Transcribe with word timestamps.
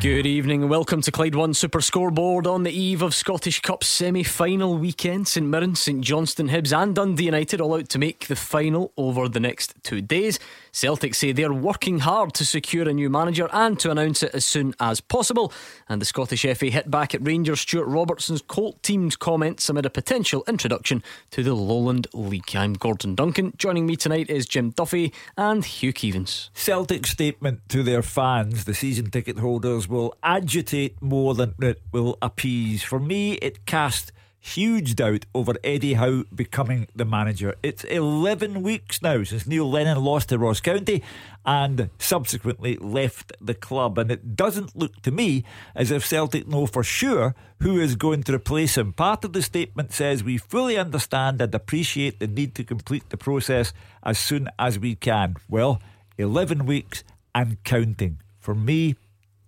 Good 0.00 0.24
evening 0.24 0.62
and 0.62 0.70
welcome 0.70 1.02
to 1.02 1.12
Clyde 1.12 1.34
One 1.34 1.52
Super 1.52 1.82
Scoreboard 1.82 2.46
on 2.46 2.62
the 2.62 2.72
eve 2.72 3.02
of 3.02 3.14
Scottish 3.14 3.60
Cup 3.60 3.84
semi 3.84 4.22
final 4.22 4.78
weekend. 4.78 5.28
St 5.28 5.46
Mirren, 5.46 5.74
St 5.74 6.00
Johnstone, 6.00 6.48
Hibs, 6.48 6.74
and 6.74 6.94
Dundee 6.94 7.24
United 7.24 7.60
all 7.60 7.74
out 7.74 7.90
to 7.90 7.98
make 7.98 8.26
the 8.26 8.34
final 8.34 8.94
over 8.96 9.28
the 9.28 9.40
next 9.40 9.74
two 9.82 10.00
days. 10.00 10.38
Celtic 10.72 11.14
say 11.14 11.32
they're 11.32 11.52
working 11.52 11.98
hard 11.98 12.32
to 12.34 12.46
secure 12.46 12.88
a 12.88 12.94
new 12.94 13.10
manager 13.10 13.50
and 13.52 13.78
to 13.80 13.90
announce 13.90 14.22
it 14.22 14.34
as 14.34 14.46
soon 14.46 14.74
as 14.80 15.02
possible. 15.02 15.52
And 15.86 16.00
the 16.00 16.06
Scottish 16.06 16.46
FA 16.46 16.66
hit 16.66 16.90
back 16.90 17.14
at 17.14 17.26
Rangers 17.26 17.60
Stewart 17.60 17.86
Robertson's 17.86 18.40
Colt 18.40 18.82
team's 18.82 19.16
comments 19.16 19.68
amid 19.68 19.84
a 19.84 19.90
potential 19.90 20.44
introduction 20.48 21.02
to 21.32 21.42
the 21.42 21.52
Lowland 21.54 22.06
League. 22.14 22.56
I'm 22.56 22.72
Gordon 22.72 23.16
Duncan. 23.16 23.52
Joining 23.58 23.84
me 23.84 23.96
tonight 23.96 24.30
is 24.30 24.46
Jim 24.46 24.70
Duffy 24.70 25.12
and 25.36 25.62
Hugh 25.62 25.92
Keevins. 25.92 26.48
Celtic 26.54 27.06
statement 27.06 27.68
to 27.68 27.82
their 27.82 28.02
fans, 28.02 28.64
the 28.64 28.72
season 28.72 29.10
ticket 29.10 29.38
holders 29.38 29.89
will 29.90 30.14
agitate 30.22 31.02
more 31.02 31.34
than 31.34 31.54
it 31.60 31.82
will 31.92 32.16
appease. 32.22 32.82
For 32.82 32.98
me, 32.98 33.34
it 33.34 33.66
cast 33.66 34.12
huge 34.40 34.96
doubt 34.96 35.26
over 35.34 35.54
Eddie 35.62 35.94
Howe 35.94 36.24
becoming 36.34 36.88
the 36.94 37.04
manager. 37.04 37.54
It's 37.62 37.84
11 37.84 38.62
weeks 38.62 39.02
now 39.02 39.22
since 39.22 39.46
Neil 39.46 39.70
Lennon 39.70 40.02
lost 40.02 40.30
to 40.30 40.38
Ross 40.38 40.60
County 40.60 41.02
and 41.44 41.90
subsequently 41.98 42.76
left 42.76 43.32
the 43.40 43.54
club. 43.54 43.98
And 43.98 44.10
it 44.10 44.36
doesn't 44.36 44.74
look 44.74 45.02
to 45.02 45.10
me 45.10 45.44
as 45.74 45.90
if 45.90 46.06
Celtic 46.06 46.48
know 46.48 46.66
for 46.66 46.82
sure 46.82 47.34
who 47.60 47.78
is 47.78 47.96
going 47.96 48.22
to 48.24 48.34
replace 48.34 48.78
him. 48.78 48.94
Part 48.94 49.24
of 49.24 49.34
the 49.34 49.42
statement 49.42 49.92
says 49.92 50.24
we 50.24 50.38
fully 50.38 50.78
understand 50.78 51.40
and 51.42 51.54
appreciate 51.54 52.18
the 52.18 52.26
need 52.26 52.54
to 52.54 52.64
complete 52.64 53.10
the 53.10 53.18
process 53.18 53.74
as 54.02 54.18
soon 54.18 54.48
as 54.58 54.78
we 54.78 54.94
can. 54.94 55.36
Well, 55.48 55.82
11 56.16 56.64
weeks 56.64 57.04
and 57.34 57.62
counting. 57.64 58.20
For 58.38 58.54
me, 58.54 58.96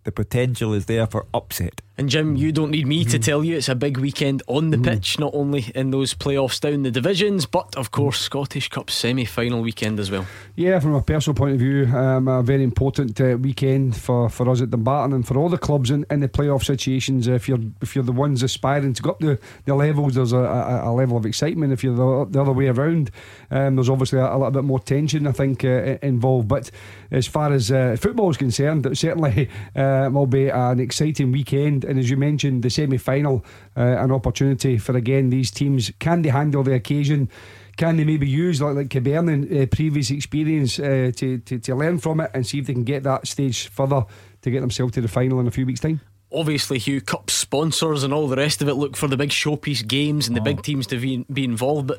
the 0.04 0.12
potential 0.12 0.72
is 0.74 0.86
there 0.86 1.06
for 1.06 1.26
upset. 1.32 1.80
And 1.98 2.08
Jim, 2.08 2.36
you 2.36 2.52
don't 2.52 2.70
need 2.70 2.86
me 2.86 3.04
to 3.04 3.18
mm. 3.18 3.22
tell 3.22 3.44
you 3.44 3.56
it's 3.56 3.68
a 3.68 3.74
big 3.74 3.98
weekend 3.98 4.42
on 4.46 4.70
the 4.70 4.78
mm. 4.78 4.84
pitch, 4.84 5.18
not 5.18 5.34
only 5.34 5.70
in 5.74 5.90
those 5.90 6.14
playoffs 6.14 6.58
down 6.58 6.82
the 6.82 6.90
divisions, 6.90 7.44
but 7.44 7.76
of 7.76 7.90
course 7.90 8.18
Scottish 8.18 8.70
Cup 8.70 8.90
semi 8.90 9.26
final 9.26 9.60
weekend 9.60 10.00
as 10.00 10.10
well. 10.10 10.26
Yeah, 10.56 10.80
from 10.80 10.94
a 10.94 11.02
personal 11.02 11.34
point 11.34 11.52
of 11.52 11.58
view, 11.60 11.84
um, 11.94 12.28
a 12.28 12.42
very 12.42 12.64
important 12.64 13.20
uh, 13.20 13.36
weekend 13.38 13.94
for, 13.94 14.30
for 14.30 14.48
us 14.48 14.62
at 14.62 14.70
Dumbarton 14.70 15.14
and 15.14 15.28
for 15.28 15.36
all 15.36 15.50
the 15.50 15.58
clubs 15.58 15.90
in, 15.90 16.06
in 16.10 16.20
the 16.20 16.28
playoff 16.28 16.64
situations. 16.64 17.28
If 17.28 17.46
you're 17.46 17.60
if 17.82 17.94
you're 17.94 18.04
the 18.04 18.10
ones 18.10 18.42
aspiring 18.42 18.94
to 18.94 19.02
go 19.02 19.10
up 19.10 19.20
the, 19.20 19.38
the 19.66 19.74
levels, 19.74 20.14
there's 20.14 20.32
a, 20.32 20.38
a, 20.38 20.90
a 20.90 20.92
level 20.92 21.18
of 21.18 21.26
excitement. 21.26 21.74
If 21.74 21.84
you're 21.84 21.94
the, 21.94 22.26
the 22.30 22.40
other 22.40 22.52
way 22.52 22.68
around, 22.68 23.10
um, 23.50 23.76
there's 23.76 23.90
obviously 23.90 24.18
a, 24.18 24.26
a, 24.26 24.36
little 24.36 24.50
bit 24.50 24.64
more 24.64 24.80
tension, 24.80 25.26
I 25.26 25.32
think, 25.32 25.62
uh, 25.62 25.98
involved. 26.02 26.48
But 26.48 26.70
as 27.10 27.26
far 27.26 27.52
as 27.52 27.70
uh, 27.70 27.96
football 28.00 28.30
is 28.30 28.38
concerned, 28.38 28.86
certainly 28.96 29.50
uh, 29.92 30.10
will 30.10 30.26
be 30.26 30.48
an 30.48 30.80
exciting 30.80 31.32
weekend 31.32 31.84
and 31.84 31.98
as 31.98 32.10
you 32.10 32.16
mentioned, 32.16 32.62
the 32.62 32.70
semi 32.70 32.98
final, 32.98 33.44
uh, 33.76 33.80
an 33.80 34.12
opportunity 34.12 34.78
for 34.78 34.96
again 34.96 35.30
these 35.30 35.50
teams. 35.50 35.90
Can 35.98 36.22
they 36.22 36.30
handle 36.30 36.62
the 36.62 36.74
occasion? 36.74 37.28
Can 37.76 37.96
they 37.96 38.04
maybe 38.04 38.28
use 38.28 38.60
like 38.60 38.76
like 38.76 38.92
Hibernian 38.92 39.62
uh, 39.62 39.66
previous 39.66 40.10
experience 40.10 40.78
uh, 40.78 41.12
to, 41.16 41.38
to 41.38 41.58
to 41.58 41.74
learn 41.74 41.98
from 41.98 42.20
it 42.20 42.30
and 42.34 42.46
see 42.46 42.58
if 42.58 42.66
they 42.66 42.74
can 42.74 42.84
get 42.84 43.02
that 43.04 43.26
stage 43.26 43.68
further 43.68 44.04
to 44.42 44.50
get 44.50 44.60
themselves 44.60 44.92
to 44.94 45.00
the 45.00 45.08
final 45.08 45.40
in 45.40 45.46
a 45.46 45.50
few 45.50 45.66
weeks' 45.66 45.80
time? 45.80 46.00
obviously 46.34 46.78
Hugh 46.78 47.00
Cup 47.00 47.30
sponsors 47.30 48.02
and 48.02 48.12
all 48.12 48.28
the 48.28 48.36
rest 48.36 48.62
of 48.62 48.68
it 48.68 48.74
look 48.74 48.96
for 48.96 49.08
the 49.08 49.16
big 49.16 49.30
showpiece 49.30 49.86
games 49.86 50.28
and 50.28 50.36
the 50.36 50.40
big 50.40 50.58
oh. 50.58 50.62
teams 50.62 50.86
to 50.88 50.98
be, 50.98 51.26
be 51.32 51.44
involved. 51.44 51.88
But 51.88 51.98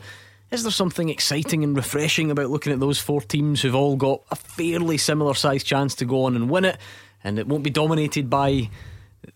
is 0.51 0.63
there 0.63 0.71
something 0.71 1.09
exciting 1.09 1.63
and 1.63 1.75
refreshing 1.75 2.31
about 2.31 2.49
looking 2.49 2.73
at 2.73 2.79
those 2.79 2.99
four 2.99 3.21
teams 3.21 3.61
who've 3.61 3.75
all 3.75 3.95
got 3.95 4.21
a 4.31 4.35
fairly 4.35 4.97
similar 4.97 5.33
sized 5.33 5.65
chance 5.65 5.95
to 5.95 6.05
go 6.05 6.25
on 6.25 6.35
and 6.35 6.49
win 6.49 6.65
it? 6.65 6.77
And 7.23 7.39
it 7.39 7.47
won't 7.47 7.63
be 7.63 7.69
dominated 7.69 8.29
by 8.29 8.69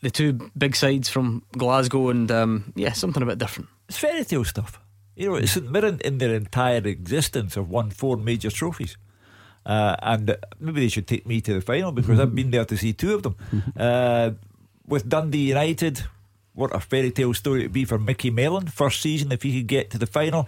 the 0.02 0.09
two 0.12 0.34
big 0.58 0.75
sides 0.75 1.09
from 1.09 1.44
Glasgow 1.58 2.09
and 2.09 2.31
um, 2.31 2.74
yeah, 2.75 2.94
something 2.94 3.24
a 3.24 3.25
bit 3.25 3.38
different. 3.38 3.70
It's 3.88 3.98
fairy 3.98 4.25
tale 4.25 4.44
stuff. 4.44 4.80
You 5.16 5.31
know, 5.31 5.46
St 5.46 5.72
Mirren 5.72 6.00
in 6.06 6.20
their 6.20 6.36
entire 6.36 6.86
existence 6.86 7.56
have 7.56 7.70
won 7.70 7.90
four 7.90 8.18
major 8.18 8.52
trophies. 8.52 8.97
Uh, 9.66 9.96
and 10.02 10.38
maybe 10.59 10.81
they 10.81 10.88
should 10.88 11.08
take 11.08 11.26
me 11.26 11.42
to 11.42 11.56
the 11.56 11.62
final 11.62 11.92
because 11.92 12.20
I've 12.20 12.34
been 12.36 12.52
there 12.52 12.66
to 12.66 12.78
see 12.78 12.94
two 12.94 13.16
of 13.16 13.24
them. 13.24 13.36
Uh, 13.78 14.31
with 14.88 15.09
Dundee 15.09 15.50
United, 15.50 16.06
what 16.53 16.74
a 16.74 16.80
fairy 16.80 17.12
tale 17.12 17.34
story 17.34 17.62
it 17.62 17.64
would 17.64 17.74
be 17.74 17.84
for 17.84 18.00
Micky 18.00 18.30
Mellon. 18.30 18.68
First 18.68 19.02
season, 19.02 19.31
if 19.31 19.44
he 19.44 19.59
could 19.59 19.68
get 19.68 19.90
to 19.92 19.97
the 19.97 20.08
final 20.08 20.47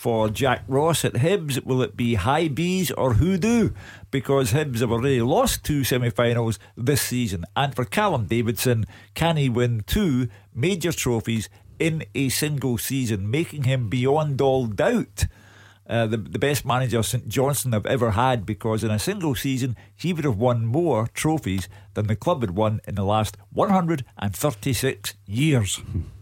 for 0.00 0.30
Jack 0.30 0.64
Ross 0.66 1.04
at 1.04 1.12
Hibs? 1.12 1.62
Will 1.62 1.82
it 1.82 1.94
be 1.94 2.14
high 2.14 2.48
B's 2.48 2.90
or 2.92 3.14
hoodoo? 3.14 3.68
Because 4.10 4.54
Hibs 4.54 4.80
have 4.80 4.90
already 4.90 5.20
lost 5.20 5.62
two 5.62 5.84
semi 5.84 6.08
finals 6.08 6.58
this 6.74 7.02
season. 7.02 7.44
And 7.54 7.76
for 7.76 7.84
Callum 7.84 8.24
Davidson, 8.24 8.86
can 9.12 9.36
he 9.36 9.50
win 9.50 9.84
two 9.86 10.28
major 10.54 10.90
trophies 10.90 11.50
in 11.78 12.02
a 12.14 12.30
single 12.30 12.78
season, 12.78 13.30
making 13.30 13.64
him 13.64 13.90
beyond 13.90 14.40
all 14.40 14.64
doubt? 14.64 15.26
Uh, 15.86 16.06
the, 16.06 16.16
the 16.16 16.38
best 16.38 16.64
manager 16.64 17.02
St 17.02 17.28
Johnstone 17.28 17.72
have 17.72 17.84
ever 17.84 18.12
had 18.12 18.46
because 18.46 18.82
in 18.82 18.90
a 18.90 18.98
single 18.98 19.34
season 19.34 19.76
he 19.94 20.14
would 20.14 20.24
have 20.24 20.38
won 20.38 20.64
more 20.64 21.08
trophies 21.08 21.68
than 21.92 22.06
the 22.06 22.16
club 22.16 22.40
had 22.40 22.56
won 22.56 22.80
in 22.88 22.94
the 22.94 23.04
last 23.04 23.36
136 23.52 25.14
years. 25.26 25.82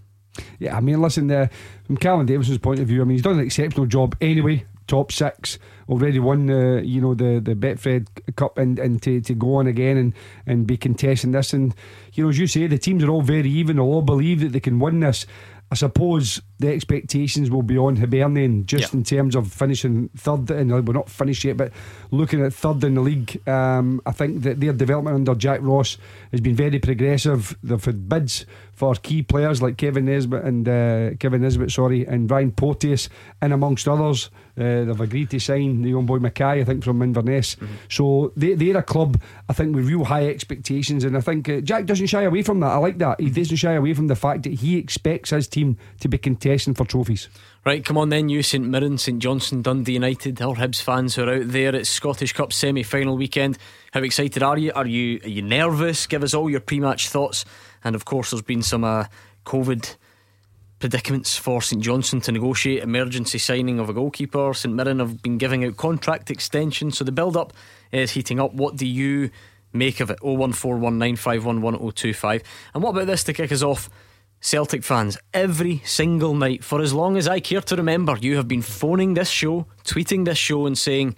Yeah, 0.59 0.77
I 0.77 0.81
mean, 0.81 1.01
listen, 1.01 1.31
uh, 1.31 1.49
from 1.85 1.97
Callum 1.97 2.27
Davidson's 2.27 2.59
point 2.59 2.81
of 2.81 2.89
view, 2.89 3.01
I 3.01 3.05
mean, 3.05 3.17
he's 3.17 3.23
done 3.23 3.39
an 3.39 3.45
exceptional 3.45 3.87
job 3.87 4.17
anyway. 4.21 4.65
Top 4.87 5.13
six, 5.13 5.59
already 5.89 6.19
won, 6.19 6.47
the 6.47 6.81
you 6.83 7.01
know, 7.03 7.15
the 7.15 7.41
the 7.41 7.55
Betfred 7.55 8.09
Cup, 8.37 8.57
and, 8.57 8.79
and 8.79 9.03
to, 9.03 9.21
to 9.21 9.35
go 9.35 9.57
on 9.57 9.67
again 9.67 9.99
and, 9.99 10.15
and 10.47 10.67
be 10.67 10.79
contesting 10.79 11.33
this, 11.33 11.53
and 11.53 11.75
you 12.15 12.25
know, 12.25 12.31
as 12.31 12.39
you 12.39 12.47
say, 12.47 12.67
the 12.67 12.79
teams 12.79 13.05
are 13.05 13.11
all 13.11 13.21
very 13.21 13.51
even. 13.51 13.77
They'll 13.77 13.85
all 13.85 14.01
believe 14.01 14.41
that 14.41 14.53
they 14.53 14.61
can 14.61 14.79
win 14.79 15.01
this. 15.01 15.27
I 15.71 15.75
suppose 15.75 16.41
the 16.59 16.73
expectations 16.73 17.51
will 17.51 17.63
be 17.63 17.79
on 17.79 17.97
Hibernian 17.97 18.67
just 18.67 18.85
yep. 18.85 18.95
in 18.95 19.05
terms 19.05 19.37
of 19.37 19.53
finishing 19.53 20.09
third, 20.17 20.51
and 20.51 20.71
we're 20.71 20.93
not 20.93 21.09
finished 21.09 21.45
yet, 21.45 21.57
but 21.57 21.73
looking 22.11 22.45
at 22.45 22.53
third 22.53 22.83
in 22.85 22.95
the 22.95 23.01
league, 23.01 23.49
um, 23.49 24.01
I 24.05 24.13
think 24.13 24.43
that 24.43 24.61
their 24.61 24.73
development 24.73 25.15
under 25.15 25.35
Jack 25.35 25.61
Ross 25.63 25.99
has 26.33 26.41
been 26.41 26.57
very 26.57 26.79
progressive. 26.79 27.57
They've 27.63 27.85
had 27.85 28.09
bids 28.09 28.45
for 28.75 28.95
key 28.95 29.23
players 29.23 29.61
like 29.61 29.77
Kevin 29.77 30.05
Nisbet 30.05 30.45
and 30.45 30.69
uh, 30.69 31.11
Kevin 31.19 31.43
Nisbet, 31.43 31.71
sorry, 31.71 32.07
and 32.07 32.31
Ryan 32.31 32.53
Porteous, 32.53 33.09
and 33.41 33.53
amongst 33.53 33.89
others. 33.89 34.31
Uh, 34.57 34.85
they've 34.85 35.01
agreed 35.01 35.31
to 35.31 35.39
sign 35.39 35.83
the 35.83 35.91
young 35.91 36.05
boy 36.05 36.19
Mackay, 36.19 36.61
I 36.61 36.65
think, 36.65 36.83
from 36.83 37.01
Inverness. 37.01 37.55
Mm-hmm. 37.55 37.75
So 37.89 38.33
they, 38.37 38.55
they're 38.55 38.79
a 38.79 38.83
club, 38.83 39.21
I 39.49 39.53
think, 39.53 39.77
with 39.77 39.87
real 39.87 40.05
high 40.05 40.29
expectations. 40.29 41.05
And 41.05 41.17
I 41.17 41.21
think 41.21 41.49
uh, 41.49 41.61
Jack 41.61 41.87
doesn't 41.87 42.07
shy 42.07 42.23
away 42.23 42.43
from 42.43 42.59
that. 42.61 42.71
I 42.71 42.77
like 42.79 42.99
that. 42.99 43.21
He 43.21 43.31
doesn't 43.31 43.57
shy 43.57 43.75
away 43.75 43.95
from 43.95 44.09
the 44.09 44.17
fact 44.17 44.43
that 44.45 44.55
he 44.55 44.77
expects 44.77 45.31
his 45.31 45.47
team 45.47 45.77
to 46.01 46.09
be 46.09 46.19
for 46.57 46.85
trophies. 46.85 47.29
Right, 47.65 47.85
come 47.85 47.99
on 47.99 48.09
then, 48.09 48.29
you 48.29 48.43
St 48.43 48.65
Mirren, 48.65 48.99
St 48.99 49.19
Johnstone, 49.19 49.63
Dundee 49.63 49.95
United, 49.95 50.41
our 50.41 50.55
Hibs 50.55 50.81
fans 50.81 51.15
who 51.15 51.25
are 51.25 51.35
out 51.35 51.49
there. 51.49 51.75
It's 51.75 51.91
Scottish 51.91 52.33
Cup 52.33 52.53
semi 52.53 52.83
final 52.83 53.17
weekend. 53.17 53.59
How 53.93 54.01
excited 54.01 54.43
are 54.43 54.57
you? 54.57 54.73
Are 54.75 54.87
you 54.87 55.21
are 55.25 55.29
you 55.29 55.43
nervous? 55.43 56.07
Give 56.07 56.23
us 56.23 56.35
all 56.35 56.49
your 56.49 56.61
pre 56.61 56.81
match 56.81 57.09
thoughts. 57.09 57.45
And 57.85 57.95
of 57.95 58.05
course, 58.05 58.31
there's 58.31 58.43
been 58.43 58.63
some 58.63 58.85
uh, 58.85 59.05
COVID 59.45 59.97
predicaments 60.79 61.37
for 61.37 61.61
St 61.61 61.83
Johnstone 61.83 62.21
to 62.23 62.33
negotiate 62.33 62.83
emergency 62.83 63.39
signing 63.39 63.79
of 63.79 63.91
a 63.91 63.93
goalkeeper. 63.93 64.55
St 64.55 64.75
Mirren 64.75 65.01
have 65.01 65.23
been 65.23 65.39
giving 65.39 65.65
out 65.65 65.77
contract 65.77 66.31
extensions, 66.31 66.99
so 66.99 67.05
the 67.05 67.13
build 67.13 67.37
up 67.37 67.53
is 67.93 68.13
heating 68.13 68.41
up. 68.41 68.55
What 68.55 68.77
do 68.77 68.87
you 68.87 69.31
make 69.73 70.01
of 70.01 70.11
it? 70.11 70.19
01419511025. 70.21 72.43
And 72.75 72.83
what 72.83 72.91
about 72.91 73.07
this 73.07 73.25
to 73.25 73.33
kick 73.33 73.53
us 73.53 73.63
off? 73.63 73.89
Celtic 74.41 74.85
fans, 74.85 75.19
every 75.35 75.83
single 75.85 76.35
night, 76.35 76.63
for 76.63 76.81
as 76.81 76.95
long 76.95 77.17
as 77.17 77.27
I 77.27 77.41
care 77.41 77.61
to 77.61 77.77
remember, 77.77 78.17
you 78.21 78.37
have 78.37 78.47
been 78.47 78.63
phoning 78.63 79.15
this 79.15 79.29
show, 79.29 79.67
tweeting 79.85 80.25
this 80.25 80.39
show, 80.39 80.67
and 80.67 80.79
saying, 80.79 81.17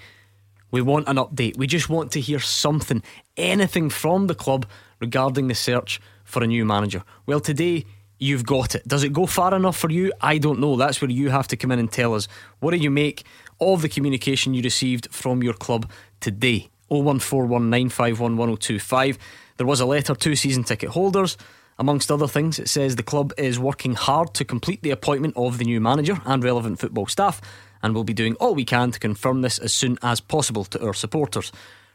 We 0.71 0.81
want 0.81 1.07
an 1.07 1.17
update. 1.17 1.59
We 1.59 1.67
just 1.67 1.91
want 1.91 2.13
to 2.13 2.21
hear 2.21 2.41
something, 2.41 3.03
anything 3.37 3.91
from 3.91 4.27
the 4.27 4.35
club 4.35 4.65
regarding 5.01 5.49
the 5.49 5.55
search 5.55 6.01
for 6.25 6.43
a 6.43 6.47
new 6.47 6.65
manager. 6.65 7.05
Well, 7.27 7.41
today 7.41 7.85
you've 8.19 8.47
got 8.47 8.75
it. 8.75 8.89
Does 8.89 9.05
it 9.05 9.13
go 9.13 9.27
far 9.27 9.55
enough 9.55 9.77
for 9.77 9.91
you? 9.91 10.15
I 10.21 10.39
don't 10.39 10.61
know. 10.61 10.77
That's 10.77 11.03
where 11.03 11.11
you 11.11 11.29
have 11.31 11.49
to 11.49 11.57
come 11.57 11.73
in 11.73 11.79
and 11.79 11.93
tell 11.93 12.15
us. 12.15 12.27
What 12.61 12.71
do 12.71 12.79
you 12.79 12.91
make 12.91 13.25
of 13.61 13.83
the 13.83 13.91
communication 13.91 14.55
you 14.55 14.63
received 14.63 15.13
from 15.13 15.43
your 15.43 15.55
club 15.55 15.91
today? 16.21 16.71
01419511025. 16.91 19.19
There 19.59 19.67
was 19.67 19.81
a 19.81 19.87
letter 19.87 20.15
to 20.15 20.35
season 20.35 20.65
ticket 20.65 20.89
holders. 20.91 21.37
Amongst 21.81 22.13
other 22.13 22.29
things, 22.29 22.59
it 22.59 22.69
says 22.69 22.97
the 22.97 23.03
club 23.03 23.33
is 23.39 23.59
working 23.59 23.95
hard 23.95 24.35
to 24.35 24.45
complete 24.45 24.83
the 24.83 24.91
appointment 24.91 25.33
of 25.35 25.57
the 25.57 25.65
new 25.65 25.81
manager 25.81 26.21
and 26.27 26.45
relevant 26.45 26.79
football 26.79 27.07
staff, 27.07 27.41
and 27.83 27.95
will 27.95 28.05
be 28.05 28.13
doing 28.13 28.35
all 28.35 28.55
we 28.55 28.67
can 28.67 28.91
to 28.91 28.99
confirm 29.01 29.41
this 29.41 29.59
as 29.59 29.73
soon 29.73 29.97
as 30.03 30.21
possible 30.21 30.67
to 30.67 30.85
our 30.85 30.93
supporters. 30.93 31.51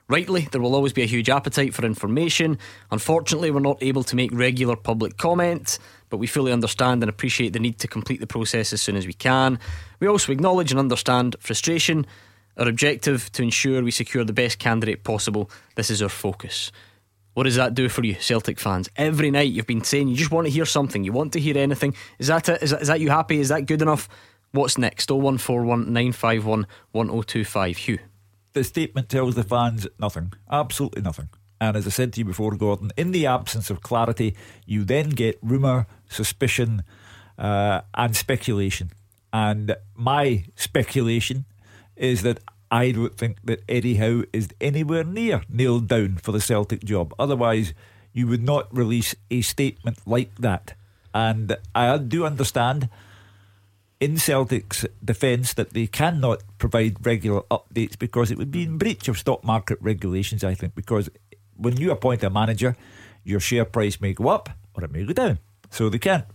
Rightly, 0.08 0.48
there 0.52 0.60
will 0.60 0.74
always 0.74 0.92
be 0.94 1.04
a 1.04 1.08
huge 1.08 1.30
appetite 1.30 1.76
for 1.76 1.86
information. 1.86 2.58
Unfortunately, 2.90 3.52
we're 3.52 3.60
not 3.60 3.78
able 3.84 4.04
to 4.06 4.16
make 4.16 4.32
regular 4.34 4.76
public 4.76 5.18
comment, 5.18 5.78
but 6.10 6.18
we 6.18 6.26
fully 6.26 6.52
understand 6.52 7.04
and 7.04 7.10
appreciate 7.10 7.54
the 7.54 7.60
need 7.60 7.78
to 7.78 7.88
complete 7.88 8.20
the 8.20 8.28
process 8.28 8.74
as 8.74 8.82
soon 8.82 8.96
as 8.96 9.06
we 9.06 9.14
can. 9.14 9.60
We 10.00 10.08
also 10.08 10.32
acknowledge 10.32 10.72
and 10.72 10.80
understand 10.80 11.36
frustration. 11.40 12.08
Our 12.58 12.68
objective 12.68 13.32
to 13.34 13.44
ensure 13.44 13.84
we 13.84 13.92
secure 13.92 14.24
the 14.24 14.34
best 14.34 14.58
candidate 14.58 15.04
possible. 15.04 15.52
This 15.76 15.92
is 15.92 16.02
our 16.02 16.10
focus. 16.10 16.72
What 17.36 17.44
does 17.44 17.58
that 17.58 17.74
do 17.76 17.90
for 17.90 18.02
you, 18.04 18.16
Celtic 18.16 18.62
fans? 18.62 18.90
Every 18.96 19.30
night 19.30 19.52
you've 19.52 19.68
been 19.68 19.84
saying 19.84 20.08
you 20.08 20.16
just 20.16 20.32
want 20.32 20.48
to 20.48 20.52
hear 20.52 20.66
something, 20.66 21.04
you 21.04 21.12
want 21.12 21.34
to 21.34 21.40
hear 21.42 21.58
anything. 21.58 21.94
Is 22.18 22.28
that 22.28 22.48
it? 22.48 22.64
Is 22.64 22.72
that, 22.72 22.82
is 22.82 22.88
that 22.88 23.02
you 23.02 23.10
happy? 23.10 23.40
Is 23.40 23.50
that 23.50 23.66
good 23.66 23.82
enough? 23.82 24.08
What's 24.52 24.78
next? 24.78 25.12
0141 25.12 25.92
951 25.92 26.66
1025. 26.94 27.78
Hugh. 27.78 28.00
The 28.54 28.64
statement 28.64 29.10
tells 29.10 29.36
the 29.36 29.44
fans 29.44 29.86
nothing, 30.00 30.32
absolutely 30.50 31.02
nothing. 31.02 31.28
And 31.60 31.76
as 31.76 31.86
I 31.86 31.90
said 31.90 32.14
to 32.14 32.22
you 32.22 32.26
before, 32.26 32.56
Gordon, 32.56 32.92
in 32.96 33.12
the 33.12 33.26
absence 33.26 33.70
of 33.70 33.82
clarity, 33.82 34.34
you 34.66 34.86
then 34.86 35.10
get 35.10 35.38
rumour, 35.42 35.88
suspicion, 36.10 36.84
uh, 37.38 37.82
and 37.94 38.16
speculation. 38.16 38.92
And 39.34 39.76
my 39.94 40.46
speculation 40.56 41.44
is 41.98 42.22
that 42.22 42.40
I 42.72 42.92
don't 42.92 43.18
think 43.18 43.38
that 43.44 43.64
Eddie 43.70 43.96
Howe 43.96 44.24
is 44.34 44.50
anywhere 44.60 45.04
near 45.04 45.44
nailed 45.50 45.88
down 45.88 46.18
for 46.18 46.32
the 46.32 46.42
Celtic 46.42 46.84
job. 46.84 47.14
Otherwise, 47.20 47.74
you 48.12 48.28
would 48.28 48.44
not 48.44 48.76
release 48.76 49.16
a 49.30 49.42
statement 49.42 50.00
like 50.06 50.36
that. 50.40 50.74
And 51.14 51.58
I 51.74 51.98
do 51.98 52.26
understand 52.26 52.90
in 54.00 54.18
Celtic's 54.18 54.86
defence 55.04 55.54
that 55.54 55.72
they 55.72 55.88
cannot 55.88 56.44
provide 56.58 57.06
regular 57.06 57.42
updates 57.52 57.98
because 57.98 58.32
it 58.32 58.38
would 58.38 58.52
be 58.52 58.64
in 58.64 58.78
breach 58.78 59.08
of 59.08 59.18
stock 59.18 59.44
market 59.44 59.78
regulations, 59.82 60.44
I 60.44 60.54
think, 60.54 60.76
because 60.76 61.10
when 61.56 61.78
you 61.78 61.92
appoint 61.92 62.24
a 62.24 62.30
manager, 62.30 62.76
your 63.24 63.40
share 63.40 63.66
price 63.66 64.02
may 64.02 64.14
go 64.14 64.30
up 64.30 64.50
or 64.74 64.84
it 64.84 64.92
may 64.92 65.06
go 65.06 65.14
down. 65.14 65.40
So 65.70 65.90
they 65.90 66.00
can't 66.00 66.26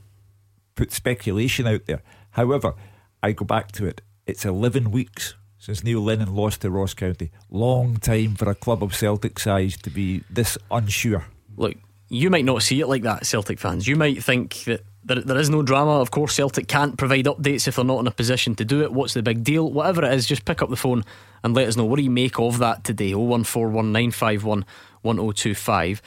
put 0.74 0.92
speculation 0.92 1.66
out 1.66 1.86
there. 1.86 2.02
However, 2.30 2.74
I 3.22 3.32
go 3.32 3.44
back 3.44 3.72
to 3.72 3.86
it. 3.86 4.00
It's 4.26 4.44
11 4.44 4.90
weeks 4.90 5.34
since 5.60 5.84
Neil 5.84 6.00
Lennon 6.00 6.34
lost 6.34 6.62
to 6.62 6.70
Ross 6.70 6.94
County. 6.94 7.30
Long 7.50 7.98
time 7.98 8.34
for 8.34 8.50
a 8.50 8.54
club 8.54 8.82
of 8.82 8.96
Celtic 8.96 9.38
size 9.38 9.76
to 9.78 9.90
be 9.90 10.24
this 10.30 10.56
unsure. 10.70 11.26
Look, 11.56 11.76
you 12.08 12.30
might 12.30 12.46
not 12.46 12.62
see 12.62 12.80
it 12.80 12.88
like 12.88 13.02
that, 13.02 13.26
Celtic 13.26 13.60
fans. 13.60 13.86
You 13.86 13.94
might 13.94 14.24
think 14.24 14.64
that 14.64 14.80
there, 15.04 15.20
there 15.20 15.38
is 15.38 15.50
no 15.50 15.62
drama. 15.62 16.00
Of 16.00 16.10
course, 16.10 16.34
Celtic 16.34 16.66
can't 16.66 16.96
provide 16.96 17.26
updates 17.26 17.68
if 17.68 17.76
they're 17.76 17.84
not 17.84 18.00
in 18.00 18.06
a 18.06 18.10
position 18.10 18.54
to 18.56 18.64
do 18.64 18.82
it. 18.82 18.92
What's 18.92 19.12
the 19.14 19.22
big 19.22 19.44
deal? 19.44 19.70
Whatever 19.70 20.04
it 20.04 20.14
is, 20.14 20.26
just 20.26 20.46
pick 20.46 20.62
up 20.62 20.70
the 20.70 20.76
phone 20.76 21.04
and 21.44 21.54
let 21.54 21.68
us 21.68 21.76
know. 21.76 21.84
What 21.84 21.96
do 21.96 22.02
you 22.02 22.10
make 22.10 22.40
of 22.40 22.58
that 22.58 22.82
today? 22.82 23.12
01419511025. 23.12 26.00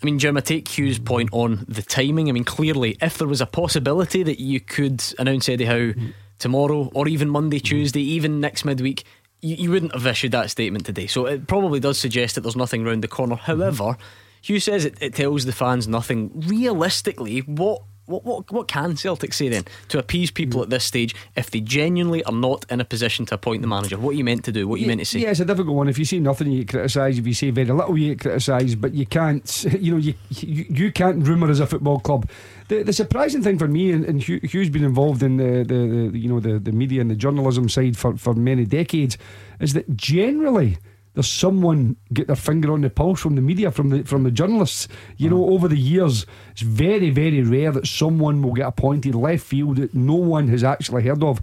I 0.00 0.04
mean, 0.04 0.18
Jim, 0.18 0.36
I 0.36 0.40
take 0.40 0.66
Hugh's 0.66 0.98
point 0.98 1.28
on 1.32 1.64
the 1.68 1.82
timing. 1.82 2.28
I 2.28 2.32
mean, 2.32 2.42
clearly, 2.44 2.96
if 3.00 3.18
there 3.18 3.28
was 3.28 3.40
a 3.40 3.46
possibility 3.46 4.24
that 4.24 4.40
you 4.40 4.58
could 4.60 5.02
announce 5.18 5.48
Eddie 5.48 5.66
Howe 5.66 5.92
tomorrow 6.38 6.90
or 6.94 7.08
even 7.08 7.28
Monday, 7.28 7.60
mm. 7.60 7.64
Tuesday, 7.64 8.02
even 8.02 8.40
next 8.40 8.64
midweek, 8.64 9.04
you, 9.40 9.56
you 9.56 9.70
wouldn't 9.70 9.94
have 9.94 10.06
issued 10.06 10.32
that 10.32 10.50
statement 10.50 10.86
today. 10.86 11.06
So 11.06 11.26
it 11.26 11.46
probably 11.46 11.80
does 11.80 11.98
suggest 11.98 12.34
that 12.34 12.42
there's 12.42 12.56
nothing 12.56 12.84
round 12.84 13.02
the 13.02 13.08
corner. 13.08 13.36
However, 13.36 13.96
Hugh 14.40 14.60
says 14.60 14.84
it, 14.84 14.96
it 15.00 15.14
tells 15.14 15.44
the 15.44 15.52
fans 15.52 15.86
nothing. 15.86 16.30
Realistically, 16.34 17.40
what 17.40 17.82
what, 18.12 18.24
what, 18.24 18.52
what 18.52 18.68
can 18.68 18.96
Celtic 18.96 19.32
say 19.32 19.48
then 19.48 19.64
to 19.88 19.98
appease 19.98 20.30
people 20.30 20.62
at 20.62 20.70
this 20.70 20.84
stage 20.84 21.14
if 21.34 21.50
they 21.50 21.60
genuinely 21.60 22.22
are 22.24 22.32
not 22.32 22.66
in 22.70 22.80
a 22.80 22.84
position 22.84 23.24
to 23.26 23.34
appoint 23.34 23.62
the 23.62 23.68
manager? 23.68 23.98
What 23.98 24.10
are 24.10 24.18
you 24.18 24.24
meant 24.24 24.44
to 24.44 24.52
do? 24.52 24.68
What 24.68 24.76
are 24.76 24.78
you 24.78 24.84
yeah, 24.84 24.88
meant 24.88 25.00
to 25.00 25.06
say? 25.06 25.20
Yeah, 25.20 25.30
it's 25.30 25.40
a 25.40 25.44
difficult 25.44 25.74
one. 25.74 25.88
If 25.88 25.98
you 25.98 26.04
say 26.04 26.18
nothing, 26.18 26.52
you 26.52 26.66
criticise. 26.66 27.18
If 27.18 27.26
you 27.26 27.34
say 27.34 27.50
very 27.50 27.70
little, 27.70 27.96
you 27.96 28.16
criticise. 28.16 28.74
But 28.74 28.94
you 28.94 29.06
can't, 29.06 29.64
you 29.80 29.92
know, 29.92 29.98
you 29.98 30.14
you, 30.30 30.66
you 30.68 30.92
can't 30.92 31.26
rumour 31.26 31.50
as 31.50 31.60
a 31.60 31.66
football 31.66 32.00
club. 32.00 32.28
The, 32.68 32.82
the 32.82 32.92
surprising 32.92 33.42
thing 33.42 33.58
for 33.58 33.68
me, 33.68 33.92
and, 33.92 34.04
and 34.04 34.22
Hugh's 34.22 34.70
been 34.70 34.84
involved 34.84 35.22
in 35.22 35.36
the, 35.38 35.64
the, 35.64 36.10
the 36.10 36.18
you 36.18 36.28
know 36.28 36.40
the, 36.40 36.58
the 36.58 36.72
media 36.72 37.00
and 37.00 37.10
the 37.10 37.16
journalism 37.16 37.68
side 37.68 37.96
for, 37.96 38.16
for 38.16 38.34
many 38.34 38.64
decades, 38.64 39.18
is 39.60 39.72
that 39.72 39.96
generally 39.96 40.78
there's 41.14 41.28
someone 41.28 41.96
get 42.12 42.26
their 42.26 42.36
finger 42.36 42.72
on 42.72 42.80
the 42.80 42.90
pulse 42.90 43.20
from 43.20 43.34
the 43.34 43.42
media, 43.42 43.70
from 43.70 43.90
the 43.90 44.02
from 44.04 44.22
the 44.22 44.30
journalists. 44.30 44.88
You 45.16 45.30
know, 45.30 45.50
over 45.50 45.68
the 45.68 45.78
years, 45.78 46.26
it's 46.52 46.62
very 46.62 47.10
very 47.10 47.42
rare 47.42 47.72
that 47.72 47.86
someone 47.86 48.42
will 48.42 48.54
get 48.54 48.66
appointed 48.66 49.14
left 49.14 49.44
field 49.44 49.76
that 49.76 49.94
no 49.94 50.14
one 50.14 50.48
has 50.48 50.64
actually 50.64 51.02
heard 51.02 51.22
of. 51.22 51.42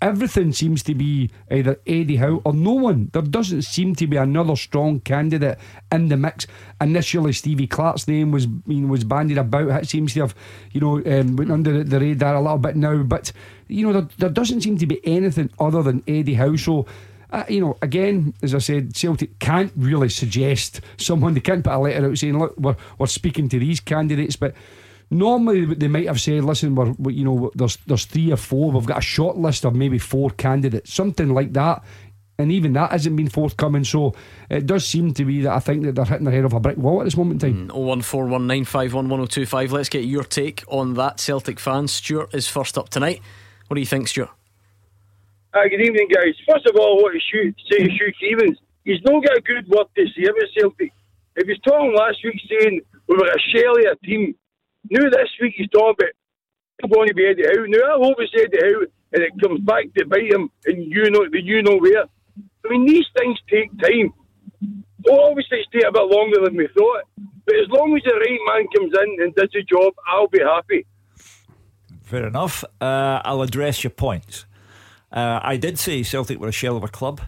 Everything 0.00 0.52
seems 0.52 0.84
to 0.84 0.94
be 0.94 1.28
either 1.50 1.80
Eddie 1.84 2.16
Howe 2.16 2.40
or 2.44 2.52
no 2.52 2.70
one. 2.70 3.10
There 3.12 3.20
doesn't 3.20 3.62
seem 3.62 3.96
to 3.96 4.06
be 4.06 4.16
another 4.16 4.54
strong 4.54 5.00
candidate 5.00 5.58
in 5.90 6.06
the 6.06 6.16
mix. 6.16 6.46
Initially, 6.80 7.32
Stevie 7.32 7.66
Clarke's 7.66 8.06
name 8.06 8.30
was 8.30 8.46
you 8.68 8.82
know, 8.82 8.86
was 8.86 9.02
bandied 9.02 9.38
about. 9.38 9.82
It 9.82 9.88
seems 9.88 10.14
to 10.14 10.20
have, 10.20 10.36
you 10.70 10.80
know, 10.80 11.02
um, 11.04 11.34
went 11.34 11.50
under 11.50 11.82
the 11.82 11.98
radar 11.98 12.36
a 12.36 12.40
little 12.40 12.58
bit 12.58 12.76
now. 12.76 13.02
But 13.02 13.32
you 13.66 13.84
know, 13.84 13.92
there, 13.92 14.08
there 14.18 14.30
doesn't 14.30 14.60
seem 14.60 14.78
to 14.78 14.86
be 14.86 15.04
anything 15.04 15.50
other 15.58 15.82
than 15.82 16.04
Eddie 16.06 16.34
Howe. 16.34 16.54
So 16.54 16.86
uh, 17.30 17.44
you 17.48 17.60
know, 17.60 17.76
again, 17.82 18.34
as 18.42 18.54
I 18.54 18.58
said, 18.58 18.96
Celtic 18.96 19.38
can't 19.38 19.72
really 19.76 20.08
suggest 20.08 20.80
someone, 20.96 21.34
they 21.34 21.40
can't 21.40 21.62
put 21.64 21.72
a 21.72 21.78
letter 21.78 22.06
out 22.06 22.18
saying, 22.18 22.38
look, 22.38 22.56
we're, 22.56 22.76
we're 22.98 23.06
speaking 23.06 23.48
to 23.50 23.58
these 23.58 23.80
candidates, 23.80 24.36
but 24.36 24.54
normally 25.10 25.66
they 25.74 25.88
might 25.88 26.06
have 26.06 26.20
said, 26.20 26.44
listen, 26.44 26.74
we're, 26.74 26.92
we, 26.92 27.14
you 27.14 27.24
know, 27.24 27.50
there's, 27.54 27.76
there's 27.86 28.06
three 28.06 28.32
or 28.32 28.36
four, 28.36 28.72
we've 28.72 28.86
got 28.86 28.98
a 28.98 29.02
short 29.02 29.36
list 29.36 29.64
of 29.66 29.74
maybe 29.74 29.98
four 29.98 30.30
candidates, 30.30 30.92
something 30.92 31.28
like 31.34 31.52
that. 31.52 31.82
And 32.40 32.52
even 32.52 32.72
that 32.74 32.92
hasn't 32.92 33.16
been 33.16 33.28
forthcoming. 33.28 33.82
So 33.82 34.14
it 34.48 34.64
does 34.64 34.86
seem 34.86 35.12
to 35.14 35.24
be 35.24 35.40
that 35.40 35.52
I 35.52 35.58
think 35.58 35.82
that 35.82 35.96
they're 35.96 36.04
hitting 36.04 36.24
the 36.24 36.30
head 36.30 36.44
of 36.44 36.52
a 36.52 36.60
brick 36.60 36.76
wall 36.76 37.00
at 37.00 37.04
this 37.04 37.16
moment 37.16 37.42
in 37.42 37.66
time. 37.66 37.76
Mm, 37.76 38.64
01419511025. 38.64 39.72
Let's 39.72 39.88
get 39.88 40.04
your 40.04 40.22
take 40.22 40.62
on 40.68 40.94
that, 40.94 41.18
Celtic 41.18 41.58
fans. 41.58 41.92
Stuart 41.92 42.32
is 42.32 42.46
first 42.46 42.78
up 42.78 42.90
tonight. 42.90 43.20
What 43.66 43.74
do 43.74 43.80
you 43.80 43.86
think, 43.86 44.06
Stuart? 44.06 44.30
Uh, 45.54 45.64
good 45.64 45.80
evening, 45.80 46.08
guys. 46.12 46.34
First 46.46 46.66
of 46.66 46.76
all, 46.76 46.98
I 46.98 47.02
want 47.02 47.14
to 47.16 47.24
shoot, 47.32 47.56
say 47.72 47.78
to 47.78 47.90
Hugh 47.90 48.12
Keevins, 48.20 48.56
he's 48.84 49.00
not 49.02 49.24
got 49.24 49.42
good 49.44 49.66
word 49.68 49.86
to 49.96 50.04
say 50.12 50.28
about 50.28 50.52
Celtic. 50.54 50.92
If 51.36 51.48
he's 51.48 51.58
talking 51.60 51.94
last 51.96 52.18
week 52.22 52.38
saying 52.50 52.82
we 53.08 53.16
were 53.16 53.24
a 53.24 53.40
shelly 53.48 53.84
a 53.86 53.96
team, 54.04 54.34
now 54.90 55.08
this 55.08 55.30
week 55.40 55.54
he's 55.56 55.70
talking 55.70 55.94
about 56.00 56.12
I'm 56.84 56.90
going 56.90 57.08
to 57.08 57.14
be 57.14 57.26
Eddie. 57.26 57.44
Now 57.68 57.94
I 57.94 57.96
hope 57.96 58.16
it's 58.18 58.32
Eddie 58.36 58.60
Howe 58.60 58.86
and 59.12 59.22
it 59.22 59.32
comes 59.40 59.60
back 59.60 59.84
to 59.96 60.04
bite 60.04 60.30
him 60.30 60.50
and 60.66 60.92
you 60.92 61.10
know 61.10 61.26
the 61.30 61.42
you 61.42 61.62
know 61.62 61.78
where. 61.78 62.04
I 62.04 62.68
mean 62.68 62.84
these 62.84 63.06
things 63.16 63.38
take 63.48 63.70
time. 63.78 64.12
Well, 65.04 65.30
obviously 65.30 65.60
it's 65.60 65.70
taking 65.72 65.88
a 65.88 65.92
bit 65.92 66.02
longer 66.02 66.44
than 66.44 66.56
we 66.56 66.68
thought. 66.76 67.04
But 67.46 67.56
as 67.56 67.68
long 67.70 67.96
as 67.96 68.02
the 68.04 68.12
right 68.12 68.40
man 68.52 68.66
comes 68.76 68.92
in 68.92 69.22
and 69.22 69.34
does 69.34 69.48
the 69.54 69.62
job, 69.62 69.94
I'll 70.06 70.28
be 70.28 70.40
happy. 70.40 70.84
Fair 72.02 72.26
enough. 72.26 72.64
Uh, 72.80 73.22
I'll 73.24 73.42
address 73.42 73.82
your 73.82 73.90
points. 73.90 74.44
Uh, 75.10 75.40
I 75.42 75.56
did 75.56 75.78
say 75.78 76.02
Celtic 76.02 76.38
were 76.38 76.48
a 76.48 76.52
shell 76.52 76.76
of 76.76 76.84
a 76.84 76.88
club. 76.88 77.20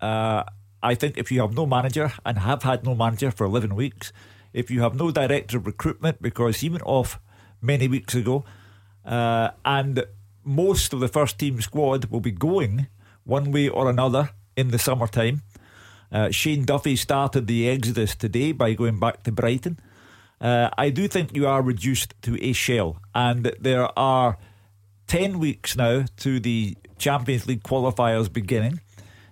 Uh, 0.00 0.44
I 0.82 0.94
think 0.94 1.18
if 1.18 1.30
you 1.30 1.40
have 1.40 1.54
no 1.54 1.66
manager 1.66 2.12
and 2.24 2.38
have 2.38 2.62
had 2.62 2.84
no 2.84 2.94
manager 2.94 3.30
for 3.30 3.44
11 3.44 3.74
weeks, 3.76 4.12
if 4.52 4.70
you 4.70 4.80
have 4.82 4.94
no 4.94 5.10
director 5.10 5.58
of 5.58 5.66
recruitment 5.66 6.20
because 6.20 6.60
he 6.60 6.68
went 6.68 6.82
off 6.84 7.20
many 7.60 7.86
weeks 7.86 8.14
ago, 8.14 8.44
uh, 9.04 9.50
and 9.64 10.04
most 10.44 10.92
of 10.92 11.00
the 11.00 11.08
first 11.08 11.38
team 11.38 11.60
squad 11.60 12.06
will 12.06 12.20
be 12.20 12.32
going 12.32 12.86
one 13.24 13.52
way 13.52 13.68
or 13.68 13.88
another 13.88 14.30
in 14.56 14.68
the 14.68 14.78
summertime. 14.78 15.42
Uh, 16.10 16.30
Shane 16.30 16.64
Duffy 16.64 16.96
started 16.96 17.46
the 17.46 17.68
exodus 17.68 18.16
today 18.16 18.52
by 18.52 18.72
going 18.72 18.98
back 18.98 19.22
to 19.22 19.32
Brighton. 19.32 19.78
Uh, 20.40 20.70
I 20.76 20.90
do 20.90 21.06
think 21.06 21.36
you 21.36 21.46
are 21.46 21.62
reduced 21.62 22.14
to 22.22 22.42
a 22.42 22.52
shell, 22.52 23.00
and 23.14 23.54
there 23.60 23.96
are 23.98 24.38
10 25.06 25.38
weeks 25.38 25.76
now 25.76 26.06
to 26.16 26.40
the 26.40 26.76
Champions 27.00 27.46
League 27.46 27.64
qualifiers 27.64 28.32
beginning. 28.32 28.80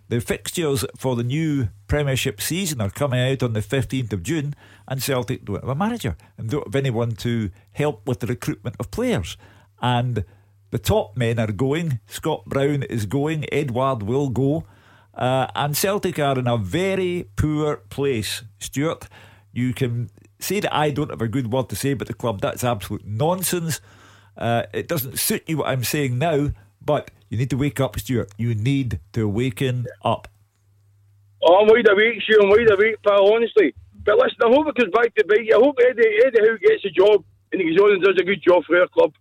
The 0.09 0.21
fixtures 0.21 0.87
for 0.97 1.15
the 1.15 1.23
new 1.23 1.69
Premiership 1.87 2.41
season 2.41 2.81
are 2.81 2.89
coming 2.89 3.21
out 3.21 3.43
on 3.43 3.53
the 3.53 3.61
15th 3.61 4.13
of 4.13 4.23
June, 4.23 4.55
and 4.89 5.03
Celtic 5.03 5.45
don't 5.45 5.61
have 5.61 5.69
a 5.69 5.75
manager 5.75 6.17
and 6.39 6.49
don't 6.49 6.67
have 6.67 6.75
anyone 6.75 7.13
to 7.17 7.51
help 7.73 8.07
with 8.07 8.21
the 8.21 8.27
recruitment 8.27 8.77
of 8.81 8.91
players. 8.91 9.37
And 9.83 10.25
the 10.71 10.79
top 10.79 11.17
men 11.17 11.39
are 11.39 11.53
going. 11.53 12.01
Scott 12.07 12.47
Brown 12.47 12.83
is 12.85 13.05
going. 13.05 13.45
Edouard 13.53 14.03
will 14.03 14.31
go. 14.31 14.65
Uh, 15.13 15.49
and 15.55 15.77
Celtic 15.77 16.19
are 16.19 16.39
in 16.39 16.47
a 16.47 16.57
very 16.57 17.29
poor 17.37 17.77
place. 17.77 18.45
Stuart, 18.59 19.09
you 19.53 19.75
can 19.75 20.09
say 20.41 20.61
that 20.61 20.75
I 20.75 20.91
don't 20.91 21.11
have 21.11 21.23
a 21.23 21.29
good 21.29 21.53
word 21.53 21.69
to 21.69 21.77
say 21.77 21.91
about 21.91 22.09
the 22.09 22.15
club. 22.15 22.41
That's 22.41 22.65
absolute 22.65 23.05
nonsense. 23.05 23.81
Uh, 24.39 24.63
it 24.73 24.89
doesn't 24.89 25.19
suit 25.19 25.43
you 25.47 25.59
what 25.59 25.69
I'm 25.69 25.85
saying 25.85 26.17
now, 26.17 26.53
but 26.81 27.11
you 27.29 27.39
need 27.39 27.51
to 27.51 27.57
wake 27.57 27.81
up, 27.81 27.99
Stuart. 27.99 28.33
You 28.37 28.55
need 28.55 29.01
to 29.13 29.29
waken 29.29 29.87
up. 30.03 30.29
Oh, 31.43 31.61
I'm 31.61 31.69
wide 31.69 31.89
awake, 31.89 32.23
Stuart. 32.23 32.43
I'm 32.45 32.51
wide 32.51 32.71
awake, 32.71 32.97
pal, 33.03 33.33
honestly. 33.35 33.75
But 34.05 34.17
listen, 34.17 34.39
I 34.45 34.49
hope 34.49 34.67
it 34.69 34.77
comes 34.77 34.93
back 34.93 35.15
to 35.15 35.25
bite 35.27 35.45
you. 35.45 35.57
I 35.57 35.61
hope 35.63 35.77
Eddie, 35.81 36.09
Eddie 36.25 36.41
Howe 36.41 36.57
gets 36.57 36.85
a 36.85 36.91
job 36.91 37.25
and 37.53 37.61
he 37.61 37.77
goes 37.77 37.85
on 37.85 37.93
and 37.93 38.03
does 38.03 38.17
a 38.19 38.25
good 38.25 38.43
job 38.43 38.65
for 38.65 38.81
our 38.81 38.89
club. 38.89 39.13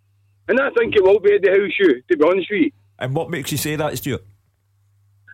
And 0.47 0.59
I 0.59 0.69
think 0.71 0.95
it 0.95 1.03
will 1.03 1.19
be 1.19 1.33
Eddie 1.33 1.49
Howe, 1.49 1.67
Stu, 1.69 2.01
to 2.09 2.17
be 2.17 2.23
honest 2.23 2.47
with 2.49 2.61
you. 2.61 2.71
And 2.99 3.13
what 3.13 3.29
makes 3.29 3.51
you 3.51 3.57
say 3.57 3.75
that, 3.75 3.97
Stuart? 3.97 4.23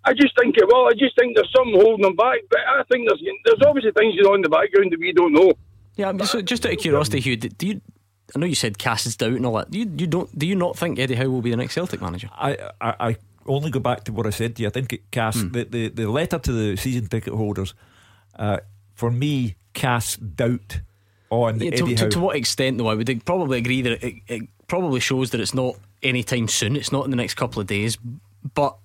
I 0.06 0.14
just 0.14 0.36
think 0.38 0.58
it 0.58 0.68
will. 0.68 0.88
I 0.88 0.94
just 0.94 1.18
think 1.18 1.36
there's 1.36 1.52
something 1.56 1.80
holding 1.80 2.04
them 2.04 2.16
back. 2.16 2.40
But 2.50 2.60
I 2.60 2.84
think 2.92 3.08
there's 3.08 3.24
there's 3.46 3.62
obviously 3.66 3.92
things 3.92 4.16
going 4.16 4.28
on 4.28 4.36
in 4.38 4.42
the 4.42 4.50
background 4.50 4.92
that 4.92 5.00
we 5.00 5.14
don't 5.14 5.34
know. 5.34 5.54
Yeah, 5.96 6.10
I 6.10 6.12
mean, 6.12 6.26
so 6.26 6.42
just 6.42 6.66
out 6.66 6.74
of 6.74 6.80
curiosity, 6.80 7.20
Hugh, 7.20 7.38
do 7.38 7.68
you? 7.68 7.82
I 8.36 8.40
know 8.40 8.46
you 8.46 8.56
said 8.56 8.78
Cass 8.78 9.06
is 9.06 9.16
doubt 9.16 9.34
and 9.34 9.46
all 9.46 9.58
that. 9.58 9.70
Do 9.70 9.80
you, 9.80 9.92
you 9.98 10.08
don't? 10.08 10.38
Do 10.38 10.46
you 10.46 10.56
not 10.56 10.78
think 10.78 10.98
Eddie 10.98 11.16
Howe 11.16 11.30
will 11.30 11.42
be 11.42 11.52
the 11.52 11.58
next 11.58 11.74
Celtic 11.74 12.02
manager? 12.02 12.30
I, 12.34 12.58
I, 12.80 12.96
I 13.00 13.18
only 13.46 13.70
go 13.70 13.80
back 13.80 14.06
to 14.06 14.14
what 14.14 14.26
I 14.26 14.30
said 14.30 14.56
to 14.56 14.62
you. 14.62 14.68
I 14.68 14.72
think 14.72 14.94
it 14.94 15.12
cast 15.12 15.42
hmm. 15.42 15.52
the, 15.52 15.64
the, 15.66 15.90
the 15.90 16.10
letter 16.10 16.40
to 16.40 16.52
the 16.52 16.78
season 16.78 17.08
ticket 17.08 17.34
holders. 17.34 17.74
Uh, 18.36 18.58
for 18.96 19.12
me, 19.12 19.56
casts 19.74 20.18
doubt 20.18 20.82
on 21.30 21.60
yeah, 21.60 21.72
to, 21.72 21.84
Eddie 21.84 21.96
to, 21.96 22.10
to, 22.10 22.20
what 22.20 22.36
extent, 22.36 22.78
though? 22.78 22.88
I 22.88 22.96
would 22.96 23.26
probably 23.26 23.58
agree 23.58 23.82
that 23.82 24.04
it, 24.04 24.16
it 24.28 24.42
probably 24.68 25.00
shows 25.00 25.32
that 25.32 25.42
it's 25.42 25.54
not 25.54 25.76
anytime 26.02 26.48
soon. 26.48 26.76
It's 26.76 26.92
not 26.92 27.06
in 27.06 27.12
the 27.12 27.18
next 27.18 27.36
couple 27.36 27.62
of 27.62 27.68
days, 27.68 27.98
but 28.54 28.78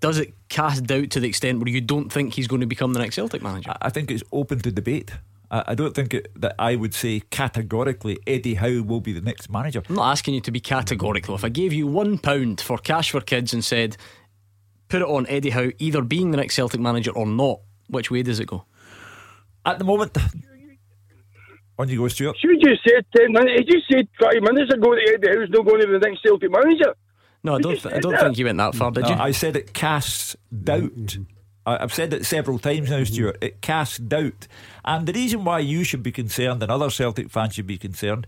does 0.00 0.18
it 0.18 0.34
cast 0.48 0.84
doubt 0.84 1.10
to 1.10 1.20
the 1.20 1.28
extent 1.28 1.58
where 1.58 1.68
you 1.68 1.80
don't 1.80 2.10
think 2.10 2.34
he's 2.34 2.46
going 2.46 2.60
to 2.60 2.66
become 2.66 2.92
the 2.92 2.98
next 2.98 3.16
Celtic 3.16 3.42
manager? 3.42 3.74
I 3.80 3.90
think 3.90 4.10
it's 4.10 4.22
open 4.32 4.60
to 4.60 4.70
debate. 4.70 5.12
I 5.50 5.74
don't 5.74 5.94
think 5.94 6.12
it, 6.14 6.32
that 6.40 6.54
I 6.58 6.74
would 6.76 6.92
say 6.92 7.20
categorically 7.30 8.18
Eddie 8.26 8.54
Howe 8.54 8.82
will 8.82 9.00
be 9.00 9.12
the 9.12 9.20
next 9.20 9.48
manager. 9.48 9.82
I'm 9.88 9.94
not 9.94 10.10
asking 10.10 10.34
you 10.34 10.40
to 10.40 10.50
be 10.50 10.60
categorical. 10.60 11.34
If 11.34 11.44
I 11.44 11.48
gave 11.48 11.72
you 11.72 11.86
one 11.86 12.18
pound 12.18 12.60
for 12.60 12.78
cash 12.78 13.10
for 13.12 13.20
kids 13.20 13.54
and 13.54 13.64
said, 13.64 13.96
put 14.88 15.02
it 15.02 15.08
on 15.08 15.26
Eddie 15.28 15.50
Howe 15.50 15.70
either 15.78 16.02
being 16.02 16.32
the 16.32 16.36
next 16.36 16.54
Celtic 16.56 16.80
manager 16.80 17.12
or 17.12 17.26
not, 17.26 17.60
which 17.88 18.10
way 18.10 18.22
does 18.22 18.40
it 18.40 18.46
go? 18.46 18.64
At 19.64 19.78
the 19.78 19.84
moment, 19.84 20.16
on 21.78 21.88
you 21.88 21.98
go, 21.98 22.08
Stuart. 22.08 22.36
Should 22.38 22.50
you 22.50 22.60
just 22.60 22.82
said 22.88 23.04
ten 23.16 23.32
minutes. 23.32 23.52
He 23.58 23.64
just 23.64 23.86
said 23.90 24.08
five 24.20 24.42
minutes 24.42 24.72
ago 24.72 24.94
that 24.94 25.12
Eddie 25.14 25.38
Howe's 25.38 25.50
not 25.50 25.64
going 25.64 25.80
to 25.80 25.86
be 25.86 25.92
the 25.92 25.98
next 25.98 26.22
Celtic 26.22 26.50
manager. 26.50 26.94
No, 27.44 27.56
I 27.56 27.60
don't. 27.60 27.78
Th- 27.80 27.94
I 27.94 28.00
don't 28.00 28.12
that. 28.12 28.22
think 28.22 28.38
you 28.38 28.46
went 28.46 28.58
that 28.58 28.74
far, 28.74 28.90
did 28.90 29.04
no, 29.04 29.10
you? 29.10 29.14
I 29.14 29.30
said 29.30 29.56
it 29.56 29.72
casts 29.72 30.36
doubt. 30.64 30.82
Mm-hmm. 30.82 31.35
I've 31.66 31.92
said 31.92 32.12
it 32.12 32.24
several 32.24 32.58
times 32.58 32.90
now, 32.90 33.02
Stuart. 33.02 33.38
It 33.40 33.60
casts 33.60 33.98
doubt, 33.98 34.46
and 34.84 35.06
the 35.06 35.12
reason 35.12 35.44
why 35.44 35.58
you 35.58 35.82
should 35.82 36.02
be 36.02 36.12
concerned 36.12 36.62
and 36.62 36.70
other 36.70 36.90
Celtic 36.90 37.28
fans 37.28 37.54
should 37.54 37.66
be 37.66 37.76
concerned, 37.76 38.26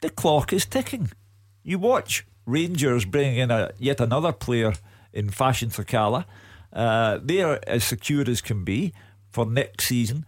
the 0.00 0.08
clock 0.08 0.52
is 0.52 0.64
ticking. 0.64 1.10
You 1.62 1.78
watch 1.78 2.26
Rangers 2.46 3.04
bringing 3.04 3.36
in 3.36 3.50
a 3.50 3.72
yet 3.78 4.00
another 4.00 4.32
player 4.32 4.72
in 5.12 5.28
Fashion 5.28 5.68
Sakala. 5.68 6.24
Uh, 6.72 7.18
they 7.22 7.42
are 7.42 7.60
as 7.66 7.84
secure 7.84 8.28
as 8.28 8.40
can 8.40 8.64
be 8.64 8.94
for 9.30 9.44
next 9.44 9.84
season 9.84 10.24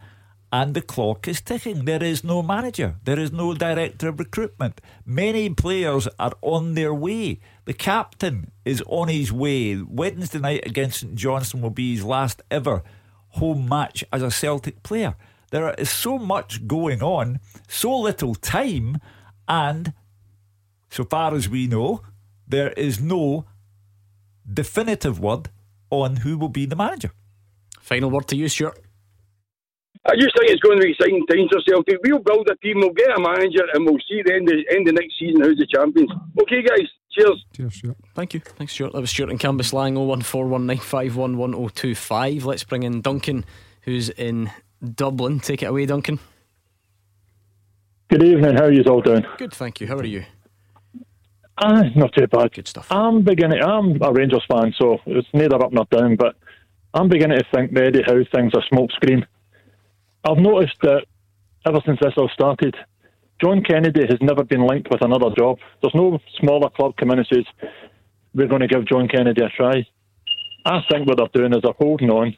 and 0.52 0.74
the 0.74 0.82
clock 0.82 1.26
is 1.26 1.40
ticking. 1.40 1.86
There 1.86 2.02
is 2.02 2.22
no 2.22 2.42
manager, 2.42 2.96
there 3.04 3.18
is 3.18 3.32
no 3.32 3.54
director 3.54 4.08
of 4.08 4.18
recruitment. 4.18 4.80
Many 5.06 5.48
players 5.50 6.06
are 6.18 6.34
on 6.42 6.74
their 6.74 6.92
way. 6.92 7.40
The 7.64 7.72
captain 7.72 8.50
is 8.64 8.82
on 8.86 9.08
his 9.08 9.32
way. 9.32 9.80
Wednesday 9.80 10.40
night 10.40 10.66
against 10.66 11.00
St 11.00 11.14
Johnstone 11.14 11.62
will 11.62 11.70
be 11.70 11.94
his 11.94 12.04
last 12.04 12.42
ever 12.50 12.82
home 13.28 13.68
match 13.68 14.04
as 14.12 14.22
a 14.22 14.30
Celtic 14.30 14.82
player. 14.82 15.14
There 15.50 15.72
is 15.74 15.90
so 15.90 16.18
much 16.18 16.66
going 16.66 17.02
on, 17.02 17.40
so 17.68 17.96
little 17.96 18.34
time, 18.34 18.98
and 19.46 19.92
so 20.90 21.04
far 21.04 21.34
as 21.34 21.48
we 21.48 21.66
know, 21.66 22.02
there 22.48 22.72
is 22.72 23.00
no 23.00 23.46
definitive 24.50 25.20
word 25.20 25.50
on 25.90 26.16
who 26.16 26.36
will 26.38 26.48
be 26.48 26.66
the 26.66 26.76
manager. 26.76 27.12
Final 27.80 28.10
word 28.10 28.26
to 28.28 28.36
you, 28.36 28.48
Stuart. 28.48 28.81
I 30.04 30.16
just 30.16 30.36
think 30.36 30.50
it's 30.50 30.60
going 30.60 30.80
to 30.80 30.84
be 30.84 30.90
exciting 30.90 31.24
times 31.26 31.48
for 31.52 31.60
Celtic. 31.66 32.00
We'll 32.02 32.18
build 32.18 32.48
a 32.50 32.56
team, 32.56 32.80
we'll 32.80 32.90
get 32.90 33.16
a 33.16 33.20
manager, 33.20 33.62
and 33.72 33.84
we'll 33.84 34.00
see 34.08 34.20
the 34.24 34.34
end 34.34 34.48
of, 34.48 34.56
end 34.70 34.88
of 34.88 34.94
next 34.94 35.16
season 35.18 35.42
who's 35.42 35.58
the 35.58 35.66
champions. 35.72 36.10
Okay, 36.42 36.62
guys. 36.62 36.88
Cheers. 37.12 37.44
Cheers, 37.54 37.74
Stuart. 37.74 37.96
Thank 38.14 38.34
you. 38.34 38.40
Thanks, 38.40 38.72
Stuart. 38.72 38.94
That 38.94 39.00
was 39.00 39.10
Stuart 39.10 39.30
and 39.30 39.38
Cambuslang 39.38 39.94
01419511025. 39.96 42.44
Let's 42.44 42.64
bring 42.64 42.82
in 42.82 43.00
Duncan, 43.00 43.44
who's 43.82 44.08
in 44.08 44.50
Dublin. 44.82 45.38
Take 45.38 45.62
it 45.62 45.66
away, 45.66 45.86
Duncan. 45.86 46.18
Good 48.10 48.24
evening. 48.24 48.56
How 48.56 48.64
are 48.64 48.72
you 48.72 48.82
all 48.84 49.02
doing? 49.02 49.24
Good, 49.38 49.52
thank 49.52 49.80
you. 49.80 49.86
How 49.86 49.96
are 49.96 50.04
you? 50.04 50.24
Ah, 51.58 51.82
not 51.94 52.12
too 52.14 52.26
bad. 52.26 52.52
Good 52.52 52.66
stuff. 52.66 52.90
I'm 52.90 53.22
beginning. 53.22 53.62
I'm 53.62 54.02
a 54.02 54.12
Rangers 54.12 54.44
fan, 54.50 54.74
so 54.76 54.98
it's 55.06 55.28
neither 55.32 55.62
up 55.62 55.72
nor 55.72 55.84
down. 55.90 56.16
But 56.16 56.34
I'm 56.94 57.08
beginning 57.08 57.38
to 57.38 57.44
think 57.54 57.72
the 57.72 57.84
Eddie 57.84 58.02
Howe 58.04 58.24
thing's 58.34 58.52
a 58.54 58.62
smokescreen. 58.74 59.24
I've 60.24 60.38
noticed 60.38 60.76
that 60.82 61.04
ever 61.66 61.80
since 61.84 61.98
this 62.00 62.14
all 62.16 62.28
started, 62.28 62.76
John 63.40 63.62
Kennedy 63.64 64.06
has 64.08 64.18
never 64.20 64.44
been 64.44 64.66
linked 64.66 64.88
with 64.90 65.02
another 65.02 65.30
job. 65.36 65.58
There's 65.80 65.94
no 65.94 66.20
smaller 66.38 66.70
club 66.70 66.96
coming 66.96 67.18
and 67.18 67.26
says, 67.26 67.44
we're 68.34 68.46
going 68.46 68.60
to 68.60 68.68
give 68.68 68.86
John 68.86 69.08
Kennedy 69.08 69.42
a 69.42 69.48
try. 69.48 69.86
I 70.64 70.80
think 70.90 71.08
what 71.08 71.18
they're 71.18 71.42
doing 71.42 71.52
is 71.52 71.62
they're 71.62 71.72
holding 71.72 72.10
on, 72.10 72.36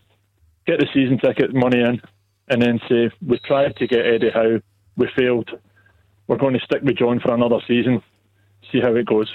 get 0.67 0.81
the 0.81 0.87
season 0.95 1.19
ticket 1.19 1.55
money 1.55 1.81
in, 1.81 2.01
and 2.49 2.63
then 2.63 2.81
say, 2.89 3.11
we 3.27 3.39
tried 3.41 3.77
to 3.77 3.87
get 3.87 4.07
Eddie 4.07 4.31
Howe, 4.31 4.61
we 4.97 5.09
failed. 5.15 5.51
We're 6.27 6.39
going 6.39 6.55
to 6.55 6.61
stick 6.61 6.83
with 6.83 6.97
John 6.97 7.21
for 7.21 7.35
another 7.35 7.59
season, 7.69 8.03
see 8.73 8.81
how 8.81 8.95
it 8.95 9.05
goes. 9.05 9.31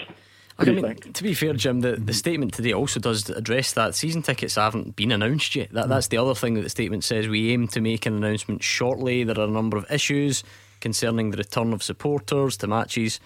I 0.59 0.65
mean, 0.65 0.95
to 0.95 1.23
be 1.23 1.33
fair, 1.33 1.53
Jim, 1.53 1.79
the, 1.79 1.95
the 1.95 2.13
statement 2.13 2.53
today 2.53 2.73
also 2.73 2.99
does 2.99 3.29
address 3.29 3.73
that. 3.73 3.95
Season 3.95 4.21
tickets 4.21 4.55
haven't 4.55 4.95
been 4.95 5.11
announced 5.11 5.55
yet. 5.55 5.71
That, 5.71 5.87
that's 5.87 6.07
the 6.07 6.17
other 6.17 6.35
thing 6.35 6.55
that 6.55 6.61
the 6.63 6.69
statement 6.69 7.05
says. 7.05 7.29
We 7.29 7.51
aim 7.51 7.69
to 7.69 7.81
make 7.81 8.05
an 8.05 8.15
announcement 8.15 8.61
shortly. 8.61 9.23
There 9.23 9.39
are 9.39 9.47
a 9.47 9.51
number 9.51 9.77
of 9.77 9.89
issues 9.89 10.43
concerning 10.81 11.31
the 11.31 11.37
return 11.37 11.71
of 11.71 11.81
supporters 11.81 12.57
to 12.57 12.67
matches 12.67 13.19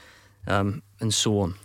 um, 0.48 0.84
and 1.00 1.14
so 1.14 1.40
on. 1.40 1.56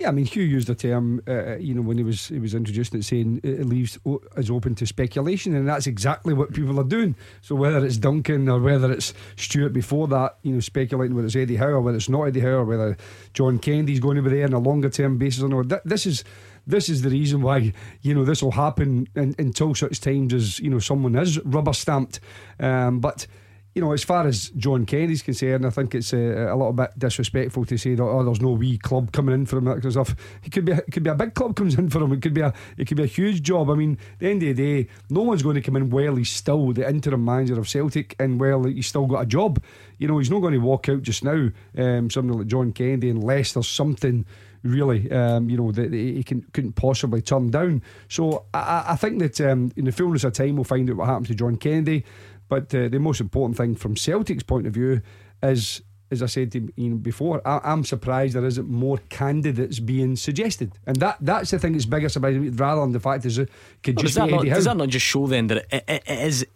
Yeah, 0.00 0.08
I 0.08 0.10
mean 0.10 0.24
Hugh 0.24 0.42
used 0.42 0.66
the 0.66 0.74
term, 0.74 1.22
uh, 1.28 1.32
uh, 1.32 1.56
you 1.56 1.72
know, 1.72 1.80
when 1.80 1.98
he 1.98 2.02
was 2.02 2.26
he 2.26 2.40
was 2.40 2.52
introducing 2.52 2.98
it, 2.98 3.04
saying 3.04 3.40
it 3.44 3.64
leaves 3.64 3.96
as 4.36 4.50
open 4.50 4.74
to 4.76 4.86
speculation, 4.86 5.54
and 5.54 5.68
that's 5.68 5.86
exactly 5.86 6.34
what 6.34 6.52
people 6.52 6.80
are 6.80 6.84
doing. 6.84 7.14
So 7.42 7.54
whether 7.54 7.84
it's 7.84 7.96
Duncan 7.96 8.48
or 8.48 8.58
whether 8.58 8.90
it's 8.90 9.14
Stuart 9.36 9.72
before 9.72 10.08
that, 10.08 10.38
you 10.42 10.52
know, 10.52 10.60
speculating 10.60 11.14
whether 11.14 11.26
it's 11.26 11.36
Eddie 11.36 11.56
Howe 11.56 11.68
or 11.68 11.80
whether 11.80 11.96
it's 11.96 12.08
not 12.08 12.24
Eddie 12.24 12.40
Howe 12.40 12.58
or 12.58 12.64
whether 12.64 12.96
John 13.34 13.60
Kennedy's 13.60 14.00
going 14.00 14.16
to 14.16 14.22
be 14.22 14.30
there 14.30 14.46
on 14.46 14.52
a 14.52 14.58
longer 14.58 14.90
term 14.90 15.16
basis 15.16 15.44
or 15.44 15.48
not. 15.48 15.84
This 15.84 16.06
is 16.06 16.24
this 16.66 16.88
is 16.88 17.02
the 17.02 17.10
reason 17.10 17.42
why 17.42 17.72
you 18.02 18.14
know 18.14 18.24
this 18.24 18.42
will 18.42 18.50
happen 18.50 19.06
in, 19.14 19.36
until 19.38 19.76
such 19.76 20.00
times 20.00 20.34
as 20.34 20.58
you 20.58 20.70
know 20.70 20.80
someone 20.80 21.14
is 21.14 21.38
rubber 21.44 21.72
stamped. 21.72 22.18
Um, 22.58 22.98
but 22.98 23.28
you 23.74 23.82
know, 23.82 23.92
as 23.92 24.04
far 24.04 24.26
as 24.26 24.50
John 24.50 24.86
Kennedy's 24.86 25.22
concerned, 25.22 25.66
I 25.66 25.70
think 25.70 25.94
it's 25.96 26.12
a, 26.12 26.16
a 26.16 26.54
little 26.54 26.72
bit 26.72 26.96
disrespectful 26.96 27.64
to 27.64 27.76
say 27.76 27.96
that 27.96 28.02
oh, 28.02 28.22
there's 28.22 28.40
no 28.40 28.52
wee 28.52 28.78
club 28.78 29.10
coming 29.10 29.34
in 29.34 29.46
for 29.46 29.58
him 29.58 29.74
because 29.74 29.96
of 29.96 30.14
it 30.44 30.52
could 30.52 30.64
be 30.64 30.72
it 30.72 30.92
could 30.92 31.02
be 31.02 31.10
a 31.10 31.14
big 31.14 31.34
club 31.34 31.56
comes 31.56 31.74
in 31.74 31.90
for 31.90 32.00
him. 32.00 32.12
It 32.12 32.22
could 32.22 32.34
be 32.34 32.40
a 32.40 32.52
it 32.78 32.86
could 32.86 32.96
be 32.96 33.02
a 33.02 33.06
huge 33.06 33.42
job. 33.42 33.70
I 33.70 33.74
mean, 33.74 33.98
at 34.14 34.18
the 34.20 34.30
end 34.30 34.42
of 34.44 34.56
the 34.56 34.84
day, 34.84 34.90
no 35.10 35.22
one's 35.22 35.42
going 35.42 35.56
to 35.56 35.60
come 35.60 35.76
in 35.76 35.90
while 35.90 36.14
he's 36.14 36.30
still 36.30 36.72
the 36.72 36.88
interim 36.88 37.24
manager 37.24 37.58
of 37.58 37.68
Celtic 37.68 38.14
and 38.20 38.40
while 38.40 38.62
he's 38.62 38.86
still 38.86 39.06
got 39.06 39.22
a 39.22 39.26
job. 39.26 39.62
You 39.98 40.06
know, 40.06 40.18
he's 40.18 40.30
not 40.30 40.40
going 40.40 40.54
to 40.54 40.58
walk 40.58 40.88
out 40.88 41.02
just 41.02 41.24
now. 41.24 41.50
Um, 41.76 42.10
something 42.10 42.38
like 42.38 42.46
John 42.46 42.72
Kennedy, 42.72 43.10
unless 43.10 43.52
there's 43.52 43.68
something 43.68 44.24
really, 44.64 45.10
um, 45.12 45.50
you 45.50 45.56
know, 45.56 45.70
that 45.70 45.92
he 45.92 46.22
can, 46.24 46.42
couldn't 46.52 46.72
possibly 46.72 47.20
turn 47.20 47.50
down. 47.50 47.82
So 48.08 48.46
I, 48.52 48.84
I 48.88 48.96
think 48.96 49.18
that 49.20 49.40
um, 49.42 49.70
in 49.76 49.84
the 49.84 49.92
fullness 49.92 50.24
of 50.24 50.32
time, 50.32 50.56
we'll 50.56 50.64
find 50.64 50.88
out 50.88 50.96
what 50.96 51.06
happens 51.06 51.28
to 51.28 51.34
John 51.34 51.56
Kennedy. 51.56 52.04
But 52.48 52.74
uh, 52.74 52.88
the 52.88 52.98
most 52.98 53.20
important 53.20 53.56
thing 53.56 53.74
from 53.74 53.96
Celtic's 53.96 54.42
point 54.42 54.66
of 54.66 54.74
view 54.74 55.00
is, 55.42 55.82
as 56.10 56.22
I 56.22 56.26
said 56.26 56.52
to 56.52 56.68
you 56.76 56.94
before, 56.96 57.46
I, 57.46 57.72
am 57.72 57.84
surprised 57.84 58.34
there 58.34 58.44
isn't 58.44 58.68
more 58.68 58.98
candidates 59.08 59.80
being 59.80 60.16
suggested, 60.16 60.72
and 60.86 60.96
that 60.96 61.16
that's 61.20 61.50
the 61.50 61.58
thing 61.58 61.72
that's 61.72 61.86
bigger 61.86 62.08
surprise 62.08 62.36
rather 62.36 62.82
than 62.82 62.92
the 62.92 63.00
fact 63.00 63.24
is 63.24 63.38
it 63.38 63.48
could 63.82 63.98
just 63.98 64.16
does, 64.16 64.28
be 64.28 64.34
Eddie 64.34 64.48
not, 64.48 64.54
does 64.54 64.64
that 64.64 64.76
not 64.76 64.88
just 64.88 65.06
show 65.06 65.26
then 65.26 65.46
that 65.48 65.66
it, 65.70 65.84
it, 65.88 66.02
it 66.06 66.18
is 66.20 66.46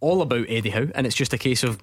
all 0.00 0.22
about 0.22 0.46
Eddie 0.48 0.70
Howe, 0.70 0.88
and 0.94 1.06
it's 1.06 1.16
just 1.16 1.32
a 1.32 1.38
case 1.38 1.62
of 1.62 1.78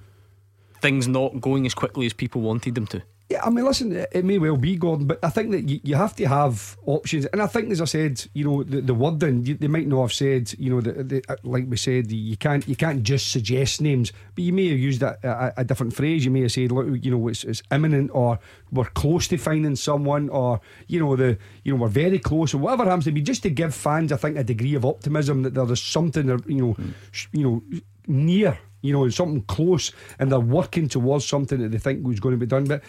things 0.82 1.08
not 1.08 1.42
going 1.42 1.66
as 1.66 1.74
quickly 1.74 2.06
as 2.06 2.14
people 2.14 2.42
wanted 2.42 2.76
them 2.76 2.88
to? 2.88 3.02
Yeah, 3.30 3.42
I 3.44 3.50
mean, 3.50 3.66
listen, 3.66 3.92
it 3.94 4.24
may 4.24 4.38
well 4.38 4.56
be 4.56 4.78
Gordon, 4.78 5.06
but 5.06 5.20
I 5.22 5.30
think 5.30 5.52
that 5.52 5.68
you, 5.68 5.82
you 5.84 5.96
have 5.96 6.16
to 6.16 6.26
have 6.30 6.78
options. 6.86 7.26
And 7.26 7.42
I 7.42 7.48
think, 7.48 7.70
as 7.72 7.82
I 7.82 7.86
said, 7.86 8.26
you 8.34 8.46
know, 8.46 8.64
the, 8.64 8.80
the 8.80 8.94
wording 8.94 9.46
you, 9.46 9.56
they 9.56 9.68
might 9.68 9.86
not 9.86 10.02
have 10.04 10.14
said, 10.14 10.54
you 10.58 10.70
know, 10.70 10.80
the, 10.80 11.04
the, 11.04 11.24
uh, 11.28 11.36
like 11.44 11.66
we 11.68 11.76
said, 11.76 12.10
you 12.10 12.38
can't 12.38 12.66
you 12.70 12.78
can't 12.78 13.04
just 13.04 13.30
suggest 13.30 13.82
names, 13.82 14.14
but 14.34 14.46
you 14.46 14.54
may 14.54 14.70
have 14.70 14.80
used 14.80 15.04
a, 15.04 15.18
a, 15.24 15.62
a 15.62 15.64
different 15.66 15.94
phrase. 15.94 16.24
You 16.24 16.32
may 16.32 16.44
have 16.44 16.54
said, 16.54 16.72
look, 16.72 16.88
you 17.04 17.12
know, 17.12 17.28
it's, 17.28 17.44
it's 17.44 17.62
imminent, 17.70 18.12
or 18.14 18.40
we're 18.72 18.86
close 18.86 19.28
to 19.28 19.38
finding 19.38 19.76
someone, 19.76 20.30
or 20.30 20.62
you 20.88 21.02
know, 21.02 21.18
the 21.18 21.38
you 21.66 21.74
know, 21.74 21.82
we're 21.82 21.90
very 21.90 22.20
close, 22.20 22.54
or 22.54 22.60
whatever 22.60 22.86
happens 22.86 23.06
to 23.06 23.12
be, 23.12 23.22
just 23.22 23.44
to 23.44 23.50
give 23.50 23.76
fans, 23.76 24.14
I 24.14 24.18
think, 24.18 24.38
a 24.38 24.44
degree 24.46 24.76
of 24.76 24.86
optimism 24.86 25.44
that 25.44 25.54
there 25.54 25.70
is 25.70 25.82
something, 25.82 26.30
you 26.48 26.62
know, 26.62 26.74
mm. 26.76 26.94
you 27.34 27.44
know, 27.44 27.82
near 28.08 28.58
you 28.82 28.94
know, 28.94 29.10
something 29.10 29.42
close, 29.44 29.92
and 30.20 30.32
they're 30.32 30.40
working 30.40 30.88
towards 30.88 31.26
something 31.26 31.60
that 31.62 31.70
they 31.70 31.78
think 31.78 32.06
was 32.06 32.20
going 32.20 32.34
to 32.34 32.40
be 32.40 32.46
done. 32.46 32.66
But 32.66 32.84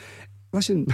listen, 0.53 0.87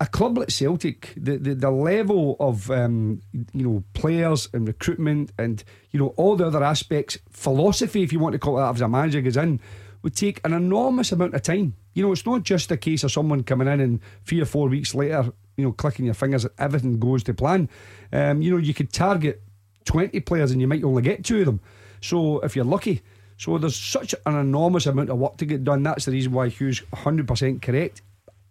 a 0.00 0.06
club 0.06 0.38
like 0.38 0.50
Celtic, 0.50 1.12
the, 1.16 1.36
the, 1.36 1.54
the 1.54 1.70
level 1.70 2.36
of 2.40 2.70
um, 2.70 3.22
you 3.32 3.64
know 3.64 3.84
players 3.94 4.48
and 4.52 4.66
recruitment 4.66 5.32
and 5.38 5.62
you 5.90 6.00
know 6.00 6.08
all 6.16 6.36
the 6.36 6.46
other 6.46 6.64
aspects, 6.64 7.18
philosophy, 7.30 8.02
if 8.02 8.12
you 8.12 8.18
want 8.18 8.32
to 8.32 8.38
call 8.38 8.58
it 8.58 8.62
that, 8.62 8.74
as 8.74 8.80
a 8.80 8.88
manager 8.88 9.20
goes 9.20 9.36
in, 9.36 9.60
would 10.02 10.16
take 10.16 10.40
an 10.44 10.52
enormous 10.52 11.12
amount 11.12 11.34
of 11.34 11.42
time. 11.42 11.74
You 11.94 12.04
know, 12.04 12.12
it's 12.12 12.26
not 12.26 12.42
just 12.42 12.70
a 12.70 12.76
case 12.76 13.04
of 13.04 13.12
someone 13.12 13.44
coming 13.44 13.68
in 13.68 13.80
and 13.80 14.00
three 14.24 14.40
or 14.40 14.44
four 14.44 14.68
weeks 14.68 14.94
later, 14.94 15.32
you 15.56 15.64
know, 15.64 15.72
clicking 15.72 16.06
your 16.06 16.14
fingers, 16.14 16.46
everything 16.58 16.98
goes 16.98 17.22
to 17.24 17.34
plan. 17.34 17.68
Um, 18.12 18.42
you 18.42 18.50
know, 18.50 18.56
you 18.56 18.74
could 18.74 18.92
target 18.92 19.42
20 19.84 20.18
players 20.20 20.50
and 20.50 20.60
you 20.60 20.66
might 20.66 20.84
only 20.84 21.02
get 21.02 21.24
two 21.24 21.40
of 21.40 21.46
them. 21.46 21.60
So 22.00 22.40
if 22.40 22.56
you're 22.56 22.64
lucky, 22.64 23.02
so 23.36 23.58
there's 23.58 23.76
such 23.76 24.14
an 24.26 24.36
enormous 24.36 24.86
amount 24.86 25.10
of 25.10 25.18
work 25.18 25.36
to 25.38 25.46
get 25.46 25.64
done. 25.64 25.82
That's 25.82 26.06
the 26.06 26.12
reason 26.12 26.32
why 26.32 26.48
Hugh's 26.48 26.80
100% 26.92 27.62
correct. 27.62 28.02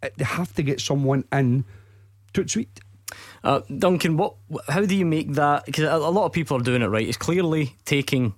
Uh, 0.04 0.10
They 0.18 0.26
have 0.26 0.54
to 0.56 0.64
get 0.64 0.80
someone 0.82 1.24
in 1.32 1.66
to 2.34 2.48
sweet. 2.48 2.80
Uh, 3.44 3.62
Duncan, 3.78 4.18
what? 4.18 4.36
How 4.70 4.86
do 4.86 4.96
you 4.96 5.06
make 5.06 5.34
that? 5.34 5.66
Because 5.66 5.84
a, 5.86 5.96
a 5.96 6.10
lot 6.12 6.26
of 6.26 6.32
people 6.32 6.58
are 6.58 6.62
doing 6.64 6.82
it 6.82 6.88
right. 6.88 7.08
It's 7.08 7.18
clearly 7.18 7.76
taking 7.86 8.34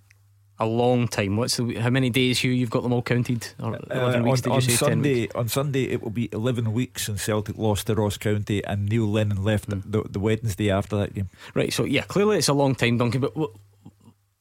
a 0.60 0.66
long 0.66 1.08
time. 1.08 1.36
What's 1.38 1.58
the, 1.58 1.76
how 1.76 1.90
many 1.90 2.10
days, 2.10 2.40
Hugh? 2.40 2.52
You've 2.52 2.70
got 2.70 2.84
them 2.84 2.94
all 2.94 3.02
counted? 3.02 3.48
Or 3.62 3.76
Uh, 3.76 3.80
weeks? 3.80 3.94
on, 3.94 4.24
Did 4.24 4.46
you 4.46 4.52
on 4.54 4.62
say 4.62 4.68
10 4.70 4.78
Sunday, 4.78 5.22
weeks? 5.22 5.36
on 5.36 5.48
Sunday, 5.48 5.84
it 5.84 6.02
will 6.02 6.10
be 6.12 6.30
11 6.32 6.74
weeks 6.74 7.06
since 7.06 7.22
Celtic 7.24 7.58
lost 7.58 7.88
to 7.88 7.96
Ross 7.96 8.18
County, 8.18 8.64
and 8.66 8.88
Neil 8.88 9.08
Lennon 9.10 9.44
left 9.44 9.66
Hmm. 9.72 9.80
the, 9.86 10.04
the 10.10 10.20
Wednesday 10.20 10.72
after 10.72 10.96
that 10.98 11.14
game. 11.14 11.30
Right. 11.54 11.72
So 11.74 11.84
yeah, 11.86 12.04
clearly 12.04 12.38
it's 12.38 12.48
a 12.50 12.54
long 12.54 12.74
time, 12.76 12.98
Duncan. 12.98 13.22
But 13.22 13.34
w- 13.36 13.54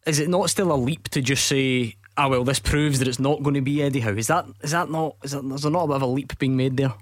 is 0.07 0.19
it 0.19 0.29
not 0.29 0.49
still 0.51 0.73
a 0.73 0.77
leap 0.77 1.09
to 1.11 1.21
just 1.21 1.47
say, 1.47 1.97
"Ah, 2.17 2.29
well, 2.29 2.45
this 2.45 2.59
proves 2.61 2.99
that 3.01 3.09
it's 3.09 3.19
not 3.21 3.43
going 3.43 3.55
to 3.55 3.61
be 3.63 3.83
Eddie 3.83 4.01
Howe"? 4.01 4.11
Is 4.17 4.29
that 4.29 4.47
is 4.63 4.71
that 4.73 4.91
not? 4.91 5.17
Is, 5.25 5.33
that, 5.33 5.45
is 5.45 5.63
there 5.63 5.73
not 5.73 5.85
a 5.85 5.87
bit 5.89 5.97
of 5.97 6.03
a 6.03 6.07
leap 6.07 6.39
being 6.39 6.57
made 6.57 6.77
there? 6.77 6.95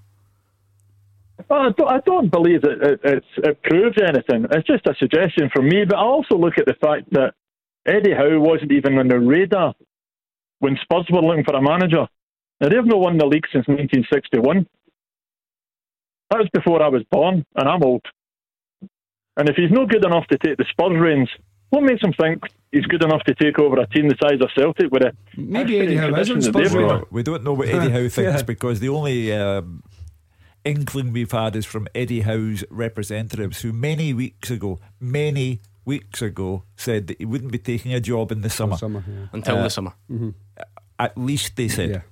Well, 1.49 1.61
I, 1.61 1.70
don't, 1.70 1.88
I 1.90 1.99
don't 2.04 2.30
believe 2.30 2.62
that 2.62 2.82
it, 2.82 3.00
it's, 3.04 3.26
it 3.38 3.62
proves 3.62 3.97
anything. 4.02 4.47
It's 4.50 4.66
just 4.66 4.87
a 4.87 4.94
suggestion 4.99 5.50
from 5.52 5.68
me. 5.68 5.85
But 5.88 5.97
I 5.97 6.02
also 6.02 6.37
look 6.37 6.59
at 6.59 6.66
the 6.66 6.75
fact 6.75 7.11
that 7.12 7.35
Eddie 7.87 8.14
Howe 8.14 8.38
wasn't 8.40 8.73
even 8.73 8.99
on 8.99 9.09
the 9.09 9.18
radar 9.18 9.75
when 10.59 10.76
Spurs 10.82 11.06
were 11.11 11.20
looking 11.23 11.44
for 11.44 11.54
a 11.56 11.62
manager. 11.62 12.06
Now, 12.61 12.68
they've 12.68 12.85
not 12.85 12.99
won 13.00 13.16
the 13.16 13.26
league 13.26 13.47
since 13.52 13.66
1961. 13.68 14.66
That 16.30 16.38
was 16.38 16.49
before 16.52 16.82
I 16.82 16.88
was 16.88 17.02
born, 17.11 17.44
and 17.56 17.68
I'm 17.68 17.82
old. 17.82 18.02
And 19.37 19.49
if 19.49 19.56
he's 19.56 19.70
not 19.70 19.88
good 19.88 20.04
enough 20.04 20.26
to 20.28 20.38
take 20.38 20.59
the 20.59 20.66
Spurs 20.70 20.99
reins, 21.00 21.28
what 21.70 21.82
makes 21.82 22.02
him 22.02 22.12
think 22.20 22.44
he's 22.73 22.85
good 22.85 23.02
enough 23.02 23.23
to 23.25 23.35
take 23.35 23.59
over 23.59 23.80
a 23.80 23.87
team 23.88 24.09
the 24.09 24.16
size 24.23 24.40
of 24.40 24.50
Celtic 24.56 24.90
with 24.92 25.02
a 25.02 25.12
Maybe 25.37 25.78
history 25.78 25.87
Eddie 25.87 25.97
and 25.97 26.14
Howe 26.14 26.20
is 26.20 26.30
on 26.30 26.37
tradition 26.40 26.52
that 26.52 26.59
Spurs 26.59 26.73
they've 26.73 26.80
radar. 26.82 26.99
got? 26.99 27.00
Well, 27.00 27.09
we 27.11 27.23
don't 27.23 27.44
know 27.44 27.52
what 27.54 27.68
Eddie 27.68 27.90
Howe 27.92 28.09
thinks 28.09 28.18
Yeah. 28.18 28.42
because 28.42 28.80
the 28.80 28.88
only 28.90 29.32
um, 29.32 29.82
inkling 30.64 31.12
we've 31.12 31.31
had 31.33 31.57
is 31.57 31.67
from 31.67 31.88
Eddie 31.95 32.21
Howe's 32.23 32.64
representatives, 32.71 33.62
who 33.62 33.73
many 33.73 34.12
weeks 34.12 34.50
ago, 34.50 34.79
many 35.00 35.61
weeks 35.85 36.23
ago, 36.23 36.64
said 36.76 37.07
that 37.09 37.19
he 37.19 37.25
wouldn't 37.25 37.52
be 37.52 37.59
taking 37.59 37.95
a 37.95 38.00
job 38.00 38.31
in 38.31 38.43
the 38.43 38.50
summer. 38.50 38.76
Summer, 38.76 39.05
yeah. 39.09 39.26
Until 39.33 39.57
Uh, 39.59 39.62
the 39.62 39.71
summer. 39.71 39.93
At 40.99 41.17
least 41.17 41.57
they 41.57 41.69
said. 41.69 42.02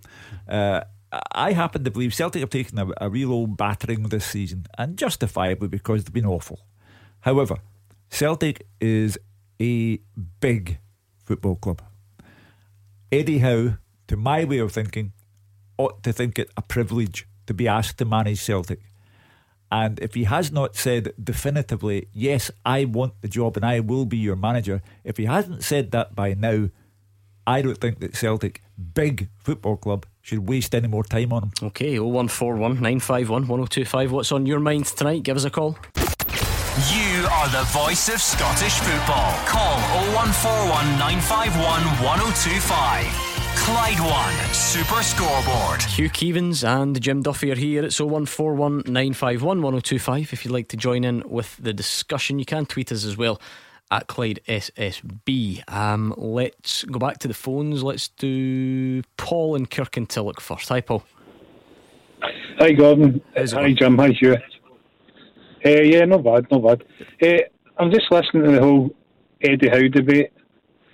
Uh, 0.49 0.81
I 1.33 1.52
happen 1.52 1.85
to 1.85 1.90
believe 1.90 2.14
Celtic 2.14 2.40
have 2.40 2.50
taken 2.50 2.78
a, 2.78 2.88
a 3.00 3.09
real 3.11 3.33
old 3.33 3.57
battering 3.57 4.05
this 4.05 4.25
season, 4.26 4.67
and 4.76 4.97
justifiably 4.97 5.69
because 5.69 6.05
they've 6.05 6.12
been 6.12 6.26
awful. 6.26 6.61
However, 7.21 7.57
Celtic 8.11 8.67
is 8.81 9.19
a 9.61 9.99
big 10.40 10.78
football 11.25 11.57
club. 11.57 11.83
Eddie 13.12 13.38
Howe, 13.38 13.76
to 14.07 14.17
my 14.17 14.45
way 14.45 14.59
of 14.59 14.73
thinking, 14.73 15.12
ought 15.76 16.02
to 16.02 16.12
think 16.12 16.38
it 16.38 16.50
a 16.57 16.62
privilege 16.62 17.26
to 17.49 17.55
be 17.55 17.67
asked 17.67 17.99
to 17.99 18.05
manage 18.05 18.40
Celtic. 18.40 18.81
And 19.71 19.99
if 19.99 20.14
he 20.14 20.25
has 20.25 20.50
not 20.52 20.76
said 20.76 21.12
definitively, 21.23 22.09
yes, 22.12 22.50
I 22.64 22.85
want 22.85 23.21
the 23.21 23.28
job 23.28 23.57
and 23.57 23.67
I 23.67 23.81
will 23.81 24.07
be 24.07 24.17
your 24.17 24.37
manager, 24.37 24.81
if 25.05 25.17
he 25.17 25.26
hasn't 25.26 25.64
said 25.64 25.90
that 25.90 26.14
by 26.14 26.35
now, 26.35 26.71
I 27.47 27.62
don't 27.62 27.78
think 27.78 28.00
that 28.00 28.14
Celtic, 28.14 28.62
big 28.95 29.28
football 29.38 29.76
club, 29.76 30.07
should 30.21 30.47
waste 30.47 30.75
any 30.75 30.88
more 30.88 31.05
time 31.05 31.33
on 31.33 31.45
him. 31.45 31.52
Okay, 31.62 31.99
0141 31.99 32.75
951 32.75 33.49
1025. 33.49 34.12
What's 34.12 34.33
on 34.33 34.47
your 34.47 34.61
mind 34.61 34.87
tonight? 34.87 35.23
Give 35.23 35.37
us 35.37 35.45
a 35.45 35.50
call. 35.50 35.78
You 36.93 37.26
are 37.33 37.49
the 37.49 37.64
voice 37.73 38.09
of 38.09 38.21
Scottish 38.21 38.78
football. 38.78 39.33
Call 39.47 39.81
0141 40.12 40.99
951 40.99 41.83
1025. 42.05 43.27
Clyde 43.68 44.00
One 44.00 44.54
Super 44.54 45.02
Scoreboard. 45.02 45.82
Hugh 45.82 46.08
Keevins 46.08 46.66
and 46.66 46.98
Jim 47.02 47.20
Duffy 47.20 47.52
are 47.52 47.54
here. 47.54 47.84
It's 47.84 48.00
0141 48.00 48.84
951 48.87 49.61
1025. 49.61 50.33
If 50.33 50.42
you'd 50.42 50.52
like 50.52 50.68
to 50.68 50.78
join 50.78 51.04
in 51.04 51.22
with 51.28 51.54
the 51.59 51.74
discussion, 51.74 52.38
you 52.38 52.46
can 52.46 52.64
tweet 52.64 52.90
us 52.92 53.04
as 53.04 53.18
well 53.18 53.38
at 53.90 54.07
Clyde 54.07 54.40
SSB. 54.48 55.70
Um, 55.70 56.14
let's 56.16 56.85
go 56.85 56.98
back 56.98 57.18
to 57.18 57.28
the 57.28 57.35
phones. 57.35 57.83
Let's 57.83 58.09
do 58.09 59.02
Paul 59.18 59.54
and 59.54 59.70
Kirkintilloch 59.70 60.40
first. 60.40 60.70
Hi, 60.70 60.81
Paul. 60.81 61.04
Hi, 62.61 62.72
Gordon. 62.72 63.20
How's 63.37 63.52
it 63.52 63.57
Hi. 63.57 63.72
Jim. 63.74 63.98
Hi, 63.98 64.09
Hugh. 64.09 64.38
Uh, 65.66 65.68
yeah, 65.68 66.07
not 66.07 66.24
bad, 66.24 66.46
not 66.50 66.62
bad. 66.62 66.85
Uh, 67.22 67.42
I'm 67.76 67.90
just 67.90 68.11
listening 68.11 68.44
to 68.44 68.52
the 68.52 68.61
whole 68.61 68.96
Eddie 69.42 69.68
Howe 69.68 69.88
debate, 69.88 70.33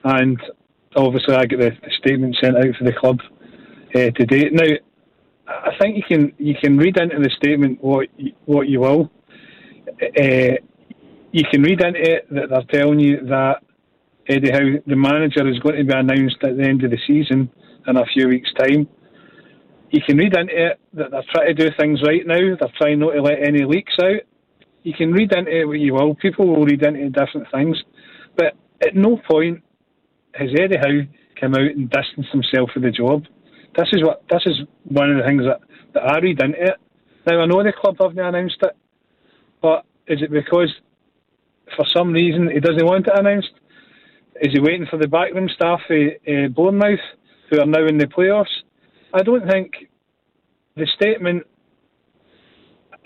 and 0.02 0.42
obviously 0.96 1.34
I 1.34 1.46
get 1.46 1.58
the, 1.58 1.70
the 1.70 1.90
statement 1.98 2.36
sent 2.42 2.56
out 2.56 2.74
for 2.78 2.84
the 2.84 2.92
club 2.92 3.20
uh, 3.94 4.10
today. 4.16 4.50
Now, 4.50 4.66
I 5.46 5.70
think 5.80 5.96
you 5.96 6.02
can 6.08 6.32
you 6.38 6.54
can 6.60 6.78
read 6.78 6.96
into 6.96 7.18
the 7.18 7.30
statement 7.36 7.82
what 7.82 8.08
you, 8.16 8.32
what 8.46 8.68
you 8.68 8.80
will. 8.80 9.10
Uh, 10.00 10.56
you 11.32 11.42
can 11.50 11.62
read 11.62 11.80
into 11.80 12.00
it 12.00 12.28
that 12.30 12.48
they're 12.50 12.80
telling 12.80 13.00
you 13.00 13.26
that 13.26 13.56
Eddie 14.28 14.50
Howe, 14.50 14.80
the 14.86 14.96
manager, 14.96 15.46
is 15.48 15.58
going 15.58 15.76
to 15.76 15.84
be 15.84 15.92
announced 15.92 16.36
at 16.42 16.56
the 16.56 16.62
end 16.62 16.82
of 16.84 16.90
the 16.90 16.98
season 17.06 17.50
in 17.86 17.96
a 17.96 18.06
few 18.06 18.28
weeks' 18.28 18.52
time 18.58 18.88
you 19.94 20.00
can 20.04 20.16
read 20.16 20.36
into 20.36 20.70
it 20.70 20.80
that 20.94 21.12
they're 21.12 21.24
trying 21.32 21.54
to 21.54 21.64
do 21.64 21.70
things 21.78 22.02
right 22.02 22.26
now. 22.26 22.56
They're 22.58 22.72
trying 22.76 22.98
not 22.98 23.12
to 23.12 23.22
let 23.22 23.46
any 23.46 23.64
leaks 23.64 23.94
out. 24.02 24.22
You 24.82 24.92
can 24.92 25.12
read 25.12 25.32
into 25.32 25.60
it 25.60 25.66
what 25.66 25.78
you 25.78 25.94
will. 25.94 26.16
People 26.16 26.48
will 26.48 26.64
read 26.64 26.82
into 26.82 27.10
different 27.10 27.46
things. 27.52 27.80
But 28.36 28.54
at 28.84 28.96
no 28.96 29.20
point 29.30 29.62
has 30.38 30.50
Eddie 30.58 30.78
Howe 30.78 31.06
come 31.40 31.54
out 31.54 31.60
and 31.60 31.90
distanced 31.90 32.30
himself 32.30 32.70
from 32.72 32.82
the 32.82 32.90
job. 32.90 33.24
This 33.76 33.88
is 33.92 34.02
what 34.02 34.22
this 34.30 34.42
is 34.46 34.60
one 34.84 35.10
of 35.10 35.18
the 35.18 35.24
things 35.24 35.42
that, 35.44 35.60
that 35.94 36.02
I 36.02 36.18
read 36.20 36.42
into 36.42 36.62
it. 36.62 36.76
Now 37.26 37.40
I 37.40 37.46
know 37.46 37.62
the 37.62 37.72
club 37.72 37.96
haven't 38.00 38.18
announced 38.18 38.58
it, 38.62 38.76
but 39.62 39.84
is 40.06 40.22
it 40.22 40.30
because 40.30 40.72
for 41.76 41.84
some 41.96 42.12
reason 42.12 42.50
he 42.52 42.60
doesn't 42.60 42.84
want 42.86 43.06
it 43.06 43.18
announced? 43.18 43.50
Is 44.40 44.52
he 44.52 44.60
waiting 44.60 44.86
for 44.90 44.98
the 44.98 45.08
backroom 45.08 45.48
staff 45.54 45.80
of 45.88 45.98
uh, 46.26 46.48
Bournemouth, 46.48 47.00
who 47.50 47.60
are 47.60 47.66
now 47.66 47.86
in 47.86 47.98
the 47.98 48.06
playoffs? 48.06 48.62
I 49.12 49.22
don't 49.22 49.48
think 49.48 49.72
the 50.76 50.86
statement 50.96 51.44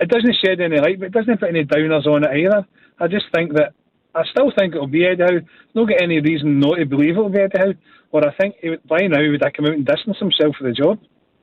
it 0.00 0.08
doesn't 0.08 0.36
shed 0.44 0.60
any 0.60 0.78
light, 0.80 0.98
but 1.00 1.06
it 1.06 1.12
doesn't 1.12 1.40
put 1.40 1.48
any 1.48 1.64
downers 1.64 2.06
on 2.06 2.24
it 2.24 2.30
either. 2.36 2.66
I 3.00 3.08
just 3.08 3.26
think 3.34 3.54
that 3.54 3.74
I 4.14 4.22
still 4.30 4.50
think 4.58 4.74
it'll 4.74 4.86
be 4.86 5.06
Eddie 5.06 5.22
Howe. 5.22 5.40
Not 5.74 5.88
got 5.88 6.02
any 6.02 6.20
reason 6.20 6.60
not 6.60 6.76
to 6.76 6.86
believe 6.86 7.10
it'll 7.10 7.28
be 7.28 7.40
Eddie 7.40 7.58
Howe. 7.58 7.74
Or 8.10 8.26
I 8.26 8.34
think 8.34 8.56
would, 8.62 8.86
by 8.86 8.98
now 9.06 9.20
he 9.20 9.28
would 9.28 9.42
have 9.42 9.52
come 9.52 9.66
out 9.66 9.72
and 9.72 9.86
distance 9.86 10.18
himself 10.18 10.56
for 10.56 10.64
the 10.64 10.72
job. 10.72 10.98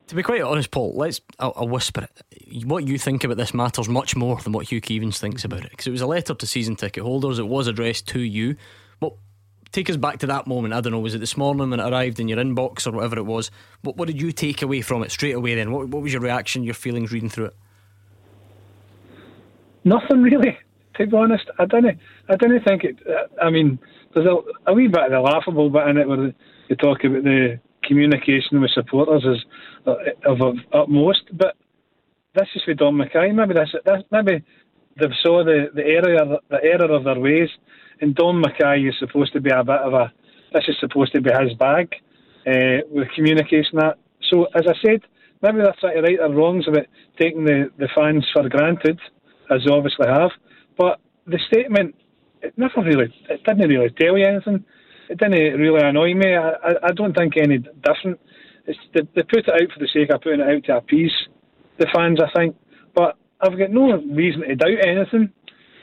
To 0.08 0.14
be 0.14 0.22
quite 0.22 0.42
honest, 0.42 0.70
Paul, 0.70 0.94
let's 0.94 1.20
I'll, 1.38 1.52
I'll 1.56 1.68
whisper 1.68 2.06
it. 2.06 2.64
What 2.64 2.86
you 2.86 2.98
think 2.98 3.24
about 3.24 3.36
this 3.36 3.54
matters 3.54 3.88
much 3.88 4.14
more 4.14 4.36
than 4.36 4.52
what 4.52 4.70
Hugh 4.70 4.80
Keevins 4.80 5.18
thinks 5.18 5.44
about 5.44 5.64
it. 5.64 5.70
Because 5.70 5.86
it 5.86 5.92
was 5.92 6.00
a 6.00 6.06
letter 6.06 6.34
to 6.34 6.46
season 6.46 6.76
ticket 6.76 7.02
holders. 7.02 7.38
It 7.38 7.48
was 7.48 7.66
addressed 7.66 8.08
to 8.08 8.20
you. 8.20 8.56
But 9.00 9.14
take 9.72 9.90
us 9.90 9.96
back 9.96 10.18
to 10.18 10.26
that 10.26 10.46
moment. 10.46 10.74
I 10.74 10.80
don't 10.80 10.92
know. 10.92 11.00
Was 11.00 11.14
it 11.14 11.18
this 11.18 11.36
morning 11.36 11.70
when 11.70 11.80
it 11.80 11.88
arrived 11.88 12.20
in 12.20 12.28
your 12.28 12.38
inbox 12.38 12.86
or 12.86 12.92
whatever 12.92 13.16
it 13.16 13.26
was? 13.26 13.50
What, 13.82 13.96
what 13.96 14.06
did 14.06 14.20
you 14.20 14.32
take 14.32 14.62
away 14.62 14.80
from 14.80 15.02
it 15.02 15.10
straight 15.10 15.34
away? 15.34 15.54
Then, 15.54 15.72
what, 15.72 15.88
what 15.88 16.02
was 16.02 16.12
your 16.12 16.22
reaction, 16.22 16.62
your 16.62 16.74
feelings 16.74 17.10
reading 17.10 17.30
through 17.30 17.46
it? 17.46 17.56
Nothing 19.84 20.22
really, 20.22 20.58
to 20.96 21.06
be 21.06 21.16
honest. 21.16 21.44
I 21.58 21.66
didn't. 21.66 21.98
I 22.28 22.36
didn't 22.36 22.64
think 22.64 22.84
it. 22.84 22.96
I 23.42 23.50
mean, 23.50 23.78
there's 24.14 24.26
a, 24.26 24.70
a 24.70 24.74
wee 24.74 24.88
bit 24.88 25.04
of 25.04 25.10
the 25.10 25.20
laughable 25.20 25.70
bit 25.70 25.88
in 25.88 25.98
it 25.98 26.08
where 26.08 26.34
they 26.68 26.74
talk 26.74 27.04
about 27.04 27.24
the 27.24 27.60
communication 27.84 28.60
with 28.60 28.70
supporters 28.72 29.24
is 29.24 29.44
of, 29.86 30.40
of 30.40 30.56
utmost. 30.72 31.22
But 31.32 31.56
this 32.34 32.48
is 32.54 32.62
for 32.64 32.74
Dom 32.74 32.98
McKay. 32.98 33.34
Maybe 33.34 33.54
this 33.54 33.74
maybe 34.10 34.44
they 34.98 35.06
saw 35.22 35.44
the 35.44 35.66
the 35.74 35.84
error 35.84 36.38
the 36.48 36.62
error 36.62 36.94
of 36.94 37.04
their 37.04 37.20
ways, 37.20 37.48
and 38.00 38.14
Dom 38.14 38.42
McKay 38.42 38.88
is 38.88 38.94
supposed 38.98 39.32
to 39.34 39.40
be 39.40 39.50
a 39.50 39.64
bit 39.64 39.80
of 39.80 39.92
a. 39.94 40.12
This 40.52 40.64
is 40.68 40.76
supposed 40.80 41.14
to 41.14 41.20
be 41.20 41.30
his 41.40 41.54
bag 41.54 41.94
uh, 42.46 42.86
with 42.90 43.08
communication. 43.14 43.78
That 43.78 43.98
so, 44.30 44.44
as 44.54 44.64
I 44.66 44.74
said, 44.84 45.02
maybe 45.42 45.58
to 45.58 45.86
right 45.86 46.18
their 46.18 46.30
wrongs 46.30 46.66
about 46.68 46.86
taking 47.20 47.44
the, 47.44 47.70
the 47.78 47.88
fans 47.94 48.26
for 48.32 48.48
granted, 48.48 48.98
as 49.50 49.60
they 49.64 49.72
obviously 49.72 50.06
have. 50.08 50.30
But 51.26 51.32
the 51.32 51.38
statement, 51.48 51.94
it 52.40 52.54
never 52.56 52.82
really, 52.82 53.12
it 53.28 53.42
didn't 53.44 53.68
really 53.68 53.90
tell 53.90 54.16
you 54.16 54.26
anything. 54.26 54.64
It 55.10 55.18
didn't 55.18 55.60
really 55.60 55.80
annoy 55.82 56.14
me. 56.14 56.34
I, 56.34 56.50
I, 56.50 56.72
I 56.84 56.92
don't 56.92 57.14
think 57.16 57.34
any 57.36 57.58
different. 57.58 58.20
It's, 58.66 58.78
they, 58.94 59.02
they 59.14 59.22
put 59.22 59.40
it 59.40 59.48
out 59.50 59.68
for 59.72 59.80
the 59.80 59.88
sake 59.92 60.10
of 60.10 60.20
putting 60.22 60.40
it 60.40 60.48
out 60.48 60.64
to 60.64 60.76
appease 60.76 61.12
the 61.78 61.86
fans, 61.94 62.20
I 62.20 62.30
think. 62.38 62.56
But 62.94 63.16
I've 63.40 63.58
got 63.58 63.70
no 63.70 63.96
reason 63.96 64.42
to 64.42 64.54
doubt 64.54 64.86
anything. 64.86 65.32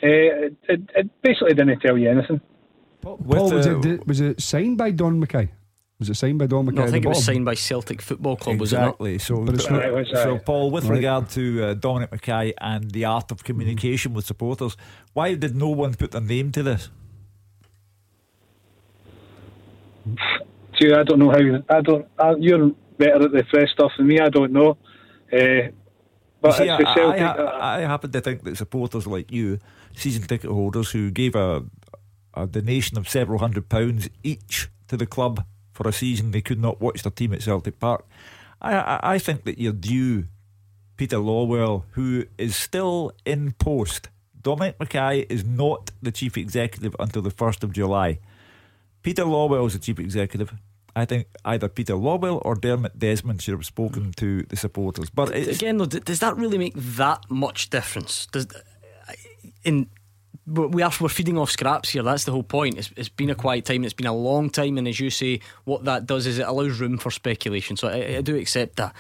Uh, 0.01 0.07
it, 0.07 0.55
it, 0.67 0.81
it 0.95 1.21
basically 1.21 1.53
didn't 1.53 1.79
tell 1.79 1.97
you 1.97 2.09
anything. 2.09 2.41
Paul, 3.01 3.17
With 3.17 3.53
was, 3.53 3.65
the- 3.65 3.93
it, 3.93 4.07
was 4.07 4.21
it 4.21 4.41
signed 4.41 4.77
by 4.77 4.91
Dom 4.91 5.21
McKay? 5.25 5.49
Was 6.03 6.09
it 6.09 6.15
signed 6.15 6.37
by 6.37 6.47
Dom 6.47 6.67
McKay? 6.67 6.73
No, 6.73 6.83
I 6.83 6.91
think 6.91 7.03
the 7.03 7.11
it 7.11 7.15
was 7.15 7.23
signed 7.23 7.45
by 7.45 7.53
Celtic 7.53 8.01
Football 8.01 8.35
Club, 8.35 8.59
was 8.59 8.73
it 8.73 8.75
exactly. 8.75 9.17
So, 9.19 9.45
But 9.45 9.55
it's 9.55 9.69
not- 9.69 9.89
Right, 9.93 10.05
so 10.05 10.37
Paul, 10.37 10.69
with 10.69 10.83
Right. 10.83 10.97
regard 10.97 11.29
to 11.29 11.63
uh, 11.63 11.73
Dominic 11.75 12.11
McKay 12.11 12.51
and 12.59 12.91
the 12.91 13.05
art 13.05 13.31
of 13.31 13.45
communication 13.45 14.13
with 14.13 14.25
supporters, 14.25 14.75
why 15.13 15.35
did 15.35 15.55
no 15.55 15.69
one 15.69 15.93
put 15.93 16.11
their 16.11 16.19
name 16.19 16.51
to 16.51 16.61
this? 16.61 16.89
See, 20.77 20.91
I 20.91 21.03
don't 21.03 21.19
know 21.19 21.29
how. 21.31 21.63
I 21.77 21.79
don't. 21.79 22.05
I, 22.19 22.35
you're 22.37 22.71
better 22.97 23.23
at 23.23 23.31
the 23.31 23.45
fresh 23.49 23.71
stuff 23.71 23.93
than 23.97 24.07
me. 24.07 24.19
I 24.19 24.27
don't 24.27 24.51
know. 24.51 24.71
Uh, 25.31 25.69
but 26.41 26.51
See, 26.57 26.63
it's 26.65 26.71
I, 26.73 26.77
the 26.79 26.93
Celtic. 26.95 27.21
I, 27.21 27.25
uh, 27.25 27.43
I, 27.45 27.77
I 27.77 27.79
happen 27.83 28.11
to 28.11 28.19
think 28.19 28.43
that 28.43 28.57
supporters 28.57 29.07
like 29.07 29.31
you, 29.31 29.59
season 29.95 30.23
ticket 30.23 30.49
holders 30.51 30.91
who 30.91 31.11
gave 31.11 31.33
a, 31.35 31.63
a 32.33 32.45
donation 32.45 32.97
of 32.97 33.07
several 33.07 33.39
hundred 33.39 33.69
pounds 33.69 34.09
each 34.21 34.67
to 34.89 34.97
the 34.97 35.05
club 35.05 35.45
for 35.73 35.87
a 35.87 35.93
season 35.93 36.31
they 36.31 36.41
could 36.41 36.59
not 36.59 36.79
watch 36.79 37.03
their 37.03 37.11
team 37.11 37.33
at 37.33 37.41
Celtic 37.41 37.79
Park, 37.79 38.05
I, 38.61 38.75
I, 38.75 38.99
I 39.13 39.19
think 39.19 39.43
that 39.45 39.59
you're 39.59 39.73
due 39.73 40.25
Peter 40.97 41.17
Lawwell, 41.17 41.83
who 41.91 42.25
is 42.37 42.55
still 42.55 43.11
in 43.25 43.53
post. 43.53 44.09
Dominic 44.41 44.79
Mackay 44.79 45.25
is 45.29 45.43
not 45.43 45.91
the 46.01 46.11
chief 46.11 46.37
executive 46.37 46.95
until 46.99 47.21
the 47.21 47.31
1st 47.31 47.63
of 47.63 47.73
July. 47.73 48.19
Peter 49.01 49.23
Lawwell 49.23 49.65
is 49.67 49.73
the 49.73 49.79
chief 49.79 49.99
executive. 49.99 50.53
I 50.95 51.05
think 51.05 51.27
either 51.43 51.67
Peter 51.67 51.93
Lawwell 51.93 52.41
or 52.45 52.55
Dermot 52.55 52.99
Desmond 52.99 53.41
should 53.41 53.53
have 53.53 53.65
spoken 53.65 54.11
to 54.17 54.43
the 54.43 54.55
supporters. 54.55 55.09
But 55.09 55.33
Again, 55.35 55.77
though, 55.77 55.85
does 55.85 56.19
that 56.19 56.37
really 56.37 56.57
make 56.57 56.75
that 56.75 57.29
much 57.29 57.69
difference? 57.69 58.27
Does 58.27 58.47
in 59.63 59.89
we 60.45 60.81
are 60.81 60.91
we're 60.99 61.09
feeding 61.09 61.37
off 61.37 61.51
scraps 61.51 61.89
here. 61.89 62.03
That's 62.03 62.25
the 62.25 62.31
whole 62.31 62.43
point. 62.43 62.77
It's, 62.77 62.91
it's 62.97 63.09
been 63.09 63.29
a 63.29 63.35
quiet 63.35 63.65
time. 63.65 63.83
It's 63.83 63.93
been 63.93 64.07
a 64.07 64.15
long 64.15 64.49
time, 64.49 64.77
and 64.77 64.87
as 64.87 64.99
you 64.99 65.09
say, 65.09 65.39
what 65.63 65.85
that 65.85 66.05
does 66.05 66.27
is 66.27 66.39
it 66.39 66.47
allows 66.47 66.79
room 66.79 66.97
for 66.97 67.11
speculation. 67.11 67.77
So 67.77 67.87
I, 67.87 68.17
I 68.17 68.21
do 68.21 68.35
accept 68.35 68.75
that. 68.77 68.93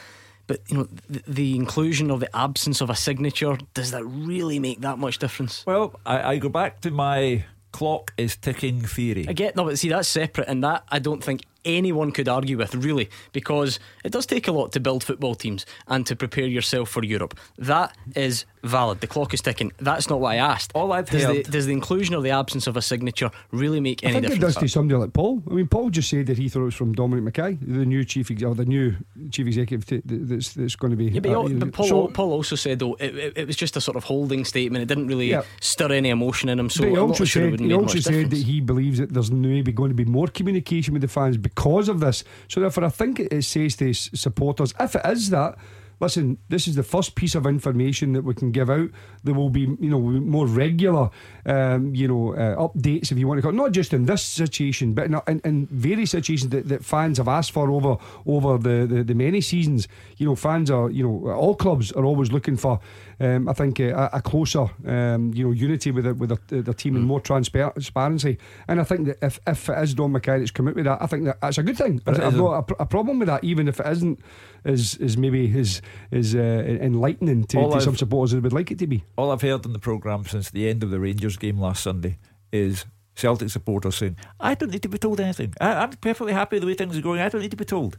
But 0.47 0.59
you 0.67 0.77
know, 0.77 0.87
the, 1.09 1.23
the 1.27 1.55
inclusion 1.55 2.11
or 2.11 2.19
the 2.19 2.33
absence 2.35 2.81
of 2.81 2.89
a 2.89 2.95
signature 2.95 3.57
does 3.73 3.91
that 3.91 4.03
really 4.03 4.59
make 4.59 4.81
that 4.81 4.97
much 4.99 5.17
difference? 5.17 5.65
Well, 5.65 5.99
I, 6.05 6.33
I 6.33 6.37
go 6.37 6.49
back 6.49 6.81
to 6.81 6.91
my 6.91 7.45
clock 7.71 8.13
is 8.17 8.37
ticking 8.37 8.81
theory. 8.81 9.25
I 9.27 9.33
get 9.33 9.55
no, 9.55 9.65
but 9.65 9.79
see 9.79 9.89
that's 9.89 10.07
separate, 10.07 10.47
and 10.47 10.63
that 10.63 10.83
I 10.89 10.99
don't 10.99 11.23
think 11.23 11.43
anyone 11.65 12.11
could 12.11 12.27
argue 12.27 12.57
with 12.57 12.75
really, 12.75 13.09
because 13.31 13.79
it 14.03 14.11
does 14.11 14.25
take 14.25 14.47
a 14.47 14.51
lot 14.51 14.71
to 14.73 14.79
build 14.79 15.03
football 15.03 15.35
teams 15.35 15.65
and 15.87 16.05
to 16.07 16.15
prepare 16.15 16.45
yourself 16.47 16.89
for 16.89 17.03
Europe. 17.03 17.37
That 17.57 17.95
is 18.15 18.45
valid. 18.63 19.01
The 19.01 19.07
clock 19.07 19.33
is 19.33 19.41
ticking. 19.41 19.71
That's 19.79 20.09
not 20.09 20.19
what 20.19 20.33
I 20.33 20.35
asked. 20.37 20.71
All 20.75 20.91
I've 20.93 21.09
does 21.09 21.21
the, 21.21 21.27
heard- 21.27 21.43
does 21.51 21.65
the 21.65 21.73
inclusion 21.73 22.15
or 22.15 22.21
the 22.21 22.29
absence 22.31 22.67
of 22.67 22.77
a 22.77 22.81
signature 22.81 23.29
really 23.51 23.79
make 23.79 24.03
any 24.03 24.13
difference? 24.21 24.25
I 24.25 24.29
think 24.29 24.41
it 24.41 24.45
does 24.45 24.55
to 24.57 24.67
somebody 24.67 24.99
like 24.99 25.13
Paul. 25.13 25.43
I 25.49 25.53
mean, 25.53 25.67
Paul 25.67 25.89
just 25.89 26.09
said 26.09 26.27
that 26.27 26.37
he 26.37 26.49
thought 26.49 26.61
it 26.61 26.65
was 26.65 26.75
from 26.75 26.93
Dominic 26.93 27.33
McKay, 27.33 27.57
the 27.61 27.85
new 27.85 28.03
chief 28.05 28.29
or 28.43 28.55
the 28.55 28.65
new 28.65 28.95
chief 29.31 29.47
executive 29.47 29.85
t- 29.85 30.01
that's 30.05 30.53
that's 30.53 30.75
going 30.75 30.91
to 30.91 30.97
be. 30.97 31.05
Yeah, 31.05 31.19
but, 31.19 31.31
uh, 31.33 31.47
but 31.49 31.73
Paul, 31.73 31.87
so- 31.87 32.07
Paul 32.07 32.31
also 32.31 32.55
said 32.55 32.79
though 32.79 32.93
it, 32.95 33.15
it, 33.15 33.37
it 33.37 33.47
was 33.47 33.55
just 33.55 33.75
a 33.77 33.81
sort 33.81 33.97
of 33.97 34.03
holding 34.05 34.45
statement. 34.45 34.81
It 34.81 34.87
didn't 34.87 35.07
really 35.07 35.29
Yeah. 35.29 35.43
stir 35.61 35.91
any 35.91 36.09
emotion 36.09 36.49
in 36.49 36.59
him. 36.59 36.69
So 36.69 36.83
he 36.85 36.93
I'm 36.93 36.99
also 37.09 37.23
not 37.23 37.27
sure 37.27 37.43
said 37.43 37.51
would 37.51 37.59
he 37.59 37.73
also 37.73 37.99
said 37.99 38.29
that 38.29 38.37
he 38.37 38.61
believes 38.61 38.97
that 38.99 39.13
there's 39.13 39.31
maybe 39.31 39.71
going 39.71 39.89
to 39.89 39.95
be 39.95 40.05
more 40.05 40.27
communication 40.27 40.93
with 40.93 41.01
the 41.01 41.07
fans 41.07 41.37
because 41.37 41.52
of 41.57 41.99
this. 41.99 42.23
So 42.47 42.59
therefore, 42.59 42.85
I 42.85 42.89
think 42.89 43.19
it, 43.19 43.31
it 43.31 43.43
says 43.43 43.75
to 43.77 43.93
supporters, 43.93 44.73
if 44.79 44.95
it 44.95 45.05
is 45.05 45.29
that. 45.29 45.57
Listen, 45.99 46.37
this 46.49 46.67
is 46.67 46.75
the 46.75 46.83
first 46.83 47.15
piece 47.15 47.33
of 47.33 47.45
information 47.45 48.11
that 48.11 48.23
we 48.25 48.33
can 48.33 48.51
give 48.51 48.69
out. 48.69 48.89
There 49.23 49.33
will 49.33 49.49
be, 49.49 49.61
you 49.61 49.89
know, 49.89 49.99
more 49.99 50.47
regular, 50.47 51.09
um, 51.45 51.95
you 51.95 52.09
know, 52.09 52.33
uh, 52.33 52.57
updates 52.57 53.11
if 53.11 53.17
you 53.17 53.25
want 53.25 53.37
to 53.37 53.41
call. 53.41 53.53
Not 53.53 53.71
just 53.71 53.93
in 53.93 54.05
this 54.05 54.21
situation, 54.21 54.93
but 54.93 55.05
in, 55.05 55.21
in, 55.27 55.41
in 55.45 55.67
various 55.67 56.11
situations 56.11 56.49
that, 56.49 56.67
that 56.67 56.83
fans 56.83 57.19
have 57.19 57.29
asked 57.29 57.53
for 57.53 57.69
over 57.69 57.97
over 58.25 58.57
the, 58.57 58.85
the, 58.85 59.03
the 59.03 59.13
many 59.13 59.39
seasons. 59.39 59.87
You 60.17 60.25
know, 60.25 60.35
fans 60.35 60.69
are, 60.69 60.89
you 60.89 61.07
know, 61.07 61.31
all 61.31 61.55
clubs 61.55 61.93
are 61.93 62.03
always 62.03 62.33
looking 62.33 62.57
for. 62.57 62.81
Um, 63.19 63.47
I 63.47 63.53
think 63.53 63.79
uh, 63.79 64.09
a, 64.13 64.17
a 64.17 64.21
closer, 64.21 64.67
um, 64.85 65.33
you 65.33 65.45
know, 65.45 65.51
unity 65.51 65.91
with 65.91 66.05
the, 66.05 66.13
with 66.13 66.29
their, 66.29 66.61
their 66.61 66.73
team 66.73 66.95
and 66.95 67.05
more 67.05 67.21
transpar- 67.21 67.73
transparency. 67.73 68.37
And 68.67 68.79
I 68.81 68.83
think 68.83 69.07
that 69.07 69.17
if, 69.21 69.39
if 69.47 69.69
it 69.69 69.77
is 69.83 69.93
Dom 69.93 70.13
McKay 70.13 70.39
that's 70.39 70.51
come 70.51 70.67
out 70.67 70.75
with 70.75 70.85
that, 70.85 71.01
I 71.01 71.07
think 71.07 71.25
that 71.25 71.39
that's 71.41 71.57
a 71.57 71.63
good 71.63 71.77
thing. 71.77 72.01
But 72.03 72.19
I've 72.19 72.37
got 72.37 72.71
a, 72.71 72.83
a 72.83 72.85
problem 72.85 73.19
with 73.19 73.27
that, 73.27 73.43
even 73.43 73.67
if 73.67 73.79
it 73.79 73.87
isn't 73.87 74.19
is 74.65 74.95
is 74.97 75.17
maybe 75.17 75.47
his 75.47 75.81
is 76.11 76.35
uh, 76.35 76.39
enlightening 76.39 77.43
to, 77.45 77.69
to 77.69 77.81
some 77.81 77.95
supporters 77.97 78.31
that 78.31 78.41
would 78.41 78.53
like 78.53 78.71
it 78.71 78.79
to 78.79 78.87
be. 78.87 79.03
All 79.17 79.31
I've 79.31 79.41
heard 79.41 79.65
in 79.65 79.73
the 79.73 79.79
programme 79.79 80.25
since 80.25 80.49
the 80.49 80.69
end 80.69 80.83
of 80.83 80.89
the 80.89 80.99
Rangers 80.99 81.37
game 81.37 81.59
last 81.59 81.83
Sunday 81.83 82.17
is 82.51 82.85
Celtic 83.15 83.49
supporters 83.49 83.95
saying, 83.97 84.17
I 84.39 84.55
don't 84.55 84.71
need 84.71 84.81
to 84.83 84.89
be 84.89 84.97
told 84.97 85.19
anything. 85.19 85.53
I, 85.61 85.73
I'm 85.73 85.91
perfectly 85.91 86.33
happy 86.33 86.59
the 86.59 86.65
way 86.65 86.73
things 86.73 86.97
are 86.97 87.01
going. 87.01 87.19
I 87.21 87.29
don't 87.29 87.41
need 87.41 87.51
to 87.51 87.57
be 87.57 87.65
told. 87.65 87.97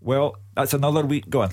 Well, 0.00 0.36
that's 0.54 0.72
another 0.72 1.04
week 1.04 1.28
gone. 1.28 1.50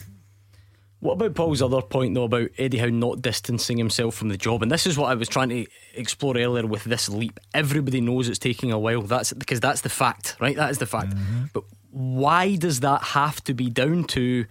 What 1.00 1.14
about 1.14 1.36
Paul's 1.36 1.62
other 1.62 1.82
point, 1.82 2.16
though, 2.16 2.24
about 2.24 2.50
Eddie 2.58 2.78
Howe 2.80 2.90
not 2.90 3.22
distancing 3.22 3.78
himself 3.78 4.16
from 4.16 4.30
the 4.30 4.38
job? 4.38 4.64
And 4.64 4.72
this 4.72 4.88
is 4.88 4.98
what 4.98 5.12
I 5.12 5.16
was 5.16 5.28
trying 5.28 5.50
to 5.50 5.66
explore 5.94 6.38
earlier 6.38 6.66
with 6.66 6.84
this 6.86 7.10
leap. 7.10 7.40
Everybody 7.54 8.02
knows 8.02 8.28
it's 8.28 8.40
taking 8.40 8.72
a 8.72 8.80
while. 8.80 9.02
That's 9.02 9.34
because 9.34 9.60
that's 9.60 9.82
the 9.82 9.90
fact, 9.90 10.36
right? 10.40 10.56
That 10.56 10.72
is 10.72 10.80
the 10.80 10.86
fact. 10.86 11.16
Mm-hmm. 11.16 11.44
But 11.54 11.66
why 11.92 12.56
does 12.56 12.80
that 12.80 13.04
have 13.04 13.44
to 13.44 13.54
be 13.54 13.70
down 13.70 14.06
to? 14.06 14.46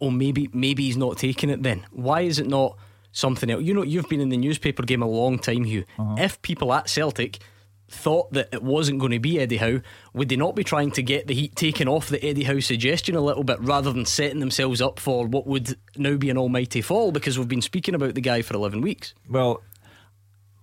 Oh, 0.00 0.10
maybe 0.10 0.50
maybe 0.52 0.84
he's 0.84 0.96
not 0.96 1.18
taking 1.18 1.50
it. 1.50 1.62
Then 1.62 1.86
why 1.90 2.22
is 2.22 2.38
it 2.38 2.48
not 2.48 2.76
something 3.12 3.48
else? 3.48 3.62
You 3.62 3.72
know, 3.72 3.82
you've 3.82 4.08
been 4.08 4.20
in 4.20 4.30
the 4.30 4.36
newspaper 4.36 4.82
game 4.82 5.02
a 5.02 5.08
long 5.08 5.38
time, 5.38 5.64
Hugh. 5.64 5.84
Uh-huh. 5.98 6.16
If 6.18 6.42
people 6.42 6.72
at 6.72 6.90
Celtic 6.90 7.38
thought 7.88 8.32
that 8.32 8.48
it 8.52 8.62
wasn't 8.62 8.98
going 8.98 9.12
to 9.12 9.18
be 9.18 9.38
Eddie 9.38 9.58
Howe, 9.58 9.80
would 10.12 10.28
they 10.28 10.36
not 10.36 10.56
be 10.56 10.64
trying 10.64 10.90
to 10.92 11.02
get 11.02 11.26
the 11.26 11.34
heat 11.34 11.54
taken 11.54 11.88
off 11.88 12.08
the 12.08 12.24
Eddie 12.24 12.44
Howe 12.44 12.60
suggestion 12.60 13.14
a 13.14 13.20
little 13.20 13.44
bit 13.44 13.60
rather 13.60 13.92
than 13.92 14.04
setting 14.04 14.40
themselves 14.40 14.82
up 14.82 14.98
for 14.98 15.26
what 15.26 15.46
would 15.46 15.76
now 15.96 16.16
be 16.16 16.30
an 16.30 16.38
almighty 16.38 16.80
fall 16.80 17.12
because 17.12 17.38
we've 17.38 17.48
been 17.48 17.62
speaking 17.62 17.94
about 17.94 18.14
the 18.14 18.20
guy 18.20 18.42
for 18.42 18.54
11 18.54 18.80
weeks? 18.80 19.14
Well, 19.28 19.62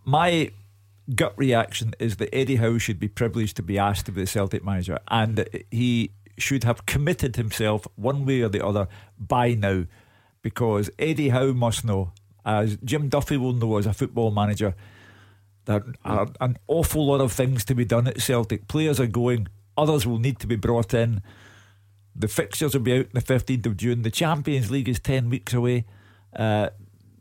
my 0.03 0.51
gut 1.15 1.33
reaction 1.37 1.93
is 1.99 2.17
that 2.17 2.33
Eddie 2.35 2.57
Howe 2.57 2.77
should 2.77 2.99
be 2.99 3.07
privileged 3.07 3.55
to 3.57 3.63
be 3.63 3.77
asked 3.77 4.05
to 4.07 4.11
be 4.11 4.21
the 4.21 4.27
Celtic 4.27 4.63
manager, 4.63 4.99
and 5.07 5.47
he 5.71 6.11
should 6.37 6.63
have 6.63 6.85
committed 6.85 7.35
himself 7.35 7.87
one 7.95 8.25
way 8.25 8.41
or 8.41 8.49
the 8.49 8.65
other 8.65 8.87
by 9.17 9.53
now, 9.53 9.85
because 10.41 10.89
Eddie 10.99 11.29
Howe 11.29 11.53
must 11.53 11.85
know, 11.85 12.11
as 12.45 12.77
Jim 12.83 13.07
Duffy 13.07 13.37
will 13.37 13.53
know 13.53 13.77
as 13.77 13.85
a 13.85 13.93
football 13.93 14.31
manager, 14.31 14.75
there 15.65 15.83
are 16.03 16.27
an 16.41 16.57
awful 16.67 17.05
lot 17.05 17.21
of 17.21 17.31
things 17.31 17.63
to 17.65 17.75
be 17.75 17.85
done 17.85 18.07
at 18.07 18.21
Celtic. 18.21 18.67
Players 18.67 18.99
are 18.99 19.07
going, 19.07 19.47
others 19.77 20.05
will 20.05 20.19
need 20.19 20.39
to 20.39 20.47
be 20.47 20.55
brought 20.55 20.93
in. 20.93 21.21
The 22.15 22.27
fixtures 22.27 22.73
will 22.73 22.81
be 22.81 22.93
out 22.93 23.05
on 23.05 23.11
the 23.13 23.21
15th 23.21 23.65
of 23.65 23.77
June. 23.77 24.01
The 24.03 24.11
Champions 24.11 24.69
League 24.69 24.89
is 24.89 24.99
10 24.99 25.29
weeks 25.29 25.53
away. 25.53 25.85
Uh, 26.35 26.69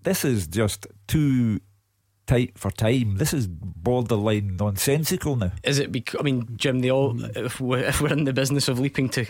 this 0.03 0.25
is 0.25 0.47
just 0.47 0.87
too 1.07 1.61
tight 2.27 2.59
for 2.59 2.71
time. 2.71 3.17
This 3.17 3.33
is 3.33 3.47
borderline 3.47 4.57
nonsensical 4.57 5.37
now. 5.37 5.53
Is 5.63 5.79
it 5.79 5.93
because, 5.93 6.19
I 6.21 6.23
mean, 6.23 6.49
Jim, 6.57 6.81
they 6.81 6.91
all, 6.91 7.23
if 7.37 7.61
we're, 7.61 7.85
if 7.85 8.01
we're 8.01 8.13
in 8.13 8.25
the 8.25 8.33
business 8.33 8.69
of 8.69 8.79
leaping 8.79 9.09
to 9.11 9.27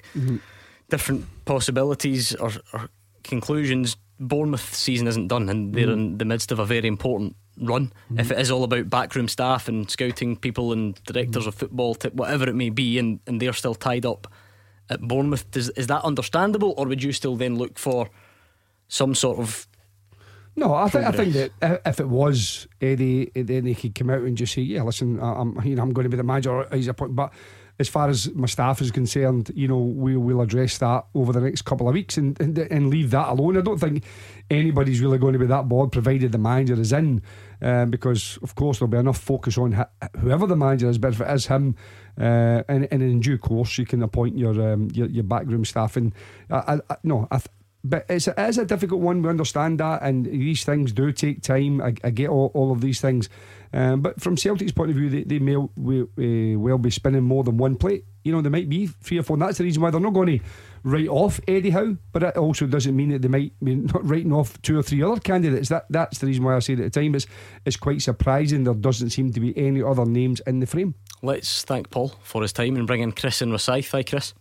different 0.88 1.26
possibilities 1.44 2.34
or, 2.34 2.50
or 2.72 2.88
conclusions, 3.22 3.96
Bournemouth 4.28 4.74
season 4.74 5.06
isn't 5.06 5.28
done 5.28 5.48
and 5.48 5.74
they're 5.74 5.88
mm. 5.88 5.92
in 5.92 6.18
the 6.18 6.24
midst 6.24 6.52
of 6.52 6.58
a 6.58 6.64
very 6.64 6.88
important 6.88 7.36
run. 7.60 7.92
Mm. 8.10 8.20
If 8.20 8.30
it 8.30 8.38
is 8.38 8.50
all 8.50 8.64
about 8.64 8.90
backroom 8.90 9.28
staff 9.28 9.68
and 9.68 9.90
scouting 9.90 10.36
people 10.36 10.72
and 10.72 11.02
directors 11.04 11.44
mm. 11.44 11.48
of 11.48 11.54
football, 11.54 11.94
to 11.96 12.10
whatever 12.10 12.48
it 12.48 12.54
may 12.54 12.70
be, 12.70 12.98
and, 12.98 13.20
and 13.26 13.40
they're 13.40 13.52
still 13.52 13.74
tied 13.74 14.06
up 14.06 14.32
at 14.88 15.00
Bournemouth, 15.00 15.50
does, 15.50 15.70
is 15.70 15.88
that 15.88 16.04
understandable 16.04 16.74
or 16.76 16.86
would 16.86 17.02
you 17.02 17.12
still 17.12 17.36
then 17.36 17.56
look 17.56 17.78
for 17.78 18.08
some 18.88 19.14
sort 19.14 19.38
of. 19.38 19.66
No, 20.54 20.74
I 20.74 20.90
think 20.90 21.06
I 21.06 21.12
think 21.12 21.32
that 21.32 21.80
if- 21.86 21.98
it 21.98 22.08
was 22.08 22.68
Eddie, 22.80 23.30
then 23.34 23.64
he 23.64 23.74
could 23.74 23.94
come 23.94 24.10
out 24.10 24.20
and 24.20 24.36
just 24.36 24.52
say, 24.52 24.60
"Yeah, 24.60 24.82
listen, 24.82 25.18
I'm 25.18 25.58
you 25.64 25.74
know 25.74 25.82
I'm 25.82 25.94
going 25.94 26.04
to 26.04 26.10
be 26.10 26.18
the 26.18 26.22
manager." 26.22 26.68
He's 26.70 26.88
a 26.88 26.94
point, 26.94 27.16
but 27.16 27.32
as 27.82 27.88
far 27.88 28.08
as 28.08 28.32
my 28.32 28.46
staff 28.46 28.80
is 28.80 28.90
concerned, 28.90 29.50
you 29.54 29.68
know, 29.68 29.78
we 29.78 30.16
will 30.16 30.40
address 30.40 30.78
that 30.78 31.04
over 31.14 31.32
the 31.32 31.40
next 31.40 31.62
couple 31.62 31.88
of 31.88 31.94
weeks 31.94 32.16
and, 32.16 32.40
and 32.40 32.56
and 32.56 32.88
leave 32.88 33.10
that 33.10 33.28
alone. 33.28 33.58
I 33.58 33.60
don't 33.60 33.78
think 33.78 34.04
anybody's 34.48 35.00
really 35.00 35.18
going 35.18 35.34
to 35.34 35.38
be 35.38 35.46
that 35.46 35.68
bored, 35.68 35.90
provided 35.92 36.30
the 36.30 36.38
manager 36.38 36.80
is 36.80 36.92
in, 36.92 37.22
um, 37.60 37.90
because 37.90 38.38
of 38.42 38.54
course 38.54 38.78
there'll 38.78 38.90
be 38.90 38.98
enough 38.98 39.18
focus 39.18 39.58
on 39.58 39.84
whoever 40.20 40.46
the 40.46 40.56
manager 40.56 40.88
is. 40.88 40.98
But 40.98 41.14
if 41.14 41.20
it 41.20 41.30
is 41.30 41.46
him, 41.46 41.74
uh, 42.18 42.62
and, 42.68 42.88
and 42.92 43.02
in 43.02 43.20
due 43.20 43.38
course, 43.38 43.76
you 43.76 43.84
can 43.84 44.02
appoint 44.02 44.38
your 44.38 44.72
um, 44.72 44.88
your, 44.94 45.08
your 45.08 45.24
backroom 45.24 45.64
staff. 45.64 45.96
And 45.96 46.14
I, 46.48 46.56
I, 46.56 46.74
I, 46.88 46.96
no, 47.02 47.28
I. 47.30 47.38
Th- 47.38 47.48
but 47.84 48.06
it's, 48.08 48.28
it 48.28 48.38
is 48.38 48.58
a 48.58 48.64
difficult 48.64 49.00
one. 49.00 49.22
We 49.22 49.28
understand 49.28 49.80
that, 49.80 50.02
and 50.02 50.24
these 50.26 50.64
things 50.64 50.92
do 50.92 51.10
take 51.10 51.42
time. 51.42 51.82
I, 51.82 51.94
I 52.04 52.10
get 52.10 52.28
all, 52.28 52.52
all 52.54 52.70
of 52.70 52.80
these 52.80 53.00
things, 53.00 53.28
um, 53.72 54.00
but 54.02 54.20
from 54.20 54.36
Celtic's 54.36 54.72
point 54.72 54.90
of 54.90 54.96
view, 54.96 55.08
they, 55.08 55.24
they 55.24 55.38
may 55.38 55.56
we, 55.76 56.02
uh, 56.02 56.58
well 56.58 56.78
be 56.78 56.90
spinning 56.90 57.22
more 57.22 57.42
than 57.42 57.56
one 57.56 57.76
plate. 57.76 58.04
You 58.22 58.32
know, 58.32 58.42
there 58.42 58.50
might 58.50 58.68
be 58.68 58.86
three 58.86 59.18
or 59.18 59.22
four, 59.22 59.34
and 59.34 59.42
that's 59.42 59.58
the 59.58 59.64
reason 59.64 59.82
why 59.82 59.90
they're 59.90 60.00
not 60.00 60.12
going 60.12 60.38
to 60.38 60.44
write 60.84 61.08
off 61.08 61.40
Eddie 61.48 61.70
Howe. 61.70 61.96
But 62.12 62.22
it 62.22 62.36
also 62.36 62.66
doesn't 62.66 62.94
mean 62.94 63.10
that 63.10 63.22
they 63.22 63.28
might 63.28 63.52
be 63.62 63.74
not 63.92 64.06
writing 64.06 64.32
off 64.32 64.60
two 64.62 64.78
or 64.78 64.82
three 64.82 65.02
other 65.02 65.20
candidates. 65.20 65.70
That 65.70 65.86
that's 65.88 66.18
the 66.18 66.26
reason 66.26 66.44
why 66.44 66.56
I 66.56 66.58
said 66.58 66.80
at 66.80 66.92
the 66.92 67.00
time 67.00 67.14
it's 67.14 67.26
it's 67.64 67.76
quite 67.76 68.02
surprising 68.02 68.64
there 68.64 68.74
doesn't 68.74 69.10
seem 69.10 69.32
to 69.32 69.40
be 69.40 69.56
any 69.56 69.82
other 69.82 70.04
names 70.04 70.40
in 70.46 70.60
the 70.60 70.66
frame. 70.66 70.94
Let's 71.22 71.64
thank 71.64 71.90
Paul 71.90 72.14
for 72.22 72.42
his 72.42 72.52
time 72.52 72.76
and 72.76 72.86
bring 72.86 73.00
in 73.00 73.12
Chris 73.12 73.40
and 73.40 73.52
Rosyth. 73.52 73.90
Hi, 73.92 74.02
Chris. 74.02 74.34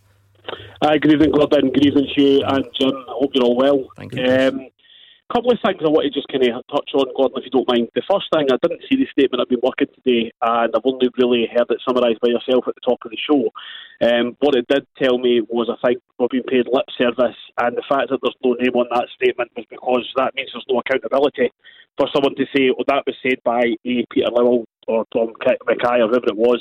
Hi, 0.84 0.98
good 0.98 1.14
evening, 1.14 1.32
Gordon. 1.32 1.70
Good 1.72 1.86
evening 1.86 2.08
to 2.16 2.22
you 2.22 2.44
and 2.44 2.66
Jim. 2.80 2.92
I 3.08 3.14
hope 3.14 3.32
you're 3.34 3.46
all 3.46 3.56
well. 3.56 3.88
Thank 3.96 4.16
you. 4.16 4.26
Um, 4.26 4.68
couple 5.32 5.52
of 5.52 5.60
things 5.64 5.80
I 5.80 5.88
want 5.88 6.04
to 6.04 6.12
just 6.12 6.28
kind 6.28 6.44
of 6.44 6.60
touch 6.68 6.92
on, 6.94 7.08
Gordon, 7.16 7.40
if 7.40 7.48
you 7.48 7.56
don't 7.56 7.68
mind. 7.72 7.88
The 7.96 8.04
first 8.04 8.28
thing, 8.36 8.52
I 8.52 8.60
didn't 8.60 8.84
see 8.86 9.00
the 9.00 9.08
statement. 9.16 9.40
I've 9.40 9.48
been 9.48 9.64
working 9.64 9.88
today, 9.96 10.28
and 10.44 10.70
I've 10.76 10.86
only 10.86 11.08
really 11.16 11.48
heard 11.48 11.72
it 11.72 11.80
summarised 11.88 12.20
by 12.20 12.36
yourself 12.36 12.68
at 12.68 12.76
the 12.76 12.84
top 12.84 13.00
of 13.08 13.12
the 13.16 13.22
show. 13.22 13.48
Um, 14.04 14.36
what 14.44 14.60
it 14.60 14.68
did 14.68 14.84
tell 15.00 15.18
me 15.18 15.40
was 15.48 15.72
I 15.72 15.80
think 15.80 16.04
we're 16.20 16.28
being 16.28 16.48
paid 16.52 16.68
lip 16.68 16.86
service, 17.00 17.40
and 17.64 17.80
the 17.80 17.88
fact 17.88 18.12
that 18.12 18.20
there's 18.20 18.44
no 18.44 18.60
name 18.60 18.76
on 18.76 18.92
that 18.92 19.08
statement 19.16 19.56
was 19.56 19.66
because 19.72 20.04
that 20.20 20.36
means 20.36 20.52
there's 20.52 20.68
no 20.68 20.84
accountability 20.84 21.50
for 21.96 22.12
someone 22.12 22.36
to 22.36 22.46
say, 22.52 22.68
"Oh, 22.76 22.84
that 22.92 23.08
was 23.08 23.16
said 23.24 23.40
by 23.48 23.64
a 23.88 24.04
Peter 24.12 24.28
Lawwell 24.28 24.68
or 24.88 25.06
Tom 25.16 25.32
Mackay 25.40 26.04
or 26.04 26.12
whoever 26.12 26.28
it 26.28 26.38
was." 26.38 26.60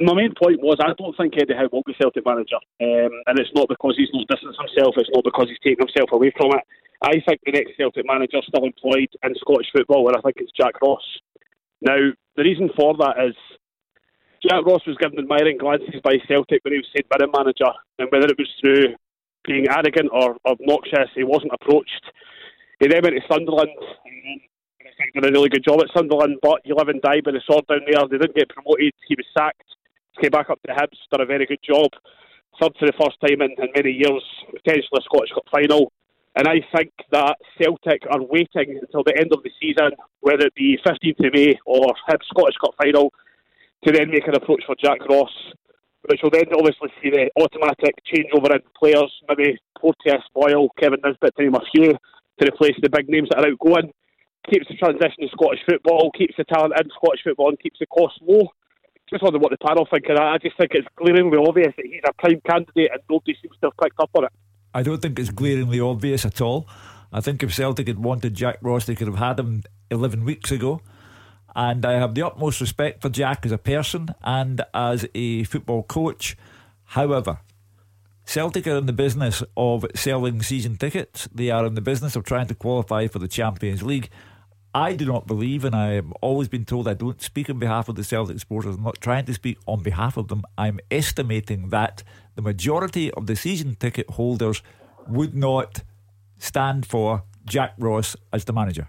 my 0.00 0.14
main 0.16 0.32
point 0.32 0.64
was 0.64 0.80
I 0.80 0.96
don't 0.96 1.16
think 1.16 1.36
Eddie 1.36 1.52
Howe 1.52 1.68
will 1.70 1.84
be 1.84 1.94
Celtic 2.00 2.24
manager, 2.24 2.56
um, 2.80 3.12
and 3.28 3.36
it's 3.36 3.52
not 3.54 3.68
because 3.68 3.94
he's 3.96 4.08
not 4.14 4.24
distanced 4.28 4.56
himself. 4.56 4.96
It's 4.96 5.12
not 5.12 5.24
because 5.24 5.48
he's 5.48 5.60
taken 5.60 5.86
himself 5.86 6.08
away 6.12 6.32
from 6.36 6.56
it. 6.56 6.64
I 7.04 7.20
think 7.28 7.40
the 7.44 7.52
next 7.52 7.76
Celtic 7.76 8.06
manager 8.06 8.40
still 8.48 8.64
employed 8.64 9.12
in 9.22 9.34
Scottish 9.36 9.68
football, 9.76 10.08
and 10.08 10.16
I 10.16 10.20
think 10.22 10.36
it's 10.38 10.56
Jack 10.56 10.80
Ross. 10.80 11.04
Now, 11.82 12.00
the 12.36 12.42
reason 12.42 12.70
for 12.74 12.96
that 12.96 13.20
is 13.28 13.36
Jack 14.40 14.64
Ross 14.64 14.80
was 14.86 14.96
given 14.96 15.18
admiring 15.18 15.58
glances 15.58 16.00
by 16.02 16.16
Celtic 16.26 16.64
when 16.64 16.72
he 16.72 16.80
was 16.80 16.88
St 16.96 17.04
Mirren 17.12 17.32
manager, 17.36 17.68
and 17.98 18.08
whether 18.10 18.32
it 18.32 18.40
was 18.40 18.48
through 18.60 18.96
being 19.44 19.68
arrogant 19.68 20.08
or 20.12 20.36
obnoxious, 20.48 21.12
he 21.14 21.24
wasn't 21.24 21.52
approached. 21.52 22.04
He 22.80 22.88
then 22.88 23.04
went 23.04 23.16
to 23.20 23.28
Sunderland. 23.28 23.76
I 24.80 24.88
think 24.96 25.12
did 25.12 25.28
a 25.28 25.32
really 25.32 25.50
good 25.50 25.64
job 25.64 25.80
at 25.84 25.92
Sunderland, 25.92 26.38
but 26.40 26.64
you 26.64 26.74
live 26.74 26.88
and 26.88 27.02
die 27.02 27.20
by 27.20 27.32
the 27.32 27.44
sword 27.44 27.66
down 27.68 27.84
there. 27.84 28.00
They 28.08 28.16
didn't 28.16 28.36
get 28.36 28.48
promoted. 28.48 28.96
He 29.08 29.16
was 29.16 29.28
sacked. 29.36 29.68
Came 30.22 30.30
back 30.30 30.48
up 30.48 30.60
to 30.64 30.72
Hibs, 30.72 30.96
done 31.10 31.20
a 31.20 31.26
very 31.26 31.44
good 31.44 31.60
job. 31.60 31.90
Third 32.60 32.72
for 32.78 32.86
the 32.86 32.96
first 32.96 33.20
time 33.20 33.42
in, 33.42 33.52
in 33.58 33.68
many 33.74 33.92
years, 33.92 34.24
potentially 34.46 34.96
a 34.96 35.02
Scottish 35.02 35.34
Cup 35.34 35.44
final. 35.50 35.92
And 36.36 36.48
I 36.48 36.60
think 36.74 36.90
that 37.12 37.36
Celtic 37.58 38.02
are 38.10 38.22
waiting 38.22 38.80
until 38.80 39.04
the 39.04 39.14
end 39.16 39.30
of 39.32 39.42
the 39.44 39.50
season, 39.60 39.92
whether 40.20 40.46
it 40.46 40.54
be 40.54 40.78
15th 40.84 41.26
of 41.26 41.32
May 41.32 41.54
or 41.64 41.94
Hibs 42.08 42.26
Scottish 42.26 42.56
Cup 42.60 42.74
final, 42.82 43.12
to 43.86 43.92
then 43.92 44.10
make 44.10 44.26
an 44.26 44.34
approach 44.34 44.64
for 44.66 44.74
Jack 44.74 44.98
Ross, 45.08 45.30
which 46.10 46.20
will 46.22 46.30
then 46.30 46.50
obviously 46.56 46.90
see 47.00 47.10
the 47.10 47.30
automatic 47.40 47.94
changeover 48.02 48.50
in 48.50 48.62
players, 48.76 49.12
maybe 49.28 49.58
Porteous, 49.78 50.24
Boyle, 50.34 50.68
Kevin 50.78 51.00
Nisbet, 51.04 51.36
to 51.38 51.46
a 51.46 51.60
few, 51.70 51.92
to 51.92 52.46
replace 52.46 52.76
the 52.82 52.90
big 52.90 53.08
names 53.08 53.28
that 53.30 53.38
are 53.38 53.50
outgoing. 53.50 53.92
Keeps 54.50 54.66
the 54.68 54.74
transition 54.74 55.22
in 55.22 55.28
Scottish 55.28 55.60
football, 55.68 56.10
keeps 56.18 56.34
the 56.36 56.44
talent 56.44 56.74
in 56.76 56.90
Scottish 56.96 57.22
football, 57.22 57.48
and 57.50 57.60
keeps 57.60 57.78
the 57.78 57.86
cost 57.86 58.18
low. 58.20 58.48
Just 59.08 59.22
wonder 59.22 59.38
what 59.38 59.52
the 59.52 59.64
panel 59.64 59.86
think 59.86 60.08
of 60.08 60.16
that. 60.16 60.34
I 60.34 60.38
just 60.38 60.56
think 60.56 60.72
it's 60.74 60.88
glaringly 60.96 61.38
obvious 61.38 61.72
that 61.76 61.86
he's 61.86 62.02
a 62.08 62.12
prime 62.14 62.40
candidate 62.48 62.90
and 62.90 63.00
nobody 63.08 63.36
seems 63.40 63.54
to 63.60 63.68
have 63.68 63.78
picked 63.80 64.00
up 64.00 64.10
on 64.14 64.24
it. 64.24 64.32
I 64.74 64.82
don't 64.82 65.00
think 65.00 65.18
it's 65.18 65.30
glaringly 65.30 65.78
obvious 65.78 66.26
at 66.26 66.40
all. 66.40 66.68
I 67.12 67.20
think 67.20 67.44
if 67.44 67.54
Celtic 67.54 67.86
had 67.86 68.00
wanted 68.00 68.34
Jack 68.34 68.58
Ross, 68.60 68.86
they 68.86 68.96
could 68.96 69.06
have 69.06 69.18
had 69.18 69.38
him 69.38 69.62
11 69.90 70.24
weeks 70.24 70.50
ago. 70.50 70.80
And 71.54 71.86
I 71.86 71.92
have 71.92 72.16
the 72.16 72.26
utmost 72.26 72.60
respect 72.60 73.00
for 73.00 73.08
Jack 73.08 73.46
as 73.46 73.52
a 73.52 73.58
person 73.58 74.08
and 74.24 74.62
as 74.74 75.06
a 75.14 75.44
football 75.44 75.84
coach. 75.84 76.36
However, 76.86 77.38
Celtic 78.24 78.66
are 78.66 78.76
in 78.76 78.86
the 78.86 78.92
business 78.92 79.44
of 79.56 79.86
selling 79.94 80.42
season 80.42 80.76
tickets. 80.76 81.28
They 81.32 81.50
are 81.50 81.64
in 81.64 81.74
the 81.74 81.80
business 81.80 82.16
of 82.16 82.24
trying 82.24 82.48
to 82.48 82.54
qualify 82.54 83.06
for 83.06 83.20
the 83.20 83.28
Champions 83.28 83.84
League. 83.84 84.10
I 84.74 84.94
do 84.96 85.04
not 85.04 85.28
believe, 85.28 85.64
and 85.64 85.76
I 85.76 85.92
have 85.92 86.10
always 86.20 86.48
been 86.48 86.64
told 86.64 86.88
I 86.88 86.94
don't 86.94 87.22
speak 87.22 87.48
on 87.48 87.60
behalf 87.60 87.88
of 87.88 87.94
the 87.94 88.02
Celtic 88.02 88.40
supporters. 88.40 88.74
I'm 88.74 88.82
not 88.82 89.00
trying 89.00 89.24
to 89.26 89.34
speak 89.34 89.58
on 89.66 89.84
behalf 89.84 90.16
of 90.16 90.26
them. 90.26 90.42
I'm 90.58 90.80
estimating 90.90 91.68
that 91.68 92.02
the 92.34 92.42
majority 92.42 93.10
of 93.12 93.26
the 93.26 93.36
season 93.36 93.76
ticket 93.76 94.10
holders 94.10 94.62
would 95.08 95.34
not 95.34 95.82
stand 96.38 96.86
for 96.86 97.24
Jack 97.44 97.74
Ross 97.78 98.16
as 98.32 98.44
the 98.44 98.52
manager. 98.52 98.88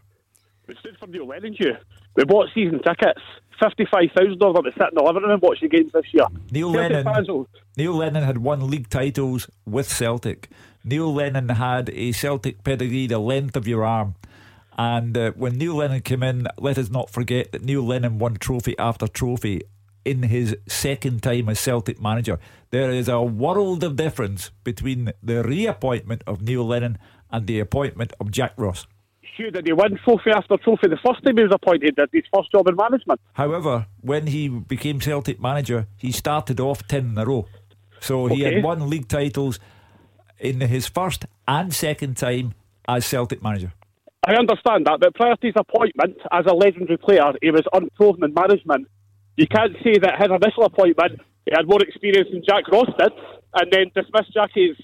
We 0.68 0.76
stood 0.80 0.98
for 0.98 1.08
Neil 1.08 1.28
Lennon, 1.28 1.56
you. 1.60 1.74
We 2.16 2.26
bought 2.26 2.48
season 2.54 2.82
tickets. 2.82 3.22
55,000 3.62 4.44
of 4.44 4.54
them 4.54 4.64
to 4.66 4.72
sit 4.72 4.90
in 4.90 4.96
the 4.96 5.04
living 5.04 5.24
room 5.24 5.32
and 5.32 5.42
watch 5.42 5.60
the 5.62 5.70
games 5.70 5.92
this 5.94 6.06
year. 6.12 6.26
Neil 6.52 6.72
Celtic 6.74 7.06
Lennon, 7.06 7.46
Neil 7.78 7.94
Lennon 7.94 8.24
had 8.24 8.40
won 8.40 8.70
league 8.70 8.90
titles 8.90 9.50
with 9.66 9.88
Celtic. 9.88 10.50
Neil 10.84 11.14
Lennon 11.14 11.50
had 11.50 11.90
a 11.92 12.12
Celtic 12.12 12.64
pedigree 12.64 13.08
the 13.08 13.20
length 13.20 13.56
of 13.56 13.68
your 13.68 13.86
arm. 13.86 14.16
And 14.78 15.18
uh, 15.18 15.32
when 15.32 15.58
Neil 15.58 15.76
Lennon 15.76 16.02
came 16.02 16.22
in, 16.22 16.48
let 16.58 16.78
us 16.78 16.90
not 16.90 17.10
forget 17.10 17.54
that 17.54 17.64
Neil 17.64 17.82
Lennon 17.82 18.20
won 18.20 18.36
trophy 18.36 18.78
after 18.78 19.08
trophy 19.08 19.62
in 20.06 20.24
his 20.24 20.56
second 20.68 21.24
time 21.24 21.50
as 21.50 21.60
Celtic 21.60 22.02
manager. 22.02 22.40
There 22.70 22.92
is 22.92 23.10
a 23.10 23.22
world 23.22 23.84
of 23.84 23.96
difference 23.96 24.52
between 24.64 25.12
the 25.22 25.44
reappointment 25.44 26.24
of 26.28 26.42
Neil 26.42 26.66
Lennon 26.66 26.98
and 27.32 27.48
the 27.48 27.60
appointment 27.60 28.14
of 28.20 28.32
Jack 28.32 28.54
Ross. 28.56 28.88
Sure, 29.36 29.52
did 29.52 29.66
he 29.66 29.74
win 29.74 30.00
trophy 30.06 30.32
after 30.32 30.56
trophy 30.58 30.88
the 30.88 30.98
first 31.06 31.24
time 31.24 31.36
he 31.36 31.44
was 31.44 31.52
appointed? 31.54 31.96
Did 31.96 32.10
his 32.14 32.24
first 32.34 32.52
job 32.52 32.68
in 32.68 32.76
management? 32.76 33.20
However, 33.34 33.88
when 34.00 34.28
he 34.28 34.48
became 34.48 35.02
Celtic 35.02 35.42
manager, 35.42 35.88
he 35.98 36.12
started 36.12 36.60
off 36.60 36.88
10 36.88 37.10
in 37.10 37.18
a 37.18 37.26
row. 37.26 37.48
So 38.00 38.28
he 38.28 38.46
okay. 38.46 38.56
had 38.56 38.64
won 38.64 38.90
league 38.90 39.08
titles 39.08 39.60
in 40.40 40.62
his 40.62 40.88
first 40.88 41.26
and 41.48 41.74
second 41.74 42.18
time 42.18 42.54
as 42.88 43.06
Celtic 43.06 43.42
manager. 43.42 43.74
I 44.28 44.36
understand 44.36 44.86
that, 44.86 45.00
but 45.00 45.14
prior 45.14 45.36
to 45.36 45.48
his 45.48 45.54
appointment 45.56 46.18
as 46.32 46.46
a 46.48 46.54
legendary 46.54 46.98
player, 46.98 47.34
he 47.42 47.52
was 47.52 47.64
unproven 47.74 48.24
in 48.24 48.34
management. 48.34 48.88
You 49.38 49.48
can't 49.48 49.76
say 49.84 49.98
that 50.00 50.20
his 50.20 50.32
initial 50.32 50.64
appointment 50.64 51.22
he 51.46 51.52
had 51.56 51.68
more 51.68 51.82
experience 51.82 52.30
than 52.32 52.44
Jack 52.44 52.68
Ross 52.72 52.90
did, 52.98 53.14
and 53.54 53.72
then 53.72 53.92
dismiss 53.94 54.28
Jackie's. 54.34 54.78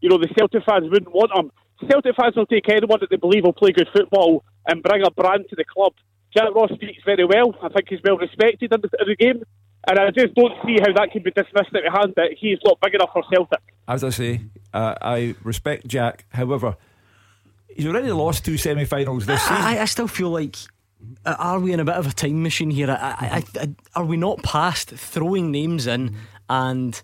You 0.00 0.10
know, 0.10 0.18
the 0.18 0.28
Celtic 0.36 0.62
fans 0.64 0.90
wouldn't 0.90 1.12
want 1.12 1.30
him. 1.34 1.50
Celtic 1.88 2.16
fans 2.16 2.34
will 2.36 2.46
take 2.46 2.68
anyone 2.68 2.98
that 3.00 3.10
they 3.10 3.16
believe 3.16 3.44
will 3.44 3.52
play 3.52 3.70
good 3.70 3.88
football 3.92 4.44
and 4.66 4.82
bring 4.82 5.02
a 5.06 5.10
brand 5.10 5.46
to 5.50 5.56
the 5.56 5.64
club. 5.64 5.92
Jack 6.34 6.54
Ross 6.54 6.70
speaks 6.74 7.02
very 7.04 7.24
well. 7.24 7.54
I 7.62 7.68
think 7.68 7.88
he's 7.88 8.00
well 8.04 8.18
respected 8.18 8.72
in 8.72 8.80
the, 8.80 8.90
in 9.00 9.08
the 9.08 9.16
game. 9.16 9.42
And 9.88 9.98
I 9.98 10.10
just 10.10 10.34
don't 10.34 10.52
see 10.66 10.76
how 10.80 10.92
that 10.92 11.10
can 11.12 11.22
be 11.22 11.30
dismissed 11.30 11.74
at 11.74 11.86
of 11.86 11.92
hand 11.92 12.14
that 12.16 12.34
he's 12.36 12.58
not 12.64 12.78
big 12.80 12.94
enough 12.94 13.10
for 13.12 13.22
Celtic. 13.32 13.62
As 13.86 14.04
I 14.04 14.10
say, 14.10 14.40
uh, 14.74 14.94
I 15.00 15.34
respect 15.44 15.86
Jack. 15.86 16.26
However, 16.30 16.76
He's 17.78 17.86
already 17.86 18.10
lost 18.10 18.44
two 18.44 18.56
semi-finals 18.56 19.24
this 19.24 19.40
season. 19.40 19.56
I, 19.56 19.82
I 19.82 19.84
still 19.84 20.08
feel 20.08 20.30
like 20.30 20.56
Uh, 21.24 21.36
are 21.38 21.60
we 21.60 21.72
in 21.72 21.80
a 21.80 21.84
bit 21.84 21.94
of 21.94 22.06
a 22.06 22.12
time 22.12 22.42
machine 22.42 22.70
here? 22.70 22.90
I, 22.90 22.94
I, 22.94 23.44
I, 23.60 23.74
are 23.94 24.04
we 24.04 24.16
not 24.16 24.42
past 24.42 24.90
throwing 24.90 25.50
names 25.50 25.86
in 25.86 26.16
and 26.48 27.00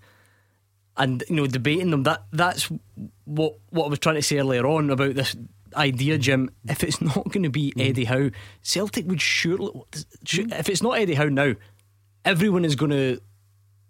and 0.97 1.23
you 1.29 1.37
know 1.37 1.47
debating 1.47 1.91
them? 1.91 2.03
That 2.03 2.25
that's 2.33 2.71
what 3.25 3.59
what 3.71 3.87
I 3.87 3.89
was 3.89 3.99
trying 3.99 4.17
to 4.17 4.23
say 4.23 4.39
earlier 4.39 4.67
on 4.67 4.91
about 4.91 5.15
this 5.15 5.37
idea, 5.77 6.19
Jim. 6.19 6.51
If 6.69 6.83
it's 6.83 7.01
not 7.01 7.31
going 7.31 7.45
to 7.45 7.51
be 7.51 7.71
mm-hmm. 7.71 7.81
Eddie 7.81 8.05
Howe, 8.05 8.31
Celtic 8.63 9.07
would 9.07 9.21
surely. 9.21 9.71
Mm-hmm. 9.71 10.53
If 10.53 10.69
it's 10.69 10.83
not 10.83 10.99
Eddie 10.99 11.15
Howe 11.15 11.29
now, 11.29 11.55
everyone 12.25 12.65
is 12.65 12.77
going 12.77 12.93
to 12.93 13.21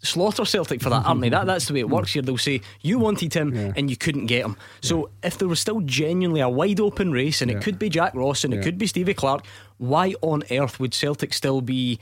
slaughter 0.05 0.45
Celtic 0.45 0.81
for 0.81 0.91
that, 0.91 1.05
aren't 1.05 1.21
they? 1.21 1.29
That, 1.29 1.47
that's 1.47 1.67
the 1.67 1.75
way 1.75 1.81
it 1.81 1.89
works 1.89 2.13
here. 2.13 2.23
They'll 2.23 2.39
say, 2.39 2.61
you 2.83 2.99
wanted 2.99 3.35
him 3.35 3.55
yeah. 3.55 3.73
and 3.77 3.91
you 3.91 3.97
couldn't 3.97 4.27
get 4.27 4.45
him. 4.45 4.57
So 4.81 4.99
yeah. 4.99 5.29
if 5.29 5.39
there 5.39 5.49
was 5.49 5.61
still 5.61 5.81
genuinely 5.81 6.41
a 6.41 6.49
wide 6.49 6.81
open 6.81 7.13
race 7.13 7.43
and 7.43 7.51
yeah. 7.51 7.59
it 7.59 7.63
could 7.63 7.79
be 7.79 7.89
Jack 7.89 8.15
Ross 8.15 8.45
and 8.45 8.55
it 8.55 8.63
could 8.63 8.79
be 8.79 8.87
Stevie 8.87 9.15
Clark, 9.15 9.45
why 9.79 10.15
on 10.23 10.45
earth 10.51 10.79
would 10.79 10.95
Celtic 10.95 11.33
still 11.33 11.61
be 11.61 11.99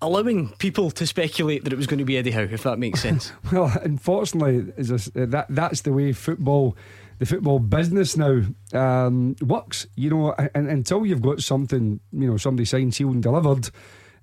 allowing 0.00 0.50
people 0.58 0.90
to 0.92 1.06
speculate 1.06 1.64
that 1.64 1.72
it 1.72 1.76
was 1.76 1.86
going 1.86 1.98
to 1.98 2.04
be 2.04 2.16
Eddie 2.16 2.30
Howe, 2.30 2.42
if 2.42 2.62
that 2.62 2.78
makes 2.78 3.00
sense? 3.00 3.32
well, 3.52 3.72
unfortunately, 3.82 4.72
is 4.76 5.10
that 5.14 5.46
that's 5.48 5.82
the 5.82 5.92
way 5.92 6.12
football 6.12 6.76
the 7.18 7.26
football 7.26 7.58
business 7.58 8.16
now 8.16 8.42
um, 8.72 9.34
works. 9.42 9.86
You 9.96 10.10
know, 10.10 10.34
and, 10.54 10.68
until 10.68 11.04
you've 11.04 11.22
got 11.22 11.42
something, 11.42 12.00
you 12.12 12.30
know, 12.30 12.36
somebody 12.36 12.64
signed, 12.64 12.94
sealed, 12.94 13.14
and 13.14 13.22
delivered, 13.22 13.70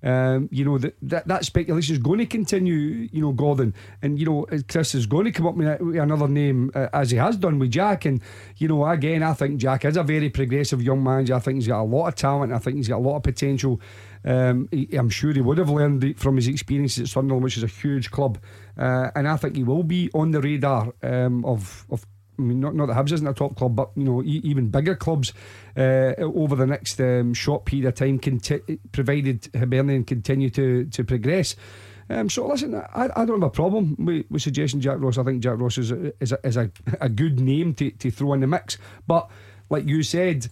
um, 0.06 0.48
you 0.52 0.64
know 0.64 0.78
that, 0.78 0.94
that 1.02 1.26
that 1.26 1.44
speculation 1.44 1.96
is 1.96 1.98
going 1.98 2.20
to 2.20 2.26
continue. 2.26 3.08
You 3.10 3.20
know, 3.22 3.32
Gordon, 3.32 3.74
and 4.02 4.20
you 4.20 4.24
know 4.24 4.46
Chris 4.68 4.94
is 4.94 5.04
going 5.04 5.24
to 5.24 5.32
come 5.32 5.48
up 5.48 5.56
with, 5.56 5.66
another 5.96 6.28
name 6.28 6.70
uh, 6.76 6.86
as 6.92 7.10
he 7.10 7.16
has 7.16 7.36
done 7.36 7.58
with 7.58 7.72
Jack. 7.72 8.04
And 8.04 8.22
you 8.56 8.68
know, 8.68 8.86
again, 8.86 9.24
I 9.24 9.32
think 9.32 9.58
Jack 9.60 9.84
is 9.84 9.96
a 9.96 10.04
very 10.04 10.30
progressive 10.30 10.80
young 10.80 11.02
manager. 11.02 11.34
I 11.34 11.40
think 11.40 11.56
he's 11.56 11.66
got 11.66 11.80
a 11.80 11.82
lot 11.82 12.06
of 12.06 12.14
talent. 12.14 12.52
I 12.52 12.58
think 12.58 12.76
he's 12.76 12.86
got 12.86 12.98
a 12.98 13.06
lot 13.06 13.16
of 13.16 13.24
potential. 13.24 13.80
Um, 14.24 14.68
he, 14.70 14.88
I'm 14.92 15.10
sure 15.10 15.32
he 15.32 15.40
would 15.40 15.58
have 15.58 15.70
learned 15.70 16.16
from 16.18 16.36
his 16.36 16.46
experiences 16.46 17.02
at 17.02 17.08
Sunderland, 17.08 17.42
which 17.42 17.56
is 17.56 17.64
a 17.64 17.68
huge 17.68 18.12
club, 18.12 18.38
uh, 18.78 19.10
and 19.16 19.26
I 19.26 19.36
think 19.36 19.56
he 19.56 19.64
will 19.64 19.82
be 19.82 20.08
on 20.14 20.30
the 20.30 20.40
radar 20.40 20.94
um, 21.02 21.44
of 21.44 21.84
of 21.90 22.06
I 22.38 22.42
mean, 22.42 22.60
not, 22.60 22.74
not 22.74 22.86
that 22.86 22.96
Hibs 22.96 23.12
isn't 23.12 23.26
a 23.26 23.32
top 23.32 23.56
club, 23.56 23.76
but 23.76 23.90
you 23.96 24.04
know, 24.04 24.22
e- 24.22 24.40
even 24.44 24.68
bigger 24.68 24.94
clubs 24.94 25.32
uh, 25.76 26.14
over 26.18 26.54
the 26.54 26.66
next 26.66 27.00
um, 27.00 27.34
short 27.34 27.64
period 27.64 27.86
of 27.88 27.94
time, 27.94 28.18
conti- 28.18 28.78
provided 28.92 29.48
Hibernian 29.54 30.04
continue 30.04 30.50
to 30.50 30.84
to 30.86 31.04
progress. 31.04 31.56
Um, 32.08 32.30
so 32.30 32.46
listen, 32.46 32.74
I, 32.74 33.08
I 33.16 33.24
don't 33.24 33.40
have 33.40 33.48
a 33.48 33.50
problem 33.50 33.96
with, 33.98 34.26
with 34.30 34.42
suggesting 34.42 34.80
Jack 34.80 34.98
Ross. 35.00 35.18
I 35.18 35.24
think 35.24 35.42
Jack 35.42 35.58
Ross 35.58 35.76
is 35.78 35.90
a, 35.90 36.12
is 36.20 36.32
a, 36.32 36.38
is 36.46 36.56
a, 36.56 36.70
a 37.00 37.08
good 37.08 37.40
name 37.40 37.74
to, 37.74 37.90
to 37.90 38.10
throw 38.10 38.32
in 38.34 38.40
the 38.40 38.46
mix. 38.46 38.78
But 39.08 39.28
like 39.70 39.86
you 39.86 40.02
said, 40.04 40.46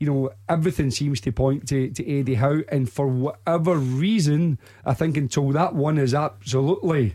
you 0.00 0.06
know, 0.06 0.30
everything 0.48 0.90
seems 0.90 1.20
to 1.22 1.32
point 1.32 1.68
to, 1.68 1.90
to 1.90 2.18
Eddie 2.20 2.34
Howe, 2.34 2.62
and 2.68 2.90
for 2.90 3.06
whatever 3.06 3.76
reason, 3.76 4.58
I 4.84 4.94
think 4.94 5.16
until 5.16 5.50
that 5.52 5.74
one 5.74 5.96
is 5.96 6.12
absolutely 6.12 7.14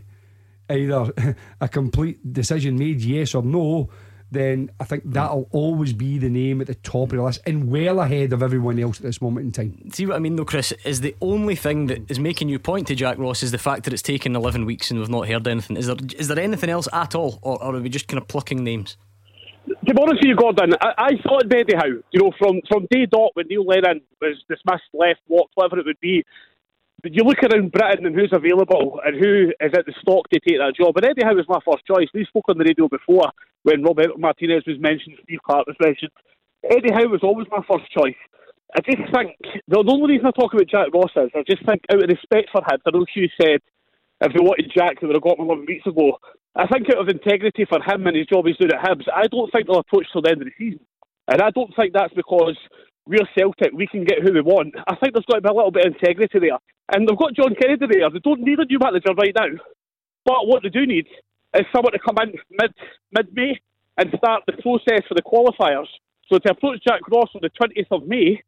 either 0.70 1.36
a 1.60 1.68
complete 1.68 2.32
decision 2.32 2.78
made, 2.78 3.02
yes 3.02 3.34
or 3.34 3.42
no, 3.42 3.90
then 4.32 4.70
I 4.80 4.84
think 4.84 5.02
that'll 5.06 5.48
always 5.52 5.92
be 5.92 6.18
the 6.18 6.28
name 6.28 6.60
at 6.60 6.66
the 6.66 6.74
top 6.74 7.12
of 7.12 7.16
the 7.16 7.22
list 7.22 7.40
and 7.46 7.70
well 7.70 8.00
ahead 8.00 8.32
of 8.32 8.42
everyone 8.42 8.78
else 8.78 8.98
at 8.98 9.04
this 9.04 9.20
moment 9.20 9.46
in 9.46 9.52
time. 9.52 9.90
See 9.92 10.06
what 10.06 10.16
I 10.16 10.18
mean, 10.18 10.36
though, 10.36 10.44
Chris? 10.44 10.72
Is 10.84 11.00
the 11.02 11.14
only 11.20 11.54
thing 11.54 11.86
that 11.86 12.10
is 12.10 12.18
making 12.18 12.48
you 12.48 12.58
point 12.58 12.86
to 12.88 12.94
Jack 12.94 13.18
Ross 13.18 13.42
is 13.42 13.50
the 13.50 13.58
fact 13.58 13.84
that 13.84 13.92
it's 13.92 14.02
taken 14.02 14.34
11 14.34 14.64
weeks 14.64 14.90
and 14.90 14.98
we've 14.98 15.08
not 15.08 15.28
heard 15.28 15.46
anything. 15.46 15.76
Is 15.76 15.86
there 15.86 15.96
is 16.18 16.28
there 16.28 16.38
anything 16.38 16.70
else 16.70 16.88
at 16.92 17.14
all, 17.14 17.38
or, 17.42 17.62
or 17.62 17.76
are 17.76 17.80
we 17.80 17.88
just 17.88 18.08
kind 18.08 18.20
of 18.20 18.26
plucking 18.28 18.64
names? 18.64 18.96
To 19.66 19.94
be 19.94 20.00
honest 20.00 20.20
with 20.22 20.28
you, 20.28 20.36
Gordon, 20.36 20.74
I, 20.80 20.92
I 20.96 21.10
thought 21.22 21.44
Eddie 21.52 21.76
Howe, 21.76 22.02
you 22.10 22.20
know, 22.20 22.32
from, 22.38 22.60
from 22.68 22.86
day 22.90 23.06
dot 23.06 23.30
when 23.34 23.46
Neil 23.48 23.64
Lennon 23.64 24.00
was 24.20 24.42
dismissed, 24.48 24.82
left, 24.92 25.20
walked, 25.28 25.52
whatever 25.54 25.78
it 25.78 25.86
would 25.86 26.00
be, 26.00 26.24
you 27.04 27.24
look 27.24 27.42
around 27.42 27.72
Britain 27.72 28.06
and 28.06 28.14
who's 28.14 28.32
available 28.32 29.00
and 29.04 29.18
who 29.18 29.50
is 29.58 29.72
at 29.74 29.86
the 29.86 29.94
stock 30.00 30.28
to 30.30 30.38
take 30.38 30.58
that 30.58 30.78
job. 30.78 30.94
And 30.96 31.06
Eddie 31.06 31.26
Howe 31.26 31.34
was 31.34 31.50
my 31.50 31.58
first 31.66 31.82
choice. 31.86 32.06
We 32.14 32.24
spoke 32.26 32.46
on 32.48 32.58
the 32.58 32.64
radio 32.64 32.86
before 32.86 33.30
when 33.64 33.82
Robert 33.82 34.18
Martinez 34.18 34.62
was 34.66 34.78
mentioned, 34.78 35.18
Steve 35.24 35.42
Clarke 35.42 35.66
was 35.66 35.76
mentioned. 35.82 36.14
Eddie 36.62 36.94
Howe 36.94 37.10
was 37.10 37.26
always 37.26 37.50
my 37.50 37.62
first 37.66 37.90
choice. 37.90 38.18
I 38.74 38.80
just 38.86 39.02
think 39.12 39.34
the 39.66 39.82
only 39.82 40.14
reason 40.14 40.26
I 40.26 40.30
talk 40.30 40.54
about 40.54 40.70
Jack 40.70 40.94
Ross 40.94 41.12
is 41.16 41.34
I 41.34 41.42
just 41.42 41.66
think 41.66 41.82
out 41.90 42.02
of 42.02 42.08
respect 42.08 42.48
for 42.54 42.62
him, 42.62 42.80
I 42.86 42.90
know 42.90 43.04
Hugh 43.12 43.28
said 43.34 43.60
if 44.22 44.30
they 44.32 44.40
wanted 44.40 44.70
Jack, 44.70 45.00
they 45.00 45.06
would 45.06 45.18
have 45.18 45.26
got 45.26 45.38
him 45.38 45.50
11 45.50 45.66
weeks 45.66 45.86
ago. 45.86 46.16
I 46.54 46.66
think 46.70 46.88
out 46.88 47.02
of 47.02 47.08
integrity 47.10 47.66
for 47.66 47.82
him 47.82 48.06
and 48.06 48.16
his 48.16 48.30
job 48.30 48.46
he's 48.46 48.56
doing 48.56 48.72
at 48.72 48.80
Hibs, 48.80 49.10
I 49.10 49.26
don't 49.26 49.50
think 49.50 49.66
they'll 49.66 49.82
approach 49.82 50.06
till 50.12 50.22
the 50.22 50.30
end 50.30 50.40
of 50.40 50.48
the 50.48 50.56
season. 50.56 50.86
And 51.26 51.42
I 51.42 51.50
don't 51.50 51.74
think 51.74 51.92
that's 51.92 52.14
because 52.14 52.56
we're 53.06 53.26
Celtic, 53.36 53.72
we 53.74 53.86
can 53.86 54.04
get 54.04 54.22
who 54.22 54.32
we 54.32 54.40
want. 54.40 54.74
I 54.86 54.94
think 54.96 55.12
there's 55.12 55.26
got 55.26 55.36
to 55.36 55.40
be 55.42 55.48
a 55.48 55.52
little 55.52 55.74
bit 55.74 55.86
of 55.86 55.94
integrity 55.94 56.38
there. 56.38 56.62
And 56.90 57.08
they've 57.08 57.18
got 57.18 57.34
John 57.34 57.54
Kennedy 57.54 57.86
there. 57.90 58.10
They 58.10 58.18
don't 58.18 58.40
need 58.40 58.58
a 58.58 58.64
new 58.64 58.78
manager 58.78 59.14
right 59.16 59.34
now. 59.34 59.54
But 60.24 60.46
what 60.46 60.62
they 60.62 60.68
do 60.68 60.86
need 60.86 61.06
is 61.54 61.66
someone 61.74 61.92
to 61.92 61.98
come 61.98 62.16
in 62.22 62.34
mid 62.50 62.72
mid 63.12 63.34
May 63.34 63.60
and 63.98 64.12
start 64.16 64.42
the 64.46 64.54
process 64.62 65.06
for 65.08 65.14
the 65.14 65.22
qualifiers. 65.22 65.88
So 66.28 66.38
to 66.38 66.50
approach 66.50 66.82
Jack 66.86 67.00
Ross 67.10 67.28
on 67.34 67.42
the 67.42 67.50
20th 67.50 67.88
of 67.90 68.06
May, 68.06 68.42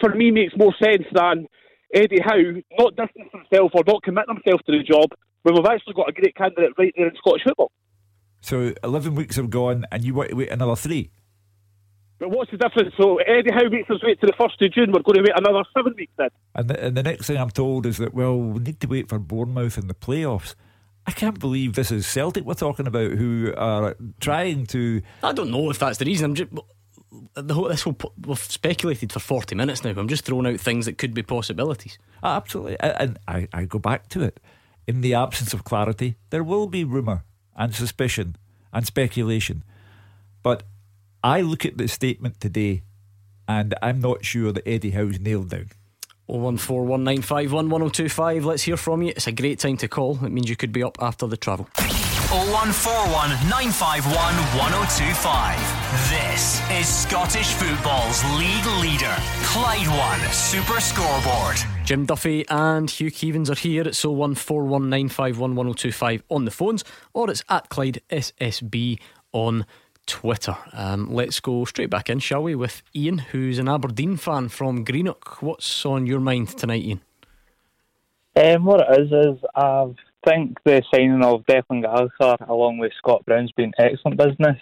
for 0.00 0.14
me, 0.14 0.30
makes 0.30 0.54
more 0.56 0.74
sense 0.82 1.04
than 1.12 1.46
Eddie 1.94 2.20
Howe 2.22 2.60
not 2.78 2.96
distance 2.96 3.30
himself 3.32 3.72
or 3.74 3.82
not 3.86 4.02
commit 4.02 4.26
himself 4.28 4.60
to 4.66 4.72
the 4.72 4.82
job 4.82 5.10
when 5.42 5.54
we've 5.54 5.66
actually 5.66 5.94
got 5.94 6.08
a 6.08 6.12
great 6.12 6.34
candidate 6.34 6.72
right 6.78 6.92
there 6.96 7.08
in 7.08 7.16
Scottish 7.16 7.42
football. 7.44 7.72
So 8.40 8.72
11 8.84 9.14
weeks 9.14 9.36
have 9.36 9.50
gone 9.50 9.84
and 9.90 10.04
you 10.04 10.14
want 10.14 10.30
to 10.30 10.36
wait 10.36 10.50
another 10.50 10.76
three? 10.76 11.10
But 12.18 12.30
what's 12.30 12.50
the 12.50 12.56
difference? 12.56 12.94
So 12.96 13.18
Eddie 13.18 13.52
Howe 13.52 13.68
makes 13.68 13.88
us 13.90 14.00
wait 14.02 14.20
to 14.20 14.26
the 14.26 14.32
1st 14.32 14.66
of 14.66 14.72
June. 14.72 14.92
We're 14.92 15.02
going 15.02 15.16
to 15.16 15.22
wait 15.22 15.36
another 15.36 15.62
seven 15.76 15.94
weeks 15.96 16.12
then. 16.16 16.30
And 16.54 16.68
the, 16.68 16.84
and 16.84 16.96
the 16.96 17.02
next 17.02 17.26
thing 17.26 17.36
I'm 17.36 17.50
told 17.50 17.86
is 17.86 17.98
that, 17.98 18.12
well, 18.12 18.36
we 18.36 18.60
need 18.60 18.80
to 18.80 18.88
wait 18.88 19.08
for 19.08 19.18
Bournemouth 19.18 19.78
in 19.78 19.86
the 19.86 19.94
playoffs. 19.94 20.54
I 21.06 21.12
can't 21.12 21.38
believe 21.38 21.74
this 21.74 21.90
is 21.90 22.06
Celtic 22.06 22.44
we're 22.44 22.54
talking 22.54 22.86
about 22.86 23.12
who 23.12 23.54
are 23.56 23.96
trying 24.20 24.66
to. 24.66 25.00
I 25.22 25.32
don't 25.32 25.50
know 25.50 25.70
if 25.70 25.78
that's 25.78 25.98
the 25.98 26.04
reason. 26.04 26.26
I'm 26.26 26.34
just. 26.34 26.50
The 27.34 27.54
whole, 27.54 27.68
this 27.68 27.82
whole 27.82 27.96
we've 28.26 28.38
speculated 28.38 29.12
for 29.12 29.18
40 29.18 29.54
minutes 29.54 29.82
now. 29.82 29.94
I'm 29.96 30.08
just 30.08 30.26
throwing 30.26 30.46
out 30.46 30.60
things 30.60 30.84
that 30.84 30.98
could 30.98 31.14
be 31.14 31.22
possibilities. 31.22 31.98
Ah, 32.22 32.36
absolutely. 32.36 32.78
And 32.80 33.18
I, 33.26 33.48
I 33.54 33.64
go 33.64 33.78
back 33.78 34.08
to 34.10 34.22
it. 34.22 34.38
In 34.86 35.00
the 35.00 35.14
absence 35.14 35.54
of 35.54 35.64
clarity, 35.64 36.16
there 36.28 36.44
will 36.44 36.66
be 36.66 36.84
rumour 36.84 37.24
and 37.56 37.74
suspicion 37.74 38.36
and 38.72 38.86
speculation. 38.86 39.64
But 40.42 40.64
I 41.22 41.40
look 41.40 41.64
at 41.64 41.78
the 41.78 41.88
statement 41.88 42.40
today 42.40 42.82
and 43.48 43.74
I'm 43.82 44.00
not 44.00 44.24
sure 44.24 44.52
that 44.52 44.68
Eddie 44.68 44.90
Howe's 44.90 45.18
nailed 45.18 45.50
down. 45.50 45.70
01419511025. 46.28 48.44
Let's 48.44 48.62
hear 48.62 48.76
from 48.76 49.02
you. 49.02 49.12
It's 49.16 49.26
a 49.26 49.32
great 49.32 49.58
time 49.58 49.78
to 49.78 49.88
call. 49.88 50.22
It 50.24 50.30
means 50.30 50.48
you 50.50 50.56
could 50.56 50.72
be 50.72 50.82
up 50.82 50.98
after 51.00 51.26
the 51.26 51.38
travel. 51.38 51.66
0141 52.28 53.30
951 53.48 54.12
1025. 54.12 55.56
This 56.10 56.60
is 56.70 56.86
Scottish 56.86 57.54
football's 57.54 58.22
league 58.36 58.66
leader, 58.82 59.16
Clyde 59.44 59.88
One 59.88 60.20
Super 60.30 60.78
Scoreboard. 60.78 61.56
Jim 61.86 62.04
Duffy 62.04 62.44
and 62.50 62.90
Hugh 62.90 63.10
Keevins 63.10 63.48
are 63.48 63.58
here. 63.58 63.88
It's 63.88 64.04
01419511025 64.04 66.22
on 66.28 66.44
the 66.44 66.50
phones, 66.50 66.84
or 67.14 67.30
it's 67.30 67.42
at 67.48 67.70
Clyde 67.70 68.02
SSB 68.10 68.98
on 69.32 69.64
Twitter. 70.08 70.56
Um, 70.72 71.12
let's 71.12 71.38
go 71.38 71.64
straight 71.64 71.90
back 71.90 72.10
in, 72.10 72.18
shall 72.18 72.42
we, 72.42 72.54
with 72.56 72.82
Ian, 72.96 73.18
who's 73.18 73.58
an 73.58 73.68
Aberdeen 73.68 74.16
fan 74.16 74.48
from 74.48 74.84
Greenock. 74.84 75.40
What's 75.40 75.86
on 75.86 76.06
your 76.06 76.18
mind 76.18 76.48
tonight, 76.56 76.82
Ian? 76.82 77.00
Um, 78.34 78.64
what 78.64 78.80
it 78.80 79.00
is 79.00 79.12
is 79.12 79.44
I 79.54 79.86
think 80.26 80.58
the 80.64 80.82
signing 80.92 81.22
of 81.22 81.44
Declan 81.46 81.82
Gallagher 81.82 82.44
along 82.48 82.78
with 82.78 82.92
Scott 82.98 83.24
Brown's 83.24 83.52
been 83.52 83.72
excellent 83.78 84.16
business. 84.16 84.58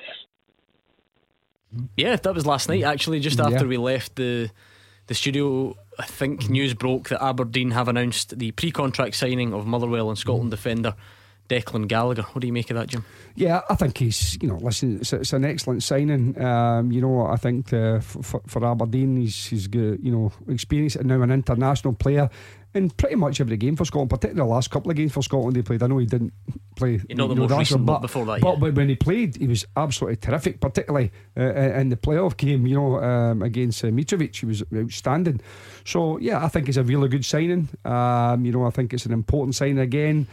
Yeah, 1.96 2.16
that 2.16 2.34
was 2.34 2.46
last 2.46 2.68
night 2.68 2.84
actually, 2.84 3.20
just 3.20 3.40
after 3.40 3.64
Yeah. 3.64 3.64
we 3.64 3.76
left 3.76 4.16
the 4.16 4.50
the 5.08 5.14
studio. 5.14 5.76
I 5.98 6.04
think 6.04 6.50
news 6.50 6.74
broke 6.74 7.08
that 7.08 7.22
Aberdeen 7.22 7.70
have 7.70 7.88
announced 7.88 8.38
the 8.38 8.50
pre-contract 8.52 9.14
signing 9.14 9.54
of 9.54 9.66
Motherwell 9.66 10.08
and 10.10 10.18
Scotland 10.18 10.50
defender 10.50 10.94
Declan 11.48 11.88
Gallagher. 11.88 12.22
What 12.22 12.40
do 12.40 12.46
you 12.46 12.52
make 12.52 12.70
of 12.70 12.76
that, 12.76 12.88
Jim? 12.88 13.04
Yeah, 13.34 13.60
I 13.68 13.74
think 13.74 13.98
he's, 13.98 14.38
you 14.40 14.48
know, 14.48 14.56
listen, 14.56 15.00
it's, 15.00 15.12
it's 15.12 15.32
an 15.32 15.44
excellent 15.44 15.82
signing. 15.82 16.40
Um, 16.42 16.90
you 16.90 17.00
know, 17.00 17.26
I 17.26 17.36
think 17.36 17.72
uh, 17.72 18.00
for, 18.00 18.40
for 18.46 18.64
Aberdeen, 18.64 19.16
he's, 19.16 19.46
he's 19.46 19.66
got, 19.66 20.00
you 20.00 20.10
know, 20.10 20.32
experience 20.48 20.96
and 20.96 21.08
now 21.08 21.22
an 21.22 21.30
international 21.30 21.94
player 21.94 22.30
in 22.74 22.90
pretty 22.90 23.14
much 23.14 23.40
every 23.40 23.56
game 23.56 23.74
for 23.74 23.84
Scotland, 23.84 24.10
particularly 24.10 24.46
the 24.46 24.54
last 24.54 24.70
couple 24.70 24.90
of 24.90 24.96
games 24.96 25.12
for 25.12 25.22
Scotland 25.22 25.56
he 25.56 25.62
played. 25.62 25.82
I 25.82 25.86
know 25.86 25.98
he 25.98 26.06
didn't 26.06 26.32
play. 26.76 27.00
You 27.08 27.14
know, 27.14 27.26
the 27.26 27.34
most 27.34 27.52
recent, 27.52 27.86
but 27.86 28.00
before 28.00 28.26
that, 28.26 28.40
but, 28.40 28.60
but 28.60 28.74
when 28.74 28.88
he 28.88 28.96
played, 28.96 29.36
he 29.36 29.46
was 29.46 29.64
absolutely 29.76 30.16
terrific, 30.16 30.60
particularly 30.60 31.10
uh, 31.36 31.42
in 31.42 31.88
the 31.88 31.96
playoff 31.96 32.36
game, 32.36 32.66
you 32.66 32.76
know, 32.76 33.02
um, 33.02 33.42
against 33.42 33.82
uh, 33.82 33.88
Mitrovic. 33.88 34.36
He 34.36 34.46
was 34.46 34.62
outstanding. 34.74 35.40
So, 35.84 36.18
yeah, 36.18 36.44
I 36.44 36.48
think 36.48 36.68
it's 36.68 36.76
a 36.76 36.82
really 36.82 37.08
good 37.08 37.24
signing. 37.24 37.68
Um, 37.84 38.44
you 38.44 38.52
know, 38.52 38.66
I 38.66 38.70
think 38.70 38.92
it's 38.92 39.06
an 39.06 39.12
important 39.12 39.54
signing 39.54 39.78
again. 39.78 40.26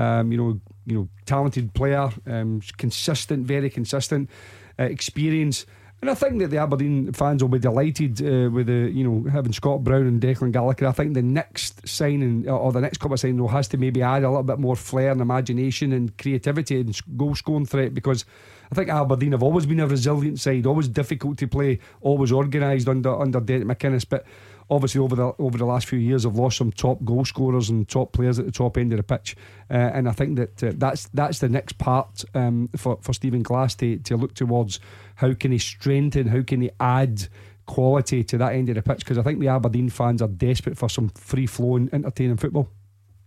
Um, 0.00 0.32
you 0.32 0.38
know, 0.38 0.60
you 0.86 0.94
know, 0.96 1.08
talented 1.26 1.74
player, 1.74 2.08
um, 2.26 2.62
consistent, 2.78 3.46
very 3.46 3.68
consistent, 3.68 4.30
uh, 4.78 4.84
experience. 4.84 5.66
And 6.00 6.08
I 6.08 6.14
think 6.14 6.38
that 6.38 6.48
the 6.48 6.56
Aberdeen 6.56 7.12
fans 7.12 7.42
will 7.42 7.50
be 7.50 7.58
delighted 7.58 8.22
uh, 8.22 8.48
with 8.50 8.68
the, 8.68 8.90
you 8.90 9.04
know, 9.04 9.30
having 9.30 9.52
Scott 9.52 9.84
Brown 9.84 10.06
and 10.06 10.18
Declan 10.18 10.52
Gallagher. 10.52 10.86
I 10.86 10.92
think 10.92 11.12
the 11.12 11.22
next 11.22 11.86
signing 11.86 12.48
or 12.48 12.72
the 12.72 12.80
next 12.80 12.98
couple 12.98 13.14
of 13.14 13.20
signings 13.20 13.38
will 13.38 13.48
has 13.48 13.68
to 13.68 13.76
maybe 13.76 14.00
add 14.00 14.24
a 14.24 14.30
little 14.30 14.42
bit 14.42 14.58
more 14.58 14.76
flair 14.76 15.10
and 15.10 15.20
imagination 15.20 15.92
and 15.92 16.16
creativity 16.16 16.80
and 16.80 16.98
goal 17.18 17.34
scoring 17.34 17.66
threat 17.66 17.92
because 17.92 18.24
I 18.72 18.74
think 18.74 18.88
Aberdeen 18.88 19.32
have 19.32 19.42
always 19.42 19.66
been 19.66 19.80
a 19.80 19.86
resilient 19.86 20.40
side, 20.40 20.64
always 20.64 20.88
difficult 20.88 21.36
to 21.38 21.46
play, 21.46 21.80
always 22.00 22.32
organised 22.32 22.88
under 22.88 23.20
under 23.20 23.40
Derek 23.40 23.64
McInnes, 23.64 24.06
but 24.08 24.24
obviously 24.70 25.00
over 25.00 25.16
the 25.16 25.32
over 25.38 25.58
the 25.58 25.64
last 25.66 25.86
few 25.88 25.98
years 25.98 26.22
have 26.24 26.36
lost 26.36 26.56
some 26.58 26.70
top 26.72 27.04
goal 27.04 27.24
scorers 27.24 27.68
and 27.68 27.88
top 27.88 28.12
players 28.12 28.38
at 28.38 28.46
the 28.46 28.52
top 28.52 28.76
end 28.78 28.92
of 28.92 28.96
the 28.96 29.02
pitch, 29.02 29.36
uh, 29.70 29.74
and 29.74 30.08
I 30.08 30.12
think 30.12 30.36
that 30.36 30.62
uh, 30.62 30.72
that's 30.76 31.08
that's 31.08 31.40
the 31.40 31.48
next 31.48 31.78
part 31.78 32.24
um, 32.34 32.68
for 32.76 32.98
for 33.02 33.12
Stephen 33.12 33.42
Glass 33.42 33.74
to 33.76 33.98
to 33.98 34.16
look 34.16 34.34
towards 34.34 34.80
how 35.16 35.34
can 35.34 35.52
he 35.52 35.58
strengthen, 35.58 36.28
how 36.28 36.42
can 36.42 36.62
he 36.62 36.70
add 36.80 37.26
quality 37.66 38.24
to 38.24 38.38
that 38.38 38.52
end 38.54 38.68
of 38.68 38.74
the 38.74 38.82
pitch 38.82 39.00
because 39.00 39.18
I 39.18 39.22
think 39.22 39.38
the 39.40 39.48
Aberdeen 39.48 39.90
fans 39.90 40.20
are 40.22 40.28
desperate 40.28 40.76
for 40.78 40.88
some 40.88 41.08
free 41.10 41.46
flowing, 41.46 41.88
entertaining 41.92 42.36
football. 42.36 42.68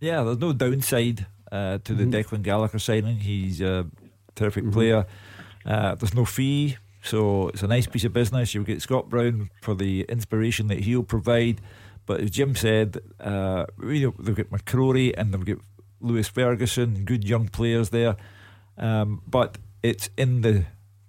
Yeah, 0.01 0.23
there's 0.23 0.39
no 0.39 0.51
downside 0.53 1.25
uh, 1.51 1.77
to 1.83 1.93
the 1.93 2.03
Mhm. 2.03 2.11
Declan 2.11 2.41
Gallagher 2.41 2.79
signing. 2.79 3.17
He's 3.17 3.61
a 3.61 3.85
terrific 4.35 4.65
Mhm. 4.65 4.73
player. 4.73 5.05
Uh, 5.65 5.95
there's 5.95 6.13
no 6.13 6.25
fee, 6.25 6.75
so 7.03 7.49
it's 7.49 7.61
a 7.61 7.67
nice 7.67 7.85
piece 7.85 8.05
of 8.05 8.13
business. 8.13 8.53
You'll 8.53 8.63
get 8.63 8.81
Scott 8.81 9.09
Brown 9.09 9.49
for 9.61 9.75
the 9.75 10.03
inspiration 10.09 10.67
that 10.67 10.79
he'll 10.79 11.03
provide. 11.03 11.59
But 12.05 12.21
as 12.21 12.31
Jim 12.31 12.55
said, 12.55 12.97
uh, 13.19 13.65
you 13.81 14.07
know, 14.07 14.13
they've 14.19 14.35
got 14.35 14.49
McCrorie 14.49 15.13
and 15.17 15.33
they've 15.33 15.45
got 15.45 15.57
Lewis 15.99 16.27
Ferguson, 16.27 17.05
good 17.05 17.27
young 17.27 17.49
players 17.49 17.89
there. 17.89 18.15
Um, 18.77 19.21
but 19.27 19.57
it's 19.83 20.09
in 20.17 20.41
the 20.41 20.65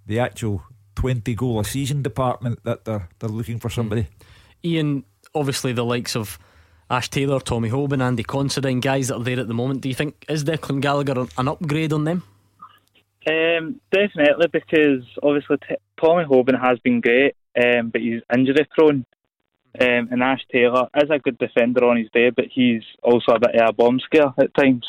the 0.06 0.18
actual 0.18 0.62
20 0.96 1.34
goal 1.34 1.60
a 1.60 1.64
season 1.64 2.02
department 2.02 2.62
that 2.64 2.84
they're 2.84 3.08
they're 3.20 3.30
looking 3.30 3.58
for 3.58 3.70
somebody. 3.70 4.08
Ian, 4.64 5.04
obviously 5.34 5.72
the 5.72 5.84
likes 5.84 6.14
of 6.16 6.38
Ash 6.90 7.08
Taylor, 7.08 7.40
Tommy 7.40 7.70
Hoban, 7.70 8.02
Andy 8.02 8.22
Considine, 8.22 8.80
guys 8.80 9.08
that 9.08 9.16
are 9.16 9.22
there 9.24 9.40
at 9.40 9.48
the 9.48 9.54
moment. 9.54 9.80
Do 9.80 9.88
you 9.88 9.94
think 9.94 10.24
is 10.28 10.44
Declan 10.44 10.80
Gallagher 10.80 11.18
an- 11.20 11.28
an 11.38 11.48
upgrade 11.48 11.92
on 11.92 12.04
them? 12.04 12.22
Um, 13.26 13.80
definitely, 13.90 14.48
because 14.52 15.02
obviously 15.22 15.56
t- 15.66 15.76
Tommy 16.00 16.24
Hoban 16.24 16.60
has 16.60 16.78
been 16.80 17.00
great, 17.00 17.34
um, 17.62 17.90
but 17.90 18.00
he's 18.00 18.22
injury 18.34 18.66
prone. 18.76 19.04
Um, 19.80 20.08
and 20.12 20.22
Ash 20.22 20.40
Taylor 20.52 20.88
is 20.96 21.10
a 21.10 21.18
good 21.18 21.36
defender 21.38 21.84
on 21.84 21.96
his 21.96 22.08
day, 22.12 22.30
but 22.30 22.44
he's 22.48 22.82
also 23.02 23.32
a 23.32 23.40
bit 23.40 23.56
of 23.56 23.70
a 23.70 23.72
bomb 23.72 23.98
scare 23.98 24.32
at 24.38 24.54
times. 24.54 24.86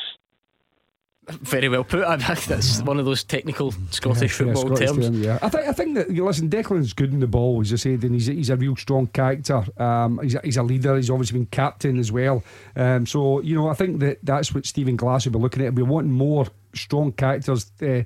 Very 1.28 1.70
well 1.70 1.84
put. 1.84 2.04
I 2.04 2.18
think 2.18 2.46
that's 2.46 2.84
one 2.84 3.00
of 3.00 3.06
those 3.06 3.24
technical 3.24 3.74
Scottish 3.90 4.40
Yeah, 4.40 4.46
yeah, 4.46 4.54
football 4.54 4.76
Scottish 4.76 4.90
terms. 4.92 5.06
term, 5.08 5.24
yeah. 5.24 5.40
I 5.42 5.50
think 5.50 5.68
I 5.68 5.72
think 5.72 5.96
that 5.96 6.12
you 6.12 6.24
listen, 6.24 6.52
Declan's 6.52 6.94
good 6.94 7.12
in 7.14 7.20
the 7.20 7.26
ball, 7.26 7.62
as 7.62 7.74
I 7.74 7.78
said, 7.78 8.04
and 8.04 8.14
he's 8.14 8.28
he's 8.28 8.52
a 8.52 8.56
real 8.56 8.76
strong 8.76 9.08
character. 9.08 9.64
Um, 9.82 10.20
he's 10.22 10.36
a, 10.36 10.42
he's 10.44 10.58
a 10.58 10.62
leader. 10.62 10.96
He's 10.96 11.10
obviously 11.10 11.40
been 11.40 11.48
captain 11.48 11.98
as 11.98 12.12
well. 12.12 12.44
Um, 12.76 13.08
so 13.08 13.40
you 13.42 13.56
know, 13.56 13.70
I 13.70 13.74
think 13.74 14.02
that 14.02 14.20
that's 14.22 14.54
what 14.54 14.68
Stephen 14.68 14.98
Glass 14.98 15.26
will 15.26 15.34
be 15.34 15.40
looking 15.40 15.66
at. 15.66 15.74
We 15.74 15.82
want 15.82 16.06
more 16.06 16.46
strong 16.76 17.12
characters. 17.12 17.72
Uh, 17.82 18.04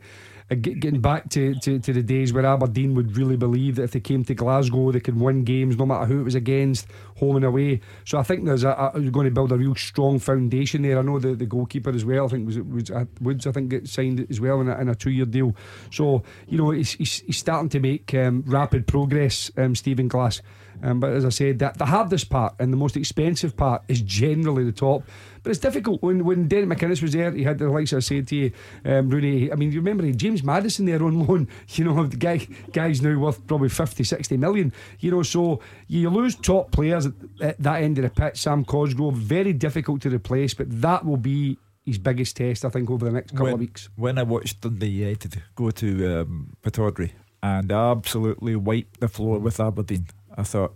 getting 0.55 0.99
back 0.99 1.29
to, 1.29 1.55
to, 1.59 1.79
to 1.79 1.93
the 1.93 2.01
days 2.01 2.33
where 2.33 2.45
Aberdeen 2.45 2.95
would 2.95 3.15
really 3.15 3.37
believe 3.37 3.75
that 3.75 3.83
if 3.83 3.91
they 3.91 3.99
came 3.99 4.23
to 4.25 4.33
Glasgow, 4.33 4.91
they 4.91 4.99
could 4.99 5.19
win 5.19 5.43
games 5.43 5.77
no 5.77 5.85
matter 5.85 6.05
who 6.05 6.21
it 6.21 6.23
was 6.23 6.35
against, 6.35 6.87
home 7.17 7.35
and 7.35 7.45
away. 7.45 7.81
So 8.05 8.17
I 8.17 8.23
think 8.23 8.45
there's 8.45 8.63
a, 8.63 8.91
a 8.93 8.99
going 8.99 9.25
to 9.25 9.31
build 9.31 9.51
a 9.51 9.57
real 9.57 9.75
strong 9.75 10.19
foundation 10.19 10.81
there. 10.81 10.97
I 10.97 11.01
know 11.01 11.19
the, 11.19 11.35
the 11.35 11.45
goalkeeper 11.45 11.91
as 11.91 12.03
well. 12.03 12.25
I 12.25 12.27
think 12.29 12.47
was 12.47 12.91
uh, 12.91 13.05
Woods. 13.21 13.45
I 13.45 13.51
think 13.51 13.69
get 13.69 13.87
signed 13.87 14.25
as 14.29 14.41
well 14.41 14.61
in 14.61 14.69
a, 14.69 14.77
in 14.79 14.89
a 14.89 14.95
two 14.95 15.11
year 15.11 15.25
deal. 15.25 15.55
So 15.91 16.23
you 16.47 16.57
know 16.57 16.71
he's, 16.71 16.93
he's, 16.93 17.19
he's 17.19 17.37
starting 17.37 17.69
to 17.69 17.79
make 17.79 18.13
um, 18.15 18.43
rapid 18.47 18.87
progress. 18.87 19.51
Um, 19.57 19.75
Stephen 19.75 20.07
Glass. 20.07 20.41
Um, 20.81 20.99
but 20.99 21.13
as 21.13 21.25
I 21.25 21.29
said, 21.29 21.59
that 21.59 21.77
the 21.77 21.85
hardest 21.85 22.29
part 22.29 22.55
and 22.59 22.71
the 22.71 22.77
most 22.77 22.95
expensive 22.95 23.55
part 23.55 23.83
is 23.87 24.01
generally 24.01 24.63
the 24.63 24.71
top. 24.71 25.03
But 25.43 25.51
it's 25.51 25.59
difficult 25.59 26.01
when 26.01 26.25
when 26.25 26.47
Derek 26.47 26.67
McInnes 26.67 27.01
was 27.01 27.13
there. 27.13 27.31
He 27.31 27.43
had 27.43 27.57
the 27.59 27.69
likes 27.69 27.93
I 27.93 27.99
said 27.99 28.27
to 28.27 28.35
you, 28.35 28.51
um, 28.85 29.09
Rooney. 29.09 29.51
I 29.51 29.55
mean, 29.55 29.71
you 29.71 29.79
remember 29.79 30.09
James 30.11 30.43
Maddison 30.43 30.85
there 30.85 31.03
on 31.03 31.19
loan. 31.27 31.47
You 31.69 31.85
know, 31.85 32.05
the 32.05 32.17
guy 32.17 32.47
guy's 32.71 33.01
now 33.01 33.17
worth 33.17 33.45
probably 33.47 33.69
50, 33.69 34.03
60 34.03 34.37
million. 34.37 34.73
You 34.99 35.11
know, 35.11 35.23
so 35.23 35.61
you 35.87 36.09
lose 36.09 36.35
top 36.35 36.71
players 36.71 37.05
at, 37.05 37.13
at 37.41 37.59
that 37.59 37.83
end 37.83 37.97
of 37.97 38.03
the 38.03 38.09
pitch. 38.09 38.37
Sam 38.37 38.65
Cosgrove 38.65 39.15
very 39.15 39.53
difficult 39.53 40.01
to 40.01 40.09
replace, 40.09 40.53
but 40.53 40.67
that 40.81 41.05
will 41.05 41.17
be 41.17 41.57
his 41.85 41.97
biggest 41.97 42.37
test, 42.37 42.65
I 42.65 42.69
think, 42.69 42.89
over 42.89 43.05
the 43.05 43.11
next 43.11 43.31
couple 43.31 43.45
when, 43.45 43.53
of 43.53 43.59
weeks. 43.59 43.89
When 43.95 44.17
I 44.17 44.23
watched 44.23 44.61
Dundee 44.61 44.87
United 44.87 45.41
go 45.55 45.71
to 45.71 46.21
um, 46.21 46.55
Pittodrie 46.61 47.11
and 47.41 47.71
absolutely 47.71 48.55
wipe 48.55 48.97
the 48.97 49.07
floor 49.07 49.39
with 49.39 49.59
Aberdeen, 49.59 50.07
I 50.37 50.43
thought, 50.43 50.75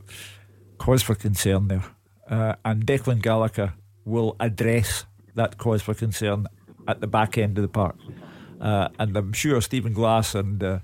cause 0.77 1.03
for 1.03 1.15
concern 1.15 1.67
there. 1.67 1.83
Uh, 2.29 2.55
and 2.63 2.85
Declan 2.85 3.21
Gallagher 3.21 3.73
will 4.05 4.35
address 4.39 5.05
that 5.35 5.57
cause 5.57 5.81
for 5.81 5.93
concern 5.93 6.47
at 6.87 7.01
the 7.01 7.07
back 7.07 7.37
end 7.37 7.57
of 7.57 7.61
the 7.61 7.67
park. 7.67 7.95
Uh, 8.59 8.89
and 8.99 9.15
I'm 9.15 9.33
sure 9.33 9.61
Stephen 9.61 9.93
Glass 9.93 10.35
and 10.35 10.63
uh, 10.63 10.79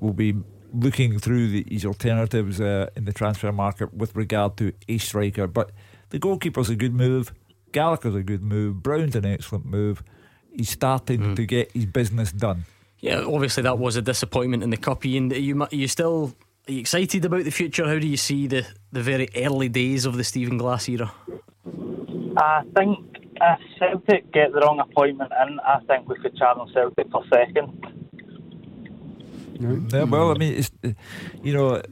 will 0.00 0.12
be 0.12 0.34
looking 0.74 1.18
through 1.18 1.48
the, 1.48 1.64
his 1.68 1.84
alternatives 1.84 2.60
uh, 2.60 2.88
in 2.96 3.04
the 3.04 3.12
transfer 3.12 3.52
market 3.52 3.94
with 3.94 4.16
regard 4.16 4.56
to 4.56 4.72
a 4.88 4.98
striker. 4.98 5.46
But 5.46 5.70
the 6.10 6.18
goalkeeper's 6.18 6.70
a 6.70 6.76
good 6.76 6.94
move. 6.94 7.32
Gallagher's 7.72 8.14
a 8.14 8.22
good 8.22 8.42
move. 8.42 8.82
Brown's 8.82 9.16
an 9.16 9.24
excellent 9.24 9.66
move. 9.66 10.02
He's 10.50 10.70
starting 10.70 11.20
mm. 11.20 11.36
to 11.36 11.46
get 11.46 11.72
his 11.72 11.86
business 11.86 12.32
done. 12.32 12.64
Yeah, 12.98 13.24
obviously 13.24 13.62
that 13.64 13.78
was 13.78 13.96
a 13.96 14.02
disappointment 14.02 14.62
in 14.62 14.70
the 14.70 14.76
cup. 14.76 15.04
And 15.04 15.32
you 15.32 15.66
you 15.70 15.88
still 15.88 16.34
are 16.68 16.72
you 16.72 16.80
excited 16.80 17.24
about 17.24 17.44
the 17.44 17.50
future? 17.50 17.86
How 17.86 17.98
do 17.98 18.06
you 18.06 18.16
see 18.16 18.46
the 18.46 18.66
the 18.92 19.02
very 19.02 19.28
early 19.36 19.68
days 19.68 20.06
of 20.06 20.16
the 20.16 20.24
Stephen 20.24 20.58
Glass 20.58 20.88
era? 20.88 21.12
I 22.36 22.62
think 22.76 22.98
if 23.40 23.60
Celtic 23.78 24.32
get 24.32 24.52
the 24.52 24.60
wrong 24.60 24.80
appointment 24.80 25.32
in, 25.46 25.60
I 25.60 25.80
think 25.86 26.08
we 26.08 26.16
could 26.16 26.36
challenge 26.36 26.72
Celtic 26.72 27.10
for 27.10 27.24
second. 27.32 27.86
Yeah, 29.58 30.04
well, 30.04 30.30
I 30.30 30.34
mean, 30.34 30.54
it's 30.54 30.70
you 31.42 31.52
know, 31.52 31.82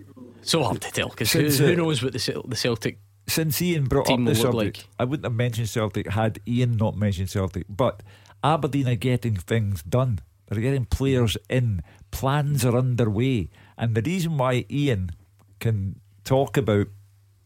so 0.43 0.63
hard 0.63 0.81
to 0.81 0.91
tell 0.91 1.09
because 1.09 1.33
who, 1.33 1.49
who, 1.49 1.73
uh, 1.73 1.77
knows 1.77 2.03
what 2.03 2.13
the 2.13 2.43
the 2.47 2.57
Celtic 2.57 2.99
since 3.31 3.63
Ian 3.63 3.85
brought 3.85 4.11
up 4.11 4.25
the 4.25 4.35
Celtic, 4.35 4.55
like. 4.55 4.87
I 4.99 5.05
wouldn't 5.05 5.25
have 5.25 5.35
mentioned 5.35 5.69
Celtic 5.69 6.11
had 6.11 6.41
Ian 6.47 6.77
not 6.77 6.97
mentioned 6.97 7.31
Celtic. 7.31 7.65
But 7.69 8.03
Aberdeen 8.43 8.89
are 8.89 8.97
getting 8.97 9.37
things 9.37 9.83
done. 9.83 10.21
They're 10.49 10.61
getting 10.61 10.85
players 10.85 11.37
in. 11.49 11.83
Plans 12.11 12.65
are 12.65 12.77
underway. 12.77 13.51
And 13.81 13.95
the 13.95 14.03
reason 14.03 14.37
why 14.37 14.67
Ian 14.71 15.11
can 15.59 15.99
talk 16.23 16.59
about 16.59 16.89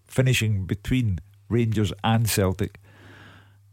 finishing 0.05 0.65
between 0.67 1.21
Rangers 1.49 1.93
and 2.03 2.29
Celtic 2.29 2.81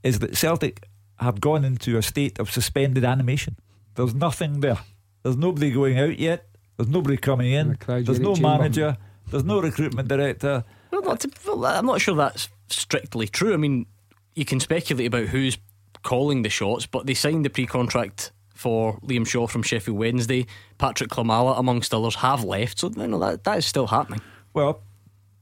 is 0.03 0.19
that 0.19 0.37
Celtic 0.37 0.87
have 1.17 1.41
gone 1.41 1.65
into 1.65 1.97
a 1.97 2.03
state 2.03 2.39
of 2.39 2.51
suspended 2.51 3.03
animation. 3.03 3.55
There's 3.95 4.13
nothing 4.13 4.59
there. 4.59 4.79
There's 5.23 5.37
nobody 5.37 5.71
going 5.71 5.97
out 5.99 6.19
yet. 6.19 6.47
There's 6.77 6.89
nobody 6.89 7.17
coming 7.17 7.51
in. 7.51 7.77
There's 7.87 8.19
no 8.19 8.35
manager. 8.35 8.95
There's 9.31 9.43
no 9.43 9.59
recruitment 9.59 10.07
director. 10.07 10.63
Well, 10.91 11.01
not 11.01 11.21
to, 11.21 11.31
well, 11.47 11.65
I'm 11.65 11.85
not 11.87 11.99
sure 11.99 12.15
that's 12.15 12.49
strictly 12.69 13.27
true. 13.27 13.53
I 13.53 13.57
mean, 13.57 13.87
you 14.35 14.45
can 14.45 14.59
speculate 14.59 15.07
about 15.07 15.27
who's 15.27 15.57
calling 16.03 16.43
the 16.43 16.49
shots, 16.49 16.85
but 16.85 17.07
they 17.07 17.13
signed 17.15 17.43
the 17.43 17.49
pre-contract 17.49 18.31
for 18.61 18.99
Liam 18.99 19.27
Shaw 19.27 19.47
from 19.47 19.63
Sheffield 19.63 19.97
Wednesday. 19.97 20.45
Patrick 20.77 21.09
Klimala, 21.09 21.57
amongst 21.59 21.93
others, 21.93 22.15
have 22.15 22.43
left, 22.43 22.79
so 22.79 22.91
you 22.95 23.07
know, 23.07 23.19
that 23.19 23.43
that 23.43 23.57
is 23.57 23.65
still 23.65 23.87
happening. 23.87 24.21
Well, 24.53 24.83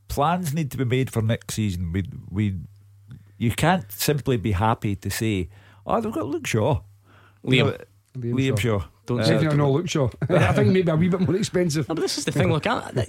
plans 0.08 0.54
need 0.54 0.72
to 0.72 0.78
be 0.78 0.86
made 0.86 1.12
for 1.12 1.22
next 1.22 1.54
season. 1.54 1.92
We 1.92 2.04
we 2.30 2.56
you 3.38 3.52
can't 3.52 3.92
simply 3.92 4.38
be 4.38 4.54
happy 4.54 4.96
to 4.96 5.10
say, 5.10 5.50
"Oh, 5.86 6.00
they've 6.00 6.12
got 6.12 6.28
Luke 6.28 6.48
Shaw." 6.48 6.82
Liam. 7.46 7.56
You 7.56 7.64
know, 7.64 7.78
Liam, 8.18 8.34
Liam 8.34 8.60
Shaw. 8.60 8.80
Shaw. 8.80 8.88
Don't 9.06 9.20
uh, 9.22 9.24
say 9.24 9.56
no 9.56 9.72
Luke 9.72 9.90
Shaw. 9.90 10.10
I 10.30 10.54
think 10.54 10.70
maybe 10.70 10.92
a 10.92 10.96
wee 10.96 11.10
bit 11.10 11.22
more 11.22 11.36
expensive. 11.36 11.90
No, 11.90 11.96
but 11.96 12.02
this 12.02 12.18
is 12.18 12.26
the 12.26 12.32
thing. 12.32 12.52
Look, 12.52 12.68
I, 12.68 13.08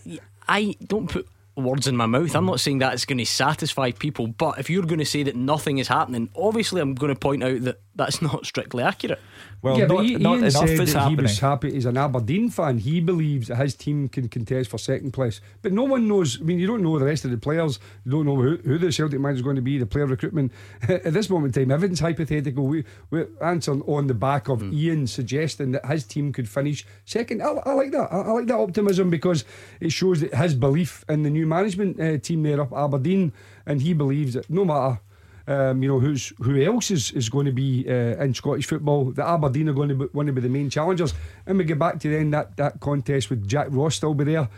I 0.48 0.74
don't 0.86 1.08
put 1.08 1.28
words 1.56 1.86
in 1.86 1.96
my 1.96 2.06
mouth. 2.06 2.34
I'm 2.34 2.46
not 2.46 2.60
saying 2.60 2.78
that 2.78 2.94
it's 2.94 3.04
going 3.04 3.18
to 3.18 3.26
satisfy 3.26 3.90
people, 3.92 4.26
but 4.26 4.58
if 4.58 4.70
you're 4.70 4.86
going 4.86 4.98
to 4.98 5.04
say 5.04 5.22
that 5.24 5.36
nothing 5.36 5.78
is 5.78 5.88
happening, 5.88 6.30
obviously 6.36 6.80
I'm 6.80 6.94
going 6.94 7.12
to 7.12 7.18
point 7.18 7.42
out 7.42 7.62
that 7.62 7.80
that's 7.94 8.22
not 8.22 8.46
strictly 8.46 8.82
accurate. 8.82 9.18
Well, 9.62 9.78
yeah, 9.78 9.86
not, 9.86 10.04
he, 10.04 10.14
not 10.16 10.36
Ian 10.36 10.44
enough 10.44 10.52
said 10.52 10.80
is 10.80 10.92
happening. 10.94 11.18
He 11.18 11.22
was 11.22 11.38
happy. 11.38 11.72
He's 11.72 11.84
an 11.84 11.96
Aberdeen 11.96 12.48
fan. 12.48 12.78
He 12.78 13.00
believes 13.00 13.48
that 13.48 13.56
his 13.56 13.74
team 13.74 14.08
can 14.08 14.28
contest 14.28 14.70
for 14.70 14.78
second 14.78 15.12
place. 15.12 15.40
But 15.60 15.72
no 15.72 15.84
one 15.84 16.08
knows. 16.08 16.40
I 16.40 16.44
mean, 16.44 16.58
you 16.58 16.66
don't 16.66 16.82
know 16.82 16.98
the 16.98 17.04
rest 17.04 17.24
of 17.24 17.30
the 17.30 17.36
players. 17.36 17.78
You 18.04 18.12
don't 18.12 18.26
know 18.26 18.36
who, 18.36 18.56
who 18.56 18.78
the 18.78 18.92
Celtic 18.92 19.20
manager 19.20 19.36
is 19.36 19.42
going 19.42 19.56
to 19.56 19.62
be. 19.62 19.76
The 19.76 19.86
player 19.86 20.06
recruitment 20.06 20.52
at 20.88 21.12
this 21.12 21.28
moment 21.28 21.56
in 21.56 21.64
time, 21.64 21.72
everything's 21.72 22.00
hypothetical. 22.00 22.66
We, 22.66 22.84
we're 23.10 23.28
answering 23.42 23.82
on 23.82 24.06
the 24.06 24.14
back 24.14 24.48
of 24.48 24.60
mm. 24.60 24.72
Ian 24.72 25.06
suggesting 25.06 25.72
that 25.72 25.84
his 25.86 26.04
team 26.04 26.32
could 26.32 26.48
finish 26.48 26.86
second. 27.04 27.42
I, 27.42 27.48
I 27.48 27.72
like 27.72 27.90
that. 27.90 28.12
I, 28.12 28.20
I, 28.20 28.30
like 28.30 28.46
that 28.46 28.58
optimism 28.58 29.10
because 29.10 29.44
it 29.80 29.92
shows 29.92 30.20
that 30.20 30.34
his 30.34 30.54
belief 30.54 31.04
in 31.08 31.22
the 31.22 31.30
new 31.30 31.46
management 31.46 32.00
uh, 32.00 32.18
team 32.18 32.44
there 32.44 32.60
up 32.60 32.72
Aberdeen, 32.72 33.32
and 33.66 33.82
he 33.82 33.92
believes 33.92 34.34
that 34.34 34.48
no 34.48 34.64
matter 34.64 35.00
um, 35.50 35.82
you 35.82 35.88
know 35.88 35.98
who's 35.98 36.32
who 36.38 36.62
else 36.62 36.90
is, 36.90 37.10
is 37.10 37.28
going 37.28 37.46
to 37.46 37.52
be 37.52 37.84
uh, 37.88 38.22
in 38.22 38.32
Scottish 38.34 38.66
football. 38.66 39.10
The 39.10 39.26
Aberdeen 39.26 39.68
are 39.68 39.72
going 39.72 39.88
to 39.88 39.94
be, 39.96 40.06
want 40.12 40.28
to 40.28 40.32
be 40.32 40.40
the 40.40 40.48
main 40.48 40.70
challengers, 40.70 41.12
and 41.44 41.58
we 41.58 41.64
get 41.64 41.78
back 41.78 41.98
to 42.00 42.08
then 42.08 42.30
that 42.30 42.56
that 42.56 42.78
contest 42.78 43.30
with 43.30 43.46
Jack 43.48 43.66
Ross 43.70 43.96
still 43.96 44.14
be 44.14 44.24
there. 44.24 44.48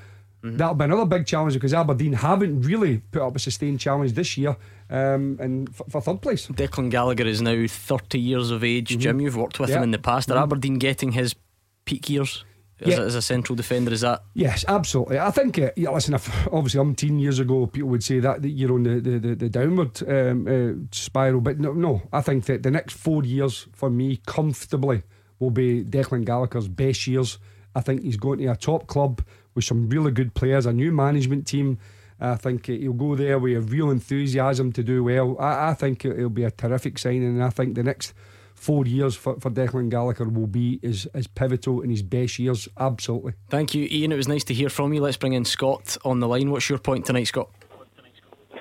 Mm-hmm. 0.45 0.57
That'll 0.57 0.75
be 0.75 0.85
another 0.85 1.07
big 1.07 1.25
challenge 1.25 1.55
because 1.55 1.73
Aberdeen 1.73 2.13
haven't 2.15 2.63
really 2.63 2.99
put 2.99 3.23
up 3.23 3.37
a 3.37 3.39
sustained 3.39 3.79
challenge 3.79 4.13
this 4.13 4.37
year 4.37 4.57
um, 4.91 5.39
and 5.41 5.73
for, 5.75 5.85
for 5.89 6.01
third 6.03 6.21
place. 6.21 6.49
Declan 6.49 6.91
Gallagher 6.91 7.25
is 7.25 7.41
now 7.41 7.65
30 7.67 8.19
years 8.19 8.51
of 8.51 8.65
age. 8.65 8.91
Mm-hmm. 8.91 9.01
Jim, 9.01 9.21
you've 9.21 9.37
worked 9.37 9.61
with 9.61 9.71
him 9.71 9.85
in 9.85 9.93
the 9.93 10.01
past. 10.01 10.31
Are 10.31 10.35
mm-hmm. 10.35 10.43
Aberdeen 10.43 10.79
getting 10.79 11.13
his 11.13 11.37
peak 11.85 12.11
years? 12.11 12.45
As, 12.83 12.89
yeah. 12.89 13.01
a, 13.01 13.07
as 13.07 13.15
a 13.15 13.23
central 13.23 13.57
defender. 13.57 13.93
Is 13.93 14.03
that? 14.03 14.25
Yes, 14.35 14.65
absolutely. 14.69 15.19
I 15.19 15.31
think. 15.31 15.59
Uh, 15.59 15.71
yeah, 15.77 15.91
listen, 15.91 16.15
if, 16.15 16.47
obviously, 16.53 16.81
umpteen 16.81 17.21
years 17.21 17.39
ago, 17.39 17.67
people 17.67 17.91
would 17.91 18.05
say 18.05 18.21
that, 18.21 18.43
that 18.43 18.51
you're 18.51 18.73
on 18.73 18.83
the 18.83 19.01
the, 19.01 19.19
the, 19.19 19.35
the 19.35 19.49
downward 19.49 20.03
um, 20.09 20.47
uh, 20.47 20.87
spiral, 20.93 21.41
but 21.41 21.59
no, 21.59 21.73
no. 21.73 22.03
I 22.13 22.21
think 22.21 22.45
that 22.47 22.63
the 22.63 22.71
next 22.71 22.95
four 22.95 23.25
years 23.25 23.69
for 23.73 23.91
me, 23.91 24.21
comfortably, 24.27 25.03
will 25.39 25.51
be 25.51 25.85
Declan 25.85 26.25
Gallagher's 26.25 26.69
best 26.69 27.07
years. 27.07 27.39
I 27.75 27.81
think 27.81 28.03
he's 28.03 28.17
going 28.17 28.39
to 28.41 28.47
a 28.47 28.57
top 28.57 28.87
club 28.87 29.23
with 29.55 29.65
some 29.65 29.89
really 29.89 30.13
good 30.13 30.35
players, 30.35 30.67
a 30.67 30.73
new 30.73 30.93
management 30.93 31.47
team. 31.47 31.79
I 32.21 32.37
think 32.37 32.67
he'll 32.67 32.93
go 32.93 33.17
there 33.17 33.39
with 33.39 33.57
a 33.57 33.61
real 33.61 33.91
enthusiasm 33.91 34.73
to 34.73 34.83
do 34.85 35.03
well. 35.03 35.37
I, 35.41 35.71
I 35.71 35.75
think 35.75 36.05
it'll 36.05 36.31
be 36.31 36.45
a 36.45 36.53
terrific 36.53 36.99
signing, 36.99 37.25
and 37.25 37.43
I 37.43 37.51
think 37.51 37.75
the 37.75 37.83
next 37.83 38.15
four 38.63 38.87
years 38.87 39.17
for, 39.17 39.39
for 39.41 39.51
Declan 39.51 39.91
Gallagher 39.91 40.29
will 40.29 40.47
be 40.47 40.79
his, 40.83 41.09
his 41.15 41.27
pivotal 41.27 41.81
in 41.81 41.91
his 41.91 42.03
best 42.03 42.39
years. 42.39 42.69
Absolutely. 42.79 43.33
Thank 43.49 43.75
you, 43.75 43.89
Ian. 43.91 44.13
It 44.13 44.17
was 44.17 44.29
nice 44.29 44.45
to 44.45 44.55
hear 44.55 44.69
from 44.69 44.93
you. 44.93 45.01
Let's 45.01 45.17
bring 45.17 45.33
in 45.33 45.45
Scott 45.45 45.97
on 46.05 46.21
the 46.21 46.29
line. 46.29 46.51
What's 46.51 46.69
your 46.69 46.79
point 46.79 47.05
tonight, 47.05 47.25
Scott? 47.25 47.51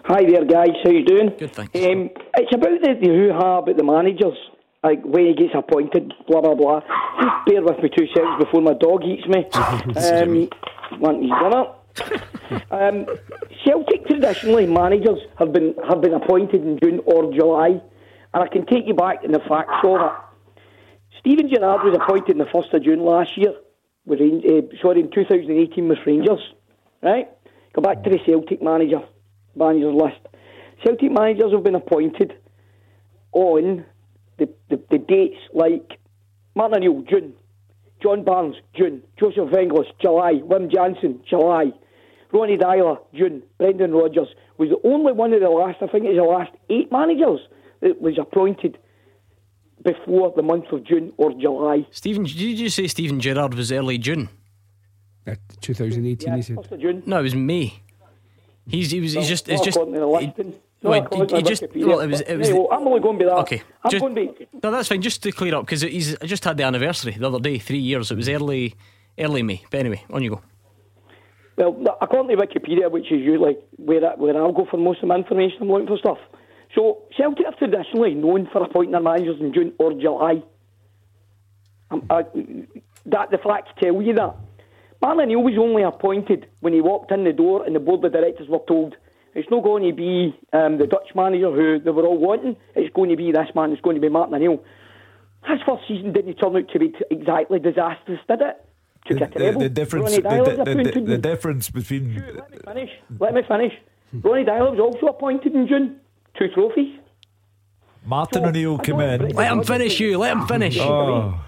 Hi 0.06 0.24
there, 0.26 0.44
guys. 0.44 0.76
How 0.84 0.90
you 0.90 1.06
doing? 1.06 1.30
Good, 1.38 1.54
thanks. 1.54 1.76
Um, 1.76 2.10
it's 2.36 2.54
about 2.54 2.82
the, 2.82 2.96
the 3.00 3.08
hoo-ha 3.08 3.60
about 3.60 3.78
the 3.78 3.84
managers. 3.84 4.38
Like 4.84 5.04
when 5.04 5.28
he 5.28 5.34
gets 5.36 5.54
appointed, 5.54 6.12
blah 6.28 6.42
blah 6.42 6.56
blah. 6.56 6.80
Just 7.22 7.46
bear 7.46 7.62
with 7.62 7.78
me 7.84 7.90
two 7.96 8.08
seconds 8.08 8.44
before 8.44 8.62
my 8.62 8.74
dog 8.74 9.04
eats 9.06 9.28
me. 9.28 9.46
um, 9.54 10.50
one, 11.00 11.22
he's 11.22 11.30
done 11.30 11.54
it. 11.54 12.64
um, 12.72 13.06
Celtic 13.64 14.08
traditionally 14.08 14.66
managers 14.66 15.20
have 15.38 15.54
been 15.54 15.76
have 15.88 16.02
been 16.02 16.16
appointed 16.16 16.64
in 16.64 16.80
June 16.82 17.00
or 17.06 17.32
July. 17.32 17.80
And 18.34 18.44
I 18.44 18.48
can 18.48 18.66
take 18.66 18.88
you 18.88 18.94
back 18.94 19.24
in 19.24 19.32
the 19.32 19.40
facts 19.40 19.74
of 19.84 20.02
it. 20.02 20.12
Steven 21.20 21.50
Gerrard 21.50 21.84
was 21.84 21.96
appointed 21.96 22.32
on 22.32 22.38
the 22.40 22.46
1st 22.46 22.74
of 22.74 22.84
June 22.84 23.00
last 23.04 23.38
year, 23.38 23.54
with, 24.06 24.20
uh, 24.20 24.76
sorry, 24.82 25.02
in 25.02 25.12
2018 25.12 25.88
with 25.88 26.00
Rangers, 26.06 26.40
right? 27.04 27.28
Go 27.74 27.82
back 27.82 28.04
to 28.04 28.10
the 28.10 28.20
Celtic 28.26 28.62
manager, 28.62 29.02
managers 29.56 29.94
list. 29.94 30.20
Celtic 30.84 31.12
managers 31.12 31.52
have 31.52 31.64
been 31.64 31.76
appointed 31.76 32.34
on 33.34 33.86
the, 34.38 34.50
the, 34.70 34.82
the 34.90 34.98
dates 34.98 35.38
like 35.54 36.00
Martin 36.56 36.78
O'Neill, 36.78 37.04
June, 37.04 37.34
John 38.02 38.24
Barnes, 38.24 38.56
June, 38.74 39.04
Jozef 39.20 39.52
Vengloš, 39.52 39.88
July, 40.02 40.34
Wim 40.44 40.72
Jansen, 40.72 41.22
July, 41.30 41.72
Ronnie 42.34 42.58
Deila, 42.58 42.98
June, 43.14 43.44
Brendan 43.58 43.92
Rodgers 43.92 44.30
was 44.58 44.70
the 44.70 44.80
only 44.88 45.12
one 45.12 45.34
of 45.34 45.42
the 45.42 45.50
last, 45.50 45.78
I 45.82 45.88
think 45.88 46.06
it's 46.06 46.18
the 46.18 46.24
last 46.24 46.52
eight 46.70 46.92
managers 46.92 47.42
that 47.82 48.02
was 48.02 48.18
appointed 48.18 48.78
before 49.84 50.32
the 50.36 50.42
month 50.44 50.66
of 50.72 50.84
June 50.84 51.12
or 51.18 51.32
July. 51.34 51.86
Stephen, 51.92 52.24
did 52.24 52.36
you 52.60 52.70
say 52.70 52.88
Steven 52.88 53.20
Gerrard 53.20 53.54
was 53.56 53.72
early 53.72 53.98
June? 53.98 54.30
Uh, 55.28 55.36
2018, 55.62 56.28
Yeah, 56.30 56.36
he 56.36 56.42
said. 56.42 56.56
first 56.56 56.82
June. 56.82 57.04
No, 57.06 57.20
it 57.20 57.24
was 57.24 57.36
May. 57.36 57.74
He's 58.68 58.92
he 58.92 59.00
was 59.00 59.14
he's 59.14 59.28
just 59.28 59.50
it's 59.50 59.60
Not 59.60 59.66
just 59.66 59.78
according 59.78 59.94
to 59.96 60.00
the 60.02 60.08
listing. 60.08 60.54
Not 60.84 60.90
wait, 60.92 61.04
according 61.04 61.36
he 61.36 61.42
just 61.44 61.64
well 61.76 62.00
it 62.00 62.08
was 62.08 62.22
it 62.22 62.38
was 62.38 62.50
anyway, 62.50 62.68
I'm 62.72 62.88
only 62.88 63.00
going 63.00 63.18
to 63.20 63.26
be 63.26 63.30
that. 63.30 63.38
Okay, 63.40 63.62
I'm 63.84 63.92
just- 63.92 64.02
going 64.02 64.16
to 64.16 64.22
be. 64.34 64.48
no 64.64 64.72
that's 64.72 64.88
fine 64.88 65.02
just 65.02 65.22
to 65.24 65.32
clear 65.32 65.56
up 65.56 65.66
because 65.66 65.82
he's 65.82 66.16
I 66.22 66.26
just 66.26 66.44
had 66.44 66.58
the 66.58 66.64
anniversary 66.64 67.14
the 67.14 67.28
other 67.28 67.40
day 67.40 67.58
three 67.60 67.80
years 67.80 68.12
it 68.12 68.16
was 68.18 68.30
early 68.30 68.76
early 69.20 69.42
May 69.44 69.64
but 69.70 69.80
anyway 69.80 70.04
on 70.12 70.24
you 70.24 70.30
go 70.32 70.42
Well, 71.58 71.74
no, 71.74 71.98
according 72.02 72.36
to 72.38 72.44
Wikipedia, 72.46 72.90
which 72.90 73.06
is 73.12 73.20
usually 73.22 73.58
where 73.78 74.04
I, 74.12 74.16
where 74.16 74.38
I'll 74.38 74.54
go 74.54 74.66
for 74.70 74.78
most 74.78 75.02
of 75.04 75.08
my 75.10 75.16
information, 75.16 75.58
I'm 75.62 75.70
looking 75.70 75.88
for 75.88 75.98
stuff. 75.98 76.18
So 76.76 77.04
Celtic 77.18 77.46
are 77.46 77.56
traditionally 77.56 78.14
known 78.14 78.48
for 78.52 78.64
appointing 78.64 78.92
their 78.92 79.02
managers 79.02 79.40
in 79.40 79.54
June 79.54 79.74
or 79.78 79.94
July. 79.94 80.42
Um, 81.90 82.06
I, 82.10 82.24
that 83.08 83.32
the 83.32 83.38
facts 83.38 83.72
tell 83.82 84.02
you 84.02 84.14
that. 84.14 84.36
Martin 85.02 85.22
O'Neill 85.22 85.42
was 85.42 85.58
only 85.60 85.84
appointed 85.84 86.48
when 86.60 86.74
he 86.74 86.80
walked 86.82 87.12
in 87.12 87.24
the 87.24 87.34
door, 87.34 87.66
and 87.66 87.76
the 87.76 87.80
board 87.80 88.06
of 88.06 88.14
directors 88.14 88.48
were 88.48 88.62
told 88.68 88.96
it's 89.34 89.50
not 89.50 89.64
going 89.64 89.84
to 89.84 89.94
be 89.94 90.38
um, 90.54 90.78
the 90.78 90.88
Dutch 90.88 91.10
manager 91.16 91.52
who 91.52 91.80
they 91.80 91.90
were 91.90 92.06
all 92.06 92.18
wanting. 92.18 92.56
It's 92.76 92.94
going 92.94 93.10
to 93.10 93.16
be 93.16 93.32
this 93.32 93.48
man. 93.56 93.72
It's 93.72 93.82
going 93.82 93.96
to 93.96 94.02
be 94.02 94.10
Martin 94.10 94.36
O'Neill. 94.36 94.64
His 95.48 95.60
first 95.66 95.84
season 95.88 96.14
didn't 96.14 96.36
turn 96.36 96.56
out 96.56 96.70
to 96.72 96.80
be 96.80 96.90
t- 96.90 97.06
exactly 97.10 97.58
disastrous, 97.60 98.20
did 98.28 98.42
it? 98.42 98.66
Took 99.08 99.22
a 99.22 99.40
The, 99.40 99.60
the 99.60 99.70
difference, 99.70 100.16
the, 100.16 100.22
the, 100.22 100.92
the, 100.94 101.02
the 101.02 101.18
difference 101.18 101.72
between 101.72 102.24
let 102.36 102.52
me 102.52 102.58
finish. 102.64 102.90
Let 103.20 103.34
me 103.34 103.42
finish. 103.48 103.74
Ronnie 104.14 104.46
Deila 104.46 104.78
was 104.78 104.80
also 104.80 105.08
appointed 105.08 105.56
in 105.56 105.68
June. 105.68 106.00
Two 106.38 106.48
trophies. 106.54 106.98
Martin 108.06 108.46
O'Neill 108.46 108.78
come 108.80 109.00
in. 109.02 109.30
let 109.30 109.52
him 109.52 109.64
finish 109.64 110.00
you 110.00 110.18
let 110.18 110.32
him 110.36 110.48
finish 110.48 110.78
Oh, 110.80 111.40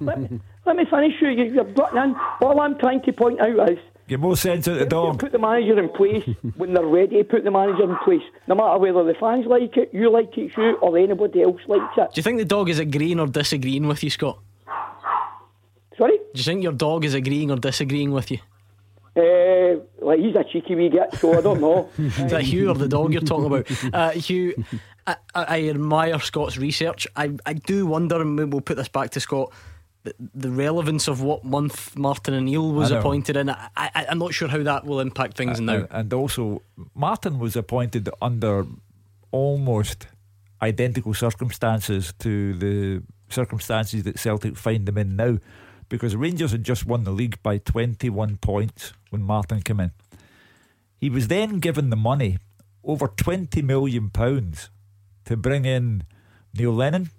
let, 0.00 0.18
me, 0.20 0.40
let 0.64 0.76
me 0.76 0.84
finish 0.88 1.12
you. 1.20 1.28
you 1.28 1.44
you're 1.52 1.64
butting 1.64 1.98
in. 2.02 2.16
All 2.40 2.60
I'm 2.60 2.78
trying 2.78 3.02
to 3.02 3.12
point 3.12 3.40
out 3.40 3.70
is 3.70 3.78
get 4.08 4.18
more 4.20 4.36
sense 4.36 4.66
out 4.68 4.78
the 4.78 4.86
dog. 4.86 5.18
put 5.18 5.32
the 5.32 5.38
manager 5.38 5.78
in 5.78 5.90
place 5.90 6.24
when 6.56 6.72
they're 6.72 6.86
ready 6.86 7.18
to 7.18 7.24
put 7.24 7.44
the 7.44 7.50
manager 7.50 7.82
in 7.90 7.96
place. 8.04 8.22
No 8.46 8.54
matter 8.54 8.78
whether 8.78 9.04
the 9.04 9.14
fans 9.20 9.44
like 9.46 9.76
it, 9.76 9.90
you 9.92 10.10
like 10.10 10.36
it, 10.38 10.50
you, 10.56 10.76
or 10.76 10.96
anybody 10.96 11.42
else 11.42 11.60
likes 11.66 11.94
it. 11.98 12.14
do 12.14 12.18
you 12.18 12.22
think 12.22 12.38
the 12.38 12.44
dog 12.46 12.70
is 12.70 12.78
agreeing 12.78 13.20
or 13.20 13.26
disagreeing 13.26 13.86
with 13.86 14.02
you 14.02 14.08
Scott 14.10 14.38
Sorry? 15.98 16.16
do 16.16 16.38
you 16.38 16.44
think 16.44 16.62
your 16.62 16.72
dog 16.72 17.04
is 17.04 17.12
agreeing 17.14 17.50
or 17.50 17.56
disagreeing 17.56 18.12
with 18.12 18.30
you 18.30 18.38
Uh, 19.16 19.80
like 20.08 20.20
he's 20.20 20.34
a 20.34 20.44
cheeky 20.44 20.74
wee 20.74 20.88
git, 20.88 21.14
so 21.14 21.38
I 21.38 21.40
don't 21.40 21.60
know. 21.60 21.88
is 21.98 22.30
that 22.30 22.42
Hugh 22.42 22.70
or 22.70 22.74
the 22.74 22.88
dog 22.88 23.12
you're 23.12 23.22
talking 23.22 23.46
about? 23.46 23.94
Uh, 23.94 24.10
Hugh 24.10 24.64
I, 25.06 25.16
I, 25.34 25.44
I 25.44 25.68
admire 25.68 26.20
Scott's 26.20 26.58
research. 26.58 27.06
I, 27.16 27.32
I 27.46 27.54
do 27.54 27.86
wonder 27.86 28.20
and 28.20 28.52
we'll 28.52 28.60
put 28.60 28.76
this 28.76 28.88
back 28.88 29.10
to 29.10 29.20
Scott 29.20 29.52
the, 30.04 30.14
the 30.34 30.50
relevance 30.50 31.08
of 31.08 31.22
what 31.22 31.44
month 31.44 31.96
Martin 31.96 32.34
O'Neill 32.34 32.72
was 32.72 32.90
appointed 32.90 33.36
in. 33.36 33.50
I, 33.50 33.68
I, 33.76 34.06
I'm 34.08 34.18
not 34.18 34.34
sure 34.34 34.48
how 34.48 34.62
that 34.62 34.84
will 34.84 35.00
impact 35.00 35.36
things 35.36 35.60
now. 35.60 35.74
And, 35.74 35.88
and 35.90 36.12
also, 36.12 36.62
Martin 36.94 37.38
was 37.38 37.56
appointed 37.56 38.08
under 38.22 38.66
almost 39.30 40.06
identical 40.62 41.14
circumstances 41.14 42.14
to 42.20 42.54
the 42.54 43.02
circumstances 43.28 44.04
that 44.04 44.18
Celtic 44.18 44.56
find 44.56 44.86
them 44.86 44.98
in 44.98 45.16
now, 45.16 45.38
because 45.88 46.16
Rangers 46.16 46.52
had 46.52 46.64
just 46.64 46.86
won 46.86 47.04
the 47.04 47.10
league 47.10 47.42
by 47.42 47.58
21 47.58 48.36
points 48.36 48.92
when 49.10 49.22
Martin 49.22 49.62
came 49.62 49.80
in. 49.80 49.92
He 50.96 51.10
was 51.10 51.28
then 51.28 51.60
given 51.60 51.90
the 51.90 51.96
money, 51.96 52.38
over 52.84 53.08
20 53.08 53.62
million 53.62 54.10
pounds, 54.10 54.70
to 55.24 55.36
bring 55.36 55.64
in 55.64 56.04
Neil 56.54 56.72
Lennon, 56.72 57.10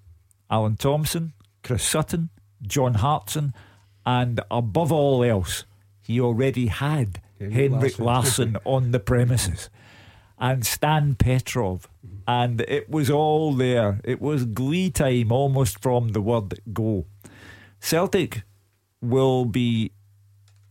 Alan 0.49 0.75
Thompson, 0.75 1.33
Chris 1.63 1.83
Sutton, 1.83 2.29
John 2.61 2.95
Hartson, 2.95 3.53
and 4.05 4.41
above 4.51 4.91
all 4.91 5.23
else, 5.23 5.65
he 6.01 6.19
already 6.19 6.67
had 6.67 7.21
Henrik. 7.39 7.99
Larsson 7.99 8.57
on 8.65 8.91
the 8.91 8.99
premises 8.99 9.69
and 10.39 10.65
Stan 10.65 11.15
Petrov. 11.15 11.87
And 12.27 12.61
it 12.61 12.89
was 12.89 13.09
all 13.09 13.53
there. 13.53 13.99
It 14.03 14.21
was 14.21 14.45
glee 14.45 14.89
time 14.89 15.31
almost 15.31 15.81
from 15.81 16.09
the 16.09 16.21
word 16.21 16.59
go. 16.73 17.05
Celtic 17.79 18.43
will 19.01 19.45
be 19.45 19.91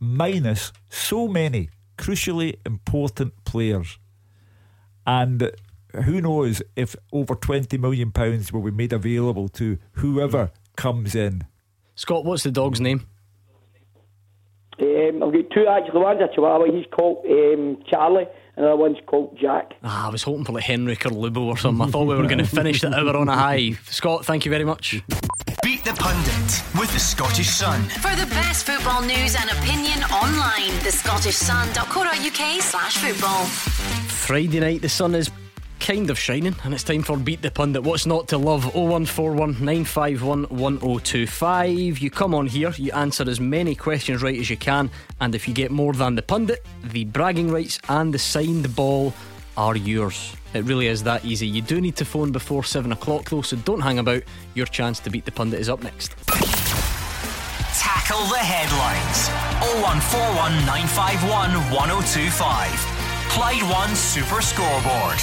minus 0.01 0.73
so 0.89 1.29
many 1.29 1.71
crucially 1.97 2.57
important 2.65 3.33
players. 3.45 3.99
And 5.07 5.51
who 6.05 6.21
knows 6.21 6.63
if 6.77 6.95
over 7.13 7.35
£20 7.35 7.79
million 7.81 8.13
pounds 8.13 8.53
will 8.53 8.63
be 8.63 8.71
made 8.71 8.93
available 8.93 9.49
to 9.51 9.79
whoever 9.93 10.51
comes 10.77 11.15
in. 11.15 11.47
Scott 11.95 12.25
what's 12.25 12.45
the 12.45 12.53
dog's 12.53 12.81
name 12.81 13.07
Um, 14.81 15.23
I've 15.23 15.33
got 15.33 15.51
two 15.53 15.67
actually. 15.67 16.01
One's 16.01 16.21
a 16.21 16.29
Chihuahua. 16.33 16.67
He's 16.67 16.87
called 16.93 17.25
um, 17.29 17.83
Charlie, 17.91 18.27
and 18.55 18.65
the 18.65 18.69
other 18.69 18.77
one's 18.77 18.99
called 19.07 19.37
Jack. 19.41 19.73
Ah, 19.83 20.07
I 20.07 20.11
was 20.11 20.23
hoping 20.23 20.45
for 20.45 20.53
like 20.53 20.63
Henrik 20.63 21.05
or 21.05 21.11
Lubo 21.11 21.47
or 21.47 21.57
something. 21.57 21.89
I 21.89 21.91
thought 21.91 22.07
we 22.07 22.15
were 22.15 22.27
going 22.27 22.39
to 22.39 22.45
finish 22.45 22.83
the 22.83 22.95
hour 22.95 23.17
on 23.17 23.29
a 23.29 23.35
high. 23.35 23.73
Scott, 23.87 24.25
thank 24.25 24.45
you 24.45 24.51
very 24.53 24.65
much. 24.65 25.03
Beat 25.69 25.85
the 25.85 25.93
Pundit 25.93 26.63
with 26.81 26.91
the 26.95 26.99
Scottish 26.99 27.51
Sun. 27.51 27.83
For 28.01 28.17
the 28.17 28.25
best 28.31 28.65
football 28.65 29.03
news 29.03 29.37
and 29.39 29.51
opinion 29.51 30.03
online, 30.05 30.71
thescottishsun.co.uk 30.81 32.63
slash 32.63 32.97
football. 32.97 33.45
Friday 33.45 34.61
night, 34.61 34.81
the 34.81 34.89
sun 34.89 35.15
is 35.15 35.31
kind 35.79 36.09
of 36.09 36.19
shining, 36.19 36.57
and 36.65 36.73
it's 36.73 36.85
time 36.85 37.03
for 37.03 37.19
Beat 37.19 37.43
the 37.43 37.51
Pundit. 37.51 37.83
What's 37.83 38.07
not 38.07 38.29
to 38.29 38.39
love? 38.39 38.65
0141 38.75 39.63
951 39.63 40.45
1025. 40.45 41.99
You 41.99 42.11
come 42.11 42.35
on 42.35 42.47
here, 42.47 42.73
you 42.79 42.91
answer 42.93 43.29
as 43.29 43.39
many 43.39 43.75
questions 43.75 44.23
right 44.23 44.39
as 44.39 44.49
you 44.49 44.57
can, 44.57 44.91
and 45.21 45.35
if 45.35 45.47
you 45.47 45.53
get 45.53 45.71
more 45.71 45.93
than 45.93 46.15
the 46.15 46.23
pundit, 46.23 46.65
the 46.83 47.05
bragging 47.05 47.51
rights 47.51 47.79
and 47.91 48.15
the 48.15 48.19
signed 48.19 48.75
ball 48.75 49.13
are 49.59 49.77
yours. 49.77 50.35
It 50.55 50.65
really 50.65 50.87
is 50.87 51.03
that 51.03 51.25
easy. 51.25 51.47
You 51.47 51.61
do 51.61 51.81
need 51.81 51.97
to 51.97 52.05
phone 52.05 52.33
before 52.33 52.65
7 52.65 52.91
o'clock 52.93 53.29
though, 53.29 53.43
so 53.43 53.57
don't 53.59 53.81
hang 53.81 53.99
about. 53.99 54.23
Your 54.55 54.67
chance 54.67 54.99
to 55.01 55.11
beat 55.11 55.25
the 55.25 55.33
pundit 55.33 55.61
is 55.61 55.69
up 55.69 55.83
next. 55.83 56.17
Tackle 57.77 58.25
the 58.27 58.39
headlines. 58.39 59.29
0141 59.83 60.53
951 60.65 61.53
1025. 61.71 62.99
Clyde 63.29 63.63
One 63.71 63.95
Super 63.95 64.41
Scoreboard. 64.41 65.19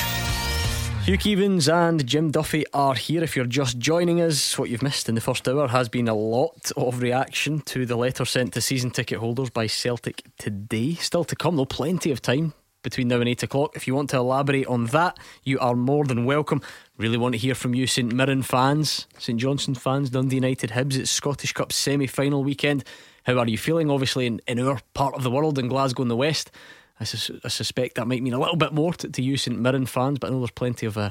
Hugh 1.05 1.17
Keevins 1.17 1.71
and 1.71 2.05
Jim 2.05 2.32
Duffy 2.32 2.65
are 2.73 2.95
here. 2.95 3.23
If 3.23 3.36
you're 3.36 3.45
just 3.45 3.78
joining 3.78 4.21
us, 4.21 4.57
what 4.57 4.69
you've 4.69 4.82
missed 4.82 5.09
in 5.09 5.15
the 5.15 5.21
first 5.21 5.47
hour 5.47 5.67
has 5.67 5.89
been 5.89 6.07
a 6.07 6.15
lot 6.15 6.71
of 6.78 7.01
reaction 7.01 7.61
to 7.61 7.86
the 7.86 7.95
letter 7.95 8.26
sent 8.26 8.53
to 8.53 8.61
season 8.61 8.91
ticket 8.91 9.19
holders 9.19 9.49
by 9.49 9.67
Celtic 9.67 10.23
today. 10.38 10.93
Still 10.95 11.23
to 11.26 11.36
come, 11.36 11.57
though, 11.57 11.65
plenty 11.65 12.11
of 12.11 12.21
time 12.21 12.53
between 12.86 13.10
now 13.10 13.20
and 13.20 13.28
8 13.28 13.44
o'clock. 13.44 13.76
If 13.76 13.88
you 13.88 13.96
want 13.96 14.12
to 14.12 14.18
elaborate 14.18 14.68
on 14.68 14.86
that, 14.86 15.18
you 15.44 15.60
are 15.60 15.76
more 15.76 16.06
than 16.06 16.24
welcome. 16.24 16.62
Really 16.98 17.18
want 17.18 17.34
to 17.34 17.40
hear 17.40 17.56
from 17.56 17.74
you, 17.74 17.88
St 17.88 18.14
Mirren 18.14 18.44
fans, 18.44 19.08
St 19.18 19.38
Johnstone 19.38 19.76
fans, 19.76 20.12
Dundee 20.12 20.36
United 20.36 20.70
Hibs. 20.70 20.98
It's 20.98 21.12
Scottish 21.12 21.52
Cup 21.52 21.74
semi 21.74 22.08
final 22.08 22.44
weekend. 22.44 22.86
How 23.24 23.38
are 23.40 23.48
you 23.48 23.58
feeling? 23.58 23.90
Obviously, 23.90 24.28
in, 24.28 24.40
in 24.48 24.60
our 24.60 24.80
part 24.94 25.16
of 25.16 25.24
the 25.24 25.32
world, 25.32 25.60
in 25.60 25.68
Glasgow 25.68 26.04
in 26.04 26.08
the 26.08 26.16
West. 26.16 26.52
I, 27.00 27.04
I 27.04 27.48
suspect 27.50 27.96
that 27.96 28.08
might 28.08 28.24
mean 28.24 28.34
a 28.34 28.40
little 28.40 28.56
bit 28.56 28.72
more 28.72 28.94
to, 28.94 29.10
to 29.10 29.22
you 29.22 29.36
St 29.36 29.60
Mirren 29.60 29.88
fans, 29.88 30.20
but 30.20 30.28
I 30.28 30.30
know 30.30 30.40
there's 30.40 30.52
plenty 30.52 30.86
of 30.86 30.98
uh, 30.98 31.10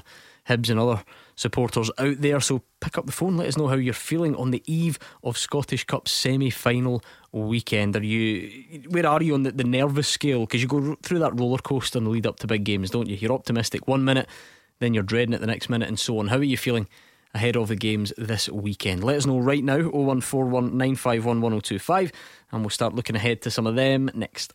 Hibs 0.49 0.70
and 0.70 0.78
other 0.78 1.03
supporters 1.36 1.90
out 1.99 2.20
there. 2.20 2.40
So 2.40 2.62
pick 2.80 2.99
up 2.99 3.07
the 3.07 3.12
phone, 3.12 3.36
let 3.36 3.49
us 3.49 3.57
know 3.57 3.68
how 3.68 3.76
you're 3.76 3.95
feeling 3.95 4.36
on 4.36 4.51
the 4.51 4.62
eve 4.66 4.99
of 5.22 5.38
Scottish 5.38 5.84
Cup 5.84 6.09
semi 6.09 6.51
final 6.51 7.03
weekend. 7.32 7.97
Are 7.97 8.05
you 8.05 8.82
where 8.88 9.07
are 9.07 9.22
you 9.22 9.34
on 9.34 9.45
the, 9.45 9.53
the 9.53 9.64
nervous 9.64 10.09
scale? 10.09 10.40
Because 10.40 10.62
you 10.62 10.68
go 10.68 10.97
through 11.03 11.20
that 11.20 11.38
roller 11.38 11.59
coaster 11.59 11.99
in 11.99 12.05
the 12.05 12.11
lead 12.11 12.26
up 12.26 12.38
to 12.40 12.47
big 12.47 12.64
games, 12.64 12.90
don't 12.90 13.09
you? 13.09 13.16
You're 13.16 13.32
optimistic 13.32 13.88
one 13.88 14.05
minute, 14.05 14.28
then 14.80 14.95
you're 14.95 15.03
dreading 15.03 15.34
it 15.34 15.40
the 15.40 15.47
next 15.47 15.68
minute, 15.68 15.88
and 15.88 15.99
so 15.99 16.18
on. 16.18 16.28
How 16.28 16.36
are 16.36 16.45
you 16.45 16.57
feeling? 16.57 16.88
Ahead 17.36 17.57
of 17.57 17.66
the 17.66 17.74
games 17.74 18.12
this 18.16 18.49
weekend. 18.49 19.03
Let 19.03 19.16
us 19.16 19.26
know 19.26 19.40
right 19.40 19.64
now 19.64 19.78
0141 19.78 20.66
951 20.66 21.40
1025 21.40 22.12
and 22.53 22.61
we'll 22.61 22.70
start 22.70 22.95
looking 22.95 23.16
ahead 23.16 23.42
to 23.42 23.51
some 23.51 23.66
of 23.66 23.74
them 23.74 24.09
next. 24.14 24.53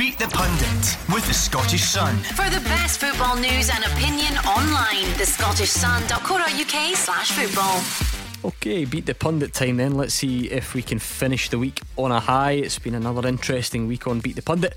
Beat 0.00 0.18
the 0.18 0.28
Pundit 0.28 0.96
with 1.14 1.26
the 1.26 1.34
Scottish 1.34 1.82
Sun. 1.82 2.16
For 2.16 2.48
the 2.48 2.64
best 2.64 3.00
football 3.00 3.36
news 3.36 3.68
and 3.68 3.84
opinion 3.84 4.32
online, 4.46 5.04
thescottishsun.co.uk 5.18 6.96
slash 6.96 7.32
football. 7.32 8.48
Okay, 8.50 8.86
beat 8.86 9.04
the 9.04 9.14
pundit 9.14 9.52
time 9.52 9.76
then. 9.76 9.98
Let's 9.98 10.14
see 10.14 10.50
if 10.50 10.72
we 10.72 10.80
can 10.80 10.98
finish 10.98 11.50
the 11.50 11.58
week 11.58 11.82
on 11.98 12.12
a 12.12 12.18
high. 12.18 12.52
It's 12.52 12.78
been 12.78 12.94
another 12.94 13.28
interesting 13.28 13.86
week 13.86 14.06
on 14.06 14.20
Beat 14.20 14.36
the 14.36 14.42
Pundit. 14.42 14.74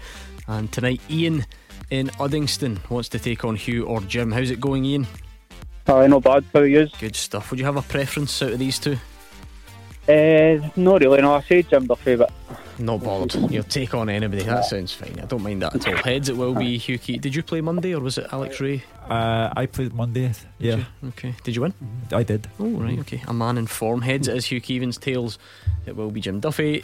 And 0.50 0.70
tonight, 0.74 1.00
Ian 1.10 1.46
in 1.90 2.08
Uddingston 2.20 2.90
wants 2.90 3.08
to 3.08 3.18
take 3.18 3.46
on 3.46 3.56
Hugh 3.56 3.86
or 3.86 4.02
Jim. 4.02 4.30
How's 4.30 4.52
it 4.52 4.60
going, 4.60 4.84
Ian? 4.84 5.08
Aye, 5.88 6.08
not 6.08 6.24
bad. 6.24 6.44
How 6.54 6.60
are 6.60 6.68
you? 6.68 6.90
Good 7.00 7.16
stuff. 7.16 7.50
Would 7.50 7.62
you 7.62 7.66
have 7.66 7.78
a 7.78 7.82
preference 7.82 8.42
out 8.42 8.52
of 8.52 8.60
these 8.60 8.78
two? 8.78 8.98
Uh, 10.06 10.70
not 10.76 11.00
really, 11.00 11.22
no. 11.22 11.36
I 11.36 11.42
say 11.44 11.62
Jim 11.62 11.88
Duffy, 11.88 12.18
but 12.18 12.34
Not 12.80 13.04
bothered. 13.04 13.52
You'll 13.52 13.64
take 13.64 13.94
on 13.94 14.10
anybody. 14.10 14.44
That 14.44 14.66
sounds 14.66 14.94
fine. 14.94 15.20
I 15.20 15.26
don't 15.26 15.44
mind 15.44 15.62
that 15.62 15.76
at 15.76 15.88
all. 15.88 15.96
Heads, 15.96 16.30
it 16.30 16.38
will 16.38 16.56
be 16.56 16.78
Hugh 16.78 16.98
Key. 16.98 17.18
Did 17.18 17.36
you 17.36 17.44
play 17.44 17.62
Monday 17.62 17.94
or 17.94 18.00
was 18.00 18.18
it 18.18 18.28
Alex 18.32 18.60
Ray? 18.60 18.84
Uh, 19.08 19.54
I 19.56 19.66
played 19.66 19.94
Monday. 19.94 20.32
Yeah, 20.58 20.78
you? 20.78 20.86
Okay. 21.10 21.36
Did 21.44 21.56
you 21.56 21.62
win? 21.62 21.74
I 22.12 22.24
did. 22.24 22.50
Oh, 22.60 22.70
right. 22.70 23.00
Okay. 23.00 23.22
A 23.28 23.34
man 23.34 23.58
in 23.58 23.68
form. 23.68 24.02
Heads, 24.02 24.28
it 24.28 24.36
is 24.36 24.46
Hugh 24.46 24.62
Keevins. 24.62 25.00
Tails, 25.00 25.38
it 25.86 25.96
will 25.96 26.12
be 26.12 26.22
Jim 26.22 26.40
Duffy. 26.40 26.84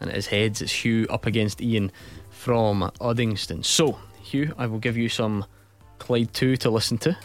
And 0.00 0.10
it 0.10 0.16
is 0.16 0.26
heads, 0.26 0.62
it's 0.62 0.72
Hugh 0.72 1.06
up 1.10 1.26
against 1.26 1.60
Ian 1.60 1.92
from 2.30 2.90
Uddingston. 3.00 3.64
So, 3.64 3.98
Hugh, 4.22 4.54
I 4.56 4.66
will 4.66 4.78
give 4.78 4.96
you 4.96 5.08
some 5.08 5.44
Clyde 5.98 6.32
2 6.32 6.56
to 6.58 6.70
listen 6.70 6.98
to. 6.98 7.16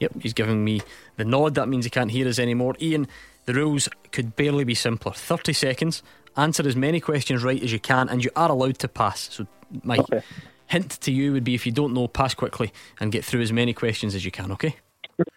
Yep, 0.00 0.12
he's 0.20 0.34
giving 0.34 0.64
me 0.64 0.82
the 1.16 1.24
nod. 1.24 1.54
That 1.54 1.68
means 1.68 1.84
he 1.84 1.90
can't 1.90 2.10
hear 2.10 2.28
us 2.28 2.38
anymore. 2.38 2.74
Ian, 2.80 3.08
the 3.46 3.54
rules 3.54 3.88
could 4.12 4.36
barely 4.36 4.64
be 4.64 4.74
simpler. 4.74 5.12
30 5.12 5.52
seconds, 5.52 6.02
answer 6.36 6.66
as 6.66 6.76
many 6.76 7.00
questions 7.00 7.42
right 7.42 7.62
as 7.62 7.72
you 7.72 7.80
can, 7.80 8.08
and 8.08 8.24
you 8.24 8.30
are 8.36 8.50
allowed 8.50 8.78
to 8.80 8.88
pass. 8.88 9.28
So, 9.32 9.46
my 9.82 9.98
okay. 9.98 10.22
hint 10.66 11.00
to 11.02 11.12
you 11.12 11.32
would 11.32 11.44
be 11.44 11.54
if 11.54 11.66
you 11.66 11.72
don't 11.72 11.94
know, 11.94 12.08
pass 12.08 12.34
quickly 12.34 12.72
and 13.00 13.12
get 13.12 13.24
through 13.24 13.42
as 13.42 13.52
many 13.52 13.72
questions 13.72 14.14
as 14.14 14.24
you 14.24 14.30
can, 14.30 14.52
okay? 14.52 14.76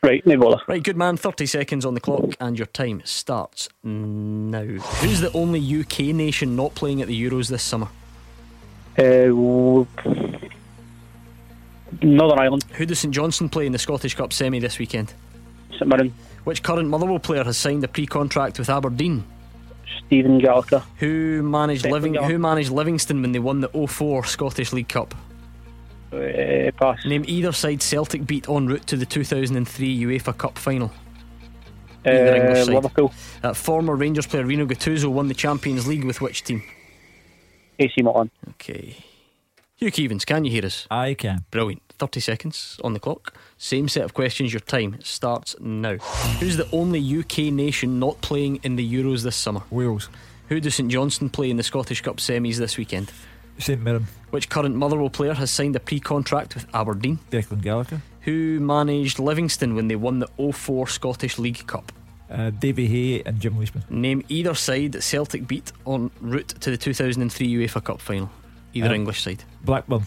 Right, 0.02 0.26
no 0.26 0.38
bother. 0.38 0.62
Right, 0.68 0.82
good 0.82 0.98
man. 0.98 1.18
30 1.18 1.46
seconds 1.46 1.86
on 1.86 1.94
the 1.94 2.00
clock, 2.00 2.36
and 2.40 2.58
your 2.58 2.66
time 2.68 3.02
starts 3.06 3.70
now. 3.84 4.64
Who's 4.64 5.22
the 5.22 5.32
only 5.34 5.82
UK 5.82 6.16
nation 6.16 6.56
not 6.56 6.74
playing 6.74 7.02
at 7.02 7.08
the 7.08 7.30
Euros 7.30 7.50
this 7.50 7.64
summer? 7.64 7.88
Uh, 8.98 9.30
Northern 12.02 12.40
Ireland. 12.40 12.66
Who 12.74 12.86
does 12.86 13.00
St 13.00 13.14
Johnstone 13.14 13.50
play 13.50 13.66
in 13.66 13.72
the 13.72 13.78
Scottish 13.78 14.16
Cup 14.16 14.34
semi 14.34 14.60
this 14.60 14.80
weekend? 14.80 15.14
St 15.72 15.88
Mirren. 15.88 16.14
Which 16.44 16.64
current 16.64 16.90
Motherwell 16.90 17.20
player 17.20 17.44
has 17.44 17.58
signed 17.58 17.84
a 17.84 17.88
pre-contract 17.88 18.58
with 18.58 18.70
Aberdeen? 18.70 19.24
Stephen 20.06 20.40
Gallagher. 20.40 20.84
Who 20.98 21.44
managed 21.44 21.86
Living? 21.86 22.16
Who 22.16 22.38
managed 22.38 22.72
Livingston 22.72 23.22
when 23.22 23.32
they 23.32 23.40
won 23.40 23.62
the 23.62 23.70
04 23.70 24.26
Scottish 24.26 24.74
League 24.74 24.90
Cup? 24.90 25.14
Uh, 26.12 26.72
pass. 26.78 27.06
Name 27.06 27.26
either 27.28 27.52
side 27.52 27.82
Celtic 27.82 28.26
beat 28.26 28.48
en 28.48 28.68
route 28.68 28.88
to 28.88 28.96
the 28.96 29.06
2003 29.06 30.00
UEFA 30.00 30.38
Cup 30.38 30.58
final. 30.58 30.92
Uh, 32.06 32.64
Liverpool. 32.68 33.12
Uh, 33.44 33.54
former 33.54 33.96
Rangers 33.96 34.26
player 34.26 34.46
Rino 34.46 34.66
Gattuso 34.66 35.12
won 35.12 35.28
the 35.28 35.34
Champions 35.34 35.88
League 35.88 36.06
with 36.06 36.22
which 36.22 36.44
team? 36.44 36.64
AC 37.80 38.02
Milan. 38.02 38.32
Okay. 38.52 38.96
Hugh 39.76 39.92
Keevins, 39.92 40.26
can 40.26 40.46
you 40.46 40.52
hear 40.52 40.66
us? 40.66 40.88
I 40.90 41.14
can. 41.14 41.46
Brilliant. 41.52 41.82
30 42.00 42.20
seconds 42.20 42.80
on 42.84 42.94
the 42.94 43.00
clock. 43.00 43.34
Same 43.58 43.88
set 43.88 44.04
of 44.04 44.14
questions. 44.14 44.54
Your 44.54 44.60
time 44.60 45.00
starts 45.04 45.56
now. 45.60 45.98
Who's 46.40 46.58
the 46.58 46.68
only 46.72 47.20
UK 47.20 47.52
nation 47.52 48.00
not 48.00 48.22
playing 48.22 48.60
in 48.64 48.76
the 48.76 48.94
Euros 48.94 49.24
this 49.24 49.36
summer? 49.36 49.64
Wales. 49.72 50.10
Who 50.50 50.60
does 50.60 50.76
St 50.76 50.90
Johnstone 50.90 51.30
play 51.30 51.50
in 51.50 51.58
the 51.58 51.64
Scottish 51.64 52.02
Cup 52.02 52.18
semis 52.18 52.58
this 52.58 52.78
weekend? 52.78 53.12
St 53.58 53.82
Mirren. 53.82 54.08
Which 54.30 54.50
current 54.50 54.76
Motherwell 54.76 55.10
player 55.10 55.34
has 55.34 55.50
signed 55.50 55.76
a 55.76 55.80
pre 55.80 56.00
contract 56.00 56.54
with 56.54 56.68
Aberdeen? 56.74 57.20
Declan 57.32 57.62
Gallagher. 57.62 58.02
Who 58.22 58.60
managed 58.60 59.20
Livingston 59.20 59.74
when 59.76 59.88
they 59.88 59.96
won 59.96 60.20
the 60.20 60.28
04 60.54 60.88
Scottish 60.88 61.40
League 61.40 61.66
Cup? 61.66 61.92
Uh, 62.30 62.50
Davy 62.52 62.88
Hay 62.88 63.24
and 63.26 63.40
Jim 63.40 63.58
Leishman. 63.58 63.84
Name 63.90 64.24
either 64.28 64.54
side 64.54 64.92
that 64.92 65.02
Celtic 65.02 65.48
beat 65.48 65.72
en 65.88 66.12
route 66.20 66.50
to 66.60 66.70
the 66.70 66.78
2003 66.78 67.48
UEFA 67.48 67.84
Cup 67.84 68.02
final. 68.02 68.30
Either 68.74 68.90
um, 68.90 68.96
English 68.96 69.24
side. 69.24 69.44
Blackburn. 69.64 70.04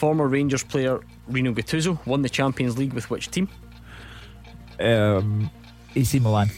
Former 0.00 0.26
Rangers 0.26 0.64
player 0.64 0.98
Rino 1.28 1.52
Gattuso 1.52 1.98
won 2.06 2.22
the 2.22 2.30
Champions 2.30 2.78
League 2.78 2.94
with 2.94 3.10
which 3.10 3.30
team? 3.30 3.50
Um, 4.80 5.50
AC 5.94 6.18
Milan. 6.20 6.48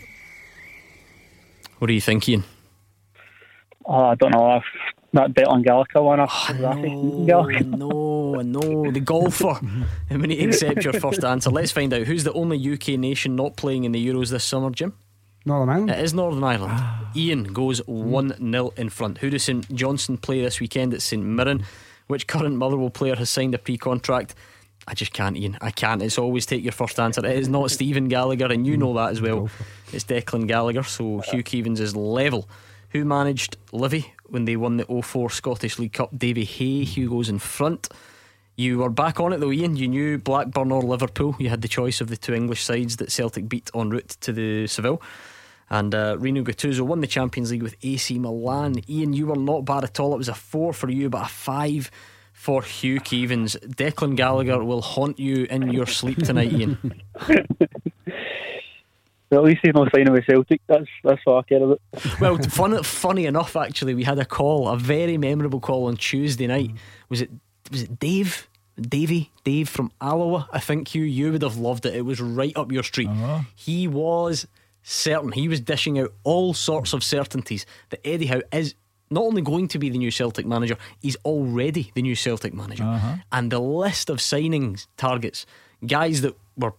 What 1.81 1.91
are 1.91 1.93
you 1.93 2.01
thinking? 2.01 2.45
Oh, 3.85 4.05
I 4.05 4.15
don't 4.15 4.31
know. 4.31 4.59
If 4.59 4.65
that 5.15 5.35
bet 5.35 5.49
on 5.49 5.63
Gallagher 5.63 6.03
one. 6.03 6.21
Oh, 6.21 6.49
no, 6.57 7.43
no, 7.43 8.33
no. 8.43 8.93
The 8.93 9.01
golfer. 9.01 9.59
we 10.13 10.19
need 10.19 10.37
to 10.37 10.45
accept 10.45 10.85
your 10.85 10.93
first 10.93 11.25
answer. 11.25 11.51
Let's 11.51 11.73
find 11.73 11.93
out 11.93 12.03
who's 12.03 12.23
the 12.23 12.33
only 12.35 12.75
UK 12.75 12.91
nation 12.91 13.35
not 13.35 13.57
playing 13.57 13.83
in 13.83 13.91
the 13.91 14.07
Euros 14.07 14.31
this 14.31 14.45
summer, 14.45 14.71
Jim? 14.71 14.93
Northern 15.45 15.69
Ireland. 15.69 15.91
It 15.91 15.99
is 15.99 16.15
Northern 16.15 16.45
Ireland. 16.45 16.75
Ah. 16.77 17.11
Ian 17.17 17.53
goes 17.53 17.79
1 17.89 18.53
0 18.53 18.73
in 18.77 18.89
front. 18.89 19.19
Who 19.19 19.31
does 19.31 19.43
St 19.43 19.69
Johnstone 19.75 20.19
play 20.19 20.43
this 20.43 20.61
weekend 20.61 20.95
at 20.95 21.03
St 21.03 21.25
Mirren? 21.25 21.65
Which 22.07 22.27
current 22.27 22.57
Motherwell 22.57 22.91
player 22.91 23.17
has 23.17 23.31
signed 23.31 23.55
a 23.55 23.59
pre 23.59 23.79
contract? 23.79 24.35
I 24.87 24.95
just 24.95 25.13
can't, 25.13 25.37
Ian. 25.37 25.59
I 25.61 25.71
can't. 25.71 26.03
It's 26.03 26.19
always 26.19 26.45
take 26.45 26.63
your 26.65 26.73
first 26.73 26.99
answer. 26.99 27.25
It 27.25 27.39
is 27.39 27.49
not 27.49 27.71
Stephen 27.79 28.09
Gallagher, 28.09 28.47
and 28.47 28.67
you 28.67 28.77
know 28.77 28.95
that 28.95 29.11
as 29.11 29.21
well. 29.21 29.49
It's 29.93 30.05
Declan 30.05 30.49
Gallagher, 30.49 30.83
so 30.83 31.21
Hugh 31.21 31.45
Keevins 31.45 31.79
is 31.79 31.95
level. 31.95 32.49
Who 32.91 33.05
managed 33.05 33.57
Livy 33.73 34.13
when 34.27 34.45
they 34.45 34.57
won 34.57 34.77
the 34.77 35.03
04 35.03 35.31
Scottish 35.31 35.79
League 35.79 35.93
Cup? 35.93 36.11
Davy 36.17 36.45
Hay, 36.45 36.85
Hugh 36.85 37.11
goes 37.11 37.29
in 37.29 37.39
front. 37.39 37.89
You 38.57 38.79
were 38.79 38.91
back 38.91 39.19
on 39.19 39.33
it 39.33 39.39
though, 39.39 39.53
Ian. 39.53 39.77
You 39.77 39.89
knew 39.89 40.19
Blackburn 40.19 40.73
or 40.73 40.83
Liverpool. 40.83 41.37
You 41.39 41.49
had 41.49 41.63
the 41.63 41.69
choice 41.69 42.01
of 42.03 42.09
the 42.09 42.17
two 42.19 42.35
English 42.35 42.63
sides 42.63 42.97
that 42.97 43.11
Celtic 43.11 43.49
beat 43.49 43.71
en 43.75 43.91
route 43.91 44.11
to 44.21 44.33
the 44.33 44.67
Seville. 44.67 45.01
And 45.73 45.95
uh, 45.95 46.17
Rino 46.19 46.43
Gattuso 46.43 46.83
won 46.83 47.01
the 47.01 47.07
Champions 47.07 47.51
League 47.51 47.63
with 47.63 47.77
AC 47.83 48.19
Milan. 48.19 48.83
Ian, 48.91 49.15
you 49.15 49.27
were 49.27 49.37
not 49.37 49.65
bad 49.65 49.85
at 49.85 49.99
all. 49.99 50.13
It 50.13 50.19
was 50.19 50.29
a 50.29 50.35
four 50.35 50.75
for 50.75 50.91
you, 50.91 51.09
but 51.09 51.23
a 51.23 51.29
five 51.29 51.91
for 52.35 52.63
Hugh 52.63 53.01
Keevins. 53.01 53.57
Declan 53.57 54.15
Gallagher 54.15 54.63
will 54.63 54.83
haunt 54.83 55.19
you 55.19 55.47
in 55.49 55.71
your 55.71 55.87
sleep 55.87 56.19
tonight, 56.19 56.53
Ian. 56.53 57.03
Well, 59.31 59.41
at 59.41 59.47
least 59.47 59.61
he's 59.63 59.73
not 59.73 59.91
signing 59.95 60.13
with 60.13 60.27
Celtic. 60.27 60.61
That's 60.67 60.85
that's 61.03 61.23
what 61.25 61.39
I 61.39 61.43
care 61.49 61.65
about. 61.65 61.81
well, 62.21 62.37
fun, 62.37 62.83
funny 62.83 63.25
enough, 63.25 63.57
actually, 63.57 63.95
we 63.95 64.05
had 64.05 64.19
a 64.19 64.27
call, 64.27 64.69
a 64.69 64.77
very 64.77 65.17
memorable 65.17 65.59
call 65.59 65.87
on 65.87 65.97
Tuesday 65.97 66.47
night. 66.47 66.73
Was 67.09 67.23
it 67.23 67.31
was 67.71 67.85
it 67.85 67.99
Dave? 67.99 68.47
Davey, 68.79 69.31
Dave 69.45 69.69
from 69.69 69.91
Alloa, 70.01 70.49
I 70.53 70.59
think 70.59 70.95
you 70.95 71.03
you 71.03 71.33
would 71.33 71.43
have 71.43 71.57
loved 71.57 71.87
it. 71.87 71.95
It 71.95 72.03
was 72.03 72.21
right 72.21 72.55
up 72.57 72.73
your 72.73 72.83
street. 72.83 73.09
Uh-huh. 73.09 73.41
He 73.55 73.89
was 73.89 74.47
certain. 74.83 75.33
He 75.33 75.49
was 75.49 75.61
dishing 75.61 75.99
out 75.99 76.13
all 76.25 76.55
sorts 76.55 76.93
of 76.93 77.03
certainties 77.05 77.67
that 77.91 78.01
Eddie 78.07 78.27
Howe 78.27 78.43
is 78.53 78.75
not 79.11 79.25
only 79.25 79.43
going 79.43 79.69
to 79.69 79.79
be 79.79 79.91
the 79.91 79.99
new 79.99 80.11
Celtic 80.11 80.47
manager, 80.47 80.77
he's 81.01 81.17
already 81.25 81.93
the 81.95 82.03
new 82.03 82.17
Celtic 82.17 82.55
manager. 82.55 82.85
Uh-huh. 82.85 83.17
And 83.31 83.53
the 83.53 83.61
list 83.61 84.11
of 84.11 84.19
signings 84.19 84.87
targets, 84.97 85.47
guys 85.87 86.23
that 86.23 86.37
were 86.57 86.75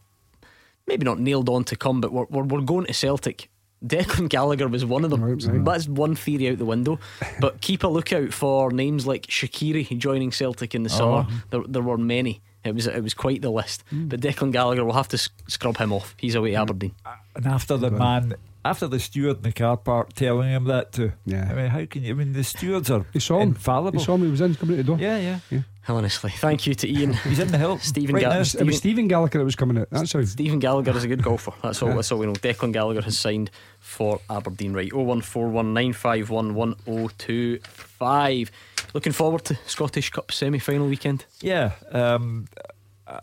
maybe 0.88 1.06
not 1.06 1.20
nailed 1.20 1.50
on 1.50 1.64
to 1.66 1.76
come, 1.76 2.02
but 2.02 2.12
were, 2.12 2.26
were, 2.26 2.44
were 2.44 2.62
going 2.62 2.86
to 2.88 2.94
Celtic. 2.94 3.50
Declan 3.84 4.30
Gallagher 4.30 4.70
was 4.70 4.86
one 4.86 5.04
of 5.04 5.12
them. 5.12 5.22
Right, 5.22 5.66
That's 5.66 5.90
one 5.90 6.16
theory 6.16 6.50
out 6.50 6.58
the 6.58 6.66
window. 6.66 7.00
But 7.42 7.60
keep 7.60 7.84
a 7.84 7.88
lookout 7.88 8.34
for 8.34 8.72
names 8.72 9.06
like 9.06 9.28
Shaqiri 9.28 9.98
joining 9.98 10.32
Celtic 10.32 10.74
in 10.74 10.84
the 10.84 10.90
summer. 10.90 11.28
Oh. 11.30 11.42
There, 11.50 11.64
there 11.68 11.82
were 11.82 11.98
many. 11.98 12.42
It 12.64 12.74
was 12.74 12.88
it 12.88 13.04
was 13.04 13.14
quite 13.14 13.42
the 13.42 13.52
list. 13.52 13.84
Mm. 13.92 14.08
But 14.08 14.22
Declan 14.22 14.54
Gallagher 14.54 14.86
will 14.86 14.94
have 14.94 15.10
to 15.10 15.18
scrub 15.50 15.78
him 15.78 15.92
off. 15.92 16.16
He's 16.18 16.34
away 16.34 16.56
at 16.56 16.62
Aberdeen. 16.62 16.96
And 17.36 17.46
after 17.48 17.78
the 17.78 17.92
man, 17.92 18.36
after 18.66 18.88
the 18.88 19.00
steward 19.00 19.38
in 19.38 19.44
the 19.44 19.52
car 19.52 19.78
park 19.78 20.14
telling 20.14 20.50
him 20.50 20.66
that 20.66 20.92
too. 20.92 21.12
Yeah. 21.26 21.48
I 21.50 21.54
mean, 21.54 21.68
how 21.68 21.86
can 21.86 22.04
you? 22.04 22.12
I 22.12 22.14
mean, 22.14 22.34
the 22.34 22.44
stewards 22.44 22.90
are 22.90 23.06
he 23.12 23.20
saw 23.20 23.40
him. 23.40 23.50
infallible. 23.50 24.00
He 24.00 24.06
saw 24.06 24.16
him. 24.16 24.24
He 24.24 24.32
was 24.32 24.42
in 24.42 24.56
coming 24.56 24.76
out 24.76 24.78
the 24.78 24.84
door. 24.84 24.98
Yeah, 25.00 25.18
yeah, 25.18 25.40
yeah. 25.50 25.60
Honestly, 25.86 26.32
thank 26.32 26.66
you 26.66 26.74
to 26.76 26.90
Ian. 26.90 27.12
He's 27.12 27.40
in 27.40 27.50
the 27.50 27.58
help. 27.58 27.82
Stephen, 27.94 28.16
right 28.16 28.22
Ga- 28.22 28.44
Stephen, 28.44 28.68
it 28.68 28.70
was 28.70 28.78
Stephen 28.78 29.08
Gallagher 29.10 29.40
that 29.40 29.46
was 29.46 29.58
coming 29.58 29.78
out. 29.78 29.90
That's 29.90 30.14
how. 30.14 30.24
Stephen 30.24 30.60
Gallagher 30.60 30.96
is 30.96 31.04
a 31.04 31.10
good 31.10 31.22
golfer. 31.22 31.52
That's 31.62 31.82
all. 31.82 31.94
That's 31.94 32.10
all 32.12 32.20
we 32.20 32.26
know. 32.26 32.34
Declan 32.34 32.72
Gallagher 32.72 33.02
has 33.02 33.20
signed 33.20 33.52
for 33.80 34.22
Aberdeen. 34.30 34.74
Right, 34.74 34.92
oh 34.94 35.02
one 35.02 35.22
four 35.22 35.50
one 35.50 35.74
nine 35.74 35.92
five 35.92 36.30
one 36.30 36.54
one 36.54 36.76
oh 36.88 37.10
two 37.18 37.60
five. 37.64 38.50
Looking 38.94 39.12
forward 39.12 39.44
to 39.46 39.58
Scottish 39.66 40.12
Cup 40.12 40.32
semi 40.32 40.60
final 40.60 40.88
weekend. 40.88 41.26
Yeah, 41.42 41.72
um, 41.92 42.48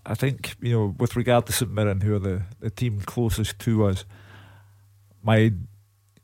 I 0.06 0.14
think 0.14 0.56
you 0.60 0.72
know 0.72 0.94
with 0.98 1.16
regard 1.16 1.46
to 1.46 1.52
St 1.52 1.70
Mirren, 1.70 2.00
who 2.00 2.14
are 2.14 2.20
the 2.20 2.42
the 2.60 2.70
team 2.70 3.00
closest 3.00 3.58
to 3.60 3.86
us. 3.86 4.04
My 5.22 5.52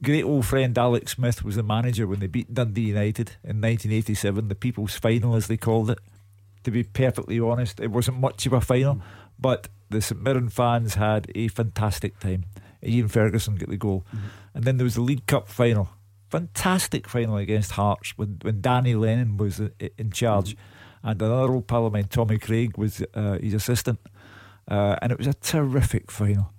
great 0.03 0.25
old 0.25 0.47
friend 0.47 0.77
Alex 0.77 1.13
Smith 1.13 1.45
was 1.45 1.57
the 1.57 1.63
manager 1.63 2.07
when 2.07 2.21
they 2.21 2.27
beat 2.27 2.53
Dundee 2.53 2.83
United 2.83 3.31
in 3.43 3.61
1987, 3.61 4.49
the 4.49 4.55
People's 4.55 4.97
Final 4.97 5.35
as 5.35 5.47
they 5.47 5.57
called 5.57 5.91
it. 5.91 5.99
To 6.65 6.71
be 6.71 6.83
perfectly 6.83 7.39
honest, 7.39 7.81
it 7.81 7.91
wasn't 7.91 8.21
much 8.21 8.47
of 8.47 8.53
a 8.53 8.61
final, 8.61 9.01
but 9.39 9.69
the 9.89 10.01
St 10.01 10.21
Mirren 10.21 10.49
fans 10.49 10.95
had 10.95 11.31
a 11.35 11.49
fantastic 11.49 12.19
time. 12.19 12.45
Ian 12.85 13.09
Ferguson 13.09 13.57
got 13.57 13.69
the 13.69 13.77
goal, 13.77 14.05
mm-hmm. 14.09 14.27
and 14.55 14.65
then 14.65 14.77
there 14.77 14.85
was 14.85 14.95
the 14.95 15.01
League 15.01 15.27
Cup 15.27 15.49
final, 15.49 15.89
fantastic 16.29 17.09
final 17.09 17.37
against 17.37 17.73
Hearts 17.73 18.17
when 18.17 18.39
when 18.43 18.61
Danny 18.61 18.95
Lennon 18.95 19.37
was 19.37 19.61
in 19.99 20.11
charge, 20.11 20.57
mm-hmm. 20.57 20.76
And 21.03 21.21
another 21.21 21.53
old 21.53 21.67
pal 21.67 21.87
of 21.87 21.93
mine, 21.93 22.09
Tommy 22.09 22.39
Craig, 22.39 22.77
was 22.77 23.03
uh, 23.15 23.39
his 23.41 23.55
assistant, 23.55 23.99
uh, 24.69 24.97
and 25.03 25.13
it 25.13 25.19
was 25.19 25.27
a 25.27 25.35
terrific 25.35 26.11
final. 26.11 26.53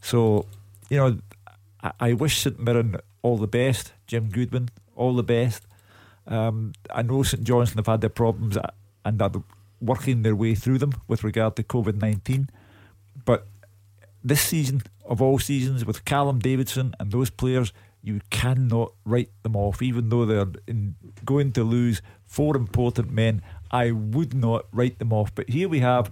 So 0.00 0.46
you 0.90 0.96
know 0.96 1.18
I, 1.82 1.92
I 2.00 2.12
wish 2.12 2.38
St 2.38 2.58
Mirren 2.58 2.96
all 3.22 3.38
the 3.38 3.46
best. 3.46 3.92
Jim 4.06 4.28
Goodwin, 4.28 4.68
all 4.96 5.14
the 5.14 5.22
best. 5.22 5.66
Um, 6.26 6.72
I 6.90 7.02
know 7.02 7.22
St 7.22 7.42
Johnstone 7.42 7.78
have 7.78 7.86
had 7.86 8.00
their 8.00 8.10
problems 8.10 8.56
and 9.04 9.22
are 9.22 9.32
working 9.80 10.22
their 10.22 10.36
way 10.36 10.54
through 10.54 10.78
them 10.78 10.92
with 11.08 11.24
regard 11.24 11.56
to 11.56 11.62
COVID 11.62 12.00
19. 12.00 12.48
But 13.24 13.46
this 14.22 14.40
season, 14.40 14.82
of 15.04 15.20
all 15.20 15.38
seasons, 15.38 15.84
with 15.84 16.04
Callum 16.04 16.38
Davidson 16.38 16.94
and 17.00 17.10
those 17.10 17.30
players, 17.30 17.72
you 18.02 18.20
cannot 18.30 18.92
write 19.04 19.30
them 19.42 19.56
off, 19.56 19.82
even 19.82 20.08
though 20.08 20.24
they're 20.24 20.46
in, 20.66 20.96
going 21.24 21.52
to 21.52 21.64
lose 21.64 22.02
four 22.24 22.56
important 22.56 23.10
men. 23.10 23.42
I 23.72 23.90
would 23.90 24.34
not 24.34 24.66
write 24.72 24.98
them 24.98 25.12
off. 25.12 25.34
But 25.34 25.48
here 25.48 25.68
we 25.68 25.80
have 25.80 26.10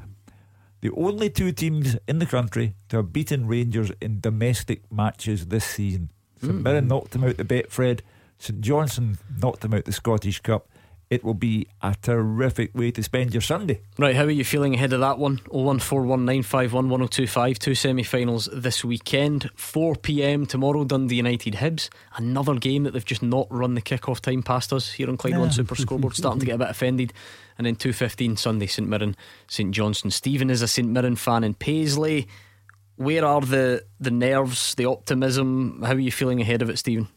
the 0.80 0.90
only 0.92 1.28
two 1.28 1.52
teams 1.52 1.96
in 2.08 2.18
the 2.18 2.26
country 2.26 2.74
to 2.88 2.96
have 2.98 3.12
beaten 3.12 3.46
Rangers 3.46 3.92
in 4.00 4.20
domestic 4.20 4.90
matches 4.90 5.46
this 5.46 5.64
season. 5.64 6.10
St 6.40 6.54
Mm. 6.54 6.62
Mirren 6.62 6.88
knocked 6.88 7.10
them 7.10 7.24
out 7.24 7.36
the 7.36 7.44
Betfred. 7.44 8.00
St 8.38 8.62
Johnstone 8.62 9.18
knocked 9.42 9.60
them 9.60 9.74
out 9.74 9.84
the 9.84 9.92
Scottish 9.92 10.40
Cup. 10.40 10.69
It 11.10 11.22
will 11.24 11.34
be 11.34 11.66
a 11.82 11.96
terrific 12.00 12.72
way 12.72 12.92
to 12.92 13.02
spend 13.02 13.34
your 13.34 13.40
Sunday. 13.40 13.80
Right, 13.98 14.14
how 14.14 14.22
are 14.22 14.30
you 14.30 14.44
feeling 14.44 14.74
ahead 14.74 14.92
of 14.92 15.00
that 15.00 15.18
one? 15.18 15.38
01419511025, 15.48 17.58
two 17.58 17.74
semi 17.74 18.04
finals 18.04 18.48
this 18.52 18.84
weekend. 18.84 19.50
4 19.56 19.96
pm 19.96 20.46
tomorrow, 20.46 20.84
Dundee 20.84 21.16
United 21.16 21.54
Hibs. 21.54 21.88
Another 22.14 22.54
game 22.54 22.84
that 22.84 22.92
they've 22.92 23.04
just 23.04 23.24
not 23.24 23.48
run 23.50 23.74
the 23.74 23.80
kick-off 23.80 24.22
time 24.22 24.44
past 24.44 24.72
us 24.72 24.92
here 24.92 25.08
on 25.08 25.16
Clyde 25.16 25.36
One 25.36 25.50
Super 25.50 25.74
Scoreboard, 25.74 26.14
starting 26.14 26.38
to 26.38 26.46
get 26.46 26.54
a 26.54 26.58
bit 26.58 26.70
offended. 26.70 27.12
And 27.58 27.66
then 27.66 27.74
2.15 27.74 28.38
Sunday, 28.38 28.68
St 28.68 28.88
Mirren, 28.88 29.16
St 29.48 29.72
Johnstone. 29.72 30.12
Stephen 30.12 30.48
is 30.48 30.62
a 30.62 30.68
St 30.68 30.88
Mirren 30.88 31.16
fan 31.16 31.42
in 31.42 31.54
Paisley. 31.54 32.28
Where 32.94 33.24
are 33.24 33.40
the, 33.40 33.84
the 33.98 34.12
nerves, 34.12 34.76
the 34.76 34.84
optimism? 34.84 35.82
How 35.82 35.94
are 35.94 35.98
you 35.98 36.12
feeling 36.12 36.40
ahead 36.40 36.62
of 36.62 36.70
it, 36.70 36.78
Stephen? 36.78 37.08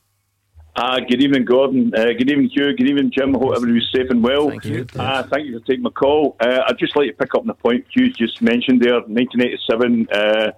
Uh, 0.76 1.00
good 1.02 1.22
evening, 1.22 1.46
Gordon. 1.46 1.94
Uh, 1.96 2.06
good 2.06 2.30
evening, 2.32 2.50
Hugh. 2.50 2.76
Good 2.76 2.88
evening, 2.88 3.12
Jim. 3.12 3.36
I 3.36 3.40
hope 3.40 3.56
everybody's 3.56 3.90
safe 3.94 4.10
and 4.10 4.24
well. 4.24 4.50
Thank 4.50 4.66
you. 4.66 4.88
Uh, 4.98 5.22
thank 5.24 5.46
you 5.46 5.60
for 5.60 5.66
taking 5.68 5.84
my 5.84 5.92
call. 5.92 6.36
Uh, 6.40 6.62
I'd 6.68 6.80
just 6.80 6.96
like 6.96 7.08
to 7.10 7.14
pick 7.14 7.36
up 7.36 7.42
on 7.42 7.48
the 7.48 7.54
point 7.54 7.86
Hugh 7.92 8.12
just 8.12 8.42
mentioned 8.42 8.82
there 8.82 8.94
1987, 8.94 10.08
uh, 10.12 10.52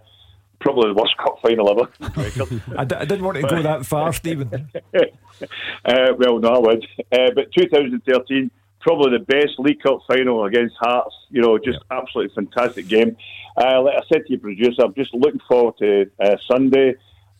probably 0.62 0.94
the 0.94 0.94
worst 0.94 1.18
cup 1.18 1.40
final 1.42 1.70
ever. 1.70 1.92
I, 2.78 2.86
d- 2.86 2.96
I 2.96 3.04
didn't 3.06 3.26
want 3.26 3.38
to 3.38 3.44
go 3.44 3.62
that 3.62 3.86
far, 3.86 4.14
Stephen. 4.14 4.50
uh, 4.94 6.14
well, 6.18 6.40
no, 6.40 6.48
I 6.50 6.60
would. 6.60 6.88
Uh, 7.12 7.32
but 7.36 7.52
2013, 7.52 8.50
probably 8.80 9.18
the 9.18 9.26
best 9.26 9.60
League 9.60 9.82
Cup 9.82 10.00
final 10.08 10.46
against 10.46 10.76
Hearts. 10.80 11.14
You 11.30 11.42
know, 11.42 11.58
just 11.58 11.80
absolutely 11.92 12.34
fantastic 12.34 12.88
game. 12.88 13.18
Uh, 13.58 13.82
like 13.82 13.96
I 13.96 14.02
said 14.08 14.26
to 14.28 14.30
your 14.32 14.40
producer, 14.40 14.84
I'm 14.84 14.94
just 14.94 15.14
looking 15.14 15.42
forward 15.46 15.74
to 15.80 16.10
uh, 16.22 16.38
Sunday. 16.50 16.96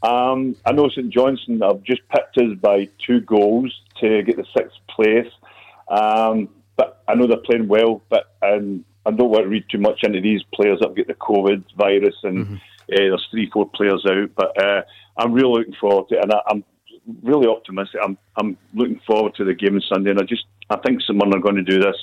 Um, 0.06 0.56
I 0.66 0.72
know 0.72 0.88
St 0.90 1.10
Johnstone 1.10 1.62
have 1.62 1.82
just 1.84 2.02
picked 2.10 2.38
us 2.38 2.58
by 2.62 2.88
two 3.06 3.22
goals 3.22 3.74
to 4.02 4.22
get 4.24 4.38
the 4.38 4.46
sixth 4.56 4.78
place. 4.90 5.32
Um, 5.88 6.50
but 6.78 7.02
I 7.08 7.16
know 7.16 7.28
they're 7.28 7.38
playing 7.38 7.68
well, 7.68 8.02
but 8.10 8.36
um, 8.44 8.86
I 9.06 9.12
don't 9.12 9.30
want 9.30 9.44
to 9.44 9.50
read 9.50 9.66
too 9.70 9.78
much 9.80 10.02
into 10.04 10.22
these 10.22 10.42
players 10.54 10.80
that 10.82 10.96
got 10.96 11.08
the 11.08 11.14
COVID 11.14 11.64
virus 11.78 12.16
and 12.24 12.58
uh, 12.58 12.58
there's 12.90 13.28
three, 13.32 13.50
four 13.52 13.70
players 13.70 14.06
out. 14.10 14.30
But 14.36 14.62
uh, 14.62 14.82
I'm 15.18 15.34
really 15.34 15.60
looking 15.60 15.76
forward 15.80 16.10
to 16.10 16.16
it, 16.18 16.24
and 16.24 16.34
I, 16.34 16.40
I'm 16.50 16.64
really 17.24 17.48
optimistic. 17.48 18.02
I'm 18.04 18.18
I'm 18.38 18.58
looking 18.74 19.00
forward 19.08 19.36
to 19.36 19.46
the 19.46 19.54
game 19.54 19.76
on 19.76 19.82
Sunday, 19.82 20.12
and 20.12 20.20
I 20.20 20.24
just 20.26 20.46
I 20.70 20.78
think 20.78 21.02
someone 21.02 21.34
are 21.34 21.40
going 21.40 21.56
to 21.56 21.64
do 21.64 21.80
this. 21.80 21.96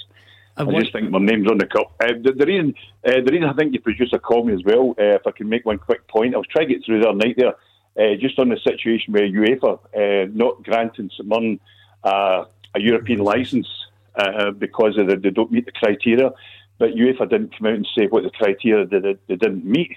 I, 0.56 0.62
want- 0.64 0.84
just 0.84 0.92
think 0.92 1.10
my 1.10 1.18
name's 1.18 1.50
on 1.50 1.58
the 1.58 1.66
cup. 1.66 1.94
Uh, 2.02 2.12
the, 2.22 2.32
the 2.32 2.46
reason 2.46 2.74
uh, 3.06 3.20
the 3.24 3.30
reason 3.32 3.48
I 3.48 3.52
think 3.54 3.68
you 3.72 3.74
your 3.74 3.82
producer 3.82 4.18
called 4.18 4.46
me 4.46 4.54
as 4.54 4.64
well, 4.64 4.90
uh, 4.98 5.16
if 5.16 5.26
I 5.26 5.30
can 5.32 5.48
make 5.48 5.64
one 5.66 5.78
quick 5.78 6.06
point, 6.08 6.34
I 6.34 6.38
was 6.38 6.46
trying 6.50 6.68
to 6.68 6.74
get 6.74 6.84
through 6.84 7.00
the 7.02 7.12
night 7.12 7.36
there, 7.36 7.54
uh, 7.98 8.14
just 8.20 8.38
on 8.38 8.48
the 8.48 8.58
situation 8.64 9.12
where 9.12 9.28
UEFA 9.28 9.78
uh, 9.96 10.30
not 10.32 10.62
granting 10.62 11.10
St 11.10 11.28
Mirren 11.28 11.60
uh, 12.04 12.44
a 12.74 12.80
European 12.80 13.20
licence 13.20 13.68
uh, 14.14 14.50
because 14.50 14.96
of 14.98 15.06
the, 15.06 15.16
they 15.16 15.30
don't 15.30 15.52
meet 15.52 15.66
the 15.66 15.72
criteria. 15.72 16.30
But 16.78 16.94
UEFA 16.94 17.28
didn't 17.30 17.56
come 17.56 17.68
out 17.68 17.74
and 17.74 17.88
say 17.96 18.06
what 18.06 18.24
the 18.24 18.30
criteria 18.30 18.86
they, 18.86 18.98
they, 18.98 19.16
they 19.28 19.36
didn't 19.36 19.64
meet. 19.64 19.94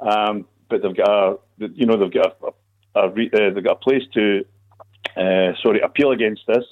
Um, 0.00 0.46
but 0.68 0.82
they've 0.82 0.96
got 0.96 1.10
a, 1.10 1.38
you 1.58 1.86
know, 1.86 1.96
they've 1.96 2.12
got 2.12 2.36
a, 2.94 3.00
a 3.00 3.08
re, 3.10 3.30
uh, 3.32 3.50
they've 3.50 3.64
got 3.64 3.72
a 3.72 3.76
place 3.76 4.04
to, 4.14 4.44
uh, 5.16 5.52
sorry, 5.62 5.80
appeal 5.80 6.12
against 6.12 6.42
this. 6.46 6.64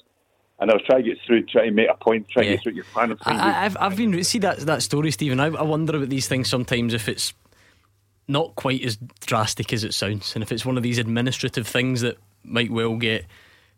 And 0.59 0.71
I 0.71 0.73
was 0.73 0.83
trying 0.87 1.03
to 1.03 1.09
get 1.09 1.19
through, 1.25 1.43
trying 1.43 1.67
to 1.67 1.71
make 1.71 1.87
a 1.89 1.93
point, 1.93 2.29
trying 2.29 2.45
to 2.45 2.51
get 2.53 2.63
through 2.63 2.73
your 2.73 2.85
plan. 2.85 3.15
I, 3.25 3.65
I've, 3.65 3.77
I've 3.79 3.95
been 3.95 4.23
see 4.23 4.39
that 4.39 4.57
that 4.61 4.81
story, 4.81 5.11
Stephen. 5.11 5.39
I, 5.39 5.47
I 5.47 5.61
wonder 5.61 5.97
about 5.97 6.09
these 6.09 6.27
things 6.27 6.49
sometimes 6.49 6.95
if 6.95 7.07
it's 7.07 7.33
not 8.27 8.55
quite 8.55 8.83
as 8.83 8.97
drastic 9.25 9.73
as 9.73 9.83
it 9.83 9.93
sounds, 9.93 10.33
and 10.35 10.43
if 10.43 10.51
it's 10.51 10.65
one 10.65 10.77
of 10.77 10.83
these 10.83 10.97
administrative 10.97 11.67
things 11.67 12.01
that 12.01 12.17
might 12.43 12.71
well 12.71 12.95
get 12.95 13.25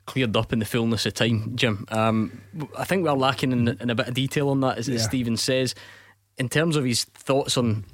cleared 0.05 0.35
up 0.35 0.51
in 0.51 0.57
the 0.57 0.65
fullness 0.65 1.05
of 1.05 1.13
time. 1.13 1.55
Jim, 1.55 1.85
um, 1.89 2.41
I 2.75 2.83
think 2.83 3.03
we're 3.03 3.13
lacking 3.13 3.51
in, 3.51 3.67
in 3.67 3.89
a 3.91 3.95
bit 3.95 4.07
of 4.07 4.15
detail 4.15 4.49
on 4.49 4.59
that, 4.61 4.79
as, 4.79 4.89
as 4.89 5.03
Stephen 5.03 5.37
says. 5.37 5.75
In 6.37 6.49
terms 6.49 6.75
of 6.75 6.83
his 6.83 7.03
thoughts 7.03 7.57
on 7.57 7.85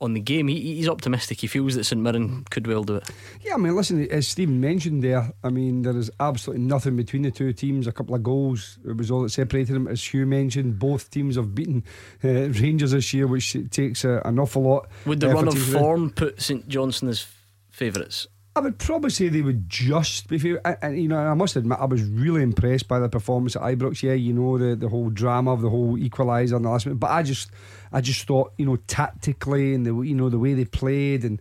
on 0.00 0.14
the 0.14 0.20
game, 0.20 0.48
he, 0.48 0.76
he's 0.76 0.88
optimistic. 0.88 1.40
He 1.40 1.46
feels 1.46 1.74
that 1.74 1.84
St 1.84 2.00
Mirren 2.00 2.44
could 2.50 2.66
well 2.66 2.84
do 2.84 2.96
it. 2.96 3.08
Yeah, 3.42 3.54
I 3.54 3.56
mean, 3.56 3.74
listen, 3.74 4.08
as 4.10 4.28
Stephen 4.28 4.60
mentioned 4.60 5.02
there, 5.02 5.32
I 5.42 5.50
mean, 5.50 5.82
there 5.82 5.96
is 5.96 6.10
absolutely 6.20 6.64
nothing 6.64 6.96
between 6.96 7.22
the 7.22 7.30
two 7.30 7.52
teams. 7.52 7.86
A 7.86 7.92
couple 7.92 8.14
of 8.14 8.22
goals, 8.22 8.78
it 8.86 8.96
was 8.96 9.10
all 9.10 9.22
that 9.22 9.30
separated 9.30 9.74
them. 9.74 9.88
As 9.88 10.02
Hugh 10.02 10.26
mentioned, 10.26 10.78
both 10.78 11.10
teams 11.10 11.36
have 11.36 11.54
beaten 11.54 11.84
uh, 12.22 12.28
Rangers 12.28 12.92
this 12.92 13.12
year, 13.14 13.26
which 13.26 13.56
takes 13.70 14.04
uh, 14.04 14.20
an 14.24 14.38
awful 14.38 14.62
lot. 14.62 14.88
Would 15.06 15.20
the 15.20 15.30
uh, 15.30 15.34
run 15.34 15.48
of 15.48 15.58
form 15.58 16.10
put 16.10 16.40
St 16.40 16.68
Johnstone 16.68 17.10
as 17.10 17.26
favourites? 17.70 18.26
I 18.56 18.60
would 18.60 18.78
probably 18.78 19.10
say 19.10 19.28
they 19.28 19.42
would 19.42 19.68
just 19.68 20.28
be. 20.28 20.56
And, 20.64 20.76
and, 20.80 21.02
you 21.02 21.08
know, 21.08 21.18
I 21.18 21.34
must 21.34 21.56
admit, 21.56 21.78
I 21.80 21.86
was 21.86 22.02
really 22.02 22.42
impressed 22.42 22.86
by 22.86 23.00
the 23.00 23.08
performance 23.08 23.56
at 23.56 23.62
Ibrox. 23.62 24.00
Yeah, 24.02 24.12
you 24.12 24.32
know 24.32 24.58
the 24.58 24.76
the 24.76 24.88
whole 24.88 25.10
drama 25.10 25.52
of 25.52 25.60
the 25.60 25.68
whole 25.68 25.96
equaliser 25.96 26.56
in 26.56 26.62
the 26.62 26.68
last 26.68 26.86
minute. 26.86 27.00
But 27.00 27.10
I 27.10 27.24
just, 27.24 27.50
I 27.94 28.00
just 28.00 28.26
thought, 28.26 28.52
you 28.58 28.66
know, 28.66 28.76
tactically 28.86 29.74
and 29.74 29.86
the 29.86 29.94
you 30.02 30.14
know 30.14 30.28
the 30.28 30.38
way 30.38 30.54
they 30.54 30.66
played 30.66 31.24
and. 31.24 31.40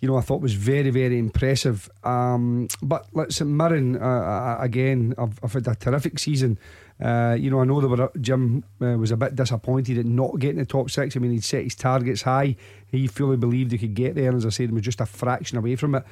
You 0.00 0.08
know, 0.08 0.18
I 0.18 0.20
thought 0.20 0.42
was 0.42 0.52
very, 0.52 0.90
very 0.90 1.18
impressive. 1.18 1.88
Um, 2.02 2.68
but 2.82 3.06
let 3.14 3.32
St 3.32 3.48
Mirren 3.48 3.96
uh, 3.96 4.04
uh, 4.04 4.56
again. 4.60 5.14
I've, 5.16 5.40
I've 5.42 5.52
had 5.54 5.66
a 5.66 5.74
terrific 5.74 6.18
season. 6.18 6.58
Uh, 7.02 7.36
you 7.38 7.50
know, 7.50 7.60
I 7.60 7.64
know 7.64 7.80
they 7.80 7.86
were 7.86 8.10
Jim 8.20 8.64
uh, 8.82 8.98
was 8.98 9.10
a 9.12 9.16
bit 9.16 9.34
disappointed 9.34 9.96
at 9.96 10.04
not 10.04 10.38
getting 10.38 10.58
the 10.58 10.66
top 10.66 10.90
six. 10.90 11.16
I 11.16 11.20
mean, 11.20 11.30
he'd 11.30 11.44
set 11.44 11.64
his 11.64 11.74
targets 11.74 12.22
high. 12.22 12.56
He 12.86 13.06
fully 13.06 13.38
believed 13.38 13.72
he 13.72 13.78
could 13.78 13.94
get 13.94 14.14
there, 14.14 14.28
and 14.28 14.36
as 14.36 14.44
I 14.44 14.50
said, 14.50 14.68
he 14.68 14.74
was 14.74 14.82
just 14.82 15.00
a 15.00 15.06
fraction 15.06 15.56
away 15.56 15.74
from 15.76 15.94
it. 15.94 16.04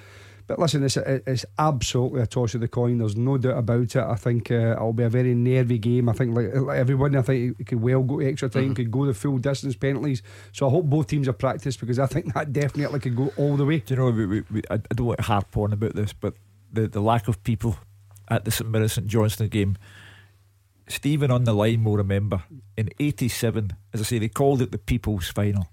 But 0.46 0.58
listen, 0.58 0.82
it's, 0.82 0.96
it's 0.96 1.44
absolutely 1.58 2.20
a 2.20 2.26
toss 2.26 2.54
of 2.54 2.60
the 2.60 2.68
coin. 2.68 2.98
There's 2.98 3.16
no 3.16 3.38
doubt 3.38 3.58
about 3.58 3.96
it. 3.96 3.96
I 3.96 4.14
think 4.16 4.50
uh, 4.50 4.72
it'll 4.72 4.92
be 4.92 5.04
a 5.04 5.08
very 5.08 5.34
nervy 5.34 5.78
game. 5.78 6.08
I 6.08 6.12
think, 6.12 6.36
like, 6.36 6.54
like 6.54 6.78
everyone, 6.78 7.16
I 7.16 7.22
think 7.22 7.56
it 7.58 7.66
could 7.66 7.80
well 7.80 8.02
go 8.02 8.20
to 8.20 8.26
extra 8.26 8.48
time, 8.48 8.74
could 8.74 8.90
go 8.90 9.06
the 9.06 9.14
full 9.14 9.38
distance 9.38 9.76
penalties. 9.76 10.22
So 10.52 10.66
I 10.66 10.70
hope 10.70 10.86
both 10.86 11.06
teams 11.06 11.28
are 11.28 11.32
practiced 11.32 11.80
because 11.80 11.98
I 11.98 12.06
think 12.06 12.34
that 12.34 12.52
definitely 12.52 13.00
could 13.00 13.16
go 13.16 13.32
all 13.36 13.56
the 13.56 13.64
way. 13.64 13.78
Do 13.78 13.94
you 13.94 14.00
know, 14.00 14.10
we, 14.10 14.26
we, 14.26 14.44
we, 14.50 14.62
I 14.70 14.76
don't 14.76 15.06
want 15.06 15.20
to 15.20 15.26
harp 15.26 15.56
on 15.56 15.72
about 15.72 15.94
this, 15.94 16.12
but 16.12 16.34
the, 16.72 16.88
the 16.88 17.00
lack 17.00 17.28
of 17.28 17.42
people 17.44 17.76
at 18.28 18.44
the 18.44 18.50
St 18.50 18.68
Mirren 18.68 18.88
St 18.88 19.06
Johnstone 19.06 19.48
game. 19.48 19.76
Stephen 20.88 21.30
on 21.30 21.44
the 21.44 21.52
line 21.52 21.84
will 21.84 21.96
remember 21.96 22.42
in 22.76 22.90
'87, 22.98 23.72
as 23.92 24.00
I 24.00 24.04
say, 24.04 24.18
they 24.18 24.28
called 24.28 24.60
it 24.60 24.72
the 24.72 24.78
People's 24.78 25.28
Final, 25.28 25.68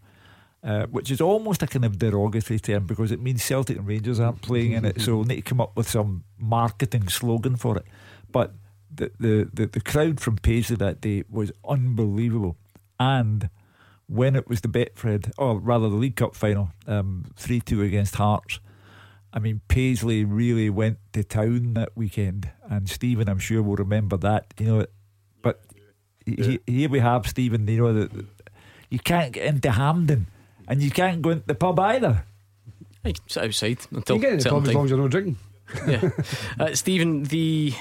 uh, 0.64 0.86
which 0.88 1.10
is 1.10 1.22
almost 1.22 1.64
a 1.64 1.68
kind 1.68 1.86
of 1.86 1.98
derogatory 1.98 2.60
term 2.60 2.86
because 2.86 3.12
it 3.12 3.22
means 3.22 3.44
Celtic 3.44 3.78
and 3.78 3.88
Rangers 3.88 4.20
aren't 4.20 4.42
playing 4.42 4.74
in 4.74 4.86
it, 4.86 5.02
so 5.02 5.16
we'll 5.16 5.26
need 5.26 5.38
to 5.38 5.42
come 5.42 5.62
up 5.62 5.76
with 5.76 5.90
some 5.90 6.24
marketing 6.38 7.08
slogan 7.08 7.56
for 7.56 7.78
it. 7.78 7.86
But 8.32 8.54
the 8.94 9.12
the 9.20 9.50
the, 9.54 9.66
the 9.68 9.82
crowd 9.82 10.20
from 10.20 10.38
Paisley 10.38 10.76
that 10.78 11.02
day 11.02 11.24
was 11.30 11.52
unbelievable, 11.68 12.58
and 13.00 13.50
when 14.08 14.36
it 14.36 14.50
was 14.50 14.62
the 14.62 14.68
Betfred, 14.68 15.32
or 15.38 15.60
rather 15.60 15.88
the 15.88 15.96
League 15.96 16.16
Cup 16.16 16.36
final, 16.36 16.72
three 17.36 17.62
two 17.62 17.82
against 17.82 18.16
Hearts. 18.16 18.60
I 19.32 19.38
mean, 19.38 19.62
Paisley 19.68 20.26
really 20.26 20.72
went 20.72 20.98
to 21.14 21.24
town 21.24 21.76
that 21.76 21.96
weekend, 21.96 22.50
and 22.68 22.90
Stephen, 22.90 23.30
I'm 23.30 23.38
sure, 23.38 23.62
will 23.62 23.76
remember 23.76 24.18
that. 24.18 24.56
You 24.58 24.66
know, 24.66 24.86
but 25.44 25.62
he, 26.26 26.60
here 26.66 26.90
we 26.90 27.00
have 27.00 27.28
Stephen. 27.28 27.68
You 27.68 27.78
know 27.78 27.94
that 27.94 28.26
you 28.90 28.98
can't 28.98 29.32
get 29.32 29.46
into 29.46 29.70
Hampden, 29.70 30.26
and 30.70 30.82
you 30.82 30.90
can't 30.92 31.22
go 31.22 31.32
into 31.32 31.46
the 31.46 31.56
pub 31.56 31.78
either. 31.80 32.24
Hey, 33.04 33.14
sit 33.28 33.44
outside 33.44 33.80
until 33.92 34.16
You 34.18 34.22
get 34.22 34.32
in 34.32 34.38
the 34.38 34.44
certain 34.44 34.58
pub 34.60 34.64
as 34.64 34.68
time. 34.70 34.76
long 34.76 34.86
as 34.86 34.90
you're 34.92 35.00
not 35.00 35.12
drinking. 35.12 35.38
yeah. 35.88 36.10
Uh, 36.60 36.74
Stephen, 36.76 37.24
the 37.24 37.74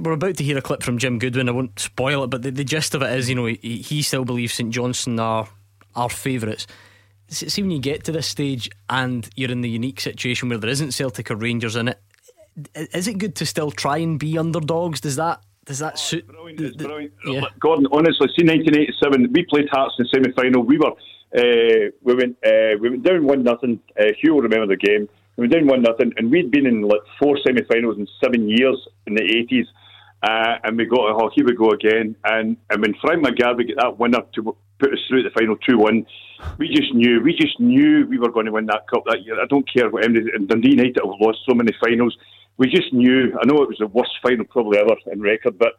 we're 0.00 0.12
about 0.12 0.36
to 0.36 0.44
hear 0.44 0.58
a 0.58 0.62
clip 0.62 0.82
from 0.82 0.98
Jim 0.98 1.18
Goodwin. 1.18 1.48
I 1.48 1.52
won't 1.52 1.78
spoil 1.78 2.24
it, 2.24 2.26
but 2.30 2.42
the, 2.42 2.50
the 2.50 2.64
gist 2.64 2.94
of 2.94 3.00
it 3.02 3.16
is, 3.18 3.28
you 3.28 3.34
know, 3.34 3.46
he, 3.46 3.56
he 3.78 4.02
still 4.02 4.24
believes 4.24 4.52
St 4.52 4.70
Johnstone 4.70 5.18
are 5.18 5.48
our 5.96 6.10
favourites. 6.10 6.66
S- 7.30 7.52
See, 7.54 7.62
when 7.62 7.70
you 7.70 7.80
get 7.80 8.04
to 8.04 8.12
this 8.12 8.26
stage 8.26 8.68
and 8.90 9.28
you're 9.34 9.50
in 9.50 9.62
the 9.62 9.68
unique 9.70 10.00
situation 10.00 10.50
where 10.50 10.58
there 10.58 10.68
isn't 10.70 10.92
Celtic 10.92 11.30
or 11.30 11.36
Rangers 11.36 11.74
in 11.74 11.88
it, 11.88 11.98
is 12.74 13.08
it 13.08 13.16
good 13.18 13.34
to 13.36 13.46
still 13.46 13.70
try 13.70 13.96
and 13.98 14.18
be 14.18 14.36
underdogs? 14.36 15.00
Does 15.00 15.16
that 15.16 15.40
does 15.68 15.78
that 15.78 15.98
suit? 15.98 16.26
the- 16.56 16.70
the- 16.78 16.88
yeah. 17.26 17.40
Gordon, 17.60 17.86
honestly, 17.92 18.26
see 18.36 18.44
1987, 18.44 19.32
we 19.32 19.44
played 19.44 19.68
Hearts 19.70 19.94
in 19.98 20.04
the 20.04 20.08
semi 20.08 20.32
final. 20.32 20.62
We 20.62 20.78
were, 20.78 20.92
uh, 21.36 21.90
we 22.02 22.14
went, 22.14 22.36
uh, 22.44 22.76
we 22.80 22.88
went 22.90 23.02
down 23.04 23.26
one 23.26 23.42
nothing. 23.42 23.78
Uh, 24.00 24.06
Hugh 24.20 24.34
will 24.34 24.42
remember 24.42 24.66
the 24.66 24.76
game. 24.76 25.08
We 25.36 25.42
went 25.42 25.52
down 25.52 25.66
one 25.66 25.82
nothing, 25.82 26.12
and 26.16 26.30
we'd 26.30 26.50
been 26.50 26.66
in 26.66 26.82
like 26.82 27.02
four 27.20 27.38
semi 27.46 27.62
finals 27.64 27.98
in 27.98 28.08
seven 28.24 28.48
years 28.48 28.78
in 29.06 29.14
the 29.14 29.22
80s. 29.22 29.66
Uh, 30.22 30.58
and 30.64 30.76
we 30.78 30.84
got, 30.86 30.98
oh, 31.00 31.30
here 31.34 31.44
we 31.44 31.54
go 31.54 31.70
again. 31.70 32.16
And, 32.24 32.56
and 32.70 32.82
when 32.82 32.94
Frank 33.00 33.24
McGarvey 33.24 33.68
get 33.68 33.76
that 33.76 33.98
winner 34.00 34.22
to 34.34 34.56
put 34.80 34.92
us 34.92 34.98
through 35.06 35.22
the 35.22 35.30
final 35.30 35.56
2 35.58 35.78
1, 35.78 36.06
we 36.58 36.68
just 36.74 36.92
knew, 36.94 37.20
we 37.22 37.34
just 37.34 37.60
knew 37.60 38.06
we 38.08 38.18
were 38.18 38.30
going 38.32 38.46
to 38.46 38.52
win 38.52 38.66
that 38.66 38.88
cup 38.88 39.04
that 39.06 39.22
year. 39.24 39.40
I 39.40 39.46
don't 39.46 39.68
care 39.72 39.90
what, 39.90 40.02
anybody 40.04 40.30
and 40.34 40.48
Dundee 40.48 40.70
United 40.70 40.96
have 41.04 41.12
lost 41.20 41.38
so 41.48 41.54
many 41.54 41.72
finals. 41.80 42.16
We 42.58 42.68
just 42.68 42.92
knew, 42.92 43.36
I 43.40 43.46
know 43.46 43.62
it 43.62 43.68
was 43.68 43.78
the 43.78 43.86
worst 43.86 44.12
final 44.22 44.44
probably 44.44 44.78
ever 44.78 44.96
in 45.10 45.20
record, 45.20 45.58
but 45.58 45.74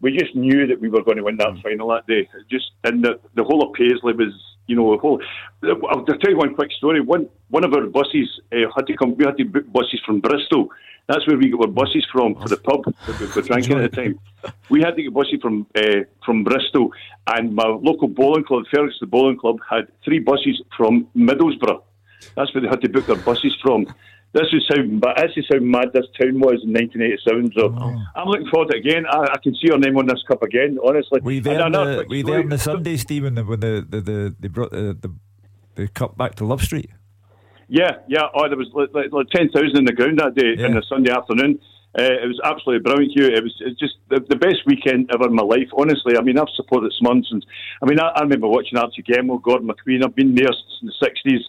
we 0.00 0.16
just 0.16 0.34
knew 0.34 0.66
that 0.66 0.80
we 0.80 0.88
were 0.88 1.02
going 1.02 1.18
to 1.18 1.22
win 1.22 1.36
that 1.36 1.48
mm. 1.48 1.62
final 1.62 1.88
that 1.88 2.06
day. 2.06 2.28
Just 2.50 2.72
and 2.84 3.04
the, 3.04 3.20
the 3.34 3.44
whole 3.44 3.62
of 3.62 3.72
Paisley 3.74 4.14
was, 4.14 4.32
you 4.66 4.74
know, 4.74 4.98
whole. 4.98 5.22
I'll 5.62 6.04
tell 6.04 6.30
you 6.30 6.36
one 6.36 6.54
quick 6.54 6.72
story. 6.72 7.00
One 7.00 7.28
one 7.50 7.64
of 7.64 7.72
our 7.74 7.86
buses 7.86 8.40
uh, 8.52 8.70
had 8.74 8.86
to 8.86 8.96
come. 8.96 9.14
We 9.16 9.24
had 9.24 9.36
to 9.36 9.44
book 9.44 9.70
buses 9.72 10.00
from 10.04 10.20
Bristol 10.20 10.70
that's 11.08 11.26
where 11.26 11.36
we 11.36 11.50
got 11.50 11.62
our 11.62 11.66
buses 11.66 12.06
from 12.12 12.34
for 12.36 12.48
the 12.48 12.56
pub 12.56 12.84
that 12.84 13.20
we 13.20 13.26
were 13.26 13.42
drinking 13.42 13.78
at 13.78 13.90
the 13.90 13.96
time. 13.96 14.20
We 14.70 14.80
had 14.80 14.96
to 14.96 15.02
get 15.02 15.14
buses 15.14 15.38
from 15.40 15.66
uh, 15.76 16.02
from 16.24 16.42
Bristol, 16.42 16.90
and 17.28 17.54
my 17.54 17.66
local 17.66 18.08
bowling 18.08 18.44
club, 18.44 18.64
Ferguson 18.72 19.08
Bowling 19.08 19.38
Club, 19.38 19.58
had 19.68 19.86
three 20.04 20.18
buses 20.18 20.60
from 20.76 21.06
Middlesbrough. 21.16 21.80
That's 22.34 22.52
where 22.52 22.62
they 22.62 22.68
had 22.68 22.80
to 22.80 22.88
book 22.88 23.06
their 23.06 23.16
buses 23.16 23.56
from. 23.62 23.86
This 24.32 24.48
is 24.52 24.64
how 24.70 24.82
but 24.82 25.16
this 25.18 25.32
is 25.36 25.46
how 25.52 25.58
mad 25.60 25.92
this 25.92 26.06
town 26.18 26.40
was 26.40 26.64
in 26.64 26.72
1987. 26.72 27.52
So 27.54 27.74
oh. 27.76 28.02
I'm 28.16 28.28
looking 28.28 28.48
forward 28.48 28.70
to 28.70 28.78
it 28.78 28.86
again. 28.86 29.04
I, 29.06 29.24
I, 29.24 29.36
can 29.42 29.52
see 29.54 29.68
your 29.68 29.78
name 29.78 29.98
on 29.98 30.06
this 30.06 30.22
cup 30.26 30.42
again. 30.42 30.78
Honestly, 30.82 31.20
we 31.22 31.34
you 31.36 31.40
there, 31.42 31.62
on 31.62 31.72
the, 31.72 32.06
were 32.08 32.22
there 32.22 32.40
on 32.40 32.48
the 32.48 32.58
Sunday, 32.58 32.96
Stephen, 32.96 33.36
when 33.46 33.60
the 33.60 33.86
the, 33.86 34.00
the, 34.00 34.36
they 34.40 34.48
brought 34.48 34.70
the, 34.70 34.96
the 34.98 35.12
the 35.74 35.88
cup 35.88 36.16
back 36.16 36.34
to 36.36 36.44
Love 36.44 36.62
Street? 36.62 36.90
Yeah, 37.68 38.04
yeah. 38.06 38.28
Oh, 38.34 38.48
there 38.48 38.58
was 38.58 38.68
like, 38.74 38.92
like, 38.92 39.12
like 39.12 39.28
10,000 39.30 39.78
in 39.78 39.84
the 39.84 39.92
ground 39.92 40.18
that 40.18 40.34
day 40.34 40.52
yeah. 40.56 40.66
in 40.66 40.74
the 40.74 40.84
Sunday 40.88 41.10
afternoon. 41.10 41.58
Uh, 41.98 42.24
it 42.24 42.28
was 42.28 42.40
absolutely 42.44 42.84
brilliant, 42.84 43.12
Hugh. 43.16 43.28
It 43.28 43.42
was, 43.42 43.56
it 43.60 43.68
was 43.72 43.78
just 43.78 43.96
the, 44.08 44.20
the, 44.28 44.36
best 44.36 44.64
weekend 44.66 45.10
ever 45.12 45.28
in 45.28 45.34
my 45.34 45.42
life, 45.42 45.68
honestly. 45.76 46.16
I 46.16 46.22
mean, 46.22 46.38
I've 46.38 46.52
supported 46.56 46.92
Smuns, 47.00 47.28
and 47.30 47.44
I 47.82 47.86
mean, 47.86 48.00
I, 48.00 48.08
I 48.16 48.20
remember 48.22 48.48
watching 48.48 48.78
Archie 48.78 49.02
Gemmill, 49.02 49.42
Gordon 49.42 49.68
McQueen. 49.68 50.04
I've 50.04 50.16
been 50.16 50.34
there 50.34 50.48
since 50.80 50.96
the 51.00 51.06
60s. 51.06 51.44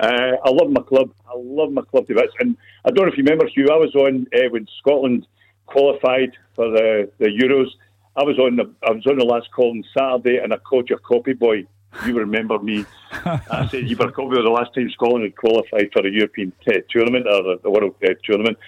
Uh, 0.00 0.36
I 0.44 0.50
love 0.50 0.70
my 0.70 0.82
club. 0.82 1.10
I 1.28 1.34
love 1.36 1.72
my 1.72 1.82
club 1.82 2.06
to 2.08 2.14
bits. 2.14 2.32
And 2.40 2.56
I 2.84 2.90
don't 2.90 3.06
know 3.06 3.12
if 3.12 3.18
you 3.18 3.24
remember, 3.24 3.46
Hugh, 3.46 3.68
I 3.70 3.76
was 3.76 3.94
on 3.94 4.26
uh, 4.34 4.48
when 4.50 4.66
Scotland 4.78 5.26
qualified 5.66 6.32
for 6.56 6.70
the, 6.70 7.10
the 7.18 7.26
Euros. 7.26 7.68
I 8.16 8.24
was 8.24 8.38
on 8.38 8.56
the 8.56 8.72
I 8.86 8.90
was 8.90 9.06
on 9.06 9.18
the 9.18 9.24
last 9.24 9.50
call 9.52 9.70
on 9.70 9.84
Saturday, 9.96 10.38
and 10.42 10.52
I 10.52 10.56
called 10.56 10.88
your 10.88 10.98
copy 10.98 11.32
boy 11.32 11.66
you 12.06 12.16
remember 12.18 12.58
me. 12.58 12.84
I 13.24 13.68
said 13.70 13.88
you 13.88 13.96
were 13.96 14.10
probably 14.12 14.42
the 14.42 14.50
last 14.50 14.74
time 14.74 14.90
Scotland 14.90 15.24
had 15.24 15.36
qualified 15.36 15.90
for 15.92 16.06
a 16.06 16.10
European 16.10 16.52
t- 16.64 16.82
tournament 16.88 17.26
or 17.26 17.58
the 17.62 17.70
World 17.70 17.94
uh, 18.02 18.08
Tournament. 18.24 18.58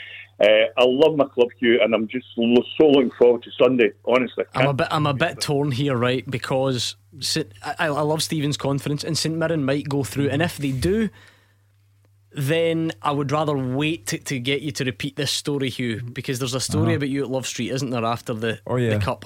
Uh, 0.41 0.67
I 0.77 0.85
love 0.85 1.17
my 1.17 1.27
club, 1.27 1.49
Hugh, 1.59 1.81
and 1.83 1.95
I'm 1.95 2.09
just 2.09 2.27
so 2.35 2.43
looking 2.43 3.11
forward 3.13 3.43
to 3.45 3.51
Sunday. 3.61 3.93
Honestly, 4.05 4.45
I'm 4.55 4.69
a 4.69 4.75
bit, 4.75 4.89
I'm 4.91 5.07
a 5.07 5.15
bit 5.15 5.41
torn 5.41 5.71
here, 5.71 5.97
right? 5.97 6.29
Because 6.29 6.97
I, 7.63 7.75
I 7.79 7.89
love 7.89 8.23
Stephen's 8.23 8.57
confidence, 8.57 9.05
and 9.05 9.17
St 9.17 9.35
Mirren 9.35 9.65
might 9.65 9.89
go 9.89 10.03
through, 10.03 10.31
and 10.31 10.43
if 10.43 10.57
they 10.57 10.73
do, 10.73 11.11
then 12.35 12.93
I 13.03 13.13
would 13.13 13.31
rather 13.31 13.57
wait 13.57 14.07
to, 14.07 14.19
to 14.19 14.39
get 14.39 14.63
you 14.63 14.73
to 14.73 14.85
repeat 14.85 15.17
this 15.17 15.31
story, 15.31 15.69
Hugh, 15.69 16.03
because 16.03 16.39
there's 16.39 16.55
a 16.55 16.61
story 16.61 16.87
uh-huh. 16.87 16.97
about 16.97 17.09
you 17.09 17.23
at 17.23 17.31
Love 17.31 17.47
Street, 17.47 17.71
isn't 17.71 17.91
there? 17.91 18.05
After 18.05 18.35
the 18.35 18.61
oh, 18.67 18.77
yeah. 18.77 18.97
the 18.97 19.05
cup. 19.05 19.25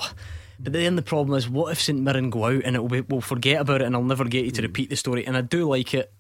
But 0.59 0.73
then 0.73 0.97
the 0.97 1.03
problem 1.03 1.37
is, 1.37 1.49
what 1.49 1.71
if 1.73 1.81
St 1.81 1.99
Mirren 1.99 2.31
go 2.31 2.47
out 2.47 2.63
and 2.65 2.75
it 2.75 2.81
will 2.81 2.89
be, 2.89 3.01
we'll 3.03 3.21
forget 3.21 3.61
about 3.61 3.83
it 3.83 3.87
and 3.87 3.95
I'll 3.95 4.03
never 4.03 4.25
get 4.25 4.45
you 4.45 4.51
to 4.53 4.63
hmm. 4.63 4.67
repeat 4.67 4.91
the 4.91 4.97
story? 4.97 5.27
And 5.27 5.37
I 5.37 5.43
do 5.43 5.69
like 5.69 5.95
it. 5.95 6.13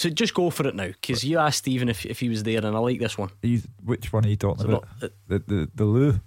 So 0.00 0.08
just 0.08 0.32
go 0.32 0.48
for 0.48 0.66
it 0.66 0.74
now, 0.74 0.86
because 0.86 1.24
you 1.24 1.36
asked 1.36 1.58
Stephen 1.58 1.90
if, 1.90 2.06
if 2.06 2.20
he 2.20 2.30
was 2.30 2.42
there, 2.42 2.64
and 2.64 2.74
I 2.74 2.78
like 2.78 2.98
this 2.98 3.18
one. 3.18 3.28
which 3.84 4.10
one 4.10 4.24
are 4.24 4.28
you 4.30 4.36
talking 4.36 4.64
about? 4.64 4.88
the, 4.98 5.12
the 5.28 5.70
the 5.74 5.84
Lou. 5.84 6.18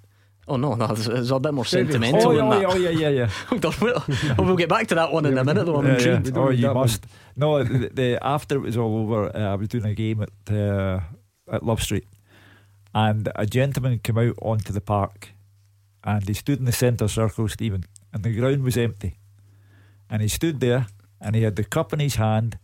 Oh 0.48 0.58
no, 0.58 0.76
no, 0.76 0.86
there's, 0.94 1.32
a 1.32 1.40
bit 1.40 1.56
more 1.56 1.66
sentimental 1.66 2.34
oh, 2.34 2.36
than 2.36 2.46
oh, 2.46 2.50
that. 2.52 2.66
Oh 2.68 2.76
yeah, 2.76 2.90
yeah, 2.92 3.10
yeah. 3.10 3.26
Hold 3.48 3.66
on, 3.66 3.74
we'll, 3.82 3.96
oh, 3.98 4.44
we'll 4.44 4.58
get 4.58 4.70
back 4.70 4.86
to 4.90 4.96
that 4.96 5.12
one 5.12 5.26
in 5.26 5.36
a 5.40 5.44
minute, 5.44 5.66
though. 5.66 5.78
I'm 5.78 5.88
yeah, 5.88 5.94
intrigued. 5.94 6.28
Yeah. 6.28 6.34
Oh, 6.36 6.50
you 6.52 6.72
must. 6.72 7.08
No, 7.36 7.64
the, 7.64 7.90
the, 7.90 8.20
after 8.22 8.58
it 8.58 8.60
was 8.60 8.78
all 8.78 8.96
over, 8.96 9.36
uh, 9.36 9.54
I 9.54 9.56
was 9.56 9.70
doing 9.70 9.86
a 9.86 9.96
game 9.96 10.22
at 10.22 10.56
uh, 10.56 11.00
at 11.52 11.64
Love 11.64 11.82
Street, 11.82 12.06
and 12.94 13.32
a 13.36 13.48
gentleman 13.48 13.98
came 14.04 14.20
out 14.20 14.36
onto 14.40 14.72
the 14.72 14.82
park, 14.82 15.30
and 16.04 16.28
he 16.28 16.36
stood 16.36 16.60
in 16.60 16.66
the 16.66 16.72
centre 16.72 17.08
circle, 17.08 17.50
Stephen, 17.50 17.86
and 18.14 18.22
the 18.22 18.36
ground 18.36 18.64
was 18.64 18.78
empty. 18.78 19.18
And 20.12 20.22
he 20.22 20.28
stood 20.28 20.60
there 20.60 20.86
and 21.20 21.36
he 21.36 21.42
had 21.42 21.56
the 21.56 21.64
cup 21.64 21.94
in 21.94 22.00
his 22.00 22.16
hand 22.16 22.60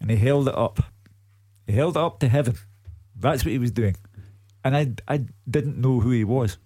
and 0.00 0.10
he 0.10 0.16
held 0.16 0.48
it 0.48 0.56
up. 0.56 0.80
He 1.66 1.72
held 1.72 1.96
it 1.96 2.02
up 2.02 2.20
to 2.20 2.28
heaven. 2.28 2.56
That's 3.18 3.44
what 3.44 3.52
he 3.52 3.58
was 3.58 3.70
doing. 3.70 3.96
And 4.64 4.76
I, 4.76 4.92
I 5.08 5.24
didn't 5.48 5.78
know 5.78 6.00
who 6.00 6.10
he 6.10 6.24
was. 6.24 6.58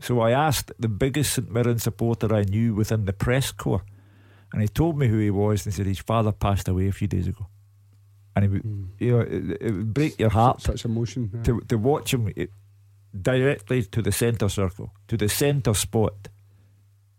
So 0.00 0.20
I 0.20 0.32
asked 0.32 0.72
the 0.78 0.88
biggest 0.88 1.32
St 1.34 1.50
Mirren 1.50 1.78
supporter 1.78 2.34
I 2.34 2.42
knew 2.42 2.74
within 2.74 3.04
the 3.04 3.12
press 3.12 3.52
corps. 3.52 3.84
And 4.52 4.60
he 4.60 4.68
told 4.68 4.98
me 4.98 5.08
who 5.08 5.18
he 5.18 5.30
was 5.30 5.64
and 5.64 5.72
he 5.72 5.76
said 5.76 5.86
his 5.86 5.98
father 5.98 6.32
passed 6.32 6.68
away 6.68 6.88
a 6.88 6.92
few 6.92 7.08
days 7.08 7.26
ago. 7.26 7.46
And 8.34 8.44
he 8.44 8.48
would, 8.48 8.62
mm. 8.62 8.88
you 8.98 9.12
know, 9.12 9.20
it, 9.20 9.58
it, 9.60 9.70
would 9.72 9.94
break 9.94 10.18
your 10.18 10.30
heart. 10.30 10.62
Such 10.62 10.84
emotion. 10.84 11.30
Yeah. 11.32 11.42
To, 11.42 11.60
to 11.68 11.78
watch 11.78 12.12
him 12.12 12.32
it, 12.34 12.50
directly 13.20 13.82
to 13.82 14.02
the 14.02 14.12
centre 14.12 14.48
circle, 14.48 14.92
to 15.08 15.16
the 15.16 15.28
centre 15.28 15.74
spot 15.74 16.28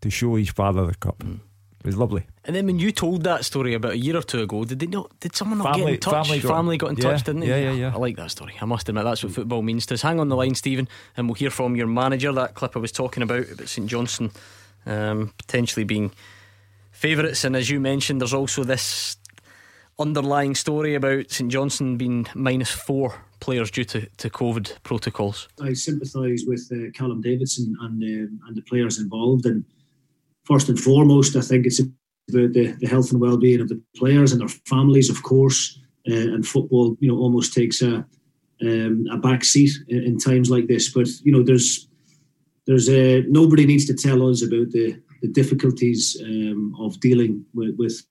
to 0.00 0.10
show 0.10 0.34
his 0.34 0.50
father 0.50 0.86
the 0.86 0.94
cup. 0.94 1.18
Mm. 1.18 1.40
It 1.80 1.86
was 1.86 1.96
lovely. 1.96 2.26
And 2.46 2.54
then 2.54 2.66
when 2.66 2.78
you 2.78 2.92
told 2.92 3.24
that 3.24 3.44
story 3.44 3.72
about 3.72 3.92
a 3.92 3.98
year 3.98 4.16
or 4.16 4.22
two 4.22 4.42
ago, 4.42 4.64
did 4.64 4.78
they 4.78 4.86
not? 4.86 5.18
Did 5.20 5.34
someone 5.34 5.58
not 5.58 5.74
family, 5.74 5.92
get 5.92 5.94
in 5.94 6.00
touch? 6.00 6.26
Family 6.26 6.40
got, 6.40 6.48
family 6.48 6.76
got 6.76 6.90
in 6.90 6.96
yeah, 6.96 7.02
touch, 7.02 7.24
didn't 7.24 7.40
they? 7.40 7.48
Yeah, 7.48 7.56
yeah, 7.56 7.72
yeah. 7.72 7.92
I 7.94 7.96
like 7.96 8.16
that 8.16 8.30
story. 8.30 8.54
I 8.60 8.66
must 8.66 8.88
admit, 8.88 9.04
that's 9.04 9.24
what 9.24 9.32
football 9.32 9.62
means 9.62 9.86
to 9.86 9.94
us. 9.94 10.02
Hang 10.02 10.20
on 10.20 10.28
the 10.28 10.36
line, 10.36 10.54
Stephen, 10.54 10.86
and 11.16 11.26
we'll 11.26 11.34
hear 11.34 11.50
from 11.50 11.74
your 11.74 11.86
manager. 11.86 12.32
That 12.32 12.54
clip 12.54 12.76
I 12.76 12.80
was 12.80 12.92
talking 12.92 13.22
about 13.22 13.50
about 13.50 13.68
St 13.68 13.88
Johnstone 13.88 14.30
um, 14.84 15.32
potentially 15.38 15.84
being 15.84 16.12
favourites, 16.90 17.44
and 17.44 17.56
as 17.56 17.70
you 17.70 17.80
mentioned, 17.80 18.20
there's 18.20 18.34
also 18.34 18.62
this 18.62 19.16
underlying 19.98 20.54
story 20.54 20.94
about 20.94 21.30
St 21.30 21.50
Johnstone 21.50 21.96
being 21.96 22.26
minus 22.34 22.70
four 22.70 23.22
players 23.40 23.70
due 23.70 23.84
to, 23.84 24.06
to 24.18 24.28
COVID 24.28 24.82
protocols. 24.82 25.48
I 25.60 25.72
sympathise 25.72 26.44
with 26.46 26.68
uh, 26.72 26.90
Callum 26.92 27.20
Davidson 27.20 27.76
and 27.80 28.02
um, 28.02 28.40
and 28.46 28.56
the 28.56 28.62
players 28.62 28.98
involved, 28.98 29.46
and 29.46 29.64
first 30.44 30.68
and 30.68 30.78
foremost, 30.78 31.36
I 31.36 31.40
think 31.40 31.64
it's 31.64 31.80
about 32.28 32.52
the, 32.52 32.72
the 32.80 32.86
health 32.86 33.10
and 33.12 33.20
well-being 33.20 33.60
of 33.60 33.68
the 33.68 33.80
players 33.96 34.32
and 34.32 34.40
their 34.40 34.48
families, 34.48 35.10
of 35.10 35.22
course. 35.22 35.78
Uh, 36.08 36.14
and 36.14 36.46
football, 36.46 36.96
you 37.00 37.08
know, 37.08 37.16
almost 37.16 37.54
takes 37.54 37.80
a 37.80 38.04
um, 38.62 39.06
a 39.10 39.16
back 39.16 39.42
seat 39.42 39.70
in, 39.88 40.04
in, 40.04 40.18
times 40.18 40.50
like 40.50 40.66
this. 40.66 40.92
But 40.92 41.08
you 41.22 41.32
know, 41.32 41.42
there's 41.42 41.88
there's 42.66 42.88
a, 42.88 43.22
nobody 43.22 43.66
needs 43.66 43.86
to 43.86 43.94
tell 43.94 44.28
us 44.28 44.42
about 44.42 44.70
the 44.70 45.00
the 45.22 45.28
difficulties 45.28 46.20
um, 46.22 46.76
of 46.78 47.00
dealing 47.00 47.44
with, 47.54 47.74
with 47.78 48.02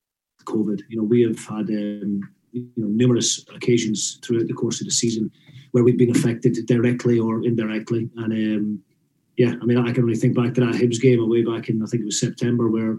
COVID. 0.45 0.81
You 0.89 0.97
know, 0.97 1.03
we 1.03 1.21
have 1.21 1.37
had 1.45 1.69
um, 1.69 2.21
you 2.51 2.67
know 2.75 2.87
numerous 2.87 3.45
occasions 3.53 4.19
throughout 4.23 4.47
the 4.47 4.53
course 4.53 4.81
of 4.81 4.87
the 4.87 4.91
season 4.91 5.31
where 5.71 5.83
we've 5.83 5.97
been 5.97 6.15
affected 6.15 6.57
directly 6.65 7.19
or 7.19 7.43
indirectly, 7.43 8.09
and 8.17 8.33
um, 8.33 8.79
yeah, 9.37 9.53
I 9.61 9.65
mean, 9.65 9.77
I 9.77 9.91
can 9.91 10.03
only 10.03 10.15
think 10.15 10.35
back 10.35 10.53
to 10.55 10.61
that 10.61 10.75
Hibs 10.75 11.01
game 11.01 11.19
away 11.19 11.43
back 11.43 11.69
in 11.69 11.81
I 11.81 11.85
think 11.85 12.01
it 12.01 12.05
was 12.05 12.19
September, 12.19 12.69
where 12.69 12.97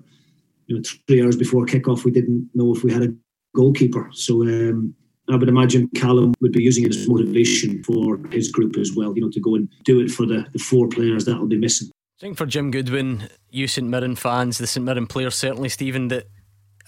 you 0.66 0.76
know 0.76 0.82
three 1.06 1.22
hours 1.22 1.36
before 1.36 1.66
kickoff 1.66 2.04
we 2.04 2.10
didn't 2.10 2.48
know 2.54 2.74
if 2.74 2.84
we 2.84 2.92
had 2.92 3.02
a 3.02 3.14
goalkeeper. 3.54 4.08
So 4.12 4.42
um, 4.42 4.94
I 5.30 5.36
would 5.36 5.48
imagine 5.48 5.88
Callum 5.94 6.34
would 6.40 6.52
be 6.52 6.62
using 6.62 6.84
it 6.84 6.94
as 6.94 7.08
motivation 7.08 7.82
for 7.82 8.18
his 8.30 8.50
group 8.50 8.76
as 8.76 8.92
well. 8.94 9.14
You 9.14 9.22
know, 9.22 9.30
to 9.30 9.40
go 9.40 9.54
and 9.54 9.68
do 9.84 10.00
it 10.00 10.10
for 10.10 10.26
the 10.26 10.46
the 10.52 10.58
four 10.58 10.88
players 10.88 11.24
that 11.24 11.38
will 11.38 11.46
be 11.46 11.58
missing. 11.58 11.88
I 12.18 12.20
think 12.20 12.36
for 12.36 12.46
Jim 12.46 12.70
Goodwin, 12.70 13.28
you 13.50 13.66
St 13.66 13.86
Mirren 13.86 14.16
fans, 14.16 14.58
the 14.58 14.66
St 14.66 14.84
Mirren 14.84 15.06
players, 15.06 15.34
certainly 15.34 15.68
Stephen, 15.68 16.08
that 16.08 16.28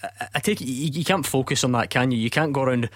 I, 0.03 0.27
I 0.35 0.39
take 0.39 0.61
you, 0.61 0.67
you 0.67 1.03
can't 1.03 1.25
focus 1.25 1.63
on 1.63 1.71
that, 1.73 1.89
can 1.89 2.11
you? 2.11 2.17
You 2.17 2.29
can't 2.29 2.53
go 2.53 2.63
around 2.63 2.89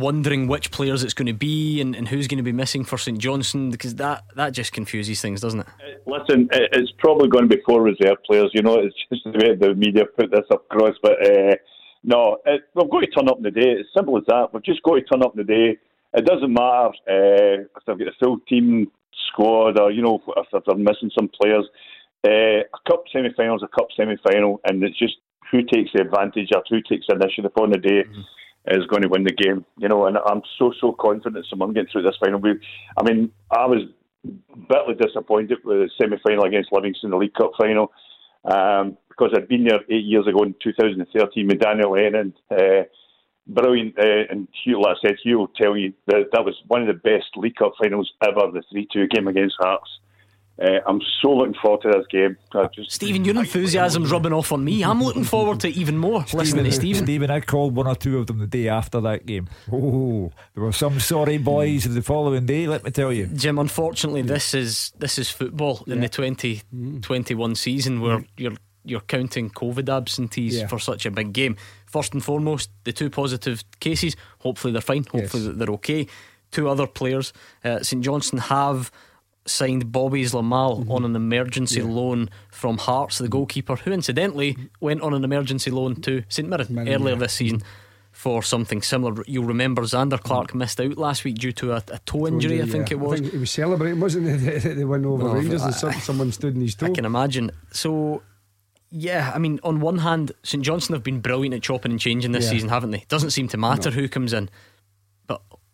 wondering 0.00 0.46
which 0.46 0.70
players 0.70 1.02
it's 1.02 1.14
going 1.14 1.26
to 1.26 1.32
be 1.32 1.80
and, 1.80 1.94
and 1.94 2.08
who's 2.08 2.26
going 2.26 2.38
to 2.38 2.44
be 2.44 2.52
missing 2.52 2.84
for 2.84 2.98
St 2.98 3.18
Johnstone 3.18 3.70
because 3.70 3.94
that, 3.96 4.24
that 4.36 4.50
just 4.50 4.72
confuses 4.72 5.20
things, 5.20 5.40
doesn't 5.40 5.60
it? 5.60 5.66
Uh, 5.66 6.10
listen, 6.10 6.48
it's 6.52 6.92
probably 6.98 7.28
going 7.28 7.48
to 7.48 7.56
be 7.56 7.62
four 7.66 7.82
reserve 7.82 8.18
players. 8.26 8.50
You 8.54 8.62
know, 8.62 8.78
it's 8.78 8.94
just 9.12 9.24
the 9.24 9.30
way 9.32 9.54
the 9.54 9.74
media 9.74 10.04
put 10.04 10.30
this 10.30 10.46
across. 10.50 10.94
But 11.02 11.26
uh, 11.26 11.56
no, 12.04 12.38
it, 12.46 12.62
we've 12.74 12.90
got 12.90 13.00
to 13.00 13.06
turn 13.08 13.28
up 13.28 13.38
in 13.38 13.42
the 13.42 13.50
day. 13.50 13.70
It's 13.80 13.88
simple 13.94 14.16
as 14.16 14.24
that. 14.28 14.52
We've 14.52 14.62
just 14.62 14.82
got 14.82 14.94
to 14.94 15.02
turn 15.02 15.22
up 15.22 15.36
in 15.36 15.44
the 15.46 15.52
day. 15.52 15.78
It 16.14 16.24
doesn't 16.24 16.52
matter 16.52 16.88
uh, 16.88 17.66
if 17.66 17.84
they've 17.86 17.98
got 17.98 18.08
a 18.08 18.16
full 18.18 18.38
team 18.48 18.90
squad 19.28 19.78
or, 19.78 19.90
you 19.90 20.02
know, 20.02 20.22
if, 20.26 20.46
if 20.52 20.64
they're 20.64 20.76
missing 20.76 21.10
some 21.16 21.28
players. 21.40 21.66
Uh, 22.26 22.64
a 22.64 22.80
cup 22.88 23.04
semi 23.12 23.28
final 23.36 23.56
is 23.56 23.62
a 23.62 23.68
cup 23.68 23.88
semi 23.96 24.16
final, 24.26 24.60
and 24.64 24.82
it's 24.82 24.98
just 24.98 25.14
who 25.50 25.62
takes 25.62 25.90
the 25.94 26.00
advantage 26.00 26.48
or 26.54 26.62
who 26.68 26.80
takes 26.82 27.06
the 27.08 27.14
initiative 27.14 27.52
on 27.60 27.70
the 27.70 27.78
day. 27.78 28.02
Mm-hmm 28.02 28.20
is 28.68 28.86
going 28.86 29.02
to 29.02 29.08
win 29.08 29.24
the 29.24 29.32
game. 29.32 29.64
You 29.78 29.88
know, 29.88 30.06
and 30.06 30.18
I'm 30.18 30.42
so 30.58 30.72
so 30.80 30.96
confident 30.98 31.46
someone 31.48 31.72
getting 31.72 31.90
through 31.90 32.02
this 32.02 32.16
final. 32.20 32.40
We, 32.40 32.54
I 32.96 33.02
mean, 33.02 33.30
I 33.50 33.66
was 33.66 33.82
bitterly 34.68 34.94
disappointed 34.94 35.58
with 35.64 35.78
the 35.78 35.90
semi 36.00 36.16
final 36.26 36.44
against 36.44 36.72
Livingston, 36.72 37.10
the 37.10 37.16
League 37.16 37.34
Cup 37.34 37.52
final, 37.58 37.92
um, 38.44 38.96
because 39.08 39.32
I'd 39.34 39.48
been 39.48 39.64
there 39.64 39.80
eight 39.90 40.04
years 40.04 40.26
ago 40.26 40.42
in 40.42 40.54
2013 40.62 41.46
with 41.46 41.60
Daniel 41.60 41.92
Lennon. 41.92 42.34
Uh, 42.50 42.84
brilliant, 43.46 43.98
uh, 43.98 44.24
and 44.30 44.48
Hugh, 44.64 44.82
like 44.82 44.96
I 45.02 45.08
said, 45.08 45.16
Hugh 45.22 45.38
will 45.38 45.48
tell 45.48 45.76
you 45.76 45.92
that 46.06 46.30
that 46.32 46.44
was 46.44 46.54
one 46.66 46.82
of 46.82 46.88
the 46.88 46.94
best 46.94 47.36
League 47.36 47.56
Cup 47.56 47.72
finals 47.80 48.12
ever. 48.22 48.50
The 48.52 48.62
three-two 48.70 49.08
game 49.08 49.28
against 49.28 49.56
Hearts. 49.58 49.90
Uh, 50.58 50.80
I'm 50.86 51.02
so 51.20 51.34
looking 51.34 51.54
forward 51.60 51.82
to 51.82 51.88
this 51.88 52.06
game. 52.10 52.36
Just, 52.74 52.90
Stephen, 52.90 53.24
your 53.26 53.36
enthusiasm's 53.36 54.10
rubbing 54.10 54.32
off 54.32 54.52
on 54.52 54.64
me. 54.64 54.82
I'm 54.82 55.02
looking 55.02 55.24
forward 55.24 55.60
to 55.60 55.68
even 55.68 55.98
more 55.98 56.24
listening 56.32 56.64
to 56.64 56.72
Stephen. 56.72 57.04
Stephen, 57.04 57.30
I 57.30 57.40
called 57.40 57.76
one 57.76 57.86
or 57.86 57.94
two 57.94 58.18
of 58.18 58.26
them 58.26 58.38
the 58.38 58.46
day 58.46 58.68
after 58.68 58.98
that 59.02 59.26
game. 59.26 59.48
Oh, 59.70 60.32
there 60.54 60.64
were 60.64 60.72
some 60.72 60.98
sorry 60.98 61.36
boys 61.36 61.84
the 61.84 62.00
following 62.00 62.46
day. 62.46 62.66
Let 62.66 62.84
me 62.84 62.90
tell 62.90 63.12
you, 63.12 63.26
Jim. 63.26 63.58
Unfortunately, 63.58 64.22
this 64.22 64.54
is 64.54 64.92
this 64.98 65.18
is 65.18 65.28
football 65.30 65.84
in 65.86 66.00
the 66.00 66.08
2021 66.08 67.54
season 67.54 68.00
where 68.00 68.24
you're 68.36 68.52
you're 68.84 69.00
counting 69.00 69.50
COVID 69.50 69.88
absentees 69.88 70.56
Yeah. 70.58 70.68
for 70.68 70.78
such 70.78 71.06
a 71.06 71.10
big 71.10 71.32
game. 71.32 71.56
First 71.86 72.14
and 72.14 72.22
foremost, 72.22 72.70
the 72.84 72.92
two 72.92 73.10
positive 73.10 73.64
cases. 73.80 74.14
Hopefully 74.38 74.72
they're 74.72 74.80
fine. 74.80 75.04
Hopefully 75.10 75.42
Yes. 75.46 75.54
they're 75.56 75.70
okay. 75.74 76.06
Two 76.52 76.68
other 76.68 76.86
players, 76.86 77.32
uh, 77.64 77.80
St 77.82 78.02
Johnstone 78.04 78.38
have 78.40 78.92
signed 79.46 79.92
Bobby 79.92 80.22
Zlamal 80.24 80.80
Mm-hmm. 80.80 80.92
on 80.92 81.04
an 81.04 81.16
emergency 81.16 81.80
loan 81.82 82.28
from 82.50 82.78
Hearts, 82.78 83.18
the 83.18 83.28
goalkeeper, 83.28 83.76
who 83.76 83.92
incidentally 83.92 84.56
went 84.80 85.00
on 85.02 85.14
an 85.14 85.24
emergency 85.24 85.70
loan 85.70 85.96
to 86.02 86.24
St 86.28 86.48
Mirren 86.48 86.66
Mirren, 86.70 86.88
earlier 86.88 87.14
yeah. 87.14 87.20
this 87.20 87.32
season. 87.34 87.62
For 88.12 88.42
something 88.42 88.80
similar, 88.80 89.22
you'll 89.26 89.44
remember 89.44 89.82
Zander 89.82 90.18
Clark 90.18 90.54
missed 90.54 90.80
out 90.80 90.96
last 90.96 91.22
week 91.24 91.36
due 91.36 91.52
to 91.52 91.72
a, 91.74 91.82
a 91.92 91.98
toe 92.06 92.26
injury. 92.26 92.62
I 92.62 92.64
think 92.66 92.88
yeah. 92.90 92.96
it 92.96 93.00
was. 93.00 93.20
Think 93.20 93.32
he 93.32 93.38
was 93.38 93.50
celebrating, 93.50 94.00
wasn't 94.00 94.26
it? 94.26 94.62
The, 94.62 94.68
the 94.70 94.84
win 94.84 95.04
over 95.04 95.28
Oh, 95.28 95.32
Rangers, 95.34 95.60
I- 95.60 95.66
and 95.66 95.74
some, 95.74 95.92
someone 95.92 96.32
stood 96.32 96.54
in 96.54 96.62
his 96.62 96.74
toe. 96.74 96.86
I 96.86 96.90
can 96.90 97.04
imagine. 97.04 97.50
So, 97.72 98.22
yeah, 98.90 99.32
I 99.34 99.38
mean, 99.38 99.60
on 99.62 99.80
one 99.80 99.98
hand, 99.98 100.32
St 100.44 100.64
Johnstone 100.64 100.94
have 100.94 101.02
been 101.04 101.20
brilliant 101.20 101.54
at 101.54 101.62
chopping 101.62 101.92
and 101.92 102.00
changing 102.00 102.32
this 102.32 102.44
Yeah. 102.46 102.52
season, 102.52 102.68
haven't 102.70 102.92
they? 102.92 103.04
Doesn't 103.08 103.30
seem 103.30 103.48
to 103.48 103.58
matter 103.58 103.90
who 103.90 104.08
comes 104.08 104.32
in. 104.32 104.48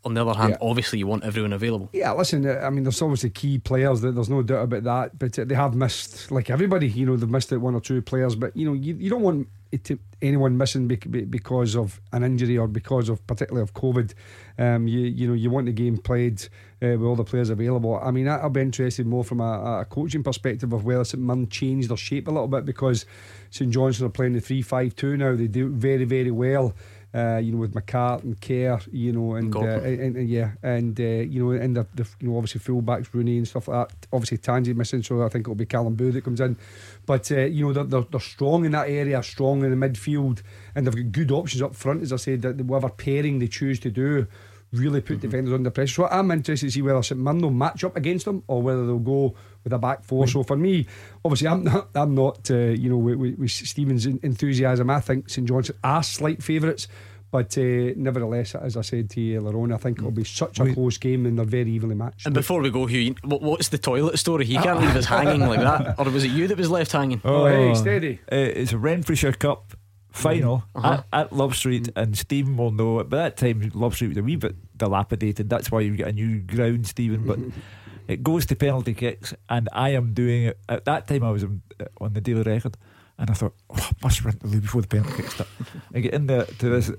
On 0.04 0.14
the 0.14 0.24
other 0.26 0.36
hand, 0.38 0.50
Yeah. 0.60 0.68
obviously, 0.68 0.98
you 0.98 1.06
want 1.06 1.22
everyone 1.24 1.52
available. 1.52 1.88
Yeah, 1.92 2.12
listen, 2.12 2.44
uh, 2.44 2.60
I 2.64 2.70
mean, 2.70 2.82
there's 2.82 3.00
obviously 3.00 3.30
key 3.30 3.58
players, 3.58 4.00
that 4.00 4.14
there's 4.16 4.28
no 4.28 4.42
doubt 4.42 4.64
about 4.64 4.82
that, 4.84 5.18
but 5.18 5.38
uh, 5.38 5.44
they 5.44 5.54
have 5.54 5.74
missed, 5.76 6.30
like 6.32 6.50
everybody, 6.50 6.88
you 6.88 7.06
know, 7.06 7.16
they've 7.16 7.30
missed 7.30 7.52
out 7.52 7.60
one 7.60 7.74
or 7.76 7.80
two 7.80 8.02
players, 8.02 8.34
but, 8.34 8.56
you 8.56 8.66
know, 8.66 8.72
you, 8.72 8.96
you 8.96 9.08
don't 9.08 9.22
want 9.22 9.46
it 9.70 9.84
to, 9.84 9.98
anyone 10.20 10.58
missing 10.58 10.88
bec- 10.88 11.08
be- 11.08 11.24
because 11.24 11.76
of 11.76 12.00
an 12.12 12.24
injury 12.24 12.58
or 12.58 12.66
because 12.66 13.08
of, 13.08 13.24
particularly 13.28 13.62
of 13.62 13.72
COVID. 13.74 14.12
Um, 14.58 14.86
you, 14.88 15.00
you 15.00 15.28
know, 15.28 15.34
you 15.34 15.50
want 15.50 15.66
the 15.66 15.72
game 15.72 15.96
played 15.98 16.42
uh, 16.82 16.88
with 16.98 17.02
all 17.04 17.16
the 17.16 17.24
players 17.24 17.48
available. 17.48 17.98
I 18.02 18.10
mean, 18.10 18.28
I'll 18.28 18.50
be 18.50 18.60
interested 18.60 19.06
more 19.06 19.22
from 19.24 19.40
a, 19.40 19.80
a 19.80 19.84
coaching 19.88 20.22
perspective 20.24 20.72
of 20.72 20.84
whether 20.84 21.04
St 21.04 21.22
Mirren 21.22 21.48
changed 21.48 21.88
their 21.90 21.96
shape 21.96 22.26
a 22.26 22.30
little 22.32 22.48
bit 22.48 22.66
because 22.66 23.06
St 23.50 23.70
Johnstone 23.70 24.08
are 24.08 24.10
playing 24.10 24.32
the 24.34 24.40
3 24.40 24.60
5 24.62 24.94
2 24.96 25.16
now. 25.16 25.34
They 25.36 25.46
do 25.46 25.68
very, 25.70 26.04
very 26.04 26.30
well. 26.32 26.74
Uh, 27.14 27.36
you 27.36 27.52
know, 27.52 27.58
with 27.58 27.74
McCart 27.74 28.22
and 28.22 28.40
Kerr, 28.40 28.80
you 28.90 29.12
know, 29.12 29.34
and, 29.34 29.54
uh, 29.54 29.60
and, 29.60 30.16
and 30.16 30.30
yeah, 30.30 30.52
and 30.62 30.98
uh, 30.98 31.02
you 31.02 31.44
know, 31.44 31.50
and 31.50 31.76
the, 31.76 31.86
the 31.94 32.08
you 32.20 32.30
know 32.30 32.38
obviously 32.38 32.58
fullbacks 32.58 33.12
Rooney 33.12 33.36
and 33.36 33.46
stuff 33.46 33.68
like 33.68 33.86
that. 33.86 34.06
Obviously 34.14 34.38
Tanser 34.38 34.74
missing, 34.74 35.02
so 35.02 35.22
I 35.22 35.28
think 35.28 35.44
it'll 35.44 35.54
be 35.54 35.66
Callum 35.66 35.94
Booth 35.94 36.14
that 36.14 36.24
comes 36.24 36.40
in. 36.40 36.56
But 37.04 37.30
uh, 37.30 37.40
you 37.40 37.66
know, 37.66 37.74
they're, 37.74 37.84
they're, 37.84 38.06
they're 38.10 38.18
strong 38.18 38.64
in 38.64 38.72
that 38.72 38.88
area, 38.88 39.22
strong 39.22 39.62
in 39.62 39.78
the 39.78 39.86
midfield, 39.88 40.42
and 40.74 40.86
they've 40.86 40.96
got 40.96 41.12
good 41.12 41.30
options 41.30 41.60
up 41.60 41.74
front. 41.74 42.00
As 42.00 42.14
I 42.14 42.16
said, 42.16 42.40
that 42.42 42.56
whatever 42.64 42.88
pairing 42.88 43.40
they 43.40 43.48
choose 43.48 43.78
to 43.80 43.90
do. 43.90 44.26
Really 44.72 45.02
put 45.02 45.20
defenders 45.20 45.52
under 45.52 45.68
pressure. 45.68 45.92
So 45.92 46.06
I'm 46.06 46.30
interested 46.30 46.68
to 46.68 46.72
see 46.72 46.80
whether 46.80 47.02
St 47.02 47.20
Mirren 47.20 47.42
will 47.42 47.50
match 47.50 47.84
up 47.84 47.94
against 47.94 48.24
them 48.24 48.42
or 48.46 48.62
whether 48.62 48.86
they'll 48.86 48.98
go 48.98 49.34
with 49.64 49.72
a 49.72 49.78
back 49.78 50.04
four. 50.04 50.26
So 50.26 50.42
for 50.42 50.56
me, 50.56 50.86
obviously, 51.24 51.48
I'm 51.48 51.64
not, 51.64 51.88
I'm 51.94 52.14
not, 52.14 52.50
uh, 52.50 52.54
you 52.56 52.88
know, 52.90 52.98
with, 52.98 53.16
with, 53.16 53.38
with 53.38 53.50
Stephen's 53.50 54.06
enthusiasm. 54.06 54.90
I 54.90 55.00
think 55.00 55.28
St 55.30 55.46
John's 55.46 55.70
are 55.84 56.02
slight 56.02 56.42
favourites, 56.42 56.88
but 57.30 57.56
uh, 57.56 57.92
nevertheless, 57.96 58.54
as 58.54 58.76
I 58.76 58.82
said 58.82 59.08
to 59.10 59.20
you 59.20 59.38
earlier 59.38 59.56
on, 59.58 59.72
I 59.72 59.76
think 59.78 59.98
it'll 59.98 60.10
be 60.10 60.24
such 60.24 60.60
a 60.60 60.72
close 60.74 60.98
game 60.98 61.24
and 61.26 61.38
they're 61.38 61.46
very 61.46 61.70
evenly 61.70 61.94
matched. 61.94 62.26
And 62.26 62.34
before 62.34 62.60
we 62.60 62.70
go, 62.70 62.86
Hugh, 62.86 63.14
what's 63.24 63.68
the 63.68 63.78
toilet 63.78 64.18
story? 64.18 64.44
He 64.44 64.54
can't 64.56 64.80
leave 64.80 64.94
us 64.96 65.04
hanging 65.16 65.40
like 65.48 65.60
that. 65.60 65.98
Or 65.98 66.10
was 66.10 66.24
it 66.24 66.30
you 66.32 66.46
that 66.48 66.58
was 66.58 66.70
left 66.70 66.92
hanging? 66.92 67.20
Oh, 67.24 67.46
hey, 67.46 67.74
steady. 67.74 68.20
Uh, 68.30 68.36
it's 68.36 68.72
a 68.72 68.78
Renfrewshire 68.78 69.32
Cup 69.32 69.72
final 70.10 70.62
Uh-huh. 70.74 71.02
at, 71.12 71.20
at 71.20 71.32
Love 71.32 71.56
Street, 71.56 71.88
and 71.96 72.18
Stephen 72.18 72.58
will 72.58 72.70
know 72.70 72.98
it. 73.00 73.08
By 73.08 73.16
that 73.16 73.38
time, 73.38 73.70
Love 73.74 73.94
Street 73.94 74.08
was 74.08 74.18
a 74.18 74.22
wee 74.22 74.36
bit 74.36 74.56
dilapidated. 74.76 75.48
That's 75.48 75.70
why 75.70 75.80
you 75.80 75.96
get 75.96 76.08
a 76.08 76.12
new 76.12 76.40
ground, 76.40 76.86
Stephen. 76.86 77.26
But 77.26 77.38
it 78.12 78.22
goes 78.22 78.46
to 78.46 78.54
penalty 78.56 78.94
kicks, 78.94 79.34
and 79.48 79.68
I 79.72 79.90
am 79.90 80.12
doing 80.14 80.44
it. 80.44 80.58
At 80.68 80.84
that 80.84 81.08
time, 81.08 81.24
I 81.24 81.30
was 81.30 81.42
on, 81.44 81.62
on 82.00 82.12
the 82.12 82.20
daily 82.20 82.42
record, 82.42 82.76
and 83.18 83.30
I 83.30 83.34
thought, 83.34 83.54
oh, 83.70 83.88
I 83.90 83.92
must 84.02 84.24
run 84.24 84.34
to 84.34 84.38
the 84.46 84.48
loo 84.48 84.60
before 84.60 84.82
the 84.82 84.88
penalty 84.88 85.16
kicks 85.22 85.34
start. 85.34 85.48
I 85.94 86.00
get 86.00 86.14
in 86.14 86.26
there 86.26 86.44
to 86.44 86.68
this 86.68 86.90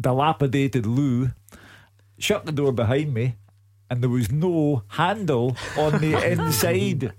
dilapidated 0.00 0.86
loo, 0.86 1.30
shut 2.18 2.46
the 2.46 2.52
door 2.52 2.72
behind 2.72 3.14
me, 3.14 3.36
and 3.90 4.02
there 4.02 4.10
was 4.10 4.32
no 4.32 4.82
handle 4.88 5.56
on 5.78 6.00
the 6.00 6.14
inside. 6.32 7.12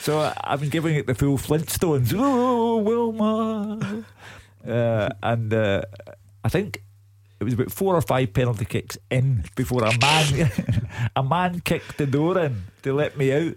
So 0.00 0.20
I- 0.20 0.36
I've 0.44 0.60
been 0.60 0.70
giving 0.70 0.94
it 0.96 1.06
the 1.06 1.14
full 1.14 1.38
Flintstones. 1.38 2.12
Oh, 2.16 2.76
Wilma. 2.78 4.04
Uh, 4.66 5.08
and 5.22 5.52
uh, 5.52 5.82
I 6.44 6.48
think 6.48 6.83
it 7.44 7.46
was 7.46 7.54
about 7.54 7.70
four 7.72 7.94
or 7.94 8.00
five 8.02 8.32
penalty 8.32 8.64
kicks 8.64 8.98
in 9.10 9.44
before 9.56 9.84
a 9.84 9.92
man 10.00 10.50
a 11.16 11.22
man 11.22 11.60
kicked 11.60 11.98
the 11.98 12.06
door 12.06 12.38
in 12.38 12.64
to 12.82 12.92
let 12.92 13.16
me 13.16 13.32
out. 13.32 13.54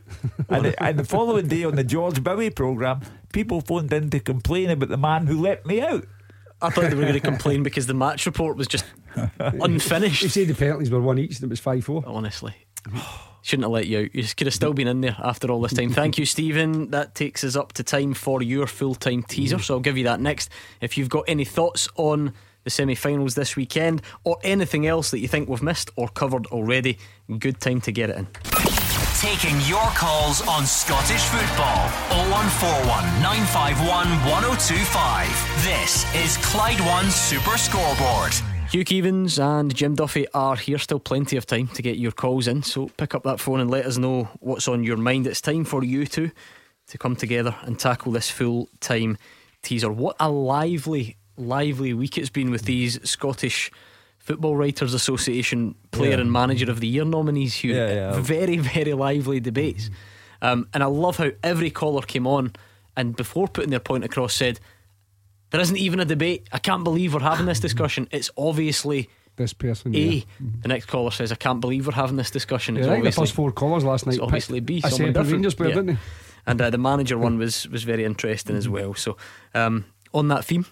And, 0.49 0.65
it- 0.67 0.75
and 0.79 0.99
the 0.99 1.03
following 1.05 1.47
day 1.47 1.63
on 1.63 1.75
the 1.75 1.83
George 1.83 2.23
Bowie 2.23 2.49
programme, 2.49 3.01
people 3.33 3.61
phoned 3.61 3.91
in 3.93 4.09
to 4.11 4.19
complain 4.19 4.69
about 4.69 4.89
the 4.89 4.97
man 4.97 5.27
who 5.27 5.41
let 5.41 5.65
me 5.65 5.81
out. 5.81 6.05
I 6.61 6.69
thought 6.69 6.89
they 6.89 6.95
were 6.95 7.01
going 7.03 7.13
to 7.13 7.19
complain 7.19 7.61
because 7.63 7.85
the 7.87 7.93
match 7.93 8.25
report 8.25 8.57
was 8.57 8.67
just 8.67 8.85
unfinished. 9.39 10.23
He 10.23 10.29
said 10.29 10.47
the 10.47 10.55
penalties 10.55 10.89
were 10.91 11.01
one 11.01 11.19
each 11.19 11.35
and 11.37 11.43
it 11.45 11.49
was 11.49 11.59
5 11.59 11.83
4. 11.85 12.03
Honestly. 12.07 12.53
Shouldn't 13.41 13.63
have 13.65 13.71
let 13.71 13.87
you 13.87 13.99
out. 13.99 14.15
You 14.15 14.23
could 14.23 14.47
have 14.47 14.53
still 14.53 14.73
been 14.73 14.87
in 14.87 15.01
there 15.01 15.15
after 15.19 15.49
all 15.51 15.61
this 15.61 15.73
time. 15.73 15.89
Thank 15.91 16.17
you, 16.17 16.25
Stephen. 16.25 16.91
That 16.91 17.15
takes 17.15 17.43
us 17.43 17.55
up 17.55 17.73
to 17.73 17.83
time 17.83 18.13
for 18.13 18.41
your 18.41 18.67
full 18.67 18.95
time 18.95 19.23
teaser. 19.23 19.57
Mm. 19.57 19.63
So 19.63 19.75
I'll 19.75 19.79
give 19.79 19.97
you 19.97 20.03
that 20.05 20.19
next. 20.19 20.49
If 20.81 20.97
you've 20.97 21.09
got 21.09 21.25
any 21.27 21.45
thoughts 21.45 21.87
on 21.95 22.33
the 22.67 22.71
semi 22.71 22.95
finals 22.95 23.33
this 23.33 23.55
weekend 23.55 24.01
or 24.25 24.37
anything 24.43 24.85
else 24.85 25.09
that 25.11 25.19
you 25.19 25.27
think 25.29 25.47
we've 25.47 25.63
missed 25.63 25.89
or 25.95 26.09
covered 26.09 26.45
already, 26.47 26.97
good 27.39 27.61
time 27.61 27.79
to 27.79 27.93
get 27.93 28.09
it 28.09 28.17
in. 28.17 28.27
Taking 29.21 29.57
your 29.61 29.87
calls 29.95 30.45
on 30.45 30.65
Scottish 30.65 31.23
football. 31.23 31.87
0141 32.11 33.21
951 33.23 34.07
1025. 34.27 35.63
This 35.63 36.03
is 36.13 36.35
Clyde 36.45 36.81
One 36.81 37.09
Super 37.09 37.57
Scoreboard. 37.57 38.33
Hugh 38.69 38.83
Keevins 38.83 39.39
and 39.39 39.73
Jim 39.73 39.95
Duffy 39.95 40.27
are 40.33 40.57
here. 40.57 40.77
Still 40.77 40.99
plenty 40.99 41.37
of 41.37 41.45
time 41.45 41.69
to 41.69 41.81
get 41.81 41.97
your 41.97 42.11
calls 42.11 42.49
in. 42.49 42.63
So 42.63 42.89
pick 42.97 43.15
up 43.15 43.23
that 43.23 43.39
phone 43.39 43.61
and 43.61 43.71
let 43.71 43.85
us 43.85 43.97
know 43.97 44.27
what's 44.41 44.67
on 44.67 44.83
your 44.83 44.97
mind. 44.97 45.25
It's 45.25 45.39
time 45.39 45.63
for 45.63 45.85
you 45.85 46.05
two 46.05 46.31
to 46.87 46.97
come 46.97 47.15
together 47.15 47.55
and 47.61 47.79
tackle 47.79 48.11
this 48.11 48.29
full 48.29 48.67
time 48.81 49.17
teaser. 49.63 49.89
What 49.89 50.17
a 50.19 50.29
lively, 50.29 51.15
lively 51.37 51.93
week 51.93 52.17
it's 52.17 52.29
been 52.29 52.51
with 52.51 52.63
these 52.63 52.99
Scottish 53.09 53.71
Football 54.17 54.55
Writers 54.57 54.93
Association 54.93 55.75
Player 55.91 56.11
Yeah. 56.11 56.19
and 56.21 56.31
Manager 56.31 56.69
of 56.69 56.79
the 56.81 56.87
Year 56.87 57.05
nominees, 57.05 57.53
Hugh. 57.55 57.73
Yeah, 57.75 57.93
yeah. 57.93 58.19
Very, 58.19 58.57
very 58.57 58.93
lively 58.93 59.39
debates. 59.39 59.89
Um, 60.41 60.67
and 60.73 60.83
I 60.83 60.87
love 60.87 61.17
how 61.17 61.31
every 61.43 61.71
caller 61.71 62.01
came 62.01 62.27
on 62.27 62.51
and 62.95 63.15
before 63.15 63.47
putting 63.47 63.69
their 63.69 63.79
point 63.79 64.03
across 64.03 64.33
said, 64.33 64.59
there 65.51 65.61
isn't 65.61 65.77
even 65.77 65.99
a 65.99 66.05
debate. 66.05 66.47
I 66.51 66.59
can't 66.59 66.83
believe 66.83 67.13
we're 67.13 67.21
having 67.21 67.45
this 67.45 67.59
discussion. 67.61 68.07
It's 68.11 68.29
obviously 68.37 69.07
This 69.37 69.53
person. 69.53 69.95
A. 69.95 69.97
yeah. 69.99 70.21
The 70.61 70.67
next 70.67 70.87
caller 70.87 71.11
says, 71.11 71.31
I 71.31 71.35
can't 71.35 71.61
believe 71.61 71.87
we're 71.87 71.93
having 71.93 72.17
this 72.17 72.31
discussion. 72.31 72.75
It's 72.75 72.85
Yeah, 72.87 72.99
the 72.99 73.11
first 73.11 73.33
four 73.33 73.51
callers 73.51 73.83
last 73.85 74.05
night. 74.05 74.15
it's 74.15 74.21
obviously 74.21 74.59
B. 74.59 74.81
I 74.83 74.89
said 74.89 75.13
different. 75.13 75.31
Rangers 75.31 75.55
player, 75.55 75.69
Yeah. 75.69 75.75
didn't 75.75 75.89
he? 75.95 76.01
And 76.47 76.61
uh, 76.61 76.69
the 76.69 76.77
manager 76.77 77.17
one 77.17 77.37
was 77.37 77.67
was 77.69 77.83
very 77.83 78.03
interesting 78.03 78.55
as 78.55 78.67
well. 78.67 78.93
So 78.93 79.15
um, 79.53 79.85
on 80.13 80.27
that 80.29 80.43
theme, 80.45 80.65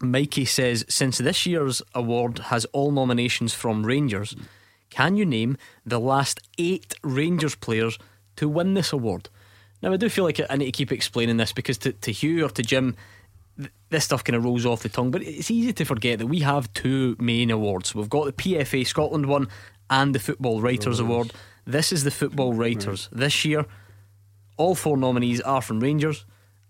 Mikey 0.00 0.44
says, 0.44 0.84
since 0.88 1.18
this 1.18 1.46
year's 1.46 1.82
award 1.94 2.38
has 2.38 2.64
all 2.66 2.90
nominations 2.92 3.52
from 3.54 3.84
Rangers, 3.84 4.36
can 4.90 5.16
you 5.16 5.26
name 5.26 5.56
the 5.84 6.00
last 6.00 6.40
eight 6.56 6.94
Rangers 7.02 7.54
players 7.54 7.98
to 8.36 8.48
win 8.48 8.74
this 8.74 8.92
award? 8.92 9.28
Now 9.82 9.92
I 9.92 9.96
do 9.96 10.08
feel 10.08 10.24
like 10.24 10.40
I 10.48 10.56
need 10.56 10.66
to 10.66 10.72
keep 10.72 10.92
explaining 10.92 11.36
this 11.36 11.52
because 11.52 11.78
to, 11.78 11.92
to 11.92 12.12
Hugh 12.12 12.44
or 12.44 12.48
to 12.50 12.62
Jim. 12.62 12.96
th- 13.56 13.70
This 13.90 14.04
stuff 14.04 14.24
kind 14.24 14.36
of 14.36 14.44
rolls 14.44 14.66
off 14.66 14.82
the 14.82 14.88
tongue, 14.88 15.10
but 15.10 15.22
it's 15.22 15.50
easy 15.50 15.72
to 15.72 15.84
forget 15.84 16.18
that 16.18 16.26
we 16.26 16.40
have 16.40 16.72
two 16.72 17.16
main 17.18 17.50
awards. 17.50 17.94
We've 17.94 18.08
got 18.08 18.24
the 18.26 18.32
PFA 18.32 18.86
Scotland 18.86 19.26
one 19.26 19.48
and 19.90 20.14
the 20.14 20.18
Football 20.20 20.60
Writers 20.60 21.00
Award. 21.00 21.32
This 21.64 21.92
is 21.92 22.04
the 22.04 22.10
Football 22.10 22.54
Writers. 22.54 23.08
This 23.12 23.44
year, 23.44 23.66
all 24.56 24.74
four 24.74 24.96
nominees 24.96 25.40
are 25.42 25.62
from 25.62 25.80
Rangers, 25.80 26.24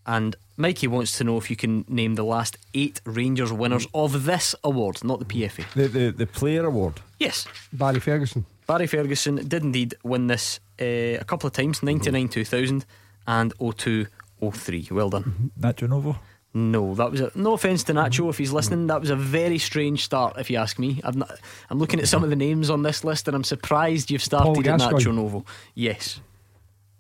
and 0.09 0.35
Mikey 0.57 0.89
wants 0.89 1.19
to 1.19 1.25
know 1.25 1.37
if 1.37 1.51
you 1.51 1.55
can 1.57 1.85
name 1.87 2.17
the 2.17 2.25
last 2.25 2.57
eight 2.75 3.01
Rangers 3.05 3.53
winners 3.53 3.87
of 3.95 4.25
this 4.25 4.55
award, 4.65 5.05
not 5.05 5.21
the 5.21 5.27
PFA. 5.27 5.71
The, 5.75 5.87
the, 5.87 6.11
the 6.11 6.27
player 6.27 6.65
award. 6.65 6.95
Yes. 7.21 7.47
Barry 7.73 8.01
Ferguson. 8.01 8.47
Barry 8.67 8.87
Ferguson 8.87 9.37
did 9.37 9.63
indeed 9.63 9.95
win 10.03 10.27
this 10.27 10.61
uh, 10.81 10.85
a 11.21 11.25
couple 11.25 11.47
of 11.47 11.53
times 11.53 11.83
99 11.83 12.29
2000 12.29 12.87
and 13.27 13.53
02 13.77 14.07
03. 14.51 14.89
Well 14.91 15.11
done. 15.11 15.53
Nacho 15.61 15.89
Novo. 15.89 16.17
No, 16.55 16.95
that 16.95 17.11
was 17.11 17.21
a, 17.21 17.31
no 17.35 17.53
offence 17.53 17.85
to 17.85 17.93
Nacho 17.93 18.31
if 18.31 18.39
he's 18.39 18.51
listening. 18.53 18.87
That 18.87 19.01
was 19.01 19.11
a 19.11 19.17
very 19.17 19.59
strange 19.59 20.03
start, 20.03 20.39
if 20.39 20.51
you 20.51 20.57
ask 20.57 20.79
me. 20.79 21.01
I'm, 21.05 21.19
not, 21.19 21.39
I'm 21.69 21.79
looking 21.79 22.01
at 22.01 22.09
some 22.09 22.25
of 22.25 22.31
the 22.31 22.37
names 22.37 22.71
on 22.71 22.83
this 22.83 23.05
list 23.05 23.29
and 23.29 23.37
I'm 23.37 23.45
surprised 23.45 24.11
you've 24.11 24.23
started 24.23 24.57
at 24.57 24.65
Gascoigne. 24.65 25.05
Nacho 25.05 25.15
Novo. 25.15 25.45
Yes. 25.75 26.21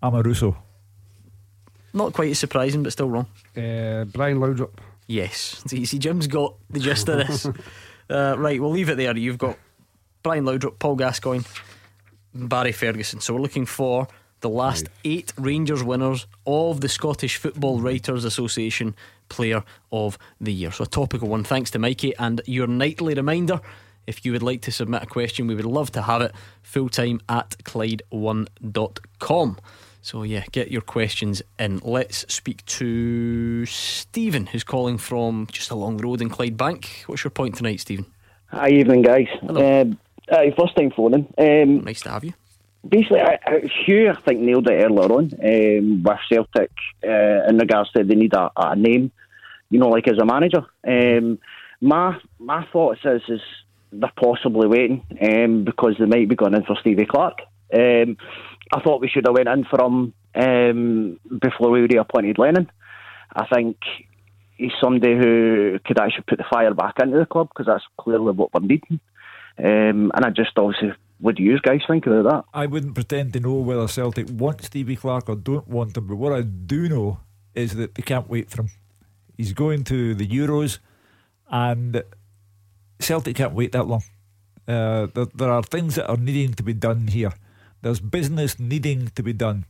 Amoruso. 0.03 0.57
Not 1.99 2.13
quite 2.13 2.31
as 2.31 2.39
surprising, 2.39 2.85
but 2.85 2.93
still 2.93 3.11
wrong. 3.11 3.27
Uh, 3.57 4.05
Brian 4.05 4.39
Laudrup. 4.39 4.71
Yes. 5.09 5.63
See, 5.67 5.85
see, 5.85 5.99
Jim's 5.99 6.29
got 6.29 6.55
the 6.71 6.79
gist 6.79 7.09
of 7.09 7.27
this. 7.27 7.47
uh, 8.11 8.37
right, 8.39 8.61
we'll 8.61 8.71
leave 8.71 8.89
it 8.89 8.97
there. 8.97 9.17
You've 9.17 9.39
got 9.39 9.59
Brian 10.23 10.45
Laudrup, 10.45 10.79
Paul 10.79 10.95
Gascoigne, 10.95 11.43
Barry 12.33 12.71
Ferguson. 12.71 13.21
So 13.21 13.35
we're 13.35 13.41
looking 13.41 13.67
for 13.67 14.07
the 14.41 14.49
last 14.49 14.89
eight 15.05 15.33
Rangers 15.37 15.83
winners 15.83 16.29
of 16.47 16.83
the 16.83 16.89
Scottish 16.89 17.37
Football 17.37 17.81
Writers 17.81 18.25
Association 18.25 18.95
Player 19.29 19.65
of 19.91 20.19
the 20.41 20.53
Year. 20.53 20.71
So 20.71 20.85
a 20.85 20.87
topical 20.87 21.29
one. 21.29 21.43
Thanks 21.43 21.73
to 21.73 21.81
Mikey. 21.81 22.15
And 22.17 22.41
your 22.47 22.69
nightly 22.69 23.15
reminder 23.15 23.61
if 24.07 24.25
you 24.25 24.31
would 24.31 24.45
like 24.45 24.63
to 24.63 24.71
submit 24.71 25.03
a 25.03 25.07
question, 25.07 25.49
we 25.49 25.57
would 25.57 25.65
love 25.65 25.91
to 25.93 26.03
have 26.03 26.23
it 26.23 26.33
full 26.63 26.89
time 26.89 27.21
at 27.29 27.57
Clyde1.com. 27.65 29.59
So, 30.09 30.23
yeah, 30.23 30.45
get 30.53 30.71
your 30.71 30.81
questions 30.81 31.43
in. 31.59 31.83
Let's 31.85 32.25
speak 32.33 32.65
to 32.65 33.67
Stephen, 33.67 34.47
who's 34.47 34.65
calling 34.65 34.97
from 34.97 35.47
just 35.53 35.71
along 35.71 35.99
the 35.99 36.05
road 36.05 36.23
in 36.23 36.31
Clydebank. 36.31 37.07
What's 37.07 37.25
your 37.25 37.31
point 37.31 37.57
tonight, 37.57 37.81
Stephen? 37.81 38.07
Hi, 38.47 38.71
evening, 38.71 39.03
guys. 39.03 39.27
Um, 39.47 39.99
uh, 40.33 40.45
first 40.59 40.75
time 40.77 40.93
phoning. 40.97 41.31
Um, 41.37 41.85
nice 41.85 42.01
to 42.01 42.09
have 42.09 42.25
you. 42.25 42.33
Basically, 42.89 43.21
I, 43.21 43.39
I, 43.45 43.71
Hugh, 43.85 44.09
I 44.09 44.19
think, 44.23 44.41
nailed 44.41 44.67
it 44.69 44.83
earlier 44.83 45.13
on 45.13 45.31
um, 45.45 46.03
with 46.03 46.19
Celtic 46.27 46.71
uh, 47.05 47.47
in 47.47 47.59
regards 47.59 47.91
to 47.91 48.03
they 48.03 48.15
need 48.15 48.33
a, 48.33 48.51
a, 48.57 48.77
name, 48.77 49.13
you 49.69 49.79
know, 49.79 49.91
like 49.91 50.09
as 50.09 50.17
a 50.17 50.25
manager. 50.25 50.65
Um, 50.87 51.39
my 51.83 52.19
my 52.39 52.65
thoughts 52.73 53.01
is, 53.05 53.21
is 53.29 53.43
they're 53.93 54.11
possibly 54.19 54.69
waiting 54.69 55.05
um, 55.21 55.65
because 55.65 55.97
they 55.99 56.07
might 56.07 56.31
be 56.31 56.35
going 56.35 56.55
in 56.55 56.65
for 56.65 56.79
Stevie 56.81 57.05
Clarke. 57.05 57.43
Um, 57.75 58.17
I 58.73 58.81
thought 58.81 59.01
we 59.01 59.09
should 59.09 59.27
have 59.27 59.35
went 59.35 59.49
in 59.49 59.65
for 59.65 59.81
him 59.85 60.13
um, 60.35 61.21
before 61.41 61.71
we 61.71 61.81
reappointed 61.81 62.39
Lennon. 62.39 62.71
I 63.35 63.47
think 63.47 63.77
he's 64.57 64.73
somebody 64.81 65.17
who 65.17 65.79
could 65.85 65.99
actually 65.99 66.25
put 66.27 66.39
the 66.39 66.45
fire 66.51 66.75
back 66.75 66.97
into 67.01 67.19
the 67.19 67.27
club 67.27 67.49
because 67.49 67.67
that's 67.67 67.85
clearly 67.99 68.33
what 68.33 68.53
we're 68.53 68.61
needing. 68.61 69.01
Um, 69.59 70.13
and 70.15 70.25
I 70.25 70.31
just 70.31 70.57
obviously, 70.57 70.93
what 71.19 71.37
do 71.37 71.43
you 71.43 71.59
guys 71.61 71.81
think 71.89 72.07
about 72.07 72.25
that? 72.25 72.45
I 72.55 72.67
wouldn't 72.67 72.95
pretend 72.95 73.33
to 73.33 73.41
know 73.41 73.55
whether 73.55 73.89
Celtic 73.89 74.29
want 74.31 74.63
Stevie 74.63 74.97
Clarke 74.97 75.29
or 75.29 75.37
don't 75.37 75.69
want 75.69 75.97
him, 75.97 76.07
but 76.07 76.17
what 76.17 76.33
I 76.33 76.43
do 76.43 76.89
know 76.89 77.21
is 77.55 77.75
that 77.77 77.95
they 77.95 78.03
can't 78.03 78.29
wait 78.29 78.51
for 78.51 78.63
him. 78.63 78.71
He's 79.37 79.53
going 79.53 79.85
to 79.85 80.15
the 80.15 80.27
Euros, 80.27 80.79
and 81.51 82.03
Celtic 83.01 83.37
can't 83.37 83.55
wait 83.55 83.73
that 83.73 83.87
long. 83.87 84.03
Uh, 84.67 85.07
there, 85.15 85.27
there 85.35 85.51
are 85.51 85.63
things 85.63 85.95
that 85.95 86.09
are 86.09 86.17
needing 86.17 86.55
to 86.55 86.63
be 86.63 86.73
done 86.73 87.09
here. 87.09 87.33
There's 87.83 88.01
business 88.01 88.59
needing 88.59 89.09
to 89.15 89.23
be 89.23 89.33
done. 89.33 89.65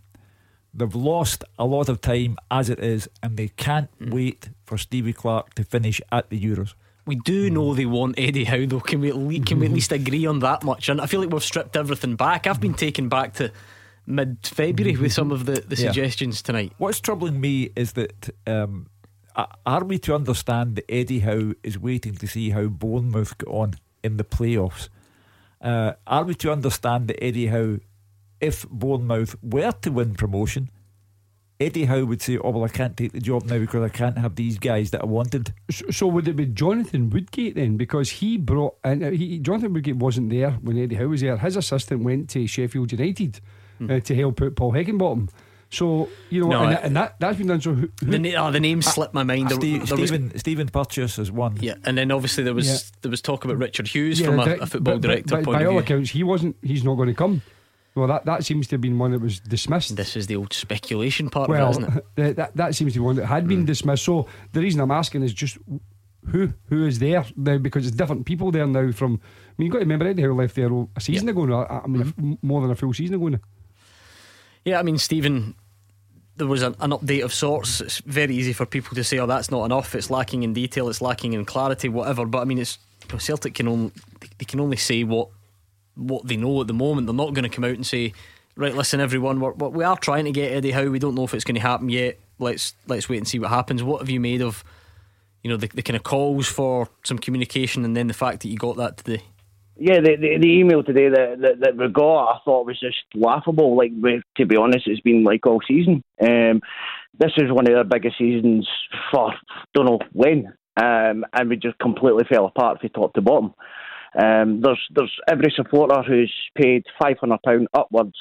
They've 0.75 0.95
lost 0.95 1.45
a 1.59 1.65
lot 1.65 1.89
of 1.89 2.01
time 2.01 2.37
as 2.51 2.71
it 2.71 2.79
is, 2.79 3.09
and 3.23 3.37
they 3.37 3.49
can't 3.49 3.91
mm. 3.99 4.13
wait 4.13 4.51
for 4.65 4.79
Stevie 4.79 5.13
Clarke 5.13 5.55
to 5.55 5.65
finish 5.65 6.01
at 6.13 6.29
the 6.31 6.41
Euros. 6.41 6.75
We 7.07 7.17
do 7.17 7.49
know 7.49 7.75
they 7.75 7.87
want 7.87 8.19
Eddie 8.19 8.45
Howe, 8.45 8.67
though. 8.67 8.81
Can 8.81 9.01
we 9.01 9.13
le- 9.13 9.41
can 9.41 9.61
we 9.61 9.67
at 9.67 9.73
least 9.73 9.93
agree 9.93 10.27
on 10.27 10.41
that 10.41 10.63
much? 10.63 10.91
And 10.91 11.01
I 11.01 11.07
feel 11.07 11.21
like 11.21 11.31
we've 11.31 11.43
stripped 11.43 11.75
everything 11.75 12.17
back. 12.17 12.47
I've 12.47 12.61
been 12.61 12.75
taken 12.75 13.09
back 13.09 13.33
to 13.35 13.51
mid 14.07 14.39
February 14.43 14.97
with 14.97 15.13
some 15.13 15.33
of 15.33 15.47
the, 15.47 15.61
the 15.61 15.77
yeah. 15.77 15.89
suggestions 15.89 16.43
tonight. 16.43 16.73
What's 16.77 17.01
troubling 17.01 17.41
me 17.41 17.71
is 17.75 17.93
that 17.93 18.31
um, 18.47 18.89
are 19.65 19.85
we 19.85 19.99
to 20.01 20.15
understand 20.15 20.77
that 20.77 20.91
Eddie 20.91 21.21
Howe 21.21 21.55
is 21.63 21.79
waiting 21.79 22.15
to 22.17 22.27
see 22.27 22.51
how 22.51 22.67
Bournemouth 22.67 23.39
get 23.39 23.49
on 23.49 23.75
in 24.03 24.17
the 24.19 24.25
playoffs? 24.25 24.89
Uh, 25.61 25.93
are 26.07 26.25
we 26.25 26.35
to 26.37 26.53
understand 26.53 27.09
that 27.09 27.23
Eddie 27.25 27.49
Howe 27.49 27.79
if 28.41 28.69
Bournemouth 28.69 29.37
were 29.43 29.73
to 29.73 29.91
win 29.91 30.15
promotion, 30.15 30.71
Eddie 31.61 31.87
Howe 31.87 32.05
would 32.05 32.23
say, 32.23 32.39
"Oh 32.39 32.51
well, 32.51 32.65
I 32.65 32.69
can't 32.69 32.97
take 32.97 33.13
the 33.13 33.21
job 33.21 33.47
now 33.47 33.59
because 33.59 33.83
I 33.83 33.89
can't 33.89 34.17
have 34.17 34.37
these 34.37 34.59
guys 34.59 34.91
that 34.93 35.03
I 35.03 35.07
wanted." 35.07 35.53
So, 35.71 35.91
so 35.91 36.07
would 36.07 36.29
it 36.29 36.37
be 36.37 36.47
Jonathan 36.47 37.11
Woodgate 37.11 37.57
then? 37.57 37.77
Because 37.77 38.11
he 38.11 38.37
brought 38.37 38.77
and 38.85 39.03
uh, 39.03 39.11
he, 39.11 39.39
Jonathan 39.41 39.73
Woodgate 39.73 39.97
wasn't 39.97 40.31
there 40.31 40.53
when 40.53 40.79
Eddie 40.79 40.95
Howe 40.95 41.09
was 41.09 41.21
there. 41.21 41.37
His 41.37 41.57
assistant 41.57 42.05
went 42.05 42.31
to 42.31 42.47
Sheffield 42.47 42.93
United 42.93 43.41
hmm. 43.79 43.91
uh, 43.91 44.01
to 44.01 44.15
help 44.15 44.41
out 44.41 44.55
Paul 44.55 44.73
Heckingbottom. 44.73 45.31
So 45.71 46.09
you 46.31 46.43
know, 46.43 46.49
no, 46.49 46.63
and, 46.63 46.73
that, 46.73 46.85
and 46.85 46.97
that 46.97 47.17
that's 47.19 47.39
been 47.39 47.49
done. 47.49 47.61
So 47.61 47.75
who, 47.75 47.89
who, 48.01 48.19
the, 48.19 48.37
oh, 48.37 48.51
the 48.53 48.61
name 48.61 48.81
slipped 48.81 49.13
my 49.13 49.25
mind. 49.25 49.51
Steve, 49.51 49.87
there, 49.87 49.97
Stephen 49.97 50.31
was, 50.33 50.41
Stephen 50.41 50.69
Purches 50.69 51.19
is 51.19 51.33
one. 51.33 51.59
Yeah, 51.61 51.75
and 51.85 51.99
then 51.99 52.13
obviously 52.13 52.45
there 52.45 52.55
was 52.55 52.69
yeah. 52.69 52.99
there 53.03 53.11
was 53.11 53.21
talk 53.21 53.45
about 53.45 53.59
Richard 53.59 53.89
Hughes 53.89 54.21
yeah, 54.21 54.27
from 54.27 54.39
a, 54.39 54.55
a 54.61 54.67
football 54.67 54.95
but, 54.95 55.03
director 55.03 55.37
but, 55.37 55.45
point 55.45 55.59
by 55.59 55.65
of 55.65 55.73
all 55.73 55.79
accounts, 55.79 56.11
he 56.11 56.23
wasn't. 56.23 56.57
He's 56.63 56.85
not 56.85 56.95
going 56.95 57.09
to 57.09 57.15
come. 57.15 57.43
Well, 57.99 58.09
that, 58.09 58.25
that 58.27 58.45
seems 58.45 58.69
to 58.69 58.75
have 58.75 58.81
been 58.81 58.99
one 58.99 59.11
that 59.11 59.21
was 59.21 59.41
dismissed. 59.41 59.97
This 59.97 60.17
is 60.17 60.29
the 60.29 60.37
old 60.37 60.53
speculation 60.53 61.31
part 61.31 61.49
well, 61.49 61.69
of 61.71 61.77
it, 61.77 61.81
isn't 61.81 61.97
it? 61.97 62.05
That, 62.37 62.57
that 62.57 62.75
seems 62.75 62.93
to 62.93 63.01
be 63.01 63.05
one 63.05 63.17
that 63.17 63.27
had 63.27 63.49
been 63.49 63.65
mm. 63.65 63.67
dismissed. 63.67 64.05
So 64.05 64.27
the 64.53 64.61
reason 64.61 64.81
I'm 64.81 64.91
asking 64.91 65.23
is 65.23 65.33
just 65.33 65.59
who 66.29 66.53
who 66.69 66.87
is 66.87 66.99
there 66.99 67.25
now 67.37 67.59
because 67.59 67.87
it's 67.87 67.97
different 67.97 68.27
people 68.27 68.51
there 68.51 68.67
now. 68.67 68.93
From 68.93 69.15
I 69.15 69.53
mean, 69.57 69.67
you've 69.67 69.73
got 69.73 69.79
to 69.79 69.85
remember 69.85 70.07
Eddie 70.07 70.23
who 70.23 70.35
left 70.35 70.55
there 70.55 70.71
a 70.97 71.01
season 71.01 71.27
yeah. 71.27 71.33
ago. 71.33 71.45
Now. 71.47 71.67
I 71.85 71.87
mean, 71.87 72.05
mm-hmm. 72.05 72.35
more 72.43 72.61
than 72.61 72.71
a 72.71 72.77
full 72.77 72.93
season 72.93 73.17
ago 73.17 73.29
now. 73.29 73.41
Yeah, 74.65 74.79
I 74.79 74.83
mean, 74.83 74.99
Stephen, 74.99 75.55
there 76.37 76.47
was 76.47 76.63
an, 76.63 76.77
an, 76.81 76.91
update 76.91 77.25
of 77.25 77.33
sorts. 77.33 77.81
It's 77.81 77.99
very 78.01 78.35
easy 78.35 78.53
for 78.53 78.67
people 78.67 78.95
to 78.95 79.05
say, 79.05 79.19
"Oh, 79.19 79.27
that's 79.27 79.51
not 79.51 79.65
enough. 79.65 79.95
It's 79.95 80.11
lacking 80.11 80.43
in 80.43 80.53
detail. 80.53 80.89
It's 80.89 81.01
lacking 81.01 81.33
in 81.33 81.45
clarity, 81.45 81.89
whatever." 81.89 82.27
But 82.27 82.41
I 82.41 82.45
mean, 82.45 82.59
it's 82.59 82.79
Celtic 83.19 83.55
can 83.55 83.69
only 83.69 83.93
they 84.39 84.45
can 84.45 84.61
only 84.61 84.77
say 84.77 85.05
what 85.05 85.29
what 85.99 86.27
they 86.27 86.37
know 86.37 86.61
at 86.63 86.67
the 86.67 86.73
moment. 86.73 87.07
They're 87.07 87.15
not 87.15 87.35
going 87.35 87.43
to 87.43 87.55
come 87.55 87.65
out 87.65 87.73
and 87.73 87.87
say 87.87 88.15
right, 88.59 88.75
listen, 88.75 89.01
everyone, 89.01 89.41
we're, 89.41 89.53
we 89.53 89.85
are 89.85 89.97
trying 89.97 90.25
to 90.27 90.33
get 90.33 90.53
Eddie 90.53 90.73
Howe. 90.73 90.91
We 90.91 90.99
don't 90.99 91.15
know 91.15 91.25
if 91.25 91.33
it's 91.33 91.45
going 91.45 91.55
to 91.55 91.61
happen 91.61 91.89
yet. 91.89 92.19
Let's 92.39 92.75
let's 92.87 93.09
wait 93.09 93.19
and 93.19 93.29
see 93.29 93.39
what 93.39 93.51
happens. 93.51 93.83
What 93.83 94.01
have 94.01 94.11
you 94.11 94.21
made 94.21 94.43
of, 94.43 94.63
you 95.43 95.51
know, 95.51 95.57
the, 95.57 95.69
the 95.69 95.83
kind 95.83 95.97
of 95.97 96.03
calls 96.03 96.47
for 96.47 96.89
some 97.05 97.19
communication, 97.19 97.85
and 97.85 97.97
then 97.97 98.09
the 98.09 98.15
fact 98.15 98.43
that 98.43 98.49
you 98.49 98.57
got 98.57 98.77
that 98.77 98.99
today? 98.99 99.23
Yeah, 99.77 100.01
the, 100.01 100.17
the, 100.17 100.39
the 100.41 100.59
email 100.59 100.83
today 100.83 101.09
that, 101.09 101.39
that, 101.41 101.61
that 101.61 101.77
we 101.77 101.89
got, 101.89 102.33
I 102.33 102.39
thought 102.45 102.67
was 102.67 102.81
just 102.81 102.97
laughable. 103.15 103.77
Like, 103.77 103.93
to 104.37 104.47
be 104.47 104.57
honest, 104.57 104.89
it's 104.89 105.01
been 105.01 105.23
like 105.23 105.47
all 105.47 105.61
season. 105.67 106.03
Um, 106.21 106.61
this 107.17 107.33
is 107.37 107.53
one 107.53 107.69
of 107.69 107.75
their 107.75 107.85
biggest 107.85 108.19
seasons 108.19 108.69
for 109.13 109.33
don't 109.75 109.87
know 109.87 110.01
when, 110.13 110.53
um, 110.77 111.25
and 111.33 111.49
we 111.49 111.57
just 111.57 111.79
completely 111.79 112.25
fell 112.29 112.47
apart 112.47 112.81
from 112.81 112.89
top 112.91 113.15
to 113.15 113.21
bottom. 113.21 113.55
Um, 114.15 114.61
there's 114.63 114.81
there's 114.95 115.15
every 115.29 115.53
supporter 115.55 116.03
who's 116.03 116.33
paid 116.55 116.85
five 117.01 117.19
hundred 117.19 117.43
pound 117.45 117.69
upwards 117.75 118.17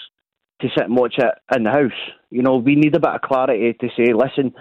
to 0.61 0.67
sit 0.75 0.85
and 0.85 0.95
watch 0.95 1.15
it 1.17 1.33
in 1.55 1.63
the 1.63 1.69
house. 1.69 1.91
You 2.29 2.41
know, 2.41 2.57
we 2.57 2.75
need 2.75 2.95
a 2.95 2.99
bit 2.99 3.13
of 3.13 3.21
clarity 3.21 3.73
to 3.79 3.87
say, 3.95 4.13
listen, 4.13 4.53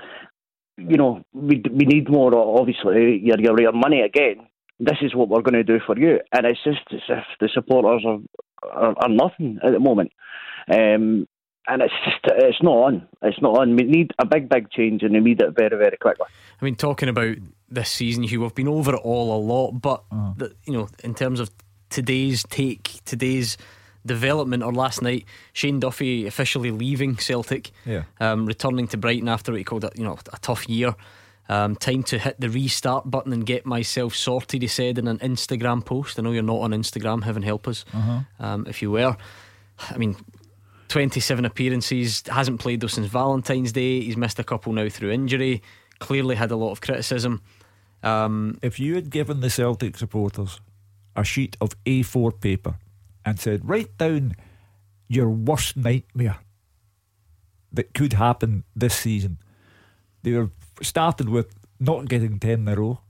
you 0.76 0.96
know, 0.96 1.22
we 1.32 1.62
we 1.70 1.84
need 1.86 2.10
more. 2.10 2.36
Obviously, 2.36 3.20
your 3.22 3.40
your, 3.40 3.60
your 3.60 3.72
money 3.72 4.00
again. 4.00 4.46
This 4.78 4.98
is 5.00 5.14
what 5.14 5.30
we're 5.30 5.40
going 5.40 5.54
to 5.54 5.64
do 5.64 5.80
for 5.86 5.98
you, 5.98 6.20
and 6.32 6.46
it's 6.46 6.62
just 6.62 6.80
as 6.92 7.00
if 7.08 7.24
the 7.40 7.48
supporters 7.54 8.04
are 8.06 8.18
are, 8.68 8.94
are 8.98 9.08
nothing 9.08 9.58
at 9.64 9.72
the 9.72 9.80
moment. 9.80 10.12
Um, 10.70 11.26
and 11.68 11.82
it's 11.82 11.94
just 12.04 12.18
it's 12.26 12.62
not 12.62 12.76
on. 12.76 13.08
It's 13.22 13.40
not 13.40 13.58
on. 13.58 13.74
We 13.74 13.84
need 13.84 14.12
a 14.18 14.26
big, 14.26 14.48
big 14.48 14.70
change, 14.70 15.02
and 15.02 15.12
we 15.12 15.20
need 15.20 15.40
it 15.40 15.54
very, 15.56 15.76
very 15.76 15.96
quickly. 15.96 16.26
I 16.60 16.64
mean, 16.64 16.76
talking 16.76 17.08
about 17.08 17.36
this 17.68 17.90
season, 17.90 18.22
Hugh, 18.22 18.42
we've 18.42 18.54
been 18.54 18.68
over 18.68 18.94
it 18.94 19.00
all 19.02 19.36
a 19.36 19.40
lot, 19.40 19.72
but 19.72 20.04
uh-huh. 20.10 20.32
the, 20.36 20.56
you 20.64 20.72
know, 20.72 20.88
in 21.02 21.14
terms 21.14 21.40
of 21.40 21.50
today's 21.90 22.44
take, 22.44 23.00
today's 23.04 23.56
development 24.04 24.62
or 24.62 24.72
last 24.72 25.02
night, 25.02 25.24
Shane 25.52 25.80
Duffy 25.80 26.26
officially 26.26 26.70
leaving 26.70 27.16
Celtic, 27.16 27.72
yeah. 27.84 28.04
um, 28.20 28.46
returning 28.46 28.86
to 28.88 28.96
Brighton 28.96 29.28
after 29.28 29.52
what 29.52 29.58
he 29.58 29.64
called 29.64 29.84
a, 29.84 29.90
you 29.96 30.04
know 30.04 30.18
a 30.32 30.38
tough 30.38 30.68
year. 30.68 30.94
Um, 31.48 31.76
time 31.76 32.02
to 32.04 32.18
hit 32.18 32.40
the 32.40 32.50
restart 32.50 33.08
button 33.08 33.32
and 33.32 33.46
get 33.46 33.64
myself 33.64 34.16
sorted. 34.16 34.62
He 34.62 34.68
said 34.68 34.98
in 34.98 35.06
an 35.06 35.18
Instagram 35.18 35.84
post. 35.84 36.18
I 36.18 36.22
know 36.22 36.32
you're 36.32 36.42
not 36.42 36.60
on 36.60 36.72
Instagram. 36.72 37.22
Heaven 37.22 37.42
help 37.42 37.68
us 37.68 37.84
uh-huh. 37.92 38.20
um, 38.40 38.66
if 38.68 38.82
you 38.82 38.90
were. 38.90 39.16
I 39.90 39.96
mean, 39.96 40.16
27 40.88 41.44
appearances. 41.44 42.24
Hasn't 42.26 42.60
played 42.60 42.80
though 42.80 42.88
since 42.88 43.06
Valentine's 43.06 43.72
Day. 43.72 44.00
He's 44.00 44.16
missed 44.16 44.38
a 44.38 44.44
couple 44.44 44.72
now 44.72 44.88
through 44.88 45.12
injury. 45.12 45.62
Clearly 46.00 46.34
had 46.34 46.50
a 46.50 46.56
lot 46.56 46.72
of 46.72 46.80
criticism. 46.80 47.42
Um, 48.02 48.58
if 48.62 48.78
you 48.78 48.94
had 48.94 49.10
given 49.10 49.40
the 49.40 49.50
Celtic 49.50 49.96
supporters 49.96 50.60
a 51.16 51.24
sheet 51.24 51.56
of 51.60 51.82
A4 51.84 52.40
paper 52.40 52.76
and 53.24 53.40
said, 53.40 53.68
write 53.68 53.96
down 53.98 54.36
your 55.08 55.30
worst 55.30 55.76
nightmare 55.76 56.38
that 57.72 57.94
could 57.94 58.14
happen 58.14 58.64
this 58.74 58.94
season. 58.94 59.38
They 60.22 60.32
were 60.32 60.50
started 60.82 61.28
with 61.28 61.54
not 61.80 62.08
getting 62.08 62.38
10 62.38 62.60
in 62.60 62.68
a 62.68 62.76
row. 62.76 63.00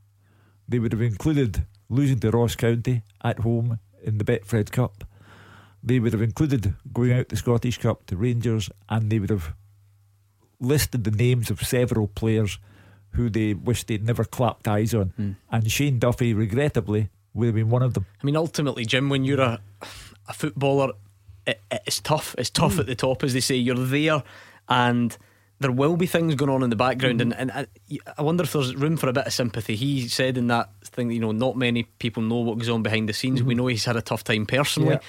They 0.68 0.78
would 0.78 0.92
have 0.92 1.02
included 1.02 1.66
losing 1.88 2.18
to 2.20 2.30
Ross 2.30 2.56
County 2.56 3.02
at 3.22 3.40
home 3.40 3.78
in 4.02 4.18
the 4.18 4.24
Betfred 4.24 4.70
Cup. 4.70 5.04
They 5.82 6.00
would 6.00 6.12
have 6.12 6.22
included 6.22 6.74
going 6.92 7.12
out 7.12 7.28
the 7.28 7.36
Scottish 7.36 7.78
Cup 7.78 8.06
to 8.06 8.16
Rangers 8.16 8.70
and 8.88 9.10
they 9.10 9.18
would 9.18 9.30
have 9.30 9.54
listed 10.58 11.04
the 11.04 11.10
names 11.10 11.50
of 11.50 11.62
several 11.62 12.08
players 12.08 12.58
who 13.16 13.28
they 13.28 13.54
wish 13.54 13.84
they'd 13.84 14.04
never 14.04 14.24
clapped 14.24 14.68
eyes 14.68 14.94
on. 14.94 15.12
Mm. 15.18 15.36
And 15.50 15.70
Shane 15.70 15.98
Duffy, 15.98 16.32
regrettably, 16.32 17.10
would 17.34 17.46
have 17.46 17.54
been 17.54 17.70
one 17.70 17.82
of 17.82 17.94
them. 17.94 18.06
I 18.22 18.24
mean, 18.24 18.36
ultimately, 18.36 18.84
Jim, 18.84 19.08
when 19.08 19.24
you're 19.24 19.40
a 19.40 19.60
a 20.28 20.32
footballer, 20.32 20.92
it, 21.46 21.60
it's 21.70 22.00
tough. 22.00 22.34
It's 22.38 22.50
tough 22.50 22.74
mm. 22.74 22.80
at 22.80 22.86
the 22.86 22.94
top, 22.94 23.22
as 23.22 23.32
they 23.32 23.40
say. 23.40 23.56
You're 23.56 23.76
there, 23.76 24.22
and 24.68 25.16
there 25.58 25.72
will 25.72 25.96
be 25.96 26.06
things 26.06 26.34
going 26.34 26.50
on 26.50 26.62
in 26.62 26.70
the 26.70 26.76
background, 26.76 27.20
mm. 27.20 27.22
and, 27.22 27.34
and 27.34 27.50
I, 27.52 27.66
I, 28.18 28.22
wonder 28.22 28.44
if 28.44 28.52
there's 28.52 28.74
room 28.74 28.96
for 28.96 29.08
a 29.08 29.12
bit 29.12 29.26
of 29.26 29.32
sympathy. 29.32 29.76
He 29.76 30.08
said 30.08 30.36
in 30.36 30.48
that 30.48 30.70
thing, 30.84 31.10
you 31.10 31.20
know, 31.20 31.32
not 31.32 31.56
many 31.56 31.84
people 31.84 32.22
know 32.22 32.36
what 32.36 32.58
goes 32.58 32.68
on 32.68 32.82
behind 32.82 33.08
the 33.08 33.12
scenes. 33.12 33.42
We 33.42 33.54
know 33.54 33.66
he's 33.66 33.84
had 33.84 33.96
a 33.96 34.02
tough 34.02 34.24
time 34.24 34.46
personally. 34.46 34.94
Yeah. 34.94 35.00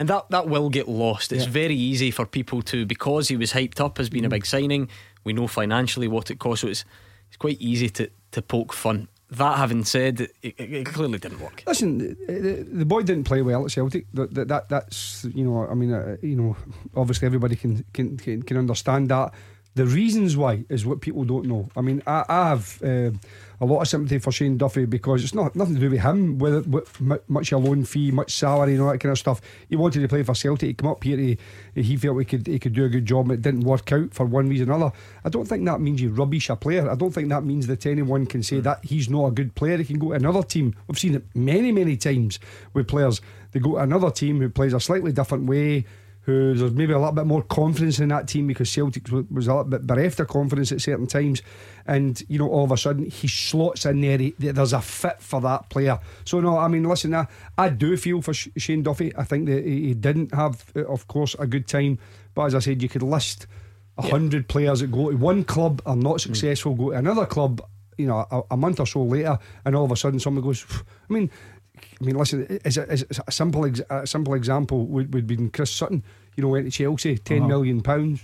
And 0.00 0.08
that, 0.08 0.30
that 0.30 0.48
will 0.48 0.70
get 0.70 0.88
lost. 0.88 1.32
It's 1.32 1.46
yeah. 1.46 1.50
very 1.50 1.74
easy 1.74 2.12
for 2.12 2.24
people 2.24 2.62
to, 2.62 2.86
because 2.86 3.26
he 3.26 3.36
was 3.36 3.52
hyped 3.52 3.80
up 3.80 3.98
as 3.98 4.08
being 4.08 4.22
mm. 4.22 4.28
a 4.28 4.30
big 4.30 4.46
signing, 4.46 4.88
we 5.24 5.32
know 5.32 5.48
financially 5.48 6.06
what 6.06 6.30
it 6.30 6.38
costs. 6.38 6.60
So 6.62 6.68
it's, 6.68 6.84
it's 7.28 7.36
quite 7.36 7.60
easy 7.60 7.88
to, 7.90 8.10
to 8.32 8.42
poke 8.42 8.72
fun 8.72 9.08
that 9.30 9.58
having 9.58 9.84
said, 9.84 10.20
it, 10.42 10.54
it, 10.58 10.86
clearly 10.86 11.18
didn't 11.18 11.40
work. 11.40 11.62
Listen, 11.66 11.98
the, 11.98 12.66
the, 12.66 12.86
boy 12.86 13.02
didn't 13.02 13.24
play 13.24 13.42
well 13.42 13.64
at 13.64 13.70
Celtic. 13.70 14.06
That, 14.14 14.48
that 14.48 14.68
that's 14.68 15.26
you 15.34 15.44
know, 15.44 15.68
I 15.68 15.74
mean, 15.74 15.92
uh, 15.92 16.16
you 16.22 16.36
know, 16.36 16.56
obviously 16.96 17.26
everybody 17.26 17.54
can, 17.54 17.84
can 17.92 18.16
can 18.16 18.42
can 18.42 18.56
understand 18.56 19.10
that. 19.10 19.34
The 19.74 19.84
reasons 19.84 20.36
why 20.36 20.64
is 20.68 20.86
what 20.86 21.00
people 21.02 21.24
don't 21.24 21.46
know. 21.46 21.68
I 21.76 21.82
mean, 21.82 22.02
I, 22.06 22.24
I 22.28 22.48
have. 22.48 22.82
Uh, 22.82 23.10
a 23.60 23.64
lot 23.64 23.80
of 23.80 23.88
sympathy 23.88 24.18
for 24.18 24.30
Shane 24.30 24.56
Duffy 24.56 24.84
because 24.86 25.24
it's 25.24 25.34
not 25.34 25.56
nothing 25.56 25.74
to 25.74 25.80
do 25.80 25.90
with 25.90 26.00
him, 26.00 26.38
with, 26.38 26.66
with 26.68 27.28
much 27.28 27.52
a 27.52 27.58
loan 27.58 27.84
fee, 27.84 28.10
much 28.10 28.32
salary, 28.32 28.74
and 28.74 28.82
all 28.82 28.92
that 28.92 28.98
kind 28.98 29.12
of 29.12 29.18
stuff. 29.18 29.40
He 29.68 29.76
wanted 29.76 30.00
to 30.00 30.08
play 30.08 30.22
for 30.22 30.34
Celtic. 30.34 30.68
He 30.68 30.74
come 30.74 30.90
up 30.90 31.02
here. 31.02 31.16
He, 31.16 31.38
he 31.74 31.96
felt 31.96 32.18
he 32.18 32.24
could 32.24 32.46
he 32.46 32.58
could 32.58 32.74
do 32.74 32.84
a 32.84 32.88
good 32.88 33.06
job, 33.06 33.26
and 33.26 33.32
it 33.32 33.42
didn't 33.42 33.62
work 33.62 33.90
out 33.92 34.14
for 34.14 34.26
one 34.26 34.48
reason 34.48 34.70
or 34.70 34.74
another. 34.74 34.92
I 35.24 35.28
don't 35.28 35.46
think 35.46 35.64
that 35.64 35.80
means 35.80 36.00
you 36.00 36.10
rubbish 36.10 36.48
a 36.50 36.56
player. 36.56 36.88
I 36.88 36.94
don't 36.94 37.12
think 37.12 37.28
that 37.30 37.44
means 37.44 37.66
that 37.66 37.86
anyone 37.86 38.26
can 38.26 38.42
say 38.42 38.56
hmm. 38.56 38.62
that 38.62 38.84
he's 38.84 39.10
not 39.10 39.26
a 39.26 39.30
good 39.32 39.54
player. 39.54 39.78
He 39.78 39.84
can 39.84 39.98
go 39.98 40.08
to 40.08 40.14
another 40.14 40.42
team. 40.42 40.74
We've 40.86 40.98
seen 40.98 41.14
it 41.14 41.24
many 41.34 41.72
many 41.72 41.96
times 41.96 42.38
with 42.74 42.88
players. 42.88 43.20
They 43.52 43.60
go 43.60 43.72
to 43.72 43.78
another 43.78 44.10
team 44.10 44.40
who 44.40 44.48
plays 44.50 44.72
a 44.72 44.80
slightly 44.80 45.12
different 45.12 45.46
way 45.46 45.84
who 46.28 46.52
there's 46.52 46.74
maybe 46.74 46.92
a 46.92 46.98
little 46.98 47.14
bit 47.14 47.24
more 47.24 47.42
confidence 47.42 48.00
in 48.00 48.10
that 48.10 48.28
team 48.28 48.46
because 48.46 48.70
Celtic 48.70 49.08
was 49.30 49.46
a 49.46 49.54
little 49.54 49.64
bit 49.64 49.86
bereft 49.86 50.20
of 50.20 50.28
confidence 50.28 50.70
at 50.70 50.82
certain 50.82 51.06
times. 51.06 51.40
And, 51.86 52.22
you 52.28 52.38
know, 52.38 52.50
all 52.50 52.64
of 52.64 52.70
a 52.70 52.76
sudden 52.76 53.06
he 53.06 53.26
slots 53.28 53.86
in 53.86 54.02
there, 54.02 54.18
he, 54.18 54.34
there's 54.38 54.74
a 54.74 54.82
fit 54.82 55.22
for 55.22 55.40
that 55.40 55.70
player. 55.70 55.98
So, 56.26 56.40
no, 56.40 56.58
I 56.58 56.68
mean, 56.68 56.84
listen, 56.84 57.14
I, 57.14 57.28
I 57.56 57.70
do 57.70 57.96
feel 57.96 58.20
for 58.20 58.34
Shane 58.34 58.82
Duffy. 58.82 59.10
I 59.16 59.24
think 59.24 59.46
that 59.46 59.64
he 59.64 59.94
didn't 59.94 60.34
have, 60.34 60.70
uh, 60.76 60.84
of 60.84 61.08
course, 61.08 61.34
a 61.38 61.46
good 61.46 61.66
time. 61.66 61.98
But 62.34 62.48
as 62.48 62.54
I 62.54 62.58
said, 62.58 62.82
you 62.82 62.90
could 62.90 63.02
list 63.02 63.46
a 63.96 64.04
yeah. 64.04 64.10
hundred 64.10 64.48
players 64.48 64.80
that 64.80 64.92
go 64.92 65.10
to 65.10 65.16
one 65.16 65.44
club 65.44 65.80
are 65.86 65.96
not 65.96 66.20
successful, 66.20 66.74
mm. 66.74 66.78
go 66.78 66.90
to 66.90 66.98
another 66.98 67.24
club, 67.24 67.62
you 67.96 68.06
know, 68.06 68.26
a, 68.30 68.42
a 68.50 68.56
month 68.58 68.80
or 68.80 68.86
so 68.86 69.02
later, 69.02 69.38
and 69.64 69.74
all 69.74 69.86
of 69.86 69.92
a 69.92 69.96
sudden 69.96 70.20
someone 70.20 70.44
goes, 70.44 70.66
I 71.08 71.12
mean, 71.14 71.30
I 72.00 72.04
mean, 72.04 72.16
listen, 72.16 72.46
is 72.64 72.78
a, 72.78 72.92
is 72.92 73.04
a 73.26 73.32
simple 73.32 73.66
ex- 73.66 73.82
a 73.90 74.06
simple 74.06 74.34
example 74.34 74.86
would, 74.86 75.12
would 75.12 75.26
be 75.26 75.48
Chris 75.48 75.70
Sutton. 75.70 76.04
You 76.36 76.42
know, 76.42 76.48
went 76.48 76.66
to 76.66 76.70
Chelsea, 76.70 77.18
ten 77.18 77.38
uh-huh. 77.38 77.48
million 77.48 77.80
pounds, 77.82 78.22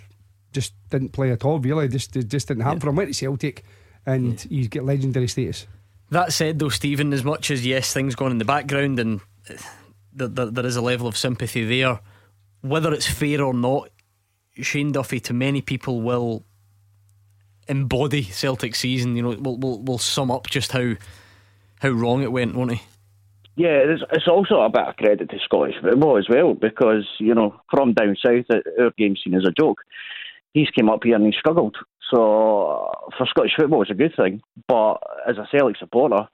just 0.53 0.75
didn't 0.91 1.11
play 1.11 1.33
at 1.33 1.45
all. 1.45 1.59
Really, 1.59 1.89
just 1.89 2.13
just 2.13 2.49
didn't 2.49 2.63
happen 2.63 2.79
yeah. 2.79 2.83
for 2.83 2.89
him. 2.91 2.97
Went 2.97 3.11
to 3.11 3.15
Celtic, 3.15 3.65
and 4.07 4.45
yeah. 4.45 4.59
he's 4.59 4.69
get 4.69 4.85
legendary 4.85 5.29
status. 5.29 5.67
That 6.11 6.33
said, 6.33 6.59
though, 6.59 6.69
Stephen, 6.69 7.13
as 7.13 7.25
much 7.25 7.51
as 7.51 7.67
yes, 7.67 7.93
things 7.93 8.15
going 8.15 8.31
in 8.31 8.39
the 8.39 8.45
background, 8.45 9.01
and 9.01 9.21
there, 10.13 10.29
there, 10.29 10.47
there 10.47 10.67
is 10.67 10.77
a 10.77 10.83
level 10.83 11.09
of 11.09 11.17
sympathy 11.17 11.65
there. 11.65 11.99
Whether 12.61 12.93
it's 12.93 13.09
fair 13.09 13.43
or 13.43 13.55
not, 13.55 13.89
Shane 14.55 14.93
Duffy 14.93 15.19
to 15.21 15.33
many 15.33 15.61
people 15.61 16.01
will 16.03 16.45
embody 17.67 18.23
Celtic 18.23 18.77
season. 18.77 19.17
You 19.17 19.23
know, 19.23 19.31
will 19.31 19.59
will 19.59 19.83
will 19.83 19.99
sum 19.99 20.31
up 20.31 20.47
just 20.47 20.71
how 20.71 20.95
how 21.81 21.89
wrong 21.89 22.23
it 22.23 22.31
went, 22.31 22.55
won't 22.55 22.75
he? 22.75 22.83
Yeah, 23.57 23.79
it's, 23.87 24.03
it's 24.13 24.29
also 24.29 24.61
a 24.61 24.71
bit 24.71 24.83
of 24.83 24.97
credit 24.97 25.31
to 25.31 25.39
Scottish 25.45 25.77
football 25.81 26.19
as 26.19 26.27
well 26.29 26.55
because, 26.55 27.07
you 27.19 27.35
know, 27.35 27.61
from 27.71 27.95
down 27.95 28.17
south, 28.25 28.47
our 28.81 28.91
game's 28.99 29.21
seen 29.23 29.35
as 29.35 29.47
a 29.47 29.53
joke. 29.53 29.79
He's 30.53 30.71
came 30.71 30.89
up 30.89 31.05
here 31.05 31.17
and 31.17 31.27
he 31.27 31.33
struggled. 31.39 31.77
So 32.11 32.91
for 33.17 33.27
Scottish 33.29 33.53
football, 33.57 33.83
it's 33.83 33.91
a 33.91 33.95
good 33.95 34.15
thing. 34.17 34.43
But 34.67 34.95
as 35.29 35.37
a 35.37 35.47
Celtic 35.51 35.77
supporter, 35.79 36.29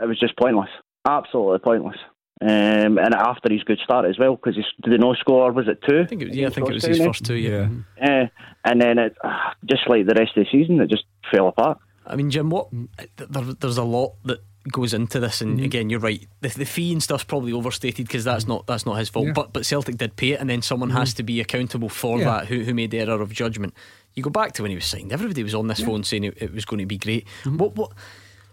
it 0.00 0.06
was 0.06 0.18
just 0.18 0.36
pointless. 0.36 0.70
Absolutely 1.06 1.58
pointless. 1.58 1.96
Um, 2.40 2.98
and 2.98 3.14
after 3.14 3.52
his 3.52 3.62
good 3.62 3.78
start 3.82 4.06
as 4.06 4.18
well, 4.18 4.36
because 4.36 4.56
did 4.56 4.92
the 4.92 4.98
no 4.98 5.14
score 5.14 5.52
was 5.52 5.68
it 5.68 5.78
two? 5.88 6.00
I 6.00 6.06
think 6.06 6.22
it 6.22 6.28
was, 6.28 6.36
yeah, 6.36 6.48
I 6.48 6.50
think 6.50 6.68
it 6.68 6.74
was 6.74 6.84
his 6.84 6.98
first 6.98 7.24
two. 7.24 7.36
Yeah, 7.36 7.68
uh, 8.02 8.26
and 8.64 8.82
then 8.82 8.98
it 8.98 9.16
uh, 9.22 9.52
just 9.70 9.88
like 9.88 10.06
the 10.06 10.14
rest 10.18 10.36
of 10.36 10.44
the 10.44 10.50
season, 10.50 10.80
it 10.80 10.90
just 10.90 11.04
fell 11.32 11.46
apart. 11.46 11.78
I 12.04 12.16
mean, 12.16 12.30
Jim, 12.30 12.50
what 12.50 12.70
there, 13.16 13.42
there's 13.60 13.78
a 13.78 13.84
lot 13.84 14.16
that 14.24 14.40
goes 14.70 14.94
into 14.94 15.20
this, 15.20 15.40
and 15.40 15.56
mm-hmm. 15.56 15.64
again, 15.64 15.90
you're 15.90 16.00
right. 16.00 16.26
The, 16.40 16.48
the 16.48 16.64
fee 16.64 16.92
and 16.92 17.02
stuff's 17.02 17.24
probably 17.24 17.52
overstated 17.52 18.06
because 18.06 18.24
that's 18.24 18.46
not 18.46 18.66
that's 18.66 18.86
not 18.86 18.98
his 18.98 19.08
fault. 19.08 19.26
Yeah. 19.26 19.32
But 19.32 19.52
but 19.52 19.66
Celtic 19.66 19.96
did 19.96 20.16
pay 20.16 20.32
it, 20.32 20.40
and 20.40 20.48
then 20.48 20.62
someone 20.62 20.90
mm-hmm. 20.90 20.98
has 20.98 21.14
to 21.14 21.22
be 21.22 21.40
accountable 21.40 21.88
for 21.88 22.18
yeah. 22.18 22.24
that. 22.24 22.46
Who 22.46 22.60
who 22.60 22.74
made 22.74 22.90
the 22.90 23.00
error 23.00 23.20
of 23.20 23.32
judgment? 23.32 23.74
You 24.14 24.22
go 24.22 24.30
back 24.30 24.52
to 24.52 24.62
when 24.62 24.70
he 24.70 24.76
was 24.76 24.86
signed. 24.86 25.12
Everybody 25.12 25.42
was 25.42 25.54
on 25.54 25.66
this 25.66 25.80
yeah. 25.80 25.86
phone 25.86 26.04
saying 26.04 26.24
it, 26.24 26.38
it, 26.40 26.54
was 26.54 26.64
going 26.64 26.78
to 26.78 26.86
be 26.86 26.98
great. 26.98 27.26
Mm-hmm. 27.42 27.58
What 27.58 27.76
what 27.76 27.92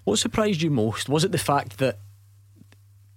what 0.04 0.20
surprised 0.20 0.62
you 0.62 0.70
most? 0.70 1.08
Was 1.08 1.24
it 1.24 1.32
the 1.32 1.38
fact 1.38 1.78
that 1.78 2.00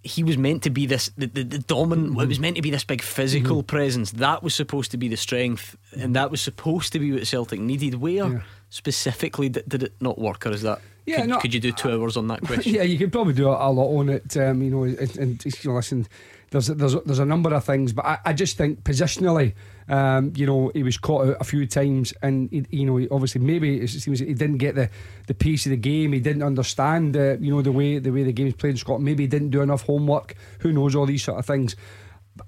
he 0.05 0.23
was 0.23 0.37
meant 0.37 0.63
to 0.63 0.71
be 0.71 0.85
this 0.85 1.11
the, 1.17 1.27
the, 1.27 1.43
the 1.43 1.59
dominant 1.61 2.11
mm-hmm. 2.11 2.21
it 2.21 2.29
was 2.29 2.39
meant 2.39 2.57
to 2.57 2.63
be 2.63 2.71
this 2.71 2.85
big 2.85 3.01
physical 3.01 3.59
mm-hmm. 3.59 3.67
presence 3.67 4.11
that 4.13 4.43
was 4.43 4.55
supposed 4.55 4.91
to 4.91 4.99
be 4.99 5.09
the 5.09 5.17
strength 5.17 5.77
and 5.99 6.15
that 6.15 6.31
was 6.31 6.43
supposed 6.43 6.93
to 6.93 6.99
be 6.99 7.11
what 7.11 7.27
Celtic 7.27 7.59
needed 7.59 7.95
where 7.95 8.13
yeah. 8.13 8.41
Specifically 8.75 9.49
did, 9.49 9.69
did, 9.69 9.83
it 9.85 9.93
not 10.01 10.19
work 10.19 10.45
or 10.45 10.51
is 10.51 10.63
that 10.63 10.81
yeah, 11.07 11.21
could, 11.21 11.29
no, 11.29 11.39
could 11.39 11.55
you 11.55 11.61
do 11.61 11.71
two 11.71 11.91
hours 11.91 12.17
on 12.17 12.27
that 12.27 12.41
question? 12.45 12.75
yeah, 12.75 12.83
you 12.83 12.99
could 12.99 13.13
probably 13.13 13.35
do 13.35 13.49
a, 13.49 13.71
lot 13.71 13.97
on 13.97 14.09
it. 14.09 14.37
Um, 14.37 14.63
you 14.63 14.71
know, 14.71 14.83
and, 14.83 15.17
and, 15.17 15.45
you 15.45 15.71
know, 15.71 15.77
listen, 15.77 16.09
there's 16.51 16.67
there's 16.67 16.95
there's 17.05 17.19
a 17.21 17.25
number 17.25 17.55
of 17.55 17.63
things, 17.63 17.93
but 17.93 18.05
I, 18.05 18.19
I 18.25 18.33
just 18.33 18.57
think 18.57 18.83
positionally, 18.83 19.55
um, 19.89 20.33
you 20.35 20.47
know, 20.47 20.73
he 20.75 20.83
was 20.83 20.97
caught 20.99 21.29
out 21.29 21.37
a 21.41 21.45
few 21.45 21.67
times, 21.67 22.15
and 22.21 22.51
he, 22.51 22.65
you 22.71 22.87
know, 22.87 23.07
obviously 23.13 23.43
maybe 23.43 23.81
it 23.81 23.89
seems 23.89 24.19
he 24.19 24.35
didn't 24.35 24.59
get 24.59 24.75
the, 24.75 24.91
the 25.29 25.35
pace 25.35 25.67
of 25.67 25.71
the 25.71 25.77
game. 25.77 26.13
He 26.13 26.21
didn't 26.21 26.43
understand, 26.43 27.17
uh, 27.17 27.37
you 27.39 27.55
know, 27.55 27.63
the 27.63 27.71
way 27.71 27.99
the 27.99 28.11
way 28.11 28.25
the 28.25 28.33
game's 28.33 28.55
played 28.55 28.71
in 28.71 28.77
Scotland. 28.79 29.05
Maybe 29.05 29.25
he 29.25 29.29
didn't 29.29 29.51
do 29.51 29.63
enough 29.63 29.83
homework. 29.83 30.35
Who 30.61 30.73
knows 30.73 30.97
all 30.97 31.07
these 31.07 31.23
sort 31.23 31.39
of 31.39 31.47
things. 31.47 31.77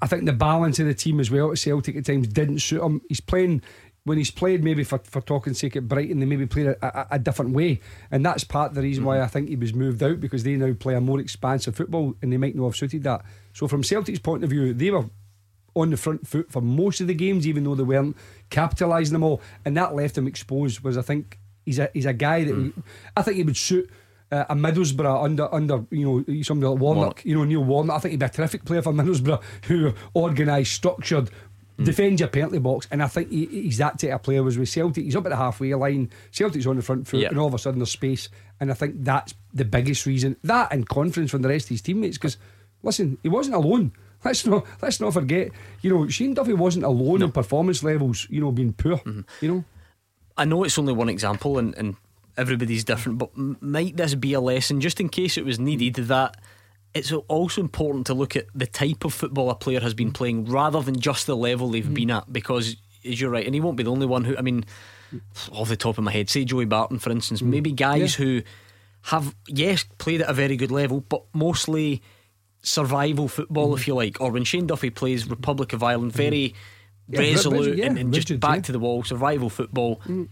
I 0.02 0.06
think 0.06 0.24
the 0.24 0.32
balance 0.32 0.78
of 0.80 0.86
the 0.86 0.94
team 0.94 1.20
as 1.20 1.30
well 1.30 1.52
at 1.52 1.58
Celtic 1.58 1.96
at 1.96 2.04
times 2.04 2.26
didn't 2.26 2.58
suit 2.60 2.82
him. 2.82 3.00
He's 3.08 3.20
playing 3.20 3.62
when 4.06 4.18
he's 4.18 4.30
played 4.30 4.62
maybe 4.62 4.84
for, 4.84 5.00
for 5.00 5.20
talking 5.20 5.52
sake 5.52 5.74
at 5.74 5.88
Brighton, 5.88 6.20
they 6.20 6.26
maybe 6.26 6.46
played 6.46 6.68
a, 6.68 6.76
a, 6.80 7.06
a, 7.16 7.18
different 7.18 7.50
way. 7.50 7.80
And 8.08 8.24
that's 8.24 8.44
part 8.44 8.70
of 8.70 8.76
the 8.76 8.82
reason 8.82 9.04
why 9.04 9.16
mm-hmm. 9.16 9.24
I 9.24 9.26
think 9.26 9.48
he 9.48 9.56
was 9.56 9.74
moved 9.74 10.00
out 10.00 10.20
because 10.20 10.44
they 10.44 10.54
now 10.54 10.72
play 10.74 10.94
a 10.94 11.00
more 11.00 11.18
expansive 11.18 11.74
football 11.74 12.14
and 12.22 12.32
they 12.32 12.36
might 12.36 12.54
not 12.54 12.66
have 12.66 12.76
suited 12.76 13.02
that. 13.02 13.24
So, 13.52 13.66
from 13.66 13.82
Celtic's 13.82 14.20
point 14.20 14.44
of 14.44 14.50
view, 14.50 14.72
they 14.72 14.92
were 14.92 15.06
on 15.74 15.90
the 15.90 15.96
front 15.96 16.24
foot 16.24 16.52
for 16.52 16.62
most 16.62 17.00
of 17.00 17.08
the 17.08 17.14
games, 17.14 17.48
even 17.48 17.64
though 17.64 17.74
they 17.74 17.82
weren't 17.82 18.16
capitalising 18.48 19.10
them 19.10 19.24
all. 19.24 19.42
And 19.64 19.76
that 19.76 19.92
left 19.92 20.16
him 20.16 20.28
exposed. 20.28 20.82
Was 20.82 20.96
I 20.96 21.02
think 21.02 21.40
he's 21.64 21.80
a 21.80 21.90
he's 21.92 22.06
a 22.06 22.12
guy 22.12 22.44
that 22.44 22.54
mm. 22.54 22.80
I 23.16 23.22
think 23.22 23.38
he 23.38 23.42
would 23.42 23.56
suit. 23.56 23.90
Uh, 24.28 24.44
a 24.48 24.56
Middlesbrough 24.56 25.22
under 25.22 25.54
under 25.54 25.84
you 25.90 26.04
know 26.04 26.42
somebody 26.42 26.68
like 26.68 26.80
Warnock, 26.80 27.00
Warnock, 27.00 27.24
you 27.24 27.36
know 27.36 27.44
Neil 27.44 27.62
Warnock. 27.62 27.96
I 27.96 27.98
think 28.00 28.10
he'd 28.10 28.20
be 28.20 28.26
a 28.26 28.28
terrific 28.28 28.64
player 28.64 28.82
for 28.82 28.92
Middlesbrough, 28.92 29.40
who 29.66 29.92
organised, 30.16 30.72
structured. 30.72 31.30
Defends 31.84 32.20
your 32.20 32.28
penalty 32.28 32.58
box, 32.58 32.88
and 32.90 33.02
I 33.02 33.08
think 33.08 33.30
he, 33.30 33.46
he's 33.46 33.78
that 33.78 33.98
type 33.98 34.12
of 34.12 34.22
player. 34.22 34.42
Was 34.42 34.58
with 34.58 34.68
Celtic, 34.68 35.04
he's 35.04 35.16
up 35.16 35.26
at 35.26 35.30
the 35.30 35.36
halfway 35.36 35.74
line. 35.74 36.10
Celtic's 36.30 36.66
on 36.66 36.76
the 36.76 36.82
front 36.82 37.06
foot, 37.06 37.24
and 37.24 37.38
all 37.38 37.48
of 37.48 37.54
a 37.54 37.58
sudden 37.58 37.80
there's 37.80 37.90
space, 37.90 38.28
and 38.60 38.70
I 38.70 38.74
think 38.74 39.04
that's 39.04 39.34
the 39.52 39.64
biggest 39.64 40.06
reason. 40.06 40.36
That 40.44 40.72
and 40.72 40.88
confidence 40.88 41.30
from 41.30 41.42
the 41.42 41.48
rest 41.48 41.66
of 41.66 41.70
his 41.70 41.82
teammates. 41.82 42.18
Because 42.18 42.36
listen, 42.82 43.18
he 43.22 43.28
wasn't 43.28 43.56
alone. 43.56 43.92
Let's 44.24 44.46
not 44.46 44.66
let's 44.82 44.98
not 44.98 45.12
forget. 45.12 45.50
You 45.82 45.90
know, 45.90 46.08
Shane 46.08 46.34
Duffy 46.34 46.54
wasn't 46.54 46.84
alone 46.84 47.20
no. 47.20 47.26
in 47.26 47.32
performance 47.32 47.84
levels. 47.84 48.26
You 48.28 48.40
know, 48.40 48.50
being 48.50 48.72
poor. 48.72 48.96
Mm-hmm. 48.96 49.20
You 49.40 49.48
know, 49.48 49.64
I 50.36 50.46
know 50.46 50.64
it's 50.64 50.78
only 50.78 50.94
one 50.94 51.08
example, 51.08 51.58
and, 51.58 51.76
and 51.76 51.96
everybody's 52.36 52.84
different, 52.84 53.18
but 53.18 53.30
might 53.36 53.96
this 53.96 54.14
be 54.14 54.32
a 54.32 54.40
lesson, 54.40 54.80
just 54.80 55.00
in 55.00 55.08
case 55.08 55.36
it 55.36 55.44
was 55.44 55.58
needed, 55.58 55.94
that 55.94 56.36
it's 56.96 57.12
also 57.12 57.60
important 57.60 58.06
to 58.06 58.14
look 58.14 58.36
at 58.36 58.46
the 58.54 58.66
type 58.66 59.04
of 59.04 59.12
football 59.12 59.50
a 59.50 59.54
player 59.54 59.80
has 59.80 59.94
been 59.94 60.12
playing 60.12 60.46
rather 60.46 60.80
than 60.80 60.98
just 60.98 61.26
the 61.26 61.36
level 61.36 61.70
they've 61.70 61.84
mm. 61.84 61.94
been 61.94 62.10
at 62.10 62.32
because 62.32 62.76
as 63.04 63.20
you're 63.20 63.30
right 63.30 63.44
and 63.44 63.54
he 63.54 63.60
won't 63.60 63.76
be 63.76 63.82
the 63.82 63.90
only 63.90 64.06
one 64.06 64.24
who 64.24 64.36
I 64.36 64.42
mean 64.42 64.64
off 65.52 65.68
the 65.68 65.76
top 65.76 65.98
of 65.98 66.04
my 66.04 66.10
head 66.10 66.28
say 66.30 66.44
Joey 66.44 66.64
Barton 66.64 66.98
for 66.98 67.10
instance 67.10 67.42
mm. 67.42 67.48
maybe 67.48 67.72
guys 67.72 68.18
yeah. 68.18 68.24
who 68.24 68.42
have 69.02 69.34
yes 69.46 69.84
played 69.98 70.22
at 70.22 70.30
a 70.30 70.32
very 70.32 70.56
good 70.56 70.70
level 70.70 71.00
but 71.00 71.22
mostly 71.32 72.02
survival 72.62 73.28
football 73.28 73.72
mm. 73.72 73.76
if 73.76 73.86
you 73.86 73.94
like 73.94 74.20
or 74.20 74.30
when 74.30 74.44
Shane 74.44 74.66
Duffy 74.66 74.90
plays 74.90 75.28
Republic 75.28 75.72
of 75.72 75.82
Ireland 75.82 76.12
mm. 76.12 76.16
very 76.16 76.54
yeah, 77.08 77.20
resolute 77.20 77.78
yeah, 77.78 77.86
and, 77.86 77.98
and 77.98 78.12
just 78.12 78.40
back 78.40 78.64
to 78.64 78.72
the 78.72 78.78
wall 78.78 79.04
survival 79.04 79.50
football 79.50 80.00
mm 80.06 80.28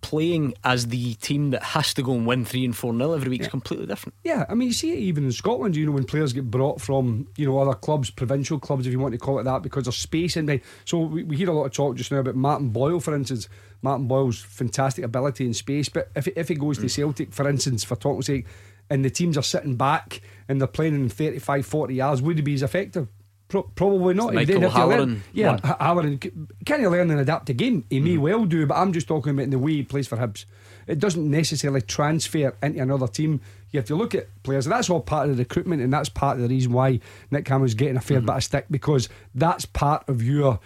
playing 0.00 0.54
as 0.64 0.88
the 0.88 1.14
team 1.14 1.50
that 1.50 1.62
has 1.62 1.94
to 1.94 2.02
go 2.02 2.14
and 2.14 2.26
win 2.26 2.44
3 2.44 2.64
and 2.66 2.76
4 2.76 2.92
nil 2.92 3.14
every 3.14 3.28
week 3.28 3.40
yeah. 3.40 3.46
is 3.46 3.50
completely 3.50 3.86
different. 3.86 4.14
Yeah, 4.24 4.44
I 4.48 4.54
mean, 4.54 4.68
you 4.68 4.74
see 4.74 4.92
it 4.92 4.98
even 4.98 5.24
in 5.24 5.32
Scotland, 5.32 5.76
you 5.76 5.86
know, 5.86 5.92
when 5.92 6.04
players 6.04 6.32
get 6.32 6.50
brought 6.50 6.80
from, 6.80 7.28
you 7.36 7.46
know, 7.46 7.58
other 7.58 7.74
clubs, 7.74 8.10
provincial 8.10 8.58
clubs, 8.58 8.86
if 8.86 8.92
you 8.92 8.98
want 8.98 9.12
to 9.12 9.18
call 9.18 9.38
it 9.38 9.44
that, 9.44 9.62
because 9.62 9.84
there's 9.84 9.96
space 9.96 10.36
in 10.36 10.46
there. 10.46 10.60
So 10.84 10.98
we, 10.98 11.24
we 11.24 11.36
hear 11.36 11.50
a 11.50 11.52
lot 11.52 11.64
of 11.64 11.72
talk 11.72 11.96
just 11.96 12.12
now 12.12 12.18
about 12.18 12.36
Martin 12.36 12.70
Boyle, 12.70 13.00
for 13.00 13.14
instance. 13.14 13.48
Martin 13.82 14.08
Boyle's 14.08 14.40
fantastic 14.40 15.04
ability 15.04 15.46
in 15.46 15.54
space, 15.54 15.88
but 15.88 16.10
if, 16.16 16.26
if 16.28 16.48
he 16.48 16.54
goes 16.54 16.78
mm. 16.78 16.82
to 16.82 16.88
Celtic, 16.88 17.32
for 17.32 17.48
instance, 17.48 17.84
for 17.84 17.96
talking 17.96 18.22
sake, 18.22 18.46
and 18.90 19.04
the 19.04 19.10
teams 19.10 19.36
are 19.36 19.42
sitting 19.42 19.76
back 19.76 20.20
and 20.48 20.60
they're 20.60 20.68
playing 20.68 20.94
in 20.94 21.08
35, 21.08 21.66
40 21.66 21.94
yards, 21.94 22.22
would 22.22 22.36
he 22.36 22.42
be 22.42 22.54
as 22.54 22.62
effective? 22.62 23.08
Pro- 23.48 23.62
probably 23.62 24.14
not. 24.14 24.34
It's 24.34 24.50
Michael 24.50 24.70
Halloran 24.70 25.22
yeah, 25.32 25.52
one. 25.52 25.58
Halloran. 25.80 26.18
Can 26.18 26.80
he 26.80 26.86
learn 26.86 27.10
and 27.10 27.20
adapt 27.20 27.54
game? 27.56 27.84
He 27.88 27.98
may 27.98 28.16
hmm. 28.16 28.22
well 28.22 28.44
do, 28.44 28.66
but 28.66 28.76
I'm 28.76 28.92
just 28.92 29.08
talking 29.08 29.32
about 29.32 29.44
in 29.44 29.50
the 29.50 29.58
way 29.58 29.72
he 29.72 29.82
plays 29.82 30.06
for 30.06 30.18
Hibs. 30.18 30.44
It 30.86 30.98
doesn't 30.98 31.30
necessarily 31.30 31.80
transfer 31.80 32.54
into 32.62 32.82
another 32.82 33.08
team. 33.08 33.40
You 33.70 33.80
have 33.80 33.86
to 33.86 33.96
look 33.96 34.14
at 34.14 34.26
players, 34.42 34.66
and 34.66 34.72
that's 34.72 34.90
all 34.90 35.00
part 35.00 35.28
of 35.28 35.36
the 35.36 35.42
recruitment, 35.42 35.82
and 35.82 35.92
that's 35.92 36.08
part 36.08 36.36
of 36.36 36.42
the 36.42 36.48
reason 36.48 36.72
why 36.72 37.00
Nick 37.30 37.46
Cameron's 37.46 37.74
getting 37.74 37.96
a 37.96 38.00
fair 38.00 38.20
hmm. 38.20 38.26
bit 38.26 38.36
of 38.36 38.44
stick 38.44 38.66
because 38.70 39.08
that's 39.34 39.64
part 39.64 40.06
of 40.08 40.22
your. 40.22 40.60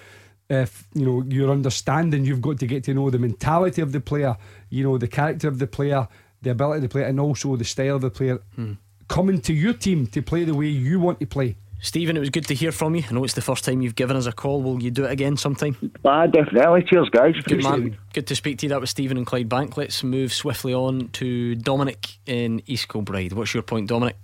Uh, 0.50 0.56
if 0.56 0.86
you 0.92 1.06
know 1.06 1.24
your 1.28 1.50
understanding, 1.50 2.24
you've 2.24 2.42
got 2.42 2.58
to 2.58 2.66
get 2.66 2.84
to 2.84 2.94
know 2.94 3.10
the 3.10 3.18
mentality 3.18 3.80
of 3.80 3.92
the 3.92 4.00
player, 4.00 4.36
you 4.70 4.82
know 4.82 4.98
the 4.98 5.08
character 5.08 5.46
of 5.46 5.60
the 5.60 5.68
player, 5.68 6.08
the 6.42 6.50
ability 6.50 6.78
of 6.78 6.82
the 6.82 6.88
player, 6.88 7.04
and 7.04 7.20
also 7.20 7.54
the 7.54 7.64
style 7.64 7.94
of 7.94 8.02
the 8.02 8.10
player. 8.10 8.40
Hmm. 8.56 8.72
Coming 9.08 9.40
to 9.42 9.52
your 9.52 9.72
team 9.72 10.06
to 10.08 10.20
play 10.22 10.44
the 10.44 10.54
way 10.54 10.66
you 10.66 10.98
want 10.98 11.20
to 11.20 11.26
play. 11.26 11.56
Stephen, 11.82 12.16
it 12.16 12.20
was 12.20 12.30
good 12.30 12.46
to 12.46 12.54
hear 12.54 12.70
from 12.70 12.94
you. 12.94 13.02
I 13.10 13.12
know 13.12 13.24
it's 13.24 13.34
the 13.34 13.42
first 13.42 13.64
time 13.64 13.82
you've 13.82 13.96
given 13.96 14.16
us 14.16 14.26
a 14.26 14.32
call. 14.32 14.62
Will 14.62 14.80
you 14.80 14.92
do 14.92 15.04
it 15.04 15.10
again 15.10 15.36
sometime? 15.36 15.76
Ah, 16.04 16.26
definitely. 16.28 16.84
Cheers, 16.84 17.08
guys. 17.10 17.34
Good 17.44 17.64
man. 17.64 17.98
Good 18.12 18.28
to 18.28 18.36
speak 18.36 18.58
to 18.58 18.66
you. 18.66 18.70
That 18.70 18.80
was 18.80 18.90
Stephen 18.90 19.16
and 19.16 19.26
Clyde 19.26 19.48
Bank. 19.48 19.76
Let's 19.76 20.04
move 20.04 20.32
swiftly 20.32 20.72
on 20.72 21.08
to 21.14 21.56
Dominic 21.56 22.18
in 22.24 22.62
East 22.66 22.88
Kilbride. 22.88 23.32
What's 23.32 23.52
your 23.52 23.64
point, 23.64 23.88
Dominic? 23.88 24.16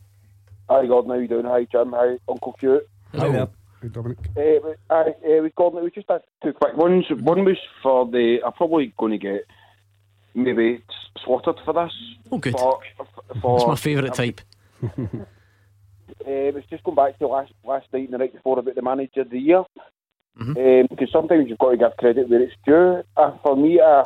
Hi 0.70 0.86
Gordon, 0.86 1.10
how 1.10 1.16
you 1.16 1.26
doing? 1.26 1.46
Hi 1.46 1.64
Jim, 1.64 1.92
hi 1.92 2.18
Uncle 2.28 2.54
Hugh. 2.60 2.80
Hi 3.16 3.28
there. 3.28 3.48
Hey, 3.82 3.88
Dominic. 3.88 4.18
Uh, 4.36 4.40
I, 4.94 5.00
uh, 5.00 5.42
with 5.42 5.54
Gordon, 5.56 5.80
it 5.80 5.82
was 5.82 5.92
just 5.94 6.08
two 6.42 6.52
quick 6.52 6.76
ones. 6.76 7.06
One 7.10 7.44
was 7.44 7.56
for 7.82 8.06
the. 8.06 8.38
I'm 8.44 8.52
probably 8.52 8.92
going 8.98 9.12
to 9.12 9.18
get 9.18 9.46
maybe 10.34 10.74
s- 10.88 11.22
slaughtered 11.24 11.56
for 11.64 11.74
this. 11.74 11.92
Oh, 12.30 12.38
good. 12.38 12.52
For, 12.52 12.80
for, 13.40 13.56
It's 13.56 13.66
my 13.66 13.76
favourite 13.76 14.14
type. 14.14 14.40
Uh, 16.26 16.30
it 16.30 16.54
was 16.54 16.64
just 16.70 16.84
going 16.84 16.96
back 16.96 17.18
to 17.18 17.26
last 17.26 17.52
last 17.64 17.86
night 17.92 18.04
and 18.04 18.12
the 18.12 18.18
night 18.18 18.32
before 18.34 18.58
about 18.58 18.74
the 18.74 18.82
manager 18.82 19.20
of 19.22 19.30
the 19.30 19.38
year. 19.38 19.64
Mm-hmm. 20.40 20.86
Because 20.90 21.10
sometimes 21.12 21.48
you've 21.48 21.58
got 21.58 21.70
to 21.72 21.76
give 21.76 21.96
credit 21.98 22.28
where 22.28 22.42
it's 22.42 22.54
due. 22.64 23.02
Uh, 23.16 23.36
for 23.42 23.56
me, 23.56 23.80
uh, 23.80 24.04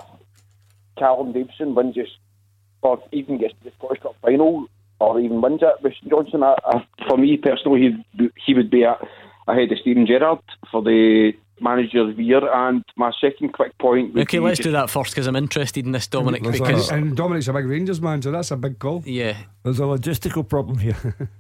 Callum 0.99 1.33
Davidson 1.33 1.75
wins 1.75 1.95
just, 1.95 2.13
or 2.83 3.03
even 3.13 3.39
gets 3.39 3.55
to 3.55 3.65
the 3.65 3.73
Scottish 3.79 4.03
Cup 4.03 4.17
final, 4.23 4.67
or 4.99 5.21
even 5.21 5.41
wins 5.43 5.61
it. 5.63 5.83
With 5.83 5.95
Johnstone, 6.09 6.43
uh, 6.43 6.55
uh, 6.65 6.81
for 7.09 7.17
me 7.19 7.37
personally, 7.37 7.95
he 8.19 8.31
he 8.47 8.55
would 8.55 8.71
be 8.71 8.83
ahead 8.85 9.73
of 9.73 9.79
Steven 9.81 10.07
Gerrard 10.07 10.39
for 10.71 10.83
the 10.83 11.33
manager 11.61 12.01
of 12.01 12.17
the 12.17 12.25
year. 12.25 12.41
And 12.53 12.83
my 12.97 13.13
second 13.21 13.53
quick 13.53 13.77
point. 13.79 14.15
Would 14.15 14.23
Okay, 14.23 14.39
be 14.39 14.45
let's 14.45 14.59
just- 14.59 14.67
do 14.67 14.73
that 14.73 14.91
first 14.91 15.11
because 15.13 15.27
I'm 15.27 15.37
interested 15.37 15.85
in 15.85 15.93
this, 15.93 16.07
Dominic. 16.07 16.43
Because 16.43 16.91
and 16.91 17.17
Dominic's 17.17 17.49
a 17.49 17.53
big 17.53 17.67
Rangers 17.67 18.01
man, 18.01 18.23
so 18.23 18.31
that's 18.31 18.51
a 18.51 18.57
big 18.57 18.79
call. 18.79 19.03
Yeah. 19.05 19.37
There's 19.63 19.79
a 19.81 19.83
logistical 19.83 20.49
problem 20.49 20.79
here. 20.79 20.97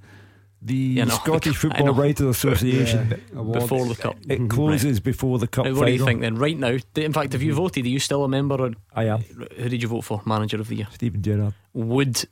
The 0.64 0.74
Yeah, 0.74 1.04
no, 1.04 1.14
Scottish 1.24 1.56
Football. 1.56 1.92
Writers 1.94 2.26
Association 2.36 3.08
Yeah, 3.10 3.40
awards. 3.40 3.64
Before 3.64 3.86
the 3.86 3.96
cup. 3.96 4.16
It 4.28 4.48
closes 4.48 5.00
before 5.00 5.38
the 5.38 5.48
cup 5.48 5.64
Now, 5.64 5.70
final. 5.72 5.80
what 5.80 5.86
do 5.86 5.92
you 5.92 6.04
think 6.04 6.20
then? 6.20 6.36
Right 6.36 6.56
now, 6.58 6.76
in 6.94 7.12
fact, 7.12 7.32
have 7.32 7.42
you 7.42 7.52
voted? 7.54 7.84
Are 7.84 7.88
you 7.88 7.98
still 7.98 8.22
a 8.24 8.28
member? 8.28 8.54
Or 8.54 8.70
I 8.94 9.04
am. 9.08 9.22
Who 9.22 9.68
did 9.68 9.82
you 9.82 9.88
vote 9.88 10.02
for? 10.04 10.22
Manager 10.24 10.60
of 10.60 10.68
the 10.68 10.76
year? 10.76 10.88
Steven 10.92 11.20
Gerrard. 11.22 11.54
Would 11.72 12.24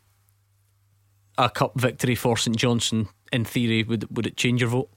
a 1.38 1.48
cup 1.50 1.72
victory 1.80 2.14
for 2.14 2.36
St 2.36 2.56
Johnstone, 2.56 3.08
in 3.32 3.44
theory, 3.44 3.82
would 3.82 4.04
would 4.16 4.26
it 4.26 4.36
change 4.36 4.60
your 4.60 4.70
vote? 4.70 4.90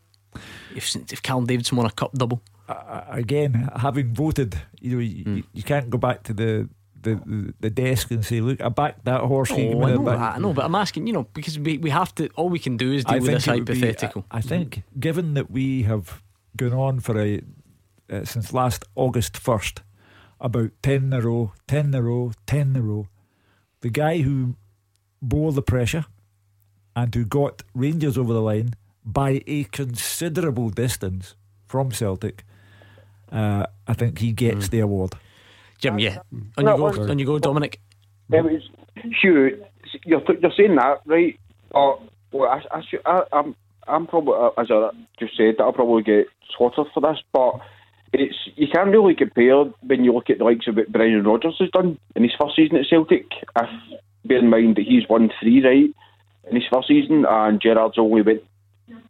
If 0.76 0.96
if 1.12 1.22
Callum 1.22 1.46
Davidson 1.46 1.78
won 1.78 1.86
a 1.86 1.92
cup 1.92 2.12
double, 2.14 2.42
Uh, 2.68 3.02
again, 3.10 3.70
having 3.76 4.14
voted, 4.14 4.56
you 4.82 4.92
know, 4.94 5.00
you, 5.00 5.24
you, 5.36 5.44
you 5.54 5.64
can't 5.64 5.90
go 5.90 5.98
back 5.98 6.24
to 6.24 6.34
the, 6.34 6.70
the, 7.04 7.16
the, 7.16 7.54
the 7.60 7.70
desk 7.70 8.12
and 8.12 8.26
say, 8.26 8.42
"Look, 8.42 8.62
I 8.62 8.70
backed 8.70 9.06
that 9.06 9.22
horse." 9.22 9.52
Oh, 9.52 9.56
I 9.56 9.94
know 9.94 10.00
back?" 10.04 10.18
that, 10.18 10.36
I 10.36 10.40
know, 10.40 10.54
but 10.54 10.66
I'm 10.66 10.76
asking, 10.76 11.08
you 11.08 11.14
know, 11.14 11.28
because 11.34 11.60
we, 11.60 11.78
we 11.78 11.90
have 11.90 12.14
to. 12.16 12.30
All 12.36 12.50
we 12.50 12.60
can 12.60 12.78
do 12.78 12.92
is 12.92 13.06
deal 13.06 13.20
with 13.20 13.32
this 13.32 13.48
would 13.48 13.66
be- 13.66 13.74
hypothetical. 13.80 14.26
I, 14.32 14.38
I 14.38 14.42
think, 14.42 14.84
given 15.00 15.34
that 15.36 15.52
we 15.52 15.84
have 15.84 16.22
gone 16.58 16.74
on 16.74 17.00
for 17.00 17.20
a 17.20 17.42
uh, 18.10 18.26
since 18.26 18.54
last 18.54 18.86
August 18.96 19.38
first, 19.38 19.82
about 20.40 20.72
ten 20.82 21.06
in 21.06 21.14
a 21.14 21.22
row, 21.22 21.54
ten 21.68 21.86
in 21.88 21.96
a 21.96 22.02
row, 22.02 22.32
ten 22.46 22.70
in 22.70 22.76
a 22.78 22.82
row, 22.82 23.08
the 23.82 23.90
guy 23.90 24.20
who 24.20 24.56
bore 25.22 25.52
the 25.54 25.62
pressure 25.62 26.06
and 26.96 27.14
who 27.16 27.26
got 27.26 27.64
Rangers 27.74 28.18
over 28.18 28.34
the 28.34 28.42
line 28.42 28.74
by 29.06 29.42
a 29.48 29.64
considerable 29.66 30.70
distance 30.70 31.36
from 31.66 31.92
Celtic, 31.92 32.46
uh, 33.32 33.66
I 33.88 33.94
think 33.94 34.20
he 34.20 34.32
gets 34.32 34.70
the 34.70 34.80
award. 34.80 35.16
Jim, 35.84 36.00
yeah. 36.00 36.20
On 36.58 36.66
you 36.66 36.78
go, 36.78 36.84
well- 36.84 37.12
on 37.12 37.20
you 37.20 37.26
go, 37.26 37.40
Dominic. 37.40 37.80
It 38.32 38.44
was. 38.44 38.62
You're 39.22 39.52
you're 40.06 40.24
saying 40.56 40.76
that 40.78 41.02
right? 41.06 41.38
Or 41.72 42.00
well, 42.32 42.50
I, 42.50 42.78
I, 42.78 42.82
I, 43.06 43.24
I'm 43.34 43.56
I'm 43.86 44.08
probably 44.08 44.34
uh, 44.36 44.62
as 44.62 44.72
I 44.72 44.90
just 45.20 45.36
said 45.36 45.56
that 45.58 45.64
I'll 45.64 45.74
probably 45.74 46.04
get 46.04 46.28
slaughtered 46.56 46.88
for 46.94 47.02
this, 47.02 47.18
but 47.34 47.60
it's 48.14 48.36
you 48.56 48.68
can't 48.74 48.92
really 48.92 49.14
compare 49.14 49.66
when 49.82 50.06
you 50.06 50.14
look 50.14 50.30
at 50.30 50.38
the 50.38 50.46
likes 50.46 50.68
of 50.68 50.78
what 50.78 50.92
Brendan 50.92 51.26
Rodgers 51.26 51.58
has 51.60 51.70
done 51.72 52.00
in 52.16 52.24
his 52.24 52.32
first 52.40 52.56
season 52.56 52.78
at 52.78 52.86
Celtic. 52.90 53.26
If 53.58 53.70
bear 54.26 54.38
in 54.38 54.50
mind 54.50 54.78
that 54.78 54.86
he's 54.88 55.08
won 55.10 55.32
three 55.42 55.64
right 55.66 55.94
in 56.50 56.56
his 56.56 56.68
first 56.72 56.88
season, 56.88 57.26
and 57.28 57.62
Gerrard's 57.62 57.98
only 57.98 58.22
went 58.22 58.44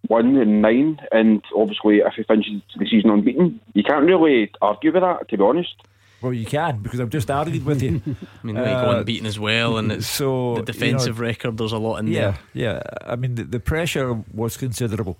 one 0.08 0.38
and 0.38 0.62
nine, 0.64 1.00
and 1.12 1.44
obviously 1.56 1.98
if 1.98 2.14
he 2.18 2.24
finishes 2.24 2.62
the 2.78 2.88
season 2.88 3.12
unbeaten, 3.12 3.62
you 3.74 3.84
can't 3.84 4.06
really 4.06 4.52
argue 4.60 4.92
with 4.92 5.04
that. 5.04 5.30
To 5.30 5.38
be 5.38 5.44
honest. 5.44 5.76
Well, 6.24 6.34
you 6.34 6.46
can 6.46 6.78
because 6.82 7.00
I've 7.02 7.10
just 7.10 7.30
argued 7.30 7.66
with 7.66 7.82
you. 7.84 8.02
I 8.06 8.46
mean, 8.48 8.56
they 8.56 8.64
go 8.64 8.92
Uh, 8.92 8.96
unbeaten 9.00 9.28
as 9.28 9.38
well, 9.38 9.78
and 9.78 9.92
it's 9.92 10.08
so 10.08 10.54
the 10.56 10.60
you 10.62 10.66
defensive 10.66 11.18
know, 11.18 11.28
record. 11.28 11.58
There's 11.58 11.74
a 11.74 11.78
lot 11.78 11.98
in 11.98 12.08
yeah, 12.08 12.20
there. 12.22 12.40
Yeah, 12.54 12.74
Yeah. 12.74 13.12
I 13.12 13.16
mean, 13.18 13.36
the, 13.36 13.44
the 13.44 13.60
pressure 13.60 14.24
was 14.34 14.56
considerable. 14.58 15.18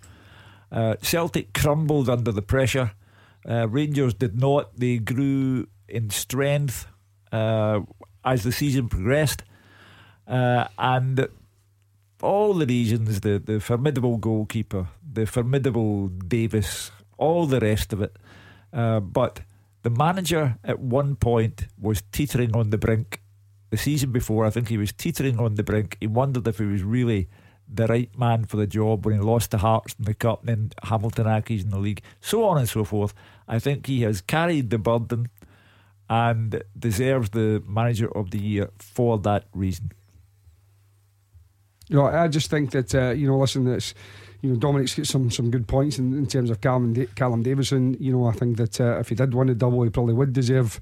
Uh, 0.72 0.96
Celtic 1.02 1.54
crumbled 1.54 2.10
under 2.10 2.32
the 2.32 2.42
pressure. 2.42 2.94
Uh, 3.48 3.68
Rangers 3.68 4.14
did 4.14 4.40
not. 4.40 4.76
They 4.80 4.98
grew 4.98 5.68
in 5.90 6.10
strength 6.10 6.88
uh, 7.32 7.82
as 8.24 8.44
the 8.44 8.52
season 8.52 8.88
progressed. 8.90 9.44
Uh, 10.26 10.68
and 10.78 11.28
all 12.22 12.54
the 12.54 12.66
reasons 12.66 13.20
the, 13.20 13.38
the 13.38 13.60
formidable 13.60 14.18
goalkeeper, 14.18 14.88
the 15.14 15.26
formidable 15.26 16.08
Davis, 16.08 16.92
all 17.18 17.46
the 17.46 17.60
rest 17.60 17.92
of 17.92 18.02
it. 18.02 18.16
Uh, 18.72 19.02
but 19.02 19.42
the 19.84 19.90
manager 19.90 20.58
at 20.64 20.80
one 20.80 21.16
point 21.16 21.68
was 21.80 22.02
teetering 22.12 22.56
on 22.56 22.72
the 22.72 22.78
brink. 22.78 23.22
The 23.70 23.78
season 23.78 24.12
before, 24.12 24.46
I 24.46 24.50
think 24.50 24.70
he 24.70 24.78
was 24.78 24.94
teetering 24.94 25.40
on 25.40 25.56
the 25.56 25.64
brink. 25.64 25.98
He 26.00 26.08
wondered 26.08 26.48
if 26.48 26.58
he 26.58 26.66
was 26.66 26.84
really 26.84 27.28
the 27.68 27.88
right 27.88 28.18
man 28.18 28.46
for 28.46 28.58
the 28.58 28.68
job 28.68 29.06
when 29.06 29.16
he 29.16 29.22
lost 29.22 29.52
to 29.52 29.58
Hearts 29.58 29.96
in 29.98 30.06
the 30.06 30.14
Cup 30.14 30.42
then 30.44 30.72
Hamilton 30.84 31.26
Accies 31.26 31.64
in 31.64 31.70
the 31.70 31.80
league, 31.80 32.02
so 32.22 32.46
on 32.46 32.58
and 32.58 32.70
so 32.70 32.84
forth. 32.84 33.14
I 33.48 33.60
think 33.60 33.88
he 33.88 34.02
has 34.02 34.22
carried 34.22 34.70
the 34.70 34.78
burden 34.78 35.30
and 36.10 36.64
deserves 36.78 37.32
the 37.32 37.64
manager 37.68 38.16
of 38.16 38.32
the 38.32 38.40
year 38.40 38.70
for 38.78 39.18
that 39.20 39.46
reason. 39.54 39.92
You 41.90 41.98
know, 41.98 42.06
I 42.06 42.28
just 42.28 42.50
think 42.50 42.72
that 42.72 42.94
uh, 42.94 43.12
you 43.12 43.28
know, 43.28 43.40
listen, 43.40 43.66
that's 43.66 43.94
you 44.44 44.50
know, 44.50 44.56
Dominic's 44.58 44.94
got 44.94 45.08
some 45.08 45.32
some 45.32 45.50
good 45.50 45.68
points 45.68 45.98
in, 45.98 46.14
in 46.14 46.28
terms 46.28 46.50
of 46.50 46.60
Callum 46.60 46.94
da- 46.94 47.08
Callum 47.16 47.44
Davidson. 47.44 47.96
You 48.00 48.12
know, 48.12 48.26
I 48.28 48.34
think 48.34 48.58
that 48.58 48.80
uh, 48.80 49.00
if 49.00 49.08
he 49.08 49.16
did 49.16 49.34
win 49.34 49.48
the 49.48 49.56
double, 49.56 49.82
he 49.84 49.90
probably 49.90 50.14
would 50.14 50.34
deserve 50.34 50.82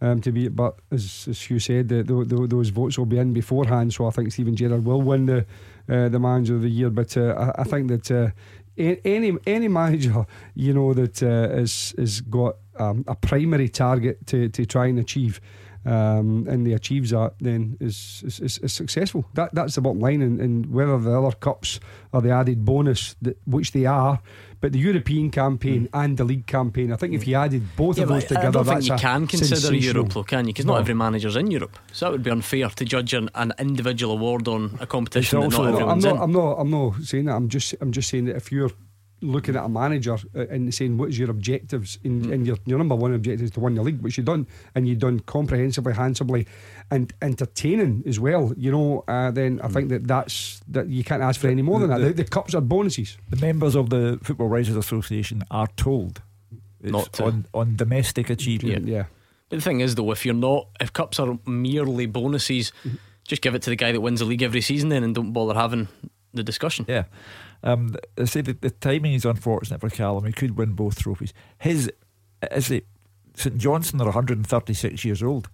um, 0.00 0.22
to 0.22 0.32
be. 0.32 0.48
But 0.48 0.78
as, 0.90 1.26
as 1.28 1.42
Hugh 1.42 1.58
said, 1.58 1.88
the, 1.88 2.02
the, 2.02 2.24
the, 2.24 2.46
those 2.46 2.70
votes 2.70 2.96
will 2.96 3.06
be 3.06 3.18
in 3.18 3.34
beforehand. 3.34 3.92
So 3.92 4.06
I 4.06 4.10
think 4.10 4.32
Steven 4.32 4.56
Gerrard 4.56 4.86
will 4.86 5.02
win 5.02 5.26
the 5.26 5.46
uh, 5.90 6.08
the 6.08 6.18
manager 6.18 6.56
of 6.56 6.62
the 6.62 6.70
year. 6.70 6.88
But 6.88 7.16
uh, 7.16 7.52
I, 7.56 7.60
I 7.60 7.64
think 7.64 7.88
that. 7.88 8.10
Uh, 8.10 8.30
any 8.78 9.36
any 9.46 9.68
manager 9.68 10.24
you 10.54 10.72
know 10.72 10.94
that 10.94 11.22
uh, 11.22 11.60
is 11.60 11.94
is 11.98 12.22
got 12.22 12.56
um, 12.78 13.04
a 13.06 13.14
primary 13.14 13.68
target 13.68 14.26
to, 14.26 14.48
to 14.48 14.64
try 14.64 14.86
and 14.86 14.98
achieve 14.98 15.42
um, 15.84 16.46
and 16.48 16.66
they 16.66 16.72
achieves 16.72 17.10
that 17.10 17.32
then 17.40 17.76
is 17.80 18.22
is, 18.26 18.40
is, 18.40 18.58
is 18.58 18.72
successful 18.72 19.24
that 19.34 19.54
that's 19.54 19.74
the 19.74 19.80
bottom 19.80 20.00
line 20.00 20.22
and, 20.22 20.40
and 20.40 20.66
whether 20.72 20.96
the 20.98 21.10
other 21.18 21.34
cups 21.36 21.80
are 22.12 22.20
the 22.22 22.30
added 22.30 22.64
bonus 22.64 23.16
that, 23.22 23.36
which 23.46 23.72
they 23.72 23.84
are 23.86 24.20
but 24.60 24.70
the 24.72 24.78
European 24.78 25.28
campaign 25.30 25.88
and 25.92 26.16
the 26.18 26.24
league 26.24 26.46
campaign 26.46 26.92
I 26.92 26.96
think 26.96 27.14
if 27.14 27.26
you 27.26 27.34
added 27.34 27.62
both 27.76 27.96
Yeah, 27.96 28.04
of 28.04 28.10
those 28.10 28.24
but 28.26 28.32
I 28.32 28.40
together 28.40 28.52
don't 28.52 28.64
think 28.64 28.76
that's 28.78 28.88
you 28.88 28.96
can 28.96 29.26
consider 29.26 29.74
Europe, 29.74 30.12
though, 30.12 30.22
can 30.22 30.46
you? 30.46 30.52
Because 30.52 30.66
not 30.66 30.74
No. 30.74 30.80
every 30.80 30.94
manager's 30.94 31.34
in 31.36 31.50
Europe, 31.50 31.76
so 31.92 32.04
that 32.06 32.12
would 32.12 32.22
be 32.22 32.30
unfair 32.30 32.68
to 32.68 32.84
judge 32.84 33.12
an, 33.14 33.28
an 33.34 33.52
individual 33.58 34.12
award 34.14 34.46
on 34.46 34.76
a 34.80 34.86
competition 34.86 35.40
that 35.40 35.50
not 35.50 35.72
No, 35.72 35.88
I'm 35.88 35.98
not. 35.98 36.14
in. 36.16 36.22
I'm 36.22 36.32
not. 36.32 36.52
I'm 36.60 36.70
not 36.70 36.94
saying 37.02 37.24
that. 37.24 37.34
I'm 37.34 37.48
just. 37.48 37.74
I'm 37.80 37.90
just 37.90 38.08
saying 38.08 38.26
that 38.26 38.36
if 38.36 38.52
you're 38.52 38.70
looking 39.22 39.56
at 39.56 39.64
a 39.64 39.68
manager 39.68 40.14
uh, 40.34 40.46
and 40.48 40.74
saying 40.74 40.98
what 40.98 41.08
is 41.10 41.18
your 41.18 41.30
objectives, 41.30 41.98
and, 42.04 42.26
Hmm. 42.26 42.32
and 42.32 42.46
your 42.46 42.56
your 42.66 42.78
number 42.78 42.94
one 42.94 43.14
objective 43.14 43.44
is 43.44 43.50
to 43.52 43.60
win 43.60 43.74
the 43.74 43.82
league, 43.82 44.00
which 44.02 44.16
you've 44.18 44.26
done, 44.26 44.46
and 44.74 44.86
you've 44.88 44.98
done 44.98 45.20
comprehensively, 45.20 45.94
handsomely, 45.94 46.46
and 46.90 47.12
entertaining 47.22 48.02
as 48.06 48.18
well. 48.20 48.52
You 48.56 48.70
know, 48.72 49.04
uh, 49.08 49.30
then 49.30 49.60
I 49.62 49.68
think 49.68 49.88
that 49.90 50.06
that's 50.06 50.60
that 50.68 50.88
you 50.88 51.04
can't 51.04 51.22
ask 51.22 51.40
for 51.40 51.48
any 51.48 51.62
more 51.62 51.80
than 51.80 51.90
that. 51.90 51.98
The- 52.00 52.08
The, 52.12 52.24
the 52.24 52.30
cups 52.30 52.54
are 52.54 52.60
bonuses. 52.60 53.16
The 53.30 53.36
members 53.46 53.74
of 53.74 53.88
the 53.90 54.18
Football 54.22 54.48
Writers 54.48 54.76
Association 54.76 55.42
are 55.50 55.68
told 55.76 56.20
it's 56.82 56.92
Not 56.92 57.12
to. 57.14 57.24
on, 57.24 57.46
on 57.54 57.76
domestic 57.76 58.28
achievement. 58.30 58.86
Yeah. 58.88 59.04
But 59.48 59.56
the 59.58 59.62
thing 59.62 59.80
is, 59.80 59.94
though, 59.94 60.10
if 60.12 60.24
you're 60.26 60.34
not, 60.34 60.66
if 60.80 60.92
cups 60.92 61.20
are 61.20 61.38
merely 61.46 62.06
bonuses, 62.06 62.72
Mm-hmm. 62.84 62.96
just 63.28 63.40
give 63.42 63.54
it 63.54 63.62
to 63.62 63.70
the 63.70 63.76
guy 63.76 63.92
that 63.92 64.00
wins 64.00 64.18
the 64.20 64.26
league 64.26 64.42
every 64.42 64.60
season, 64.62 64.88
then, 64.88 65.04
and 65.04 65.14
don't 65.14 65.32
bother 65.32 65.54
having 65.54 65.86
the 66.34 66.42
discussion. 66.42 66.84
Yeah. 66.88 67.04
Um, 67.62 67.94
I 68.18 68.24
say 68.24 68.40
that 68.42 68.60
the 68.60 68.70
timing 68.70 69.14
is 69.14 69.24
unfortunate 69.24 69.80
for 69.80 69.88
Callum. 69.90 70.24
He 70.24 70.32
could 70.32 70.56
win 70.56 70.72
both 70.72 70.98
trophies. 70.98 71.32
His, 71.58 71.90
is 72.50 72.70
it, 72.70 72.86
St 73.34 73.56
Johnstone 73.56 74.00
are 74.02 74.06
136 74.06 75.04
years 75.04 75.22
old. 75.22 75.48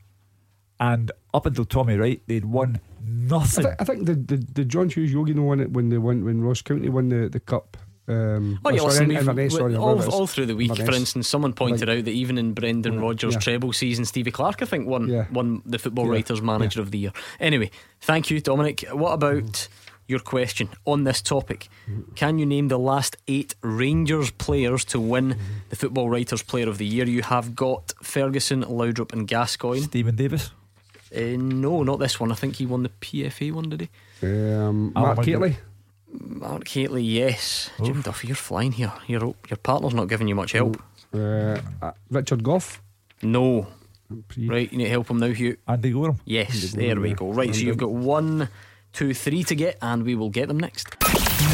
And 0.80 1.10
up 1.34 1.44
until 1.44 1.64
Tommy 1.64 1.96
Wright, 1.96 2.22
they'd 2.26 2.44
won 2.44 2.76
I, 3.00 3.04
nothing. 3.04 3.64
th- 3.64 3.76
I 3.80 3.84
think 3.84 4.06
the, 4.06 4.14
the, 4.14 4.36
the 4.54 4.64
John 4.64 4.88
Hughes 4.88 5.12
Yogi 5.12 5.34
won 5.34 5.60
it 5.60 5.72
when 5.72 5.88
they 5.88 5.98
won 5.98 6.24
when 6.24 6.40
Ross 6.40 6.62
County 6.62 6.88
won 6.88 7.08
the, 7.08 7.28
the 7.28 7.40
cup. 7.40 7.76
Um, 8.06 8.58
Oh 8.64 8.70
yeah, 8.70 8.78
sorry, 8.78 8.90
listen, 8.90 9.10
Inverness, 9.10 9.54
sorry, 9.54 9.74
all, 9.76 9.86
whatever 9.96 10.04
it 10.04 10.08
is. 10.08 10.14
all 10.14 10.26
through 10.26 10.46
the 10.46 10.56
week, 10.56 10.74
for 10.74 10.92
instance, 10.94 11.28
someone 11.28 11.52
pointed 11.52 11.88
Like- 11.88 11.98
out 11.98 12.04
that 12.06 12.10
even 12.12 12.38
in 12.38 12.54
Brendan 12.54 13.00
Rodgers' 13.00 13.34
yeah. 13.34 13.40
treble 13.40 13.72
season, 13.74 14.04
Stevie 14.06 14.30
Clarke, 14.30 14.62
I 14.62 14.64
think, 14.66 14.86
won 14.88 15.08
Yeah. 15.08 15.26
won 15.30 15.60
the 15.66 15.78
Football 15.78 16.06
Yeah. 16.06 16.12
Writers 16.12 16.40
Manager 16.40 16.80
of 16.80 16.90
the 16.90 16.98
Year. 16.98 17.12
Anyway, 17.38 17.70
thank 18.00 18.30
you, 18.30 18.40
Dominic. 18.40 18.82
What 18.92 19.12
about 19.12 19.68
your 20.08 20.18
question 20.18 20.68
on 20.84 21.04
this 21.04 21.22
topic? 21.22 21.68
Can 22.16 22.38
you 22.38 22.46
name 22.46 22.68
the 22.68 22.78
last 22.78 23.16
eight 23.28 23.54
Rangers 23.62 24.30
players 24.32 24.84
to 24.86 24.98
win 24.98 25.36
the 25.68 25.76
Football 25.76 26.10
Writers 26.10 26.42
Player 26.42 26.68
of 26.68 26.78
the 26.78 26.86
Year? 26.86 27.06
You 27.06 27.22
have 27.22 27.54
got 27.54 27.92
Ferguson, 28.02 28.64
Laudrup, 28.64 29.12
and 29.12 29.28
Gascoigne. 29.28 29.82
Steven 29.82 30.16
Davis. 30.16 30.50
Uh, 31.14 31.36
no, 31.38 31.82
not 31.82 31.98
this 31.98 32.18
one. 32.18 32.32
I 32.32 32.34
think 32.34 32.56
he 32.56 32.66
won 32.66 32.82
the 32.82 32.88
PFA 32.88 33.52
one, 33.52 33.68
did 33.68 33.82
he? 33.82 34.26
Um, 34.26 34.92
Mark 34.94 35.18
McGill. 35.18 35.38
Catley. 35.38 35.56
Mark 36.10 36.66
Hateley, 36.68 37.02
yes. 37.02 37.70
Jim 37.84 38.00
Duffy, 38.00 38.28
you're 38.28 38.36
flying 38.36 38.72
here. 38.72 38.92
Your 39.06 39.34
your 39.48 39.56
partner's 39.62 39.92
not 39.94 40.08
giving 40.08 40.26
you 40.26 40.34
much 40.34 40.52
help. 40.52 40.82
Uh, 41.14 41.58
uh, 41.82 41.92
Richard 42.10 42.42
Gough. 42.42 42.80
No. 43.22 43.66
Right, 44.38 44.72
you 44.72 44.78
need 44.78 44.84
to 44.84 44.90
help 44.90 45.10
him 45.10 45.18
now, 45.18 45.28
Hugh. 45.32 45.58
Andy 45.66 45.90
Goram. 45.90 46.18
Yes, 46.24 46.72
there 46.72 46.98
we 46.98 47.12
go. 47.12 47.30
Right, 47.30 47.54
so 47.54 47.60
you've 47.60 47.76
got 47.76 47.90
one, 47.90 48.48
two, 48.98 49.14
three 49.14 49.44
to 49.44 49.54
get, 49.54 49.78
and 49.80 50.02
we 50.02 50.16
will 50.16 50.28
get 50.28 50.48
them 50.48 50.58
next. 50.58 50.88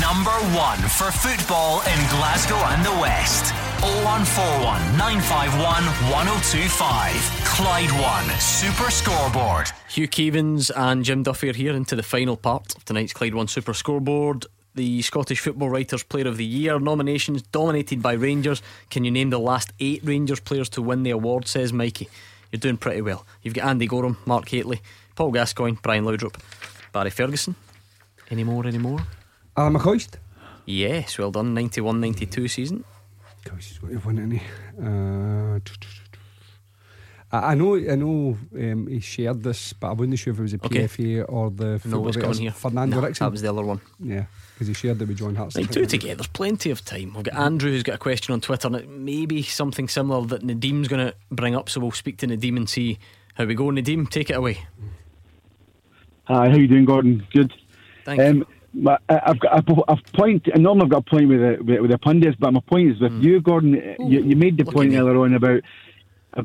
Number 0.01 0.31
one 0.57 0.79
for 0.79 1.13
football 1.13 1.83
in 1.83 1.99
Glasgow 2.09 2.57
and 2.57 2.83
the 2.83 2.99
West. 2.99 3.53
0141 3.83 4.97
951 4.97 5.85
1025. 6.11 7.13
Clyde 7.45 7.93
One 8.01 8.41
Super 8.41 8.91
Scoreboard. 8.91 9.69
Hugh 9.91 10.09
Keevins 10.09 10.71
and 10.75 11.05
Jim 11.05 11.23
Duffy 11.23 11.51
are 11.51 11.53
here 11.53 11.75
into 11.75 11.95
the 11.95 12.03
final 12.03 12.39
part 12.39 12.75
of 12.77 12.85
tonight's 12.87 13.13
Clyde 13.13 13.35
One 13.35 13.47
Super 13.47 13.75
Scoreboard. 13.75 14.47
The 14.75 15.03
Scottish 15.03 15.41
Football 15.41 15.69
Writers 15.69 16.03
Player 16.03 16.27
of 16.27 16.39
the 16.39 16.47
Year 16.47 16.81
nominations 16.81 17.43
dominated 17.43 18.01
by 18.01 18.15
Rangers. 18.15 18.63
Can 18.89 19.05
you 19.05 19.11
name 19.11 19.29
the 19.29 19.39
last 19.39 19.71
eight 19.81 20.01
Rangers 20.03 20.41
players 20.41 20.71
to 20.71 20.81
win 20.81 21.03
the 21.03 21.11
award? 21.11 21.47
Says 21.47 21.75
Mikey. 21.75 22.09
You're 22.51 22.61
doing 22.61 22.79
pretty 22.79 23.03
well. 23.03 23.27
You've 23.43 23.53
got 23.53 23.67
Andy 23.67 23.87
Goram, 23.87 24.17
Mark 24.25 24.49
Hateley, 24.49 24.81
Paul 25.15 25.33
Gascoigne, 25.33 25.77
Brian 25.83 26.05
Laudrup, 26.05 26.37
Barry 26.95 27.11
Ferguson. 27.11 27.55
Any 28.31 28.45
more? 28.45 28.65
Any 28.67 28.79
more? 28.79 29.01
Alan 29.57 29.75
McCoist. 29.75 30.15
Yes, 30.65 31.19
well 31.19 31.31
done. 31.33 31.53
91 31.53 32.01
92 32.01 32.49
season. 32.49 32.85
Gosh, 33.45 33.69
he's 33.69 33.79
got 33.79 33.91
to 33.91 33.99
win, 34.07 34.19
any. 34.19 34.43
Uh, 34.81 35.59
I 37.33 37.55
know, 37.57 37.75
I 37.75 37.97
know, 37.97 38.39
um, 38.55 38.87
he 38.87 39.01
shared 39.01 39.43
this, 39.43 39.73
but 39.73 39.89
I 39.89 39.93
wasn't 39.93 40.19
sure 40.21 40.33
if 40.33 40.39
it 40.39 40.43
was 40.43 40.53
the 40.53 40.61
Okay. 40.65 40.85
PFA 40.85 41.25
or 41.29 41.51
the 41.51 41.81
No, 41.85 42.07
it's 42.07 42.17
writers. 42.17 42.39
here. 42.39 42.53
Fernando 42.53 43.01
No. 43.01 43.11
That 43.11 43.33
was 43.33 43.43
the 43.43 43.51
other 43.51 43.65
one. 43.65 43.81
Yeah, 43.99 44.27
because 44.55 44.69
he 44.69 44.73
shared 44.75 45.03
it 45.03 45.09
with 45.09 45.19
John 45.19 45.35
Hart. 45.35 45.53
Right, 45.57 45.71
two 45.71 45.85
to 45.85 45.99
get. 45.99 46.17
There's 46.19 46.29
plenty 46.29 46.71
of 46.71 46.85
time. 46.85 47.13
We've 47.15 47.25
got 47.25 47.35
Andrew 47.35 47.73
who's 47.73 47.83
got 47.83 47.97
a 47.97 47.99
question 47.99 48.33
on 48.35 48.41
Twitter, 48.41 48.69
and 48.69 48.77
it 48.77 48.89
may 48.89 49.27
be 49.27 49.43
something 49.43 49.89
similar 49.89 50.25
that 50.29 50.43
Nadim's 50.43 50.87
going 50.87 51.05
to 51.09 51.15
bring 51.33 51.57
up. 51.57 51.69
So 51.69 51.81
we'll 51.81 51.91
speak 51.91 52.19
to 52.19 52.29
Nadim 52.29 52.57
and 52.57 52.69
see 52.71 52.99
how 53.35 53.47
we 53.47 53.57
go. 53.57 53.65
Nadim, 53.65 54.09
take 54.09 54.31
it 54.31 54.35
away. 54.37 54.61
Hi, 56.27 56.49
how 56.49 56.57
you 56.57 56.67
doing, 56.69 56.85
Gordon? 56.87 57.27
Good. 57.33 57.53
Thank 58.05 58.21
um, 58.21 58.47
my- 58.73 58.99
I- 59.09 59.21
I've 59.27 59.41
got 59.41 59.53
I've, 59.55 59.79
I've 59.89 60.05
point. 60.15 60.49
Normally 60.57 60.85
I've 60.85 60.91
got 60.91 60.99
a 61.07 61.11
point 61.11 61.29
with 61.29 61.41
the 61.41 61.63
with, 61.63 61.81
with 61.83 61.91
the 61.91 61.99
pundits, 61.99 62.37
but 62.39 62.53
my 62.53 62.61
point 62.61 62.93
is 62.93 63.01
with 63.01 63.13
Hmm. 63.13 63.21
you, 63.23 63.41
Gordon. 63.41 63.75
you, 64.01 64.23
you 64.23 64.37
made 64.37 64.57
the 64.57 64.65
point 64.65 64.95
earlier 64.95 65.17
on 65.19 65.35
about 65.35 65.61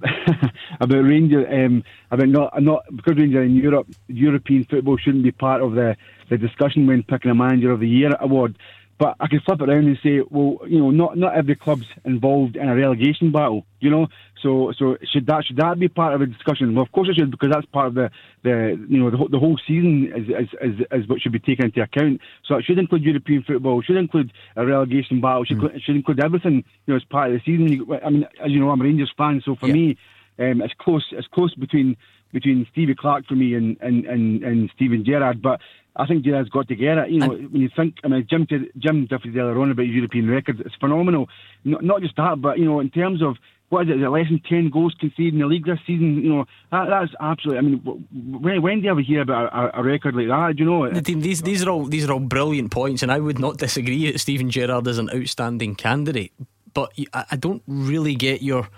about 0.79 1.03
Rangers. 1.03 1.45
Um, 1.49 1.83
about 2.11 2.27
not 2.27 2.61
not 2.61 2.83
because 2.93 3.17
Rangers 3.17 3.45
in 3.45 3.55
Europe, 3.55 3.87
European 4.07 4.65
football 4.69 4.97
shouldn't 4.97 5.23
be 5.23 5.31
part 5.31 5.61
of 5.61 5.73
the 5.73 5.95
the 6.29 6.37
discussion 6.37 6.85
when 6.85 7.03
picking 7.03 7.31
a 7.31 7.35
manager 7.35 7.71
of 7.71 7.79
the 7.79 7.87
year 7.89 8.11
award. 8.19 8.57
But 8.99 9.15
I 9.21 9.27
can 9.27 9.39
flip 9.39 9.61
it 9.61 9.69
around 9.69 9.87
and 9.87 9.97
say, 10.03 10.19
well, 10.29 10.59
you 10.67 10.77
know, 10.77 10.91
not 10.91 11.17
not 11.17 11.33
every 11.33 11.55
club's 11.55 11.85
involved 12.03 12.57
in 12.57 12.67
a 12.67 12.75
relegation 12.75 13.31
battle. 13.31 13.65
You 13.79 13.89
know, 13.91 14.07
so 14.43 14.73
so 14.77 14.97
should 15.09 15.25
that 15.27 15.45
should 15.45 15.55
that 15.55 15.79
be 15.79 15.87
part 15.87 16.13
of 16.13 16.19
a 16.21 16.25
discussion? 16.25 16.75
Well, 16.75 16.83
of 16.83 16.91
course 16.91 17.07
it 17.07 17.15
should 17.15 17.31
because 17.31 17.49
that's 17.53 17.65
part 17.67 17.87
of 17.87 17.93
the 17.93 18.11
the 18.43 18.77
you 18.89 18.99
know 18.99 19.09
the, 19.09 19.15
whole- 19.15 19.29
the 19.29 19.39
whole 19.39 19.57
season 19.65 20.11
is, 20.13 20.27
is 20.27 20.49
is 20.61 20.85
is 20.91 21.07
what 21.07 21.21
should 21.21 21.31
be 21.31 21.39
taken 21.39 21.65
into 21.67 21.81
account. 21.81 22.19
So 22.45 22.55
it 22.57 22.65
should 22.65 22.77
include 22.77 23.03
European 23.03 23.41
football, 23.43 23.81
should 23.81 23.95
include 23.95 24.33
a 24.57 24.65
relegation 24.65 25.21
battle, 25.21 25.45
should 25.45 25.63
it 25.63 25.81
should 25.81 25.95
include 25.95 26.21
everything. 26.21 26.65
You 26.85 26.93
know, 26.93 26.95
as 26.97 27.03
part 27.05 27.31
of 27.31 27.33
the 27.35 27.41
season. 27.45 27.87
I 28.03 28.09
mean, 28.09 28.27
as 28.43 28.51
you 28.51 28.59
know, 28.59 28.69
I'm 28.69 28.81
a 28.81 28.83
Rangers 28.83 29.13
fan, 29.17 29.41
so 29.45 29.55
for 29.55 29.67
me, 29.73 29.97
um, 30.39 30.61
it's 30.61 30.73
close. 30.77 31.05
It's 31.13 31.27
close 31.27 31.55
between 31.55 31.95
between 32.33 32.67
Stevie 32.73 32.95
Clarke 32.95 33.27
for 33.27 33.35
me 33.35 33.53
and 33.53 33.77
and 33.79 34.03
and, 34.05 34.43
and 34.43 34.69
Steven 34.75 35.05
Gerrard, 35.05 35.41
but. 35.41 35.61
I 35.99 36.07
think 36.07 36.23
Gerrard's 36.23 36.49
got 36.49 36.67
to 36.69 36.75
get 36.75 36.97
it. 36.97 37.09
You 37.09 37.19
know, 37.19 37.27
when 37.27 37.61
you 37.61 37.69
think, 37.75 37.95
I 38.03 38.07
mean, 38.07 38.25
Jim 38.29 38.47
Jim 38.77 39.05
Duffy 39.05 39.29
earlier 39.37 39.59
on 39.59 39.71
about 39.71 39.85
his 39.85 39.95
European 39.95 40.29
record, 40.29 40.61
it's 40.61 40.75
phenomenal. 40.75 41.27
Not, 41.65 41.83
not 41.83 42.01
just 42.01 42.15
that, 42.15 42.41
but 42.41 42.57
you 42.57 42.65
know, 42.65 42.79
in 42.79 42.89
terms 42.89 43.21
of 43.21 43.35
what 43.67 43.83
is 43.83 43.89
it, 43.89 43.97
is 43.97 44.03
it 44.03 44.09
less 44.09 44.27
than 44.29 44.41
ten 44.47 44.69
goals 44.69 44.95
conceded 44.99 45.33
in 45.33 45.39
the 45.41 45.45
league 45.45 45.65
this 45.65 45.77
season? 45.85 46.23
You 46.23 46.29
know, 46.29 46.45
that, 46.71 46.87
that's 46.89 47.11
absolutely. 47.19 47.57
I 47.57 47.61
mean, 47.61 48.41
when, 48.41 48.61
when 48.61 48.79
do 48.79 48.85
you 48.85 48.91
ever 48.91 49.01
hear 49.01 49.21
about 49.21 49.53
a, 49.53 49.79
a 49.79 49.83
record 49.83 50.15
like 50.15 50.27
that? 50.27 50.55
Do 50.55 50.63
you 50.63 50.69
know? 50.69 50.81
Nadim, 50.89 51.21
these 51.21 51.41
these 51.41 51.63
are 51.63 51.69
all 51.69 51.85
these 51.85 52.07
are 52.07 52.13
all 52.13 52.19
brilliant 52.19 52.71
points, 52.71 53.03
and 53.03 53.11
I 53.11 53.19
would 53.19 53.37
not 53.37 53.57
disagree 53.57 54.09
that 54.11 54.19
Steven 54.19 54.49
Gerrard 54.49 54.87
is 54.87 54.97
an 54.97 55.09
outstanding 55.13 55.75
candidate. 55.75 56.31
But 56.73 56.93
I 57.13 57.25
I 57.31 57.35
don't 57.35 57.61
really 57.67 58.15
get 58.15 58.41
your 58.41 58.69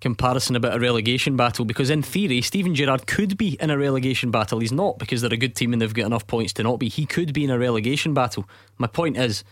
comparison 0.00 0.56
about 0.56 0.76
a 0.76 0.80
relegation 0.80 1.36
battle 1.36 1.64
because 1.64 1.88
in 1.88 2.02
theory 2.02 2.42
Steven 2.42 2.74
Gerrard 2.74 3.06
could 3.06 3.38
be 3.38 3.56
in 3.60 3.70
a 3.70 3.78
relegation 3.78 4.30
battle. 4.30 4.60
He's 4.60 4.72
not 4.72 4.98
because 4.98 5.22
they're 5.22 5.32
a 5.32 5.38
good 5.38 5.56
team 5.56 5.72
and 5.72 5.80
they've 5.80 5.92
got 5.92 6.06
enough 6.06 6.26
points 6.26 6.52
to 6.54 6.62
not 6.62 6.78
be. 6.78 6.88
He 6.88 7.06
could 7.06 7.32
be 7.32 7.44
in 7.44 7.50
a 7.50 7.58
relegation 7.58 8.12
battle. 8.12 8.48
My 8.78 8.86
point 8.86 9.16
is 9.16 9.42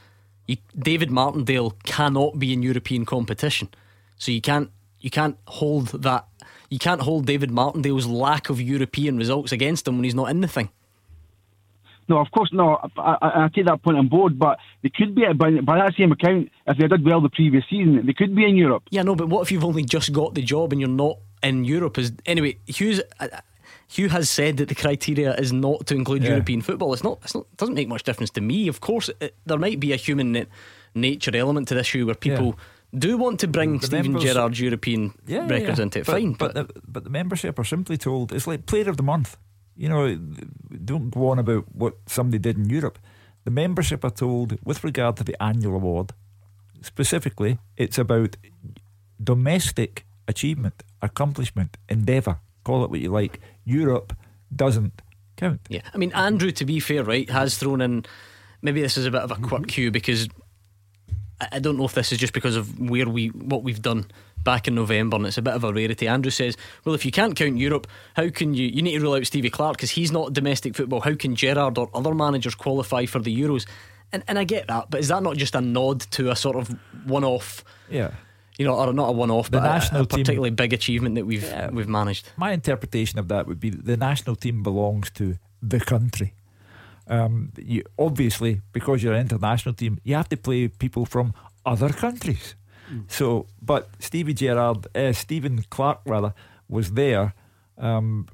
you, 0.46 0.58
David 0.78 1.10
Martindale 1.10 1.70
cannot 1.84 2.38
be 2.38 2.52
in 2.52 2.62
European 2.62 3.04
competition. 3.06 3.68
So 4.16 4.32
you 4.32 4.40
can't 4.40 4.70
you 5.00 5.10
can't 5.10 5.38
hold 5.46 5.88
that 6.02 6.26
you 6.70 6.78
can't 6.78 7.02
hold 7.02 7.26
David 7.26 7.50
Martindale's 7.50 8.06
lack 8.06 8.50
of 8.50 8.60
European 8.60 9.16
results 9.16 9.52
against 9.52 9.88
him 9.88 9.96
when 9.96 10.04
he's 10.04 10.14
not 10.14 10.30
in 10.30 10.40
the 10.40 10.48
thing 10.48 10.70
No, 12.08 12.18
of 12.18 12.30
course, 12.30 12.50
no. 12.52 12.76
I, 12.98 13.16
I, 13.22 13.44
I 13.44 13.48
take 13.54 13.66
that 13.66 13.82
point 13.82 13.96
on 13.96 14.08
board, 14.08 14.38
but 14.38 14.58
they 14.82 14.90
could 14.94 15.14
be, 15.14 15.22
by, 15.34 15.50
by 15.60 15.78
that 15.78 15.94
same 15.96 16.12
account, 16.12 16.50
if 16.66 16.76
they 16.78 16.86
did 16.86 17.04
well 17.04 17.20
the 17.20 17.30
previous 17.30 17.64
season, 17.70 18.04
they 18.06 18.12
could 18.12 18.34
be 18.34 18.44
in 18.44 18.56
Europe. 18.56 18.82
Yeah, 18.90 19.02
no, 19.02 19.14
but 19.14 19.28
what 19.28 19.42
if 19.42 19.50
you've 19.52 19.64
only 19.64 19.84
just 19.84 20.12
got 20.12 20.34
the 20.34 20.42
job 20.42 20.72
and 20.72 20.80
you're 20.80 20.88
not 20.90 21.18
in 21.42 21.64
Europe? 21.64 21.98
Is 21.98 22.12
anyway, 22.26 22.58
Hugh's. 22.66 23.00
Uh, 23.20 23.28
Hugh 23.86 24.08
has 24.08 24.30
said 24.30 24.56
that 24.56 24.68
the 24.68 24.74
criteria 24.74 25.34
is 25.36 25.52
not 25.52 25.86
to 25.86 25.94
include 25.94 26.22
Yeah. 26.22 26.30
European 26.30 26.62
football. 26.62 26.92
It's 26.94 27.04
not. 27.04 27.18
It's 27.22 27.34
not. 27.34 27.44
It 27.52 27.56
doesn't 27.58 27.74
make 27.74 27.86
much 27.86 28.02
difference 28.02 28.30
to 28.30 28.40
me. 28.40 28.66
Of 28.66 28.80
course, 28.80 29.10
it, 29.20 29.34
there 29.46 29.58
might 29.58 29.78
be 29.78 29.92
a 29.92 29.96
human 29.96 30.32
na- 30.32 30.44
nature 30.94 31.36
element 31.36 31.68
to 31.68 31.74
this 31.74 31.86
issue 31.88 32.06
where 32.06 32.14
people 32.14 32.58
do 32.96 33.18
want 33.18 33.40
to 33.40 33.46
bring 33.46 33.78
The 33.78 33.86
Stephen 33.86 34.12
members- 34.12 34.24
Gerrard's 34.24 34.58
European 34.58 35.12
Yeah, 35.26 35.46
records 35.46 35.78
yeah. 35.78 35.82
into 35.82 35.98
it. 36.00 36.06
But, 36.06 36.12
Fine, 36.12 36.32
but 36.32 36.54
the, 36.54 36.64
but 36.88 37.04
the 37.04 37.10
membership 37.10 37.58
are 37.58 37.64
simply 37.64 37.96
told 37.98 38.32
it's 38.32 38.46
like 38.46 38.66
player 38.66 38.88
of 38.88 38.96
the 38.96 39.02
month. 39.02 39.36
You 39.76 39.88
know, 39.88 40.14
don't 40.84 41.10
go 41.10 41.28
on 41.28 41.38
about 41.38 41.64
what 41.74 41.94
somebody 42.06 42.38
did 42.38 42.56
in 42.56 42.70
Europe. 42.70 42.98
The 43.44 43.50
membership 43.50 44.04
are 44.04 44.10
told, 44.10 44.58
with 44.64 44.84
regard 44.84 45.16
to 45.16 45.24
the 45.24 45.40
annual 45.42 45.74
award, 45.74 46.12
specifically, 46.80 47.58
it's 47.76 47.98
about 47.98 48.36
domestic 49.22 50.06
achievement, 50.28 50.82
accomplishment, 51.02 51.76
endeavour. 51.88 52.38
Call 52.64 52.84
it 52.84 52.90
what 52.90 53.00
you 53.00 53.10
like. 53.10 53.40
Europe 53.64 54.16
doesn't 54.54 55.02
count. 55.36 55.60
Yeah, 55.68 55.82
I 55.92 55.98
mean 55.98 56.12
Andrew. 56.12 56.50
To 56.52 56.64
be 56.64 56.80
fair, 56.80 57.04
right, 57.04 57.28
has 57.30 57.58
thrown 57.58 57.80
in. 57.80 58.06
Maybe 58.62 58.80
this 58.80 58.96
is 58.96 59.04
a 59.04 59.10
bit 59.10 59.20
of 59.20 59.30
a 59.30 59.34
quirk, 59.34 59.62
mm-hmm. 59.62 59.82
Hugh, 59.82 59.90
because 59.90 60.28
I 61.40 61.48
I 61.52 61.58
don't 61.58 61.76
know 61.76 61.84
if 61.84 61.92
this 61.92 62.12
is 62.12 62.18
just 62.18 62.32
because 62.32 62.56
of 62.56 62.78
where 62.80 63.08
we 63.08 63.28
what 63.28 63.62
we've 63.62 63.82
done 63.82 64.06
back 64.44 64.68
in 64.68 64.74
November, 64.74 65.16
and 65.16 65.26
it's 65.26 65.38
a 65.38 65.42
bit 65.42 65.54
of 65.54 65.64
a 65.64 65.72
rarity. 65.72 66.06
Andrew 66.06 66.30
says, 66.30 66.56
"Well, 66.84 66.94
if 66.94 67.04
you 67.04 67.10
can't 67.10 67.34
count 67.34 67.56
Europe, 67.58 67.86
how 68.14 68.28
can 68.28 68.54
you? 68.54 68.66
You 68.68 68.82
need 68.82 68.92
to 68.92 69.00
rule 69.00 69.14
out 69.14 69.26
Stevie 69.26 69.50
Clarke 69.50 69.76
because 69.78 69.90
he's 69.90 70.12
not 70.12 70.32
domestic 70.32 70.76
football. 70.76 71.00
How 71.00 71.14
can 71.14 71.34
Gerrard 71.34 71.78
or 71.78 71.88
other 71.94 72.14
managers 72.14 72.54
qualify 72.54 73.06
for 73.06 73.18
the 73.20 73.34
Euros?" 73.36 73.66
And 74.12 74.22
and 74.28 74.38
I 74.38 74.44
get 74.44 74.68
that, 74.68 74.90
but 74.90 75.00
is 75.00 75.08
that 75.08 75.22
not 75.22 75.36
just 75.36 75.54
a 75.54 75.60
nod 75.60 76.00
to 76.12 76.30
a 76.30 76.36
sort 76.36 76.56
of 76.56 76.68
one-off? 77.06 77.64
Yeah. 77.90 78.12
You 78.58 78.64
know, 78.64 78.74
or 78.76 78.92
not 78.92 79.08
a 79.08 79.12
one-off, 79.12 79.50
The 79.50 79.58
but 79.58 79.64
a- 79.64 79.72
national 79.74 80.02
a, 80.02 80.06
team- 80.06 80.18
particularly 80.20 80.50
big 80.50 80.72
achievement 80.72 81.16
that 81.16 81.26
we've 81.26 81.52
we've 81.72 81.88
managed. 81.88 82.30
My 82.36 82.52
interpretation 82.52 83.18
of 83.18 83.26
that 83.28 83.46
would 83.48 83.58
be 83.58 83.70
the 83.70 83.96
national 83.96 84.36
team 84.36 84.62
belongs 84.62 85.10
to 85.12 85.38
the 85.60 85.80
country. 85.80 86.34
Um, 87.06 87.50
you 87.58 87.82
obviously 87.98 88.60
because 88.72 89.02
you're 89.02 89.12
an 89.14 89.20
international 89.20 89.74
team, 89.74 89.98
you 90.04 90.14
have 90.14 90.28
to 90.30 90.36
play 90.36 90.68
people 90.68 91.04
from 91.04 91.34
other 91.66 91.90
countries. 91.90 92.54
So, 93.08 93.46
but 93.62 93.88
Stevie 93.98 94.34
Gerrard, 94.34 94.86
uh, 94.94 95.12
Stephen 95.12 95.64
Clarke 95.70 96.00
rather, 96.06 96.34
was 96.68 96.92
there, 96.92 97.34
um, 97.78 98.26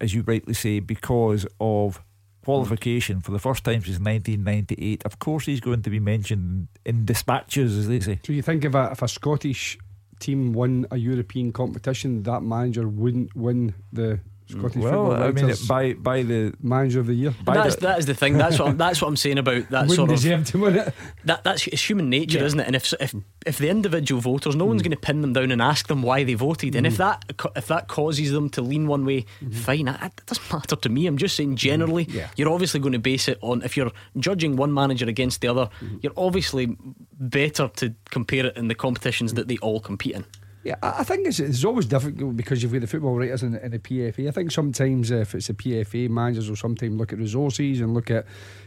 as 0.00 0.14
you 0.14 0.22
rightly 0.22 0.54
say, 0.54 0.80
because 0.80 1.46
of 1.60 2.02
qualification 2.44 3.20
for 3.20 3.30
the 3.32 3.38
first 3.38 3.64
time 3.64 3.82
since 3.82 3.98
1998. 3.98 5.02
Of 5.04 5.18
course, 5.18 5.46
he's 5.46 5.60
going 5.60 5.82
to 5.82 5.90
be 5.90 6.00
mentioned 6.00 6.68
in 6.84 7.04
dispatches, 7.04 7.76
as 7.76 7.88
they 7.88 8.00
say. 8.00 8.20
So 8.24 8.32
you 8.32 8.42
think 8.42 8.64
if 8.64 8.74
a, 8.74 8.90
if 8.92 9.02
a 9.02 9.08
Scottish 9.08 9.78
team 10.18 10.52
won 10.52 10.86
a 10.90 10.96
European 10.96 11.52
competition, 11.52 12.22
that 12.24 12.42
manager 12.42 12.88
wouldn't 12.88 13.34
win 13.36 13.74
the 13.92 14.20
Scottish 14.50 14.76
well, 14.76 15.10
Football 15.10 15.22
I 15.22 15.30
mean, 15.32 15.54
by 15.68 15.92
by 15.94 16.22
the 16.22 16.54
manager 16.60 17.00
of 17.00 17.06
the 17.06 17.14
year. 17.14 17.34
That's, 17.44 17.76
that 17.76 17.98
is 17.98 18.06
the 18.06 18.14
thing. 18.14 18.36
That's 18.36 18.58
what 18.58 18.68
I'm, 18.68 18.76
that's 18.76 19.00
what 19.00 19.08
I'm 19.08 19.16
saying 19.16 19.38
about 19.38 19.70
that 19.70 19.88
Wouldn't 19.88 19.96
sort 19.96 20.10
of 20.10 20.16
deserve 20.16 20.46
to 20.46 20.58
win 20.58 20.76
it. 20.76 20.94
that 21.24 21.44
that's 21.44 21.66
it's 21.66 21.88
human 21.88 22.10
nature, 22.10 22.38
Yeah. 22.38 22.44
isn't 22.44 22.60
it? 22.60 22.66
And 22.66 22.76
if 22.76 22.92
if 23.00 23.14
if 23.46 23.58
the 23.58 23.68
individual 23.68 24.20
voters, 24.20 24.56
no 24.56 24.64
one's 24.64 24.82
mm. 24.82 24.86
going 24.86 24.96
to 24.96 25.00
pin 25.00 25.22
them 25.22 25.32
down 25.32 25.50
and 25.50 25.62
ask 25.62 25.88
them 25.88 26.02
why 26.02 26.24
they 26.24 26.34
voted. 26.34 26.74
And 26.74 26.86
if 26.86 26.94
mm. 26.94 26.98
that 26.98 27.24
if 27.56 27.66
that 27.68 27.88
causes 27.88 28.32
them 28.32 28.50
to 28.50 28.62
lean 28.62 28.86
one 28.86 29.04
way, 29.04 29.22
mm-hmm. 29.42 29.50
fine. 29.52 29.84
That, 29.86 30.00
that 30.00 30.26
doesn't 30.26 30.52
matter 30.52 30.76
to 30.76 30.88
me. 30.88 31.06
I'm 31.06 31.16
just 31.16 31.36
saying 31.36 31.52
mm. 31.52 31.56
generally, 31.56 32.04
Yeah. 32.10 32.28
you're 32.36 32.50
obviously 32.50 32.80
going 32.80 32.92
to 32.92 32.98
base 32.98 33.28
it 33.28 33.38
on 33.40 33.62
if 33.62 33.76
you're 33.76 33.92
judging 34.18 34.56
one 34.56 34.72
manager 34.74 35.06
against 35.06 35.40
the 35.40 35.48
other. 35.48 35.66
Mm-hmm. 35.80 35.98
You're 36.02 36.12
obviously 36.16 36.76
better 37.18 37.68
to 37.76 37.94
compare 38.10 38.46
it 38.46 38.56
in 38.56 38.68
the 38.68 38.74
competitions 38.74 39.34
that 39.34 39.48
they 39.48 39.56
all 39.58 39.80
compete 39.80 40.14
in. 40.14 40.24
Yeah, 40.62 40.74
I 40.82 41.04
think 41.04 41.26
it's, 41.26 41.40
it's 41.40 41.64
always 41.64 41.86
difficult 41.86 42.36
because 42.36 42.62
you've 42.62 42.72
got 42.72 42.82
the 42.82 42.86
football 42.86 43.16
writers 43.16 43.42
in, 43.42 43.54
in 43.56 43.70
the 43.70 43.78
PFA. 43.78 44.28
I 44.28 44.30
think 44.30 44.52
sometimes 44.52 45.10
if 45.10 45.34
it's 45.34 45.46
the 45.46 45.54
PFA 45.54 46.10
managers 46.10 46.50
will 46.50 46.56
sometimes 46.56 46.96
look 46.96 47.14
at 47.14 47.18
resources 47.18 47.80
and 47.80 47.94
look 47.94 48.10
at 48.10 48.26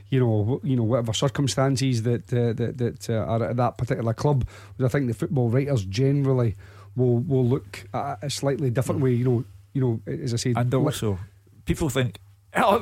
you 0.09 0.19
know 0.19 0.59
you 0.63 0.75
know 0.75 0.83
whatever 0.83 1.13
circumstances 1.13 2.01
that 2.03 2.33
uh, 2.33 2.53
that 2.53 2.77
that 2.79 3.09
uh, 3.09 3.13
are 3.13 3.43
at 3.43 3.57
that 3.57 3.77
particular 3.77 4.13
club. 4.13 4.47
Whereas 4.75 4.91
I 4.91 4.97
think 4.97 5.07
the 5.07 5.13
football 5.13 5.49
writers 5.49 5.85
generally 5.85 6.55
will 6.95 7.19
will 7.19 7.45
look 7.45 7.87
at 7.93 8.23
a 8.23 8.29
slightly 8.29 8.71
different 8.71 9.01
way. 9.01 9.11
You 9.11 9.25
know, 9.25 9.45
you 9.73 9.81
know, 9.81 9.99
as 10.11 10.33
I 10.33 10.37
said, 10.37 10.57
And 10.57 10.73
also, 10.73 11.19
people 11.65 11.89
think 11.89 12.17
oh, 12.55 12.79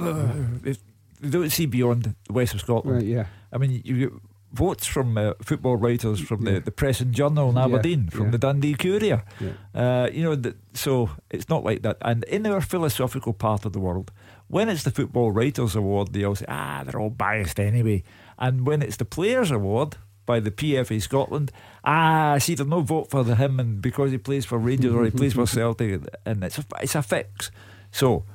they 0.62 1.30
don't 1.30 1.50
see 1.50 1.66
beyond 1.66 2.16
the 2.28 2.34
west 2.34 2.54
of 2.54 2.62
Scotland. 2.62 2.98
Right, 2.98 3.06
yeah. 3.06 3.26
I 3.52 3.58
mean, 3.58 3.82
you 3.84 4.22
votes 4.54 4.86
from 4.86 5.18
uh, 5.18 5.34
football 5.42 5.78
writers 5.78 6.20
from 6.20 6.42
the, 6.44 6.60
the 6.60 6.72
Press 6.72 7.00
and 7.00 7.14
Journal 7.14 7.50
in 7.50 7.56
Yeah, 7.56 7.66
Aberdeen, 7.66 8.10
from 8.10 8.26
yeah. 8.26 8.32
the 8.32 8.38
Dundee 8.38 8.74
Courier. 8.76 9.24
Yeah. 9.40 9.52
Uh, 9.74 10.10
you 10.12 10.24
know, 10.24 10.36
the, 10.36 10.56
so 10.74 11.10
it's 11.30 11.48
not 11.50 11.64
like 11.64 11.82
that. 11.84 11.98
And 12.02 12.24
in 12.26 12.46
our 12.46 12.62
philosophical 12.62 13.34
part 13.34 13.66
of 13.66 13.72
the 13.74 13.80
world, 13.80 14.12
when 14.48 14.68
it's 14.70 14.84
the 14.84 14.92
Football 14.92 15.32
Writers 15.32 15.76
Award, 15.76 16.12
they 16.14 16.24
all 16.26 16.36
say, 16.36 16.46
ah, 16.50 16.84
they're 16.86 17.00
all 17.00 17.10
biased 17.10 17.60
anyway. 17.60 18.04
And 18.38 18.66
when 18.68 18.82
it's 18.82 18.98
the 18.98 19.06
Players 19.06 19.52
Award 19.52 19.96
by 20.26 20.40
the 20.42 20.52
PFA 20.52 21.02
Scotland, 21.02 21.52
ah, 21.86 22.38
see, 22.38 22.56
there's 22.56 22.68
no 22.68 22.82
vote 22.82 23.10
for 23.10 23.24
the 23.24 23.36
him 23.36 23.60
and 23.60 23.82
because 23.82 24.12
he 24.12 24.18
plays 24.18 24.46
for 24.46 24.58
Rangers 24.58 24.94
or 24.94 25.06
he 25.06 25.12
plays 25.12 25.34
for 25.34 25.46
Celtic, 25.56 26.02
and 26.26 26.44
it's 26.44 26.58
a, 26.58 26.66
it's 26.82 26.96
a 26.96 27.02
fix. 27.02 27.52
So 27.92 28.26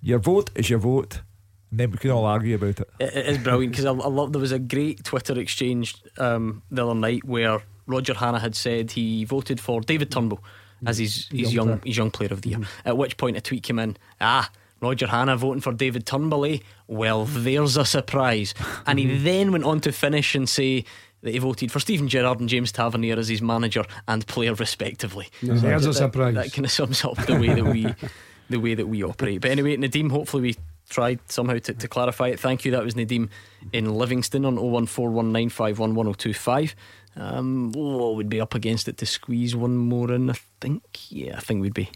your 0.00 0.18
vote 0.18 0.50
is 0.54 0.70
your 0.70 0.78
vote, 0.78 1.20
and 1.70 1.80
then 1.80 1.90
we 1.90 1.98
can 1.98 2.10
all 2.10 2.24
argue 2.24 2.54
about 2.54 2.80
it. 2.80 2.90
It, 3.00 3.16
it 3.16 3.26
is 3.26 3.38
brilliant 3.38 3.72
because 3.72 3.84
I, 3.84 3.90
I 3.90 4.08
love. 4.08 4.32
There 4.32 4.40
was 4.40 4.52
a 4.52 4.58
great 4.58 5.04
Twitter 5.04 5.38
exchange 5.38 5.96
um, 6.18 6.62
the 6.70 6.84
other 6.84 6.94
night 6.94 7.24
where 7.24 7.62
Roger 7.86 8.14
Hanna 8.14 8.38
had 8.38 8.54
said 8.54 8.92
he 8.92 9.24
voted 9.24 9.60
for 9.60 9.80
David 9.80 10.10
Turnbull 10.10 10.42
as 10.86 10.98
his, 10.98 11.28
his 11.28 11.52
Young 11.54 11.68
young 11.68 11.78
player. 11.78 11.80
his 11.86 11.96
young 11.96 12.10
player 12.10 12.32
of 12.32 12.42
the 12.42 12.50
year. 12.50 12.60
At 12.84 12.96
which 12.96 13.16
point 13.16 13.36
a 13.36 13.40
tweet 13.40 13.62
came 13.62 13.78
in. 13.78 13.96
Ah. 14.20 14.50
Roger 14.82 15.06
Hanna 15.06 15.38
voting 15.38 15.62
for 15.62 15.72
David 15.72 16.04
Turnbull, 16.04 16.44
eh? 16.44 16.58
Well, 16.86 17.24
there's 17.24 17.78
a 17.78 17.84
surprise. 17.86 18.52
And 18.86 18.98
he 18.98 19.16
then 19.16 19.50
went 19.50 19.64
on 19.64 19.80
to 19.80 19.90
finish 19.90 20.34
and 20.34 20.46
say 20.46 20.84
that 21.22 21.32
he 21.32 21.38
voted 21.38 21.72
for 21.72 21.80
Steven 21.80 22.08
Gerrard 22.08 22.40
and 22.40 22.48
James 22.48 22.72
Tavernier 22.72 23.18
as 23.18 23.28
his 23.28 23.40
manager 23.40 23.84
and 24.06 24.26
player, 24.26 24.52
respectively. 24.52 25.28
There's 25.42 25.62
a 25.62 25.86
that, 25.88 25.94
surprise. 25.94 26.34
That 26.34 26.52
kind 26.52 26.66
of 26.66 26.70
sums 26.70 27.02
up 27.06 27.16
the 27.24 27.36
way 27.40 27.54
that 27.54 27.64
we 27.64 27.86
the 28.50 28.58
way 28.58 28.74
that 28.74 28.86
we 28.86 29.02
operate. 29.02 29.40
But 29.40 29.50
anyway, 29.52 29.78
Nadim, 29.78 30.10
hopefully 30.10 30.42
we 30.42 30.56
tried 30.88 31.20
somehow 31.30 31.58
to, 31.58 31.74
to 31.74 31.88
clarify 31.88 32.28
it. 32.28 32.40
Thank 32.40 32.64
you. 32.64 32.70
That 32.72 32.84
was 32.84 32.94
Nadim 32.94 33.28
in 33.72 33.94
Livingston 33.94 34.44
on 34.44 34.56
01419511025. 34.56 36.74
Um, 37.16 37.72
oh, 37.76 38.12
we'd 38.12 38.28
be 38.28 38.40
up 38.40 38.54
against 38.54 38.86
it 38.88 38.98
to 38.98 39.06
squeeze 39.06 39.56
one 39.56 39.76
more 39.76 40.12
in. 40.12 40.30
I 40.30 40.36
think, 40.60 40.82
yeah, 41.08 41.36
I 41.36 41.40
think 41.40 41.62
we'd 41.62 41.74
be 41.74 41.90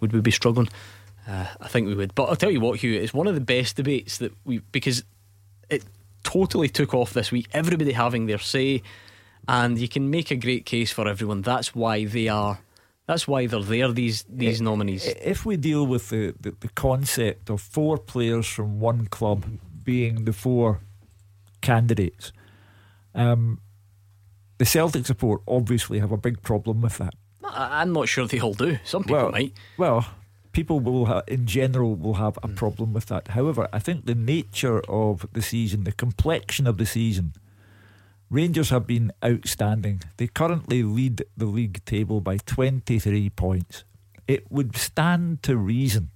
would 0.00 0.12
we 0.12 0.20
be 0.20 0.30
struggling. 0.30 0.68
Uh, 1.26 1.46
I 1.60 1.68
think 1.68 1.88
we 1.88 1.94
would. 1.94 2.14
But 2.14 2.28
I'll 2.28 2.36
tell 2.36 2.50
you 2.50 2.60
what, 2.60 2.80
Hugh, 2.80 3.00
it's 3.00 3.14
one 3.14 3.26
of 3.26 3.34
the 3.34 3.40
best 3.40 3.76
debates 3.76 4.18
that 4.18 4.32
we 4.44 4.58
because 4.72 5.04
it 5.70 5.84
totally 6.22 6.68
took 6.68 6.94
off 6.94 7.12
this 7.12 7.32
week. 7.32 7.48
Everybody 7.52 7.92
having 7.92 8.26
their 8.26 8.38
say, 8.38 8.82
and 9.48 9.78
you 9.78 9.88
can 9.88 10.10
make 10.10 10.30
a 10.30 10.36
great 10.36 10.66
case 10.66 10.92
for 10.92 11.08
everyone. 11.08 11.42
That's 11.42 11.74
why 11.74 12.04
they 12.04 12.28
are. 12.28 12.58
That's 13.06 13.28
why 13.28 13.46
they're 13.46 13.60
there. 13.60 13.92
These 13.92 14.24
these 14.28 14.60
nominees. 14.60 15.06
If 15.06 15.46
we 15.46 15.56
deal 15.56 15.86
with 15.86 16.08
the, 16.08 16.34
the, 16.40 16.54
the 16.58 16.68
concept 16.70 17.50
of 17.50 17.60
four 17.60 17.98
players 17.98 18.46
from 18.46 18.80
one 18.80 19.06
club 19.06 19.44
being 19.84 20.24
the 20.24 20.32
four 20.32 20.80
candidates, 21.60 22.32
um, 23.14 23.60
the 24.58 24.64
Celtic 24.64 25.06
support 25.06 25.42
obviously 25.46 26.00
have 26.00 26.10
a 26.12 26.16
big 26.16 26.42
problem 26.42 26.80
with 26.80 26.98
that. 26.98 27.14
I'm 27.44 27.92
not 27.92 28.08
sure 28.08 28.26
they 28.26 28.40
all 28.40 28.54
do. 28.54 28.78
Some 28.84 29.04
people 29.04 29.16
well, 29.16 29.30
might. 29.30 29.52
Well, 29.78 30.06
people 30.52 30.80
will, 30.80 31.06
ha- 31.06 31.22
in 31.28 31.46
general, 31.46 31.94
will 31.94 32.14
have 32.14 32.38
a 32.42 32.48
problem 32.48 32.92
with 32.92 33.06
that. 33.06 33.28
However, 33.28 33.68
I 33.72 33.78
think 33.78 34.06
the 34.06 34.14
nature 34.14 34.80
of 34.88 35.26
the 35.32 35.42
season, 35.42 35.84
the 35.84 35.92
complexion 35.92 36.66
of 36.66 36.78
the 36.78 36.86
season, 36.86 37.34
Rangers 38.28 38.70
have 38.70 38.86
been 38.86 39.12
outstanding. 39.24 40.02
They 40.16 40.26
currently 40.26 40.82
lead 40.82 41.24
the 41.36 41.46
league 41.46 41.84
table 41.84 42.20
by 42.20 42.38
23 42.38 43.30
points. 43.30 43.84
It 44.26 44.50
would 44.50 44.76
stand 44.76 45.42
to 45.44 45.56
reason 45.56 46.10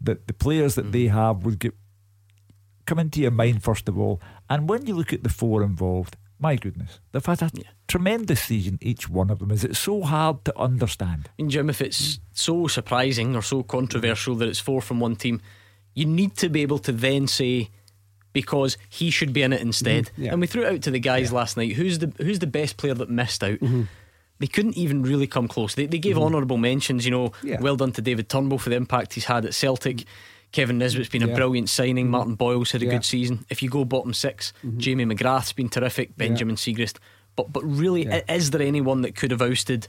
that 0.00 0.26
the 0.26 0.32
players 0.32 0.76
that 0.76 0.92
they 0.92 1.06
hmm. 1.06 1.14
have 1.14 1.44
would 1.44 1.58
get 1.58 1.74
come 2.86 2.98
into 2.98 3.20
your 3.20 3.30
mind 3.30 3.62
first 3.62 3.88
of 3.88 3.98
all. 3.98 4.20
And 4.48 4.68
when 4.68 4.86
you 4.86 4.94
look 4.94 5.12
at 5.12 5.22
the 5.22 5.28
four 5.28 5.62
involved, 5.62 6.16
my 6.40 6.56
goodness, 6.56 6.98
they've 7.12 7.24
had 7.24 7.42
a 7.42 7.50
tremendous 7.86 8.40
season, 8.40 8.78
each 8.80 9.08
one 9.08 9.30
of 9.30 9.38
them. 9.38 9.50
Is 9.50 9.62
it 9.62 9.76
so 9.76 10.02
hard 10.02 10.44
to 10.46 10.58
understand? 10.58 11.28
And 11.38 11.50
Jim, 11.50 11.68
if 11.68 11.82
it's 11.82 12.18
so 12.32 12.66
surprising 12.66 13.36
or 13.36 13.42
so 13.42 13.62
controversial 13.62 14.34
that 14.36 14.48
it's 14.48 14.58
four 14.58 14.80
from 14.80 15.00
one 15.00 15.16
team, 15.16 15.40
you 15.94 16.06
need 16.06 16.36
to 16.38 16.48
be 16.48 16.62
able 16.62 16.78
to 16.78 16.92
then 16.92 17.26
say 17.26 17.68
because 18.32 18.76
he 18.88 19.10
should 19.10 19.32
be 19.32 19.42
in 19.42 19.52
it 19.52 19.60
instead. 19.60 20.06
Mhm, 20.06 20.10
yeah. 20.24 20.32
And 20.32 20.40
we 20.40 20.46
threw 20.46 20.62
it 20.64 20.72
out 20.74 20.82
to 20.82 20.90
the 20.90 21.00
guys 21.00 21.32
last 21.32 21.56
night. 21.56 21.72
Who's 21.72 21.98
the 21.98 22.12
who's 22.18 22.38
the 22.38 22.46
best 22.46 22.76
player 22.76 22.94
that 22.94 23.10
missed 23.10 23.42
out? 23.44 23.58
They 24.38 24.46
couldn't 24.46 24.76
even 24.78 25.02
really 25.02 25.26
come 25.26 25.48
close. 25.48 25.74
They, 25.74 25.84
they 25.86 25.98
gave 25.98 26.16
Mhm. 26.16 26.22
honourable 26.22 26.56
mentions, 26.56 27.04
you 27.04 27.10
know, 27.10 27.32
Yeah. 27.42 27.60
well 27.60 27.76
done 27.76 27.92
to 27.92 28.00
David 28.02 28.28
Turnbull 28.30 28.58
for 28.58 28.70
the 28.70 28.76
impact 28.76 29.12
he's 29.14 29.26
had 29.26 29.44
at 29.44 29.52
Celtic. 29.54 30.04
Kevin 30.52 30.78
Nisbet's 30.78 31.08
been 31.10 31.22
a 31.22 31.28
brilliant 31.34 31.68
signing. 31.68 32.08
Martin 32.10 32.34
Boyle's 32.36 32.72
had 32.72 32.82
a 32.82 32.86
Yeah. 32.86 32.92
good 32.92 33.04
season. 33.04 33.44
If 33.50 33.62
you 33.62 33.68
go 33.68 33.84
bottom 33.84 34.14
6 34.14 34.52
Jamie 34.78 35.04
McGrath's 35.04 35.52
been 35.52 35.68
terrific. 35.68 36.16
Benjamin 36.16 36.56
Siegrist. 36.56 36.96
But 37.36 37.52
but 37.52 37.62
really, 37.64 38.04
Yeah. 38.06 38.22
is 38.28 38.50
there 38.50 38.62
anyone 38.62 39.02
that 39.02 39.14
could 39.14 39.30
have 39.30 39.42
ousted 39.42 39.86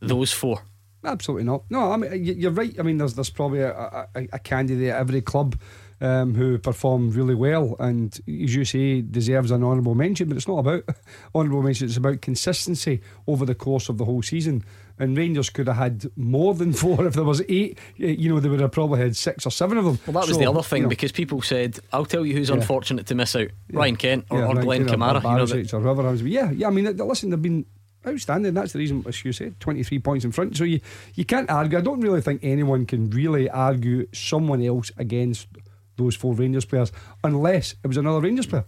those 0.00 0.32
four? 0.32 0.62
Absolutely 1.02 1.44
not. 1.44 1.64
No, 1.70 1.90
I 1.92 1.96
mean 1.96 2.24
you're 2.24 2.50
right. 2.50 2.74
I 2.78 2.82
mean, 2.82 2.98
there's 2.98 3.14
there's 3.14 3.30
probably 3.30 3.60
a, 3.60 3.72
a, 3.72 4.08
a 4.34 4.38
candidate 4.38 4.88
at 4.90 5.00
every 5.00 5.20
club 5.20 5.58
um, 6.04 6.34
who 6.34 6.58
performed 6.58 7.14
really 7.14 7.34
well, 7.34 7.76
and 7.78 8.12
as 8.28 8.54
you 8.54 8.64
say, 8.64 9.00
deserves 9.00 9.50
an 9.50 9.64
honourable 9.64 9.94
mention. 9.94 10.28
But 10.28 10.36
it's 10.36 10.48
not 10.48 10.58
about 10.58 10.84
honourable 11.34 11.62
mention. 11.62 11.86
It's 11.88 11.96
about 11.96 12.20
consistency 12.20 13.00
over 13.26 13.44
the 13.46 13.54
course 13.54 13.88
of 13.88 13.98
the 13.98 14.04
whole 14.04 14.22
season. 14.22 14.64
And 14.98 15.16
Rangers 15.16 15.50
could 15.50 15.66
have 15.66 15.76
had 15.76 16.06
more 16.16 16.54
than 16.54 16.72
four. 16.82 17.06
If 17.06 17.14
there 17.14 17.24
was 17.24 17.42
eight, 17.48 17.78
you 17.96 18.28
know, 18.28 18.38
they 18.38 18.48
would 18.48 18.60
have 18.60 18.70
probably 18.72 19.00
had 19.00 19.16
six 19.16 19.44
or 19.46 19.50
seven 19.50 19.78
of 19.78 19.84
them. 19.84 19.98
Well, 20.06 20.20
that 20.22 20.28
was 20.28 20.36
So, 20.36 20.38
the 20.38 20.48
other 20.50 20.62
thing 20.62 20.78
you 20.78 20.82
know, 20.84 20.88
because 20.90 21.10
people 21.10 21.40
said, 21.42 21.78
"I'll 21.92 22.04
tell 22.04 22.24
you 22.26 22.34
who's 22.34 22.50
Yeah. 22.50 22.56
unfortunate 22.56 23.06
to 23.06 23.14
miss 23.14 23.34
out: 23.34 23.48
Ryan 23.72 23.96
Kent 23.96 24.26
or, 24.30 24.38
yeah, 24.38 24.46
or 24.46 24.54
Glenn 24.54 24.86
Kent 24.86 24.90
or- 24.90 24.96
Kamara." 24.96 25.24
or 25.24 25.56
You 25.56 25.64
know, 25.64 25.78
or 25.78 25.80
whoever 25.80 26.06
else. 26.06 26.20
But 26.20 26.30
yeah, 26.30 26.50
yeah. 26.50 26.68
I 26.68 26.70
mean, 26.70 26.84
listen, 26.96 27.30
they've 27.30 27.42
been 27.42 27.66
outstanding. 28.06 28.54
That's 28.54 28.72
the 28.72 28.78
reason, 28.78 29.02
as 29.08 29.24
you 29.24 29.32
said, 29.32 29.58
twenty 29.58 29.82
three 29.82 29.98
points 29.98 30.24
in 30.24 30.30
front. 30.30 30.56
So 30.56 30.62
you 30.64 30.80
you 31.14 31.24
can't 31.24 31.50
argue. 31.50 31.78
I 31.78 31.80
don't 31.80 32.00
really 32.00 32.20
think 32.20 32.40
anyone 32.44 32.86
can 32.86 33.10
really 33.10 33.48
argue 33.50 34.06
someone 34.12 34.62
else 34.62 34.92
against 34.96 35.48
those 35.96 36.16
four 36.16 36.34
Rangers 36.34 36.64
players 36.64 36.92
unless 37.22 37.74
it 37.82 37.86
was 37.86 37.96
another 37.96 38.20
Rangers 38.20 38.46
player. 38.46 38.64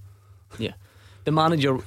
yeah, 0.58 0.72
the 1.24 1.32
manager, 1.32 1.78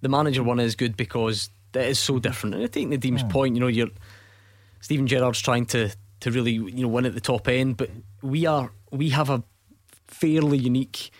the 0.00 0.08
manager 0.08 0.42
one 0.42 0.60
is 0.60 0.74
good 0.74 0.96
because 0.96 1.50
that 1.72 1.86
is 1.86 1.98
so 1.98 2.18
different. 2.18 2.54
And 2.54 2.64
I 2.64 2.66
take 2.66 2.88
Nadim's 2.88 3.22
point. 3.24 3.54
You 3.54 3.60
know, 3.60 3.66
you're 3.68 3.88
Steven 4.80 5.06
Gerrard's 5.06 5.40
trying 5.40 5.66
to 5.66 5.90
to 6.20 6.30
really 6.30 6.52
you 6.52 6.82
know 6.82 6.88
win 6.88 7.06
at 7.06 7.14
the 7.14 7.20
top 7.20 7.48
end, 7.48 7.76
but 7.76 7.90
we 8.22 8.46
are 8.46 8.72
we 8.90 9.10
have 9.10 9.30
a 9.30 9.42
fairly 10.08 10.58
unique 10.58 11.10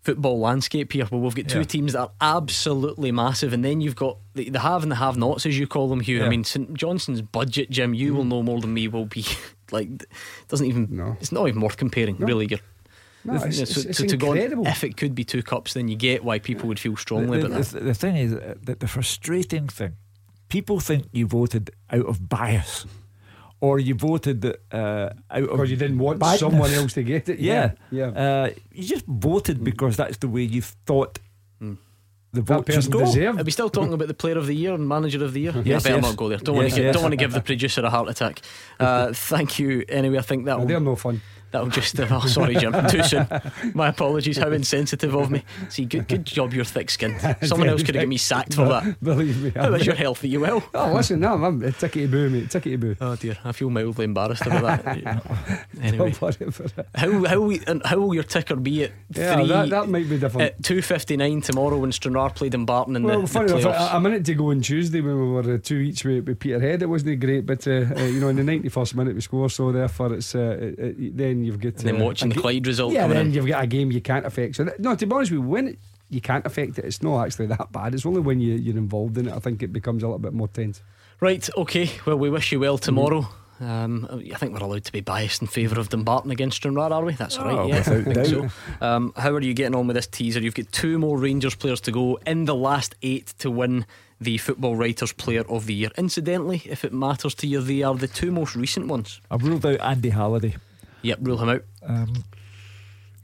football 0.00 0.38
landscape 0.38 0.92
here 0.92 1.04
where 1.06 1.20
we've 1.20 1.34
got 1.34 1.48
two 1.48 1.58
Yeah. 1.58 1.64
teams 1.64 1.92
that 1.92 1.98
are 2.00 2.10
absolutely 2.20 3.12
massive 3.12 3.52
and 3.52 3.64
then 3.64 3.80
you've 3.80 3.96
got 3.96 4.16
the, 4.34 4.48
the 4.48 4.60
have 4.60 4.82
and 4.84 4.92
the 4.92 4.96
have 4.96 5.16
nots 5.18 5.44
as 5.44 5.58
you 5.58 5.66
call 5.66 5.88
them 5.88 6.00
Hugh 6.00 6.24
I 6.24 6.28
mean 6.28 6.44
St 6.44 6.72
Johnstone's 6.72 7.20
budget 7.20 7.68
Jim 7.68 7.92
you 7.92 8.14
will 8.14 8.24
mm. 8.24 8.28
know 8.28 8.42
more 8.42 8.60
than 8.60 8.72
me 8.72 8.86
will 8.88 9.06
be 9.06 9.26
like 9.72 9.88
doesn't 10.46 10.66
even 10.66 10.86
no. 10.90 11.16
it's 11.20 11.32
not 11.32 11.48
even 11.48 11.60
worth 11.60 11.76
comparing 11.76 12.16
really 12.16 12.46
You're- 12.46 12.62
No, 13.34 13.38
the- 13.38 13.48
it's- 13.48 13.56
so, 13.56 13.62
it's- 13.80 13.84
it's 13.86 13.98
so 13.98 14.06
to 14.06 14.16
go 14.16 14.30
on, 14.30 14.36
incredible. 14.36 14.66
if 14.66 14.82
it 14.84 14.96
could 14.96 15.14
be 15.14 15.24
two 15.24 15.42
cups 15.42 15.72
then 15.74 15.88
you 15.88 15.96
get 15.96 16.24
why 16.24 16.38
people 16.38 16.66
would 16.68 16.78
feel 16.80 16.96
strongly 16.96 17.40
the, 17.40 17.46
about 17.46 17.62
the, 17.64 17.72
that 17.78 17.84
the 17.84 17.94
thing 17.94 18.16
is 18.16 18.32
uh, 18.34 18.54
that 18.62 18.80
the 18.80 18.88
frustrating 18.88 19.68
thing, 19.68 19.92
people 20.48 20.80
think 20.80 21.06
you 21.12 21.26
voted 21.26 21.70
out 21.90 22.06
of 22.06 22.28
bias 22.28 22.86
or 23.60 23.78
you 23.80 23.94
voted 23.94 24.44
uh, 24.44 25.10
out 25.30 25.42
of 25.42 25.50
Because 25.50 25.70
you 25.70 25.76
didn't 25.76 25.98
want 25.98 26.18
badness. 26.20 26.40
someone 26.40 26.70
else 26.72 26.92
to 26.94 27.02
get 27.02 27.28
it. 27.28 27.38
Yeah, 27.50 27.72
Yeah. 27.90 28.06
Uh, 28.24 28.50
you 28.72 28.84
just 28.84 29.04
voted 29.06 29.64
because 29.64 29.96
that's 29.96 30.18
the 30.18 30.28
way 30.28 30.42
you 30.42 30.62
thought 30.62 31.18
the 32.30 32.42
vote 32.42 32.66
person 32.66 32.82
should 32.82 32.92
go. 32.92 33.00
deserved. 33.06 33.40
Are 33.40 33.42
we 33.42 33.50
still 33.50 33.70
talking 33.70 33.94
about 33.94 34.06
the 34.06 34.12
player 34.14 34.36
of 34.36 34.46
the 34.46 34.54
year 34.54 34.74
and 34.74 34.86
manager 34.86 35.24
of 35.24 35.32
the 35.32 35.40
year? 35.40 35.52
Yes, 35.64 35.86
I 35.86 35.88
better 35.88 36.00
yes. 36.02 36.10
not 36.10 36.16
go 36.16 36.28
there. 36.28 36.36
Don't 36.38 36.56
want 36.56 36.66
Yes, 36.66 36.74
to 36.74 36.80
give, 36.80 36.84
yes. 36.84 36.92
don't 36.94 37.02
want 37.02 37.12
to 37.12 37.16
give 37.16 37.32
the 37.32 37.40
producer 37.50 37.80
a 37.82 37.88
heart 37.90 38.08
attack. 38.10 38.42
Uh, 38.78 39.12
thank 39.14 39.58
you. 39.58 39.82
Anyway, 39.88 40.18
I 40.18 40.20
think 40.22 40.44
that 40.44 40.58
No, 40.58 40.66
they're 40.66 40.78
no 40.78 40.94
fun. 40.94 41.22
That'll 41.50 41.68
just. 41.68 41.98
Oh, 42.10 42.26
sorry, 42.26 42.54
Jim. 42.56 42.72
Too 42.88 43.02
soon. 43.02 43.26
My 43.74 43.88
apologies. 43.88 44.38
How 44.38 44.50
insensitive 44.50 45.14
of 45.14 45.30
me. 45.30 45.42
See, 45.68 45.84
good, 45.84 46.08
good 46.08 46.24
job. 46.24 46.52
You're 46.54 46.64
thick-skinned. 46.64 47.20
Someone 47.42 47.68
else 47.68 47.82
could 47.82 47.94
have 47.96 48.02
got 48.04 48.08
me 48.08 48.16
sacked 48.16 48.54
for 48.54 48.66
that. 48.68 49.02
Believe 49.02 49.42
me. 49.42 49.50
How 49.54 49.72
is 49.74 49.84
your 49.86 49.94
health? 49.94 50.24
Are 50.24 50.26
you 50.28 50.40
well? 50.40 50.62
Oh, 50.74 50.92
listen, 50.94 51.20
no, 51.20 51.34
I'm 51.34 51.62
a 51.62 51.68
tickety 51.70 52.10
boo, 52.10 52.30
mate. 52.30 52.48
Tickety 52.48 52.78
boo. 52.80 52.96
Oh 53.00 53.16
dear, 53.16 53.36
I 53.44 53.52
feel 53.52 53.68
mildly 53.70 54.04
embarrassed 54.04 54.46
about 54.46 54.84
that. 54.84 55.66
anyway, 55.82 56.10
Don't 56.10 56.20
worry 56.22 56.34
about 56.40 56.60
it. 56.78 56.86
how 56.94 57.24
how 57.24 57.40
we, 57.40 57.60
how 57.84 57.98
will 57.98 58.14
your 58.14 58.22
ticker 58.24 58.56
be 58.56 58.84
at 58.84 58.92
Yeah, 59.10 59.36
three? 59.36 59.46
that, 59.48 59.70
that 59.70 59.88
might 59.88 60.08
be 60.08 60.18
different. 60.18 60.42
At 60.42 60.62
two 60.62 60.82
fifty 60.82 61.16
nine 61.16 61.40
tomorrow 61.40 61.78
when 61.78 61.92
Stranraer 61.92 62.30
played 62.30 62.52
Dumbarton 62.52 62.96
in 62.96 63.02
well, 63.02 63.20
the, 63.20 63.26
the 63.26 63.32
funny 63.32 63.52
enough, 63.52 63.62
playoffs. 63.74 63.92
a, 63.92 63.96
a 63.96 64.00
minute 64.00 64.24
to 64.26 64.34
go 64.34 64.50
on 64.50 64.60
Tuesday 64.60 65.00
when 65.00 65.16
we 65.16 65.28
were 65.30 65.54
uh, 65.54 65.58
two 65.62 65.76
each 65.76 66.04
with, 66.04 66.26
with 66.26 66.38
Peterhead, 66.38 66.82
it 66.82 66.86
wasn't 66.86 67.20
great, 67.20 67.46
but 67.46 67.66
uh, 67.66 67.70
uh, 67.96 68.02
you 68.04 68.20
know, 68.20 68.28
in 68.28 68.36
the 68.36 68.42
91st 68.42 68.94
minute 68.94 69.14
we 69.14 69.20
score, 69.20 69.50
so 69.50 69.72
therefore 69.72 70.14
it's 70.14 70.34
uh, 70.34 70.58
it, 70.60 70.78
it, 70.78 71.16
then 71.16 71.37
you've 71.44 71.60
got 71.60 71.74
And 71.74 71.82
then 71.88 72.00
uh, 72.02 72.04
watching 72.04 72.26
a 72.26 72.28
the 72.30 72.34
ga- 72.36 72.40
Clyde 72.42 72.66
result 72.66 72.92
Yeah, 72.92 73.02
coming 73.02 73.16
then 73.16 73.26
in. 73.28 73.32
you've 73.32 73.46
got 73.48 73.64
a 73.64 73.66
game 73.66 73.90
you 73.92 74.00
can't 74.00 74.26
affect. 74.26 74.56
So 74.56 74.64
that, 74.64 74.80
no, 74.80 74.94
to 74.94 75.06
be 75.06 75.14
honest 75.14 75.30
with 75.32 75.40
win. 75.40 75.68
it, 75.68 75.78
you 76.10 76.20
can't 76.22 76.46
affect 76.46 76.78
it, 76.78 76.84
it's 76.86 77.02
not 77.02 77.24
actually 77.26 77.46
that 77.46 77.70
bad. 77.70 77.94
It's 77.94 78.06
only 78.06 78.20
when 78.20 78.40
you, 78.40 78.54
you're 78.54 78.78
involved 78.78 79.18
in 79.18 79.28
it, 79.28 79.34
I 79.34 79.38
think 79.40 79.62
it 79.62 79.72
becomes 79.72 80.02
a 80.02 80.06
little 80.06 80.18
bit 80.18 80.32
more 80.32 80.48
tense. 80.48 80.80
Right, 81.20 81.46
okay. 81.56 81.90
Well, 82.06 82.16
we 82.16 82.30
wish 82.30 82.50
you 82.52 82.60
well 82.60 82.78
tomorrow. 82.78 83.28
Um, 83.60 84.06
I 84.32 84.36
think 84.36 84.52
we're 84.52 84.64
allowed 84.64 84.84
to 84.84 84.92
be 84.92 85.00
biased 85.00 85.42
in 85.42 85.48
favour 85.48 85.80
of 85.80 85.88
Dumbarton 85.88 86.30
against 86.30 86.58
Stranraer, 86.58 86.92
are 86.92 87.04
we? 87.04 87.12
That's 87.14 87.36
all 87.38 87.44
right, 87.46 87.58
Oh, 87.58 87.66
yeah. 87.66 87.76
I 87.78 87.82
think 87.82 88.14
doubt. 88.14 88.26
so. 88.26 88.48
Um, 88.80 89.12
how 89.16 89.32
are 89.32 89.40
you 89.40 89.52
getting 89.52 89.74
on 89.74 89.88
with 89.88 89.96
this 89.96 90.06
teaser? 90.06 90.38
You've 90.40 90.54
got 90.54 90.70
two 90.70 90.96
more 90.98 91.18
Rangers 91.18 91.56
players 91.56 91.80
to 91.82 91.90
go 91.92 92.20
in 92.24 92.44
the 92.44 92.54
last 92.54 92.94
eight 93.02 93.34
to 93.40 93.50
win 93.50 93.84
the 94.20 94.38
Football 94.38 94.76
Writers 94.76 95.12
Player 95.12 95.42
of 95.48 95.66
the 95.66 95.74
Year. 95.74 95.90
Incidentally, 95.98 96.62
if 96.66 96.84
it 96.84 96.92
matters 96.92 97.34
to 97.36 97.46
you, 97.48 97.60
they 97.60 97.82
are 97.82 97.94
the 97.96 98.06
two 98.08 98.30
most 98.30 98.54
recent 98.54 98.86
ones. 98.86 99.20
I've 99.30 99.42
ruled 99.42 99.66
out 99.66 99.80
Andy 99.80 100.10
Halliday. 100.10 100.54
Yep, 101.02 101.18
rule 101.22 101.38
him 101.38 101.48
out. 101.48 101.62
Um, 101.82 102.24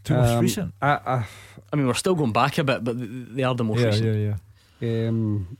too 0.05 0.15
much 0.15 0.29
Um, 0.31 0.41
recent. 0.41 0.75
I, 0.83 0.89
I, 1.07 1.27
I 1.73 1.77
mean, 1.77 1.87
we're 1.87 1.95
still 1.95 2.15
going 2.15 2.33
back 2.33 2.59
a 2.59 2.65
bit, 2.65 2.85
but 2.85 2.95
they 2.99 3.43
are 3.43 3.55
the 3.55 3.65
most 3.65 3.81
Yeah, 3.81 3.87
recent. 3.87 4.17
yeah, 4.19 4.35
yeah. 4.81 5.09
um, 5.09 5.59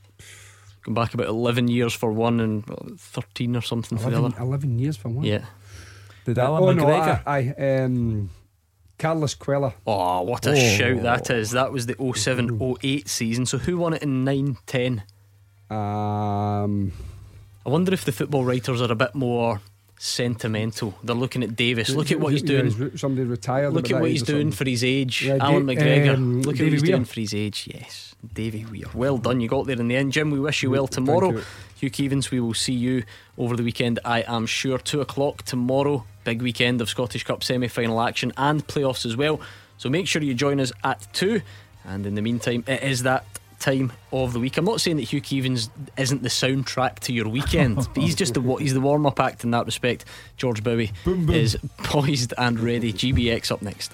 Going 0.83 0.93
back 0.95 1.13
about 1.15 1.27
11 1.27 1.67
years 1.67 1.93
for 1.93 2.11
one 2.11 2.39
and 2.39 2.69
uh, 2.69 2.75
13 2.97 3.55
or 3.55 3.61
something 3.61 3.97
for 3.97 4.09
the 4.11 4.17
11, 4.17 4.33
other. 4.37 4.43
11 4.43 4.77
years 4.79 4.97
for 4.97 5.09
one. 5.09 5.25
Yeah. 5.25 5.45
Did 6.25 6.37
Allan 6.37 6.63
oh, 6.63 6.71
no, 6.73 6.85
McGregor? 6.85 7.21
I, 7.25 7.53
I, 7.57 7.81
um, 7.83 8.29
Carlos 8.99 9.33
Cuéllar. 9.35 9.73
Oh, 9.87 10.21
what 10.21 10.45
a 10.45 10.51
Oh. 10.51 10.55
shout 10.55 11.01
that 11.03 11.29
is. 11.31 11.51
That 11.51 11.71
was 11.71 11.87
the 11.87 11.95
07 12.15 12.59
08 12.83 13.07
season. 13.09 13.45
So 13.47 13.57
who 13.57 13.77
won 13.77 13.93
it 13.93 14.03
in 14.03 14.23
9 14.23 14.57
10? 14.67 15.03
Um, 15.71 16.91
I 17.65 17.69
wonder 17.69 17.91
if 17.93 18.05
the 18.05 18.11
football 18.11 18.45
writers 18.45 18.81
are 18.81 18.91
a 18.91 18.95
bit 18.95 19.15
more 19.15 19.61
sentimental. 19.97 20.93
They're 21.03 21.15
looking 21.15 21.43
at 21.43 21.55
Davis. 21.55 21.89
Look 21.89 22.11
at 22.11 22.19
what 22.19 22.31
he's 22.33 22.41
doing. 22.41 22.97
Somebody 22.97 23.27
retired. 23.27 23.73
Look 23.73 23.91
at 23.91 23.99
what 24.01 24.09
he's 24.09 24.23
doing 24.23 24.51
for 24.51 24.65
his 24.65 24.83
age. 24.83 25.23
Yeah, 25.23 25.37
Allan 25.39 25.65
McGregor. 25.65 26.15
um, 26.15 26.41
Look 26.41 26.59
at 26.59 26.63
what 26.63 26.71
he's 26.71 26.81
Weir. 26.81 26.91
doing 26.91 27.05
for 27.05 27.19
his 27.19 27.33
age. 27.33 27.69
Yes, 27.73 28.15
Davy 28.33 28.65
Weir. 28.65 28.85
Well 28.93 29.17
done. 29.17 29.41
You 29.41 29.47
got 29.47 29.67
there 29.67 29.79
in 29.79 29.87
the 29.87 29.95
end, 29.95 30.11
Jim. 30.13 30.31
We 30.31 30.39
wish 30.39 30.63
you 30.63 30.69
well 30.71 30.87
tomorrow. 30.87 31.31
you. 31.31 31.41
Hugh 31.77 31.89
Keevins, 31.91 32.31
we 32.31 32.39
will 32.39 32.53
see 32.53 32.73
you 32.73 33.03
over 33.37 33.55
the 33.55 33.63
weekend. 33.63 33.99
I 34.05 34.21
am 34.27 34.45
sure. 34.45 34.77
Two 34.77 35.01
o'clock 35.01 35.43
tomorrow. 35.43 36.05
Big 36.23 36.41
weekend 36.41 36.81
of 36.81 36.89
Scottish 36.89 37.23
Cup 37.23 37.43
semi 37.43 37.67
final 37.67 38.01
action 38.01 38.31
and 38.37 38.65
playoffs 38.67 39.05
as 39.05 39.15
well. 39.17 39.39
So 39.77 39.89
make 39.89 40.07
sure 40.07 40.21
you 40.21 40.33
join 40.33 40.59
us 40.59 40.71
at 40.83 41.05
two. 41.13 41.41
And 41.83 42.05
in 42.05 42.15
the 42.15 42.21
meantime, 42.21 42.63
it 42.67 42.81
is 42.81 43.03
that 43.03 43.25
time 43.65 43.91
of 44.11 44.33
the 44.33 44.39
week. 44.39 44.57
I'm 44.57 44.65
not 44.65 44.79
saying 44.79 44.97
that 44.97 45.03
Hugh 45.03 45.21
Keevins 45.21 45.69
isn't 45.97 46.21
the 46.21 46.29
soundtrack 46.29 46.99
to 46.99 47.13
your 47.13 47.27
weekend, 47.27 47.75
but 47.77 47.97
he's 47.97 48.15
just 48.15 48.33
the 48.35 48.41
he's 48.55 48.73
the 48.73 48.81
warm 48.81 49.05
up 49.05 49.19
act 49.19 49.43
in 49.43 49.51
that 49.51 49.65
respect. 49.65 50.05
George 50.37 50.63
Bowie 50.63 50.91
is 51.05 51.57
poised 51.77 52.33
and 52.37 52.59
ready. 52.59 52.93
GBX 52.93 53.51
up 53.51 53.61
next. 53.61 53.91